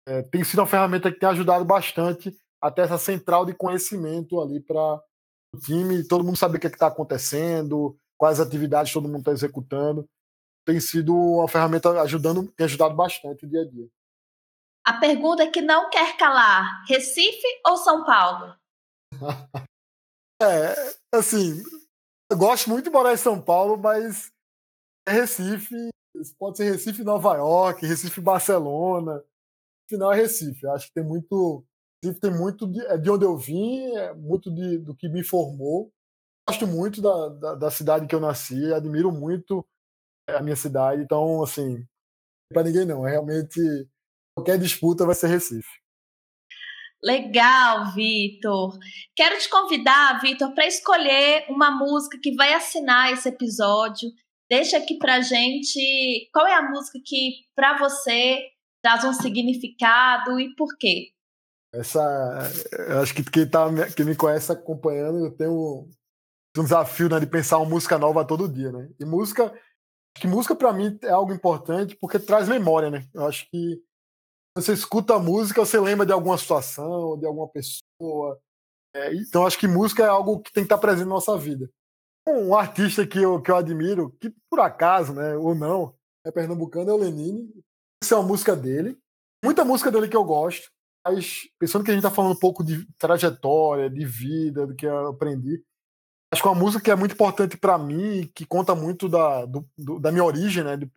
é, 0.09 0.21
tem 0.23 0.43
sido 0.43 0.59
uma 0.59 0.67
ferramenta 0.67 1.11
que 1.11 1.19
tem 1.19 1.29
ajudado 1.29 1.63
bastante 1.63 2.35
até 2.61 2.81
essa 2.81 2.97
central 2.97 3.45
de 3.45 3.53
conhecimento 3.53 4.41
ali 4.41 4.59
para 4.59 5.01
o 5.53 5.59
time, 5.59 6.03
todo 6.03 6.23
mundo 6.23 6.37
saber 6.37 6.57
o 6.57 6.59
que 6.59 6.67
é 6.67 6.69
está 6.69 6.87
acontecendo, 6.87 7.97
quais 8.17 8.39
atividades 8.39 8.91
todo 8.91 9.07
mundo 9.07 9.19
está 9.19 9.31
executando 9.31 10.07
tem 10.69 10.79
sido 10.79 11.15
uma 11.15 11.47
ferramenta 11.47 11.89
ajudando, 12.01 12.47
tem 12.51 12.65
ajudado 12.65 12.95
bastante 12.95 13.43
o 13.43 13.49
dia 13.49 13.61
a 13.61 13.67
dia. 13.67 13.89
A 14.85 14.99
pergunta 14.99 15.41
é 15.41 15.47
que 15.49 15.61
não 15.61 15.89
quer 15.89 16.15
calar: 16.15 16.85
Recife 16.87 17.47
ou 17.65 17.75
São 17.77 18.05
Paulo? 18.05 18.55
é, 20.41 20.75
assim, 21.11 21.63
eu 22.31 22.37
gosto 22.37 22.69
muito 22.69 22.85
de 22.85 22.91
morar 22.91 23.13
em 23.13 23.17
São 23.17 23.41
Paulo, 23.41 23.77
mas 23.77 24.31
é 25.07 25.11
Recife, 25.11 25.89
pode 26.37 26.57
ser 26.57 26.71
Recife 26.71 27.03
Nova 27.03 27.35
York, 27.35 27.85
Recife 27.85 28.21
Barcelona. 28.21 29.23
Afinal, 29.89 30.13
é 30.13 30.17
Recife. 30.17 30.63
Eu 30.63 30.71
acho 30.73 30.87
que 30.87 30.93
tem 30.93 31.03
muito. 31.03 31.65
Recife 32.03 32.21
tem 32.21 32.31
muito 32.31 32.67
de, 32.67 32.79
é 32.85 32.97
de 32.97 33.09
onde 33.09 33.25
eu 33.25 33.35
vim, 33.35 33.95
é 33.95 34.13
muito 34.13 34.53
de, 34.53 34.77
do 34.77 34.95
que 34.95 35.09
me 35.09 35.23
formou. 35.23 35.91
Gosto 36.47 36.67
muito 36.67 37.01
da, 37.01 37.29
da, 37.29 37.55
da 37.55 37.71
cidade 37.71 38.07
que 38.07 38.13
eu 38.13 38.19
nasci, 38.19 38.73
admiro 38.73 39.11
muito 39.11 39.65
a 40.27 40.41
minha 40.41 40.55
cidade. 40.55 41.01
Então, 41.01 41.41
assim, 41.41 41.83
para 42.53 42.63
ninguém 42.63 42.85
não. 42.85 43.05
É 43.05 43.11
realmente, 43.11 43.59
qualquer 44.35 44.59
disputa 44.59 45.05
vai 45.05 45.15
ser 45.15 45.27
Recife. 45.27 45.79
Legal, 47.01 47.93
Vitor. 47.93 48.77
Quero 49.15 49.39
te 49.39 49.49
convidar, 49.49 50.19
Vitor, 50.21 50.53
para 50.53 50.67
escolher 50.67 51.45
uma 51.49 51.71
música 51.71 52.19
que 52.21 52.35
vai 52.35 52.53
assinar 52.53 53.11
esse 53.11 53.27
episódio. 53.29 54.09
Deixa 54.49 54.77
aqui 54.77 54.97
pra 54.97 55.21
gente 55.21 56.29
qual 56.33 56.45
é 56.45 56.53
a 56.53 56.69
música 56.69 56.99
que 57.03 57.45
para 57.55 57.77
você 57.77 58.49
traz 58.81 59.03
um 59.03 59.13
significado 59.13 60.39
e 60.39 60.55
por 60.55 60.77
quê. 60.77 61.11
Essa, 61.73 62.01
eu 62.89 62.99
acho 63.01 63.13
que 63.13 63.23
quem, 63.23 63.47
tá, 63.47 63.67
quem 63.95 64.05
me 64.05 64.15
conhece 64.15 64.51
acompanhando, 64.51 65.25
eu 65.25 65.31
tenho 65.31 65.87
um 66.57 66.63
desafio 66.63 67.09
né, 67.09 67.19
de 67.19 67.27
pensar 67.27 67.57
uma 67.57 67.69
música 67.69 67.97
nova 67.97 68.25
todo 68.25 68.49
dia, 68.49 68.71
né? 68.71 68.89
E 68.99 69.05
música 69.05 69.53
que 70.15 70.27
música 70.27 70.55
para 70.55 70.73
mim 70.73 70.97
é 71.03 71.09
algo 71.09 71.33
importante 71.33 71.95
porque 71.95 72.19
traz 72.19 72.49
memória, 72.49 72.89
né? 72.89 73.07
Eu 73.13 73.27
acho 73.27 73.47
que 73.49 73.81
você 74.55 74.73
escuta 74.73 75.15
a 75.15 75.19
música, 75.19 75.63
você 75.63 75.79
lembra 75.79 76.05
de 76.05 76.11
alguma 76.11 76.37
situação, 76.37 77.17
de 77.17 77.25
alguma 77.25 77.47
pessoa. 77.47 78.39
É, 78.93 79.13
então 79.13 79.45
acho 79.45 79.57
que 79.57 79.67
música 79.67 80.03
é 80.03 80.07
algo 80.07 80.41
que 80.41 80.51
tem 80.51 80.63
que 80.63 80.65
estar 80.65 80.77
presente 80.77 81.05
na 81.05 81.13
nossa 81.13 81.37
vida. 81.37 81.69
Um 82.27 82.55
artista 82.55 83.07
que 83.07 83.19
eu, 83.19 83.41
que 83.41 83.49
eu 83.49 83.55
admiro, 83.55 84.11
que 84.19 84.33
por 84.49 84.59
acaso, 84.59 85.13
né, 85.13 85.35
ou 85.35 85.55
não, 85.55 85.95
é 86.25 86.31
pernambucano, 86.31 86.89
é 86.89 86.93
o 86.93 86.97
Lenine. 86.97 87.49
Essa 88.03 88.15
é 88.15 88.17
uma 88.17 88.27
música 88.27 88.55
dele. 88.55 88.97
Muita 89.43 89.65
música 89.65 89.91
dele 89.91 90.07
que 90.07 90.15
eu 90.15 90.23
gosto. 90.23 90.69
Mas 91.05 91.49
pensando 91.57 91.83
que 91.83 91.91
a 91.91 91.93
gente 91.93 92.03
está 92.03 92.13
falando 92.13 92.33
um 92.33 92.39
pouco 92.39 92.63
de 92.63 92.85
trajetória, 92.97 93.89
de 93.89 94.05
vida, 94.05 94.67
do 94.67 94.75
que 94.75 94.85
eu 94.85 95.07
aprendi, 95.07 95.63
acho 96.31 96.41
que 96.41 96.47
é 96.47 96.51
uma 96.51 96.59
música 96.59 96.83
que 96.83 96.91
é 96.91 96.95
muito 96.95 97.13
importante 97.13 97.57
para 97.57 97.77
mim, 97.77 98.29
que 98.35 98.45
conta 98.45 98.75
muito 98.75 99.07
da, 99.07 99.45
do, 99.45 99.67
do, 99.77 99.99
da 99.99 100.11
minha 100.11 100.23
origem, 100.23 100.63
né, 100.63 100.77
do, 100.77 100.89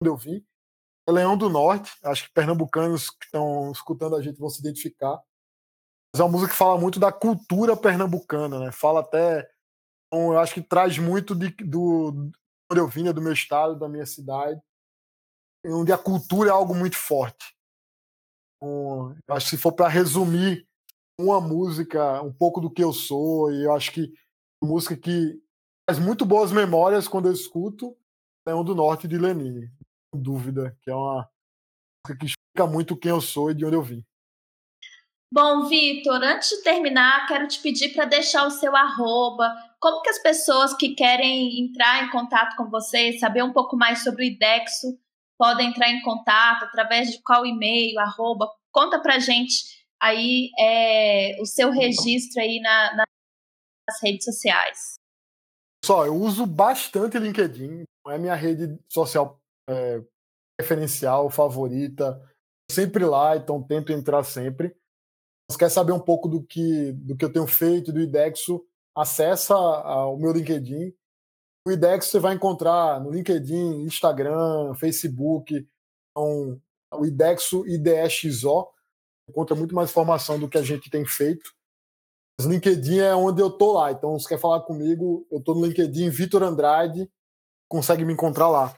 onde 0.00 0.10
eu 0.10 0.16
vim. 0.16 0.44
É 1.08 1.12
Leão 1.12 1.36
do 1.36 1.48
Norte, 1.48 1.92
acho 2.04 2.26
que 2.26 2.32
pernambucanos 2.32 3.10
que 3.10 3.24
estão 3.24 3.72
escutando 3.72 4.14
a 4.14 4.22
gente 4.22 4.38
vão 4.38 4.48
se 4.48 4.60
identificar. 4.60 5.20
Mas 6.14 6.20
é 6.20 6.22
uma 6.24 6.32
música 6.32 6.52
que 6.52 6.58
fala 6.58 6.78
muito 6.78 7.00
da 7.00 7.12
cultura 7.12 7.76
pernambucana, 7.76 8.58
né? 8.58 8.72
Fala 8.72 9.00
até. 9.00 9.48
Então, 10.06 10.32
eu 10.32 10.38
acho 10.38 10.54
que 10.54 10.62
traz 10.62 10.98
muito 10.98 11.34
de, 11.34 11.50
do 11.64 12.30
onde 12.70 12.80
eu 12.80 12.88
vim, 12.88 13.02
né, 13.04 13.12
do 13.12 13.22
meu 13.22 13.32
estado, 13.32 13.78
da 13.78 13.88
minha 13.88 14.06
cidade, 14.06 14.60
onde 15.66 15.92
a 15.92 15.98
cultura 15.98 16.50
é 16.50 16.52
algo 16.52 16.74
muito 16.74 16.96
forte. 16.96 17.54
Então, 18.56 19.16
acho 19.30 19.50
que 19.50 19.56
se 19.56 19.62
for 19.62 19.72
para 19.72 19.88
resumir 19.88 20.66
uma 21.20 21.40
música, 21.40 22.22
um 22.22 22.32
pouco 22.32 22.60
do 22.60 22.70
que 22.70 22.82
eu 22.82 22.92
sou, 22.92 23.52
e 23.52 23.64
eu 23.64 23.72
acho 23.72 23.92
que 23.92 24.12
música 24.62 24.96
que 24.96 25.40
faz 25.88 25.98
muito 25.98 26.24
boas 26.24 26.52
memórias 26.52 27.08
quando 27.08 27.26
eu 27.26 27.32
escuto 27.32 27.96
Leão 28.46 28.64
do 28.64 28.74
Norte 28.74 29.06
de 29.06 29.18
Lenine, 29.18 29.70
sem 30.12 30.22
dúvida, 30.22 30.76
que 30.82 30.90
é 30.90 30.94
uma 30.94 31.28
música 32.06 32.18
que 32.18 32.26
explica 32.26 32.66
muito 32.66 32.96
quem 32.96 33.10
eu 33.10 33.20
sou 33.20 33.50
e 33.50 33.54
de 33.54 33.64
onde 33.64 33.76
eu 33.76 33.82
vim. 33.82 34.04
Bom, 35.30 35.68
Vitor, 35.68 36.22
antes 36.22 36.48
de 36.48 36.62
terminar, 36.62 37.26
quero 37.26 37.46
te 37.46 37.60
pedir 37.60 37.92
para 37.92 38.06
deixar 38.06 38.46
o 38.46 38.50
seu 38.50 38.74
arroba. 38.74 39.54
Como 39.78 40.00
que 40.00 40.08
as 40.08 40.22
pessoas 40.22 40.74
que 40.74 40.94
querem 40.94 41.60
entrar 41.60 42.04
em 42.04 42.10
contato 42.10 42.56
com 42.56 42.70
você, 42.70 43.18
saber 43.18 43.44
um 43.44 43.52
pouco 43.52 43.76
mais 43.76 44.02
sobre 44.02 44.22
o 44.22 44.26
IDEXO, 44.26 44.98
podem 45.38 45.68
entrar 45.68 45.88
em 45.88 46.02
contato 46.02 46.64
através 46.64 47.10
de 47.10 47.22
qual 47.22 47.46
e-mail, 47.46 47.98
arroba? 48.00 48.50
Conta 48.72 49.00
para 49.00 49.18
gente 49.18 49.78
aí 50.00 50.50
é, 50.58 51.40
o 51.40 51.46
seu 51.46 51.70
registro 51.70 52.40
aí 52.42 52.60
na 52.60 53.06
nas 53.88 54.02
redes 54.02 54.24
sociais? 54.24 54.94
Só, 55.84 56.04
eu 56.04 56.14
uso 56.14 56.44
bastante 56.44 57.18
LinkedIn, 57.18 57.84
é 58.08 58.18
minha 58.18 58.34
rede 58.34 58.78
social 58.88 59.40
é, 59.68 60.02
preferencial, 60.58 61.30
favorita, 61.30 62.20
sempre 62.70 63.04
lá, 63.04 63.36
então 63.36 63.62
tento 63.62 63.92
entrar 63.92 64.22
sempre. 64.24 64.76
Se 65.50 65.56
quer 65.56 65.70
saber 65.70 65.92
um 65.92 66.00
pouco 66.00 66.28
do 66.28 66.42
que, 66.42 66.92
do 66.92 67.16
que 67.16 67.24
eu 67.24 67.32
tenho 67.32 67.46
feito, 67.46 67.92
do 67.92 68.00
IDEXO, 68.00 68.62
acessa 68.94 69.56
o 69.56 70.18
meu 70.18 70.32
LinkedIn. 70.32 70.92
O 71.68 71.70
IDEXO 71.70 72.10
você 72.10 72.18
vai 72.18 72.34
encontrar 72.34 72.98
no 72.98 73.10
LinkedIn, 73.10 73.82
Instagram, 73.82 74.74
Facebook, 74.74 75.68
então, 76.10 76.58
o 76.94 77.04
IDEXO 77.04 77.66
IDEXO, 77.68 78.66
encontra 79.28 79.54
muito 79.54 79.74
mais 79.74 79.90
informação 79.90 80.40
do 80.40 80.48
que 80.48 80.56
a 80.56 80.62
gente 80.62 80.88
tem 80.88 81.04
feito. 81.04 81.52
Mas 82.40 82.48
LinkedIn 82.48 83.00
é 83.00 83.14
onde 83.14 83.42
eu 83.42 83.50
tô 83.50 83.74
lá. 83.74 83.92
Então, 83.92 84.18
se 84.18 84.26
quer 84.26 84.38
falar 84.38 84.62
comigo, 84.62 85.26
eu 85.30 85.42
tô 85.42 85.54
no 85.54 85.66
LinkedIn 85.66 86.08
Vitor 86.08 86.42
Andrade, 86.42 87.06
consegue 87.70 88.02
me 88.02 88.14
encontrar 88.14 88.48
lá. 88.48 88.74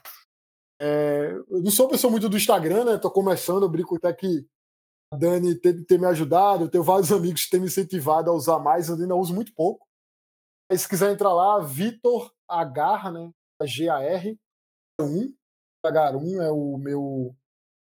É, 0.81 1.31
eu 1.49 1.63
não 1.63 1.71
sou 1.71 1.87
pessoa 1.87 2.11
muito 2.11 2.27
do 2.27 2.35
Instagram, 2.35 2.83
né? 2.83 2.97
Tô 2.97 3.09
começando, 3.09 3.63
eu 3.63 3.69
brinco 3.69 3.95
até 3.95 4.11
que 4.11 4.45
a 5.13 5.15
Dani 5.15 5.55
tem, 5.55 5.81
tem 5.85 5.97
me 5.97 6.07
ajudado, 6.07 6.65
eu 6.65 6.69
tenho 6.69 6.83
vários 6.83 7.09
amigos 7.09 7.45
que 7.45 7.51
têm 7.51 7.61
me 7.61 7.67
incentivado 7.67 8.29
a 8.29 8.33
usar 8.33 8.59
mais, 8.59 8.89
eu 8.89 8.95
ainda 8.95 9.15
uso 9.15 9.33
muito 9.33 9.53
pouco. 9.53 9.87
Mas 10.69 10.81
se 10.81 10.89
quiser 10.89 11.13
entrar 11.13 11.33
lá, 11.33 11.59
Vitor 11.59 12.29
H, 12.51 13.11
né? 13.11 13.31
G-A-R 13.63 14.37
1. 14.99 15.33
H1 15.85 16.41
é 16.41 16.51
o 16.51 16.77
meu 16.77 17.35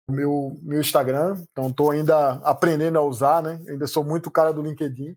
meu 0.10 0.58
meu 0.64 0.80
Instagram, 0.80 1.44
então 1.52 1.70
estou 1.70 1.92
ainda 1.92 2.36
aprendendo 2.44 2.98
a 2.98 3.04
usar, 3.04 3.44
né? 3.44 3.62
Ainda 3.68 3.86
sou 3.88 4.04
muito 4.04 4.32
cara 4.32 4.52
do 4.52 4.62
LinkedIn 4.62 5.16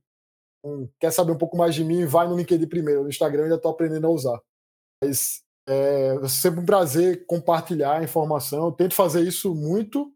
quer 0.98 1.10
saber 1.10 1.32
um 1.32 1.38
pouco 1.38 1.56
mais 1.56 1.74
de 1.74 1.84
mim, 1.84 2.06
vai 2.06 2.28
no 2.28 2.36
LinkedIn 2.36 2.68
primeiro. 2.68 3.02
No 3.02 3.08
Instagram 3.08 3.40
eu 3.40 3.44
ainda 3.44 3.56
estou 3.56 3.72
aprendendo 3.72 4.06
a 4.06 4.10
usar. 4.10 4.40
Mas 5.02 5.42
é, 5.68 6.16
é 6.22 6.28
sempre 6.28 6.60
um 6.60 6.66
prazer 6.66 7.26
compartilhar 7.26 7.98
a 7.98 8.04
informação. 8.04 8.66
Eu 8.66 8.72
tento 8.72 8.94
fazer 8.94 9.22
isso 9.22 9.54
muito, 9.54 10.12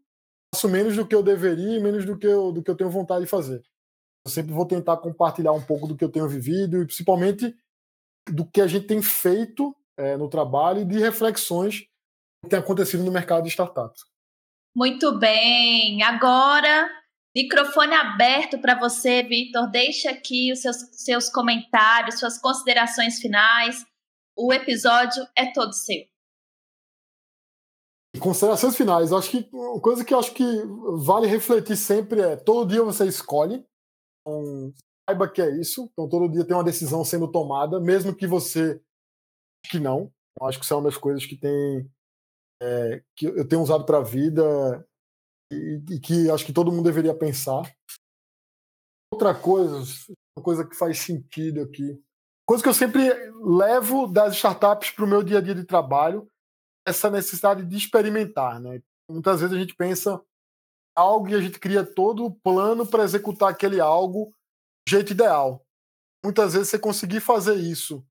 faço 0.53 0.69
menos 0.69 0.95
do 0.95 1.05
que 1.05 1.15
eu 1.15 1.23
deveria 1.23 1.77
e 1.77 1.81
menos 1.81 2.05
do 2.05 2.17
que 2.17 2.27
eu, 2.27 2.51
do 2.51 2.63
que 2.63 2.71
eu 2.71 2.75
tenho 2.75 2.89
vontade 2.89 3.25
de 3.25 3.29
fazer. 3.29 3.61
Eu 4.25 4.31
sempre 4.31 4.53
vou 4.53 4.65
tentar 4.65 4.97
compartilhar 4.97 5.51
um 5.51 5.61
pouco 5.61 5.87
do 5.87 5.95
que 5.95 6.03
eu 6.03 6.11
tenho 6.11 6.27
vivido 6.27 6.81
e 6.81 6.85
principalmente 6.85 7.55
do 8.31 8.45
que 8.45 8.61
a 8.61 8.67
gente 8.67 8.87
tem 8.87 9.01
feito 9.01 9.75
é, 9.97 10.17
no 10.17 10.29
trabalho 10.29 10.81
e 10.81 10.85
de 10.85 10.99
reflexões 10.99 11.81
que 12.43 12.49
tem 12.49 12.59
acontecido 12.59 13.03
no 13.03 13.11
mercado 13.11 13.43
de 13.43 13.49
startups. 13.49 14.03
Muito 14.75 15.17
bem. 15.17 16.03
Agora 16.03 16.89
Microfone 17.37 17.93
aberto 17.93 18.59
para 18.59 18.79
você, 18.79 19.21
Vitor. 19.21 19.69
Deixe 19.69 20.07
aqui 20.07 20.51
os 20.51 20.59
seus, 20.59 20.77
seus 20.93 21.29
comentários, 21.29 22.17
suas 22.17 22.39
considerações 22.39 23.19
finais. 23.19 23.85
O 24.35 24.51
episódio 24.51 25.23
é 25.37 25.51
todo 25.51 25.71
seu. 25.71 26.03
considerações 28.19 28.75
finais. 28.75 29.13
Acho 29.13 29.29
que 29.29 29.49
uma 29.53 29.79
coisa 29.79 30.03
que 30.03 30.15
acho 30.15 30.33
que 30.33 30.43
vale 31.05 31.27
refletir 31.27 31.77
sempre 31.77 32.21
é 32.21 32.35
todo 32.35 32.67
dia 32.67 32.81
você 32.81 33.05
escolhe. 33.05 33.63
Então, 34.21 34.73
saiba 35.07 35.29
que 35.29 35.41
é 35.41 35.49
isso. 35.49 35.89
Então 35.93 36.09
todo 36.09 36.31
dia 36.31 36.45
tem 36.45 36.55
uma 36.55 36.63
decisão 36.63 37.03
sendo 37.05 37.31
tomada, 37.31 37.79
mesmo 37.79 38.15
que 38.15 38.27
você 38.27 38.81
que 39.69 39.79
não. 39.79 40.11
Eu 40.39 40.47
acho 40.47 40.59
que 40.59 40.65
isso 40.65 40.73
é 40.73 40.77
uma 40.77 40.83
das 40.83 40.97
coisas 40.97 41.25
que 41.25 41.35
tem 41.35 41.89
é, 42.61 43.03
que 43.15 43.25
eu 43.25 43.47
tenho 43.47 43.61
usado 43.61 43.85
para 43.85 43.99
a 43.99 44.03
vida 44.03 44.87
e, 45.51 45.81
e, 45.91 45.99
que 45.99 46.29
acho 46.29 46.45
que 46.45 46.53
todo 46.53 46.71
mundo 46.71 46.85
deveria 46.85 47.15
pensar. 47.15 47.63
Outra 49.11 49.33
coisa, 49.33 49.83
uma 50.37 50.43
coisa 50.43 50.67
que 50.67 50.75
faz 50.75 50.99
sentido 50.99 51.61
aqui, 51.61 52.01
coisa 52.45 52.61
que 52.61 52.69
eu 52.69 52.73
sempre 52.73 53.09
levo 53.41 54.07
das 54.07 54.35
startups 54.35 54.91
para 54.91 55.05
o 55.05 55.07
meu 55.07 55.23
dia 55.23 55.37
a 55.37 55.41
dia 55.41 55.55
de 55.55 55.63
trabalho, 55.63 56.29
essa 56.85 57.09
necessidade 57.09 57.65
de 57.65 57.77
experimentar, 57.77 58.59
né? 58.59 58.81
Muitas 59.09 59.39
vezes 59.39 59.55
a 59.55 59.59
gente 59.59 59.75
pensa 59.75 60.21
algo 60.95 61.29
e 61.29 61.35
a 61.35 61.39
gente 61.41 61.59
cria 61.59 61.85
todo 61.85 62.25
o 62.25 62.33
plano 62.33 62.85
para 62.85 63.03
executar 63.03 63.49
aquele 63.49 63.79
algo 63.79 64.33
jeito 64.87 65.11
ideal. 65.11 65.65
Muitas 66.23 66.53
vezes 66.53 66.69
você 66.69 66.79
conseguir 66.79 67.19
fazer 67.19 67.55
isso 67.55 68.05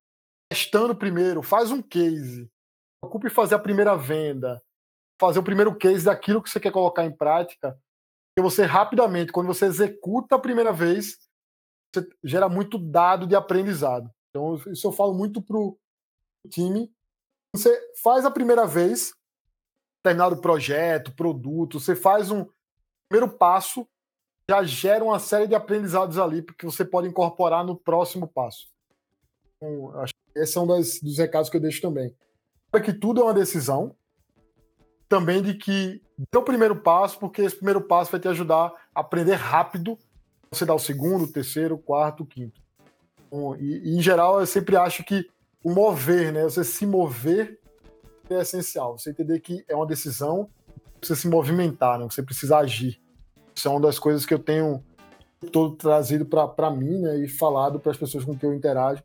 testando 0.49 0.95
primeiro, 0.95 1.41
faz 1.43 1.71
um 1.71 1.81
case, 1.81 2.49
ocupe 3.03 3.29
fazer 3.29 3.55
a 3.55 3.59
primeira 3.59 3.97
venda, 3.97 4.61
fazer 5.19 5.39
o 5.39 5.43
primeiro 5.43 5.75
case 5.75 6.05
daquilo 6.05 6.41
que 6.41 6.49
você 6.49 6.59
quer 6.59 6.71
colocar 6.71 7.05
em 7.05 7.15
prática, 7.15 7.77
e 8.37 8.41
você 8.41 8.63
rapidamente, 8.63 9.31
quando 9.31 9.47
você 9.47 9.65
executa 9.65 10.35
a 10.35 10.39
primeira 10.39 10.71
vez, 10.71 11.17
você 11.93 12.07
gera 12.23 12.47
muito 12.47 12.77
dado 12.77 13.25
de 13.25 13.35
aprendizado. 13.35 14.09
Então, 14.29 14.55
isso 14.71 14.87
eu 14.87 14.91
falo 14.91 15.13
muito 15.13 15.41
pro 15.41 15.77
time. 16.47 16.93
Você 17.55 17.75
faz 18.03 18.25
a 18.25 18.31
primeira 18.31 18.67
vez, 18.67 19.11
terminado 20.03 20.39
projeto, 20.39 21.15
produto, 21.15 21.79
você 21.79 21.95
faz 21.95 22.29
um 22.29 22.47
primeiro 23.09 23.35
passo, 23.35 23.87
já 24.49 24.63
gera 24.63 25.03
uma 25.03 25.19
série 25.19 25.47
de 25.47 25.55
aprendizados 25.55 26.17
ali 26.17 26.41
que 26.41 26.65
você 26.65 26.85
pode 26.85 27.07
incorporar 27.07 27.65
no 27.65 27.75
próximo 27.75 28.27
passo. 28.27 28.67
Então, 29.57 29.99
acho 29.99 30.13
que 30.13 30.39
esse 30.39 30.57
é 30.57 30.61
um 30.61 30.67
dos 30.67 31.17
recados 31.17 31.49
que 31.49 31.57
eu 31.57 31.61
deixo 31.61 31.81
também. 31.81 32.15
É 32.73 32.79
que 32.79 32.93
tudo 32.93 33.21
é 33.21 33.23
uma 33.23 33.33
decisão, 33.33 33.95
também 35.09 35.41
de 35.41 35.53
que 35.53 36.01
dê 36.31 36.37
o 36.37 36.43
primeiro 36.43 36.75
passo, 36.75 37.19
porque 37.19 37.41
esse 37.41 37.55
primeiro 37.55 37.81
passo 37.81 38.11
vai 38.11 38.19
te 38.19 38.27
ajudar 38.27 38.71
a 38.93 39.01
aprender 39.01 39.35
rápido. 39.35 39.97
Você 40.51 40.65
dá 40.65 40.73
o 40.73 40.79
segundo, 40.79 41.25
o 41.25 41.31
terceiro, 41.31 41.75
o 41.75 41.79
quarto, 41.79 42.23
o 42.23 42.25
quinto. 42.25 42.61
Então, 43.27 43.55
e, 43.57 43.89
e, 43.89 43.97
em 43.97 44.01
geral, 44.01 44.39
eu 44.39 44.45
sempre 44.45 44.77
acho 44.77 45.03
que 45.03 45.29
o 45.63 45.73
mover, 45.73 46.31
né? 46.31 46.43
Você 46.43 46.63
se 46.63 46.85
mover 46.85 47.59
é 48.29 48.41
essencial. 48.41 48.97
Você 48.97 49.09
entender 49.09 49.39
que 49.39 49.65
é 49.67 49.75
uma 49.75 49.85
decisão, 49.85 50.49
você 51.01 51.15
se 51.15 51.27
movimentar, 51.27 51.99
né? 51.99 52.05
Você 52.05 52.23
precisa 52.23 52.57
agir. 52.57 53.01
Isso 53.57 53.67
é 53.67 53.71
uma 53.71 53.81
das 53.81 53.97
coisas 53.97 54.23
que 54.23 54.33
eu 54.35 54.37
tenho 54.37 54.83
todo 55.51 55.75
trazido 55.75 56.25
para 56.25 56.69
mim 56.69 56.99
né? 56.99 57.17
e 57.17 57.27
falado 57.27 57.79
para 57.79 57.91
as 57.91 57.97
pessoas 57.97 58.23
com 58.23 58.37
quem 58.37 58.51
eu 58.51 58.55
interajo. 58.55 59.01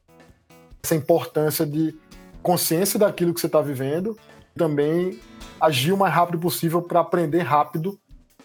Essa 0.85 0.95
importância 0.95 1.65
de 1.65 1.99
consciência 2.43 2.99
daquilo 2.99 3.33
que 3.33 3.41
você 3.41 3.47
está 3.47 3.63
vivendo, 3.63 4.15
também 4.55 5.19
agir 5.59 5.93
o 5.93 5.97
mais 5.97 6.13
rápido 6.13 6.39
possível 6.39 6.83
para 6.83 7.01
aprender 7.01 7.41
rápido 7.41 7.99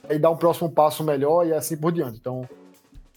e 0.10 0.18
dar 0.18 0.30
um 0.30 0.38
próximo 0.38 0.72
passo 0.72 1.04
melhor 1.04 1.46
e 1.46 1.52
assim 1.52 1.76
por 1.76 1.92
diante. 1.92 2.20
Então, 2.20 2.48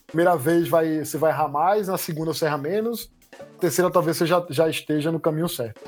primeira 0.05 0.35
vez 0.35 0.67
vai, 0.67 1.05
você 1.05 1.17
vai 1.17 1.31
errar 1.31 1.47
mais, 1.47 1.87
na 1.87 1.97
segunda 1.97 2.33
você 2.33 2.45
erra 2.45 2.57
menos, 2.57 3.09
na 3.39 3.59
terceira 3.59 3.89
talvez 3.89 4.17
você 4.17 4.25
já, 4.25 4.45
já 4.49 4.67
esteja 4.67 5.13
no 5.13 5.19
caminho 5.19 5.47
certo. 5.47 5.79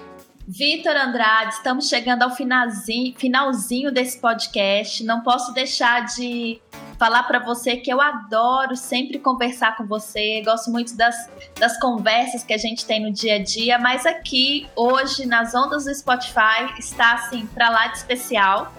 Vitor 0.47 0.95
Andrade, 0.95 1.53
estamos 1.53 1.87
chegando 1.87 2.23
ao 2.23 2.35
finalzinho, 2.35 3.13
finalzinho 3.17 3.91
desse 3.93 4.19
podcast. 4.19 5.03
Não 5.03 5.21
posso 5.21 5.53
deixar 5.53 6.05
de 6.05 6.61
falar 7.03 7.23
para 7.23 7.39
você 7.39 7.75
que 7.75 7.91
eu 7.91 7.99
adoro 7.99 8.77
sempre 8.77 9.19
conversar 9.19 9.75
com 9.75 9.85
você, 9.85 10.41
gosto 10.41 10.71
muito 10.71 10.95
das, 10.95 11.13
das 11.59 11.77
conversas 11.77 12.45
que 12.45 12.53
a 12.53 12.57
gente 12.57 12.85
tem 12.85 13.01
no 13.01 13.11
dia 13.11 13.35
a 13.35 13.43
dia, 13.43 13.77
mas 13.77 14.05
aqui, 14.05 14.69
hoje, 14.73 15.25
nas 15.25 15.53
ondas 15.53 15.83
do 15.83 15.93
Spotify, 15.93 16.79
está 16.79 17.15
assim, 17.15 17.45
para 17.47 17.69
lá 17.69 17.87
de 17.87 17.97
especial. 17.97 18.71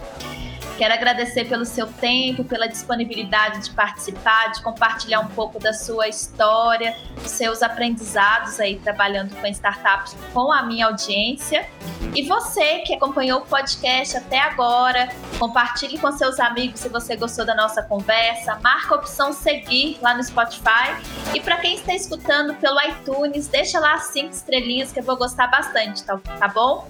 Quero 0.76 0.92
agradecer 0.92 1.44
pelo 1.44 1.64
seu 1.64 1.86
tempo, 1.86 2.42
pela 2.42 2.66
disponibilidade 2.66 3.62
de 3.62 3.70
participar, 3.70 4.50
de 4.50 4.62
compartilhar 4.62 5.20
um 5.20 5.28
pouco 5.28 5.60
da 5.60 5.72
sua 5.72 6.08
história, 6.08 6.96
dos 7.22 7.30
seus 7.30 7.62
aprendizados 7.62 8.58
aí 8.58 8.80
trabalhando 8.80 9.36
com 9.36 9.46
startups 9.46 10.16
com 10.32 10.52
a 10.52 10.64
minha 10.64 10.86
audiência. 10.86 11.64
E 12.12 12.22
você 12.22 12.80
que 12.80 12.94
acompanhou 12.94 13.40
o 13.40 13.46
podcast 13.46 14.16
até 14.16 14.40
agora, 14.40 15.08
compartilhe 15.38 15.96
com 15.96 16.10
seus 16.10 16.40
amigos 16.40 16.80
se 16.80 16.88
você 16.88 17.14
gostou 17.14 17.44
da 17.44 17.54
nossa 17.54 17.82
conversa, 17.82 18.58
marca 18.60 18.94
a 18.94 18.98
opção 18.98 19.32
seguir 19.32 19.98
lá 20.02 20.14
no 20.14 20.24
Spotify. 20.24 20.96
E 21.32 21.40
para 21.40 21.56
quem 21.58 21.76
está 21.76 21.94
escutando 21.94 22.54
pelo 22.54 22.80
iTunes, 22.82 23.46
deixa 23.46 23.78
lá 23.78 23.98
cinco 23.98 24.30
estrelinhas 24.30 24.90
que 24.90 24.98
eu 24.98 25.04
vou 25.04 25.16
gostar 25.16 25.46
bastante, 25.46 26.02
tá, 26.02 26.18
tá 26.18 26.48
bom? 26.48 26.88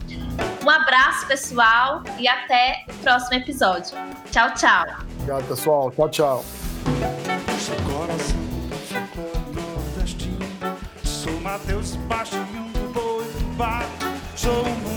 Um 0.65 0.71
abraço, 0.71 1.27
pessoal, 1.27 2.03
e 2.19 2.27
até 2.27 2.87
o 2.89 2.95
próximo 3.03 3.35
episódio. 3.35 3.99
Tchau, 4.31 4.55
tchau. 4.55 4.85
Obrigado, 5.19 5.47
pessoal. 5.47 5.91
Tchau, 5.91 6.09
tchau. 6.09 6.45
Sou 11.05 11.41
Matheus 11.43 11.97
Boi 12.95 13.25
do 13.59 14.39
Sou 14.39 14.65
um 14.67 14.94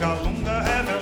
Kalunga 0.00 0.56
ever 0.76 0.95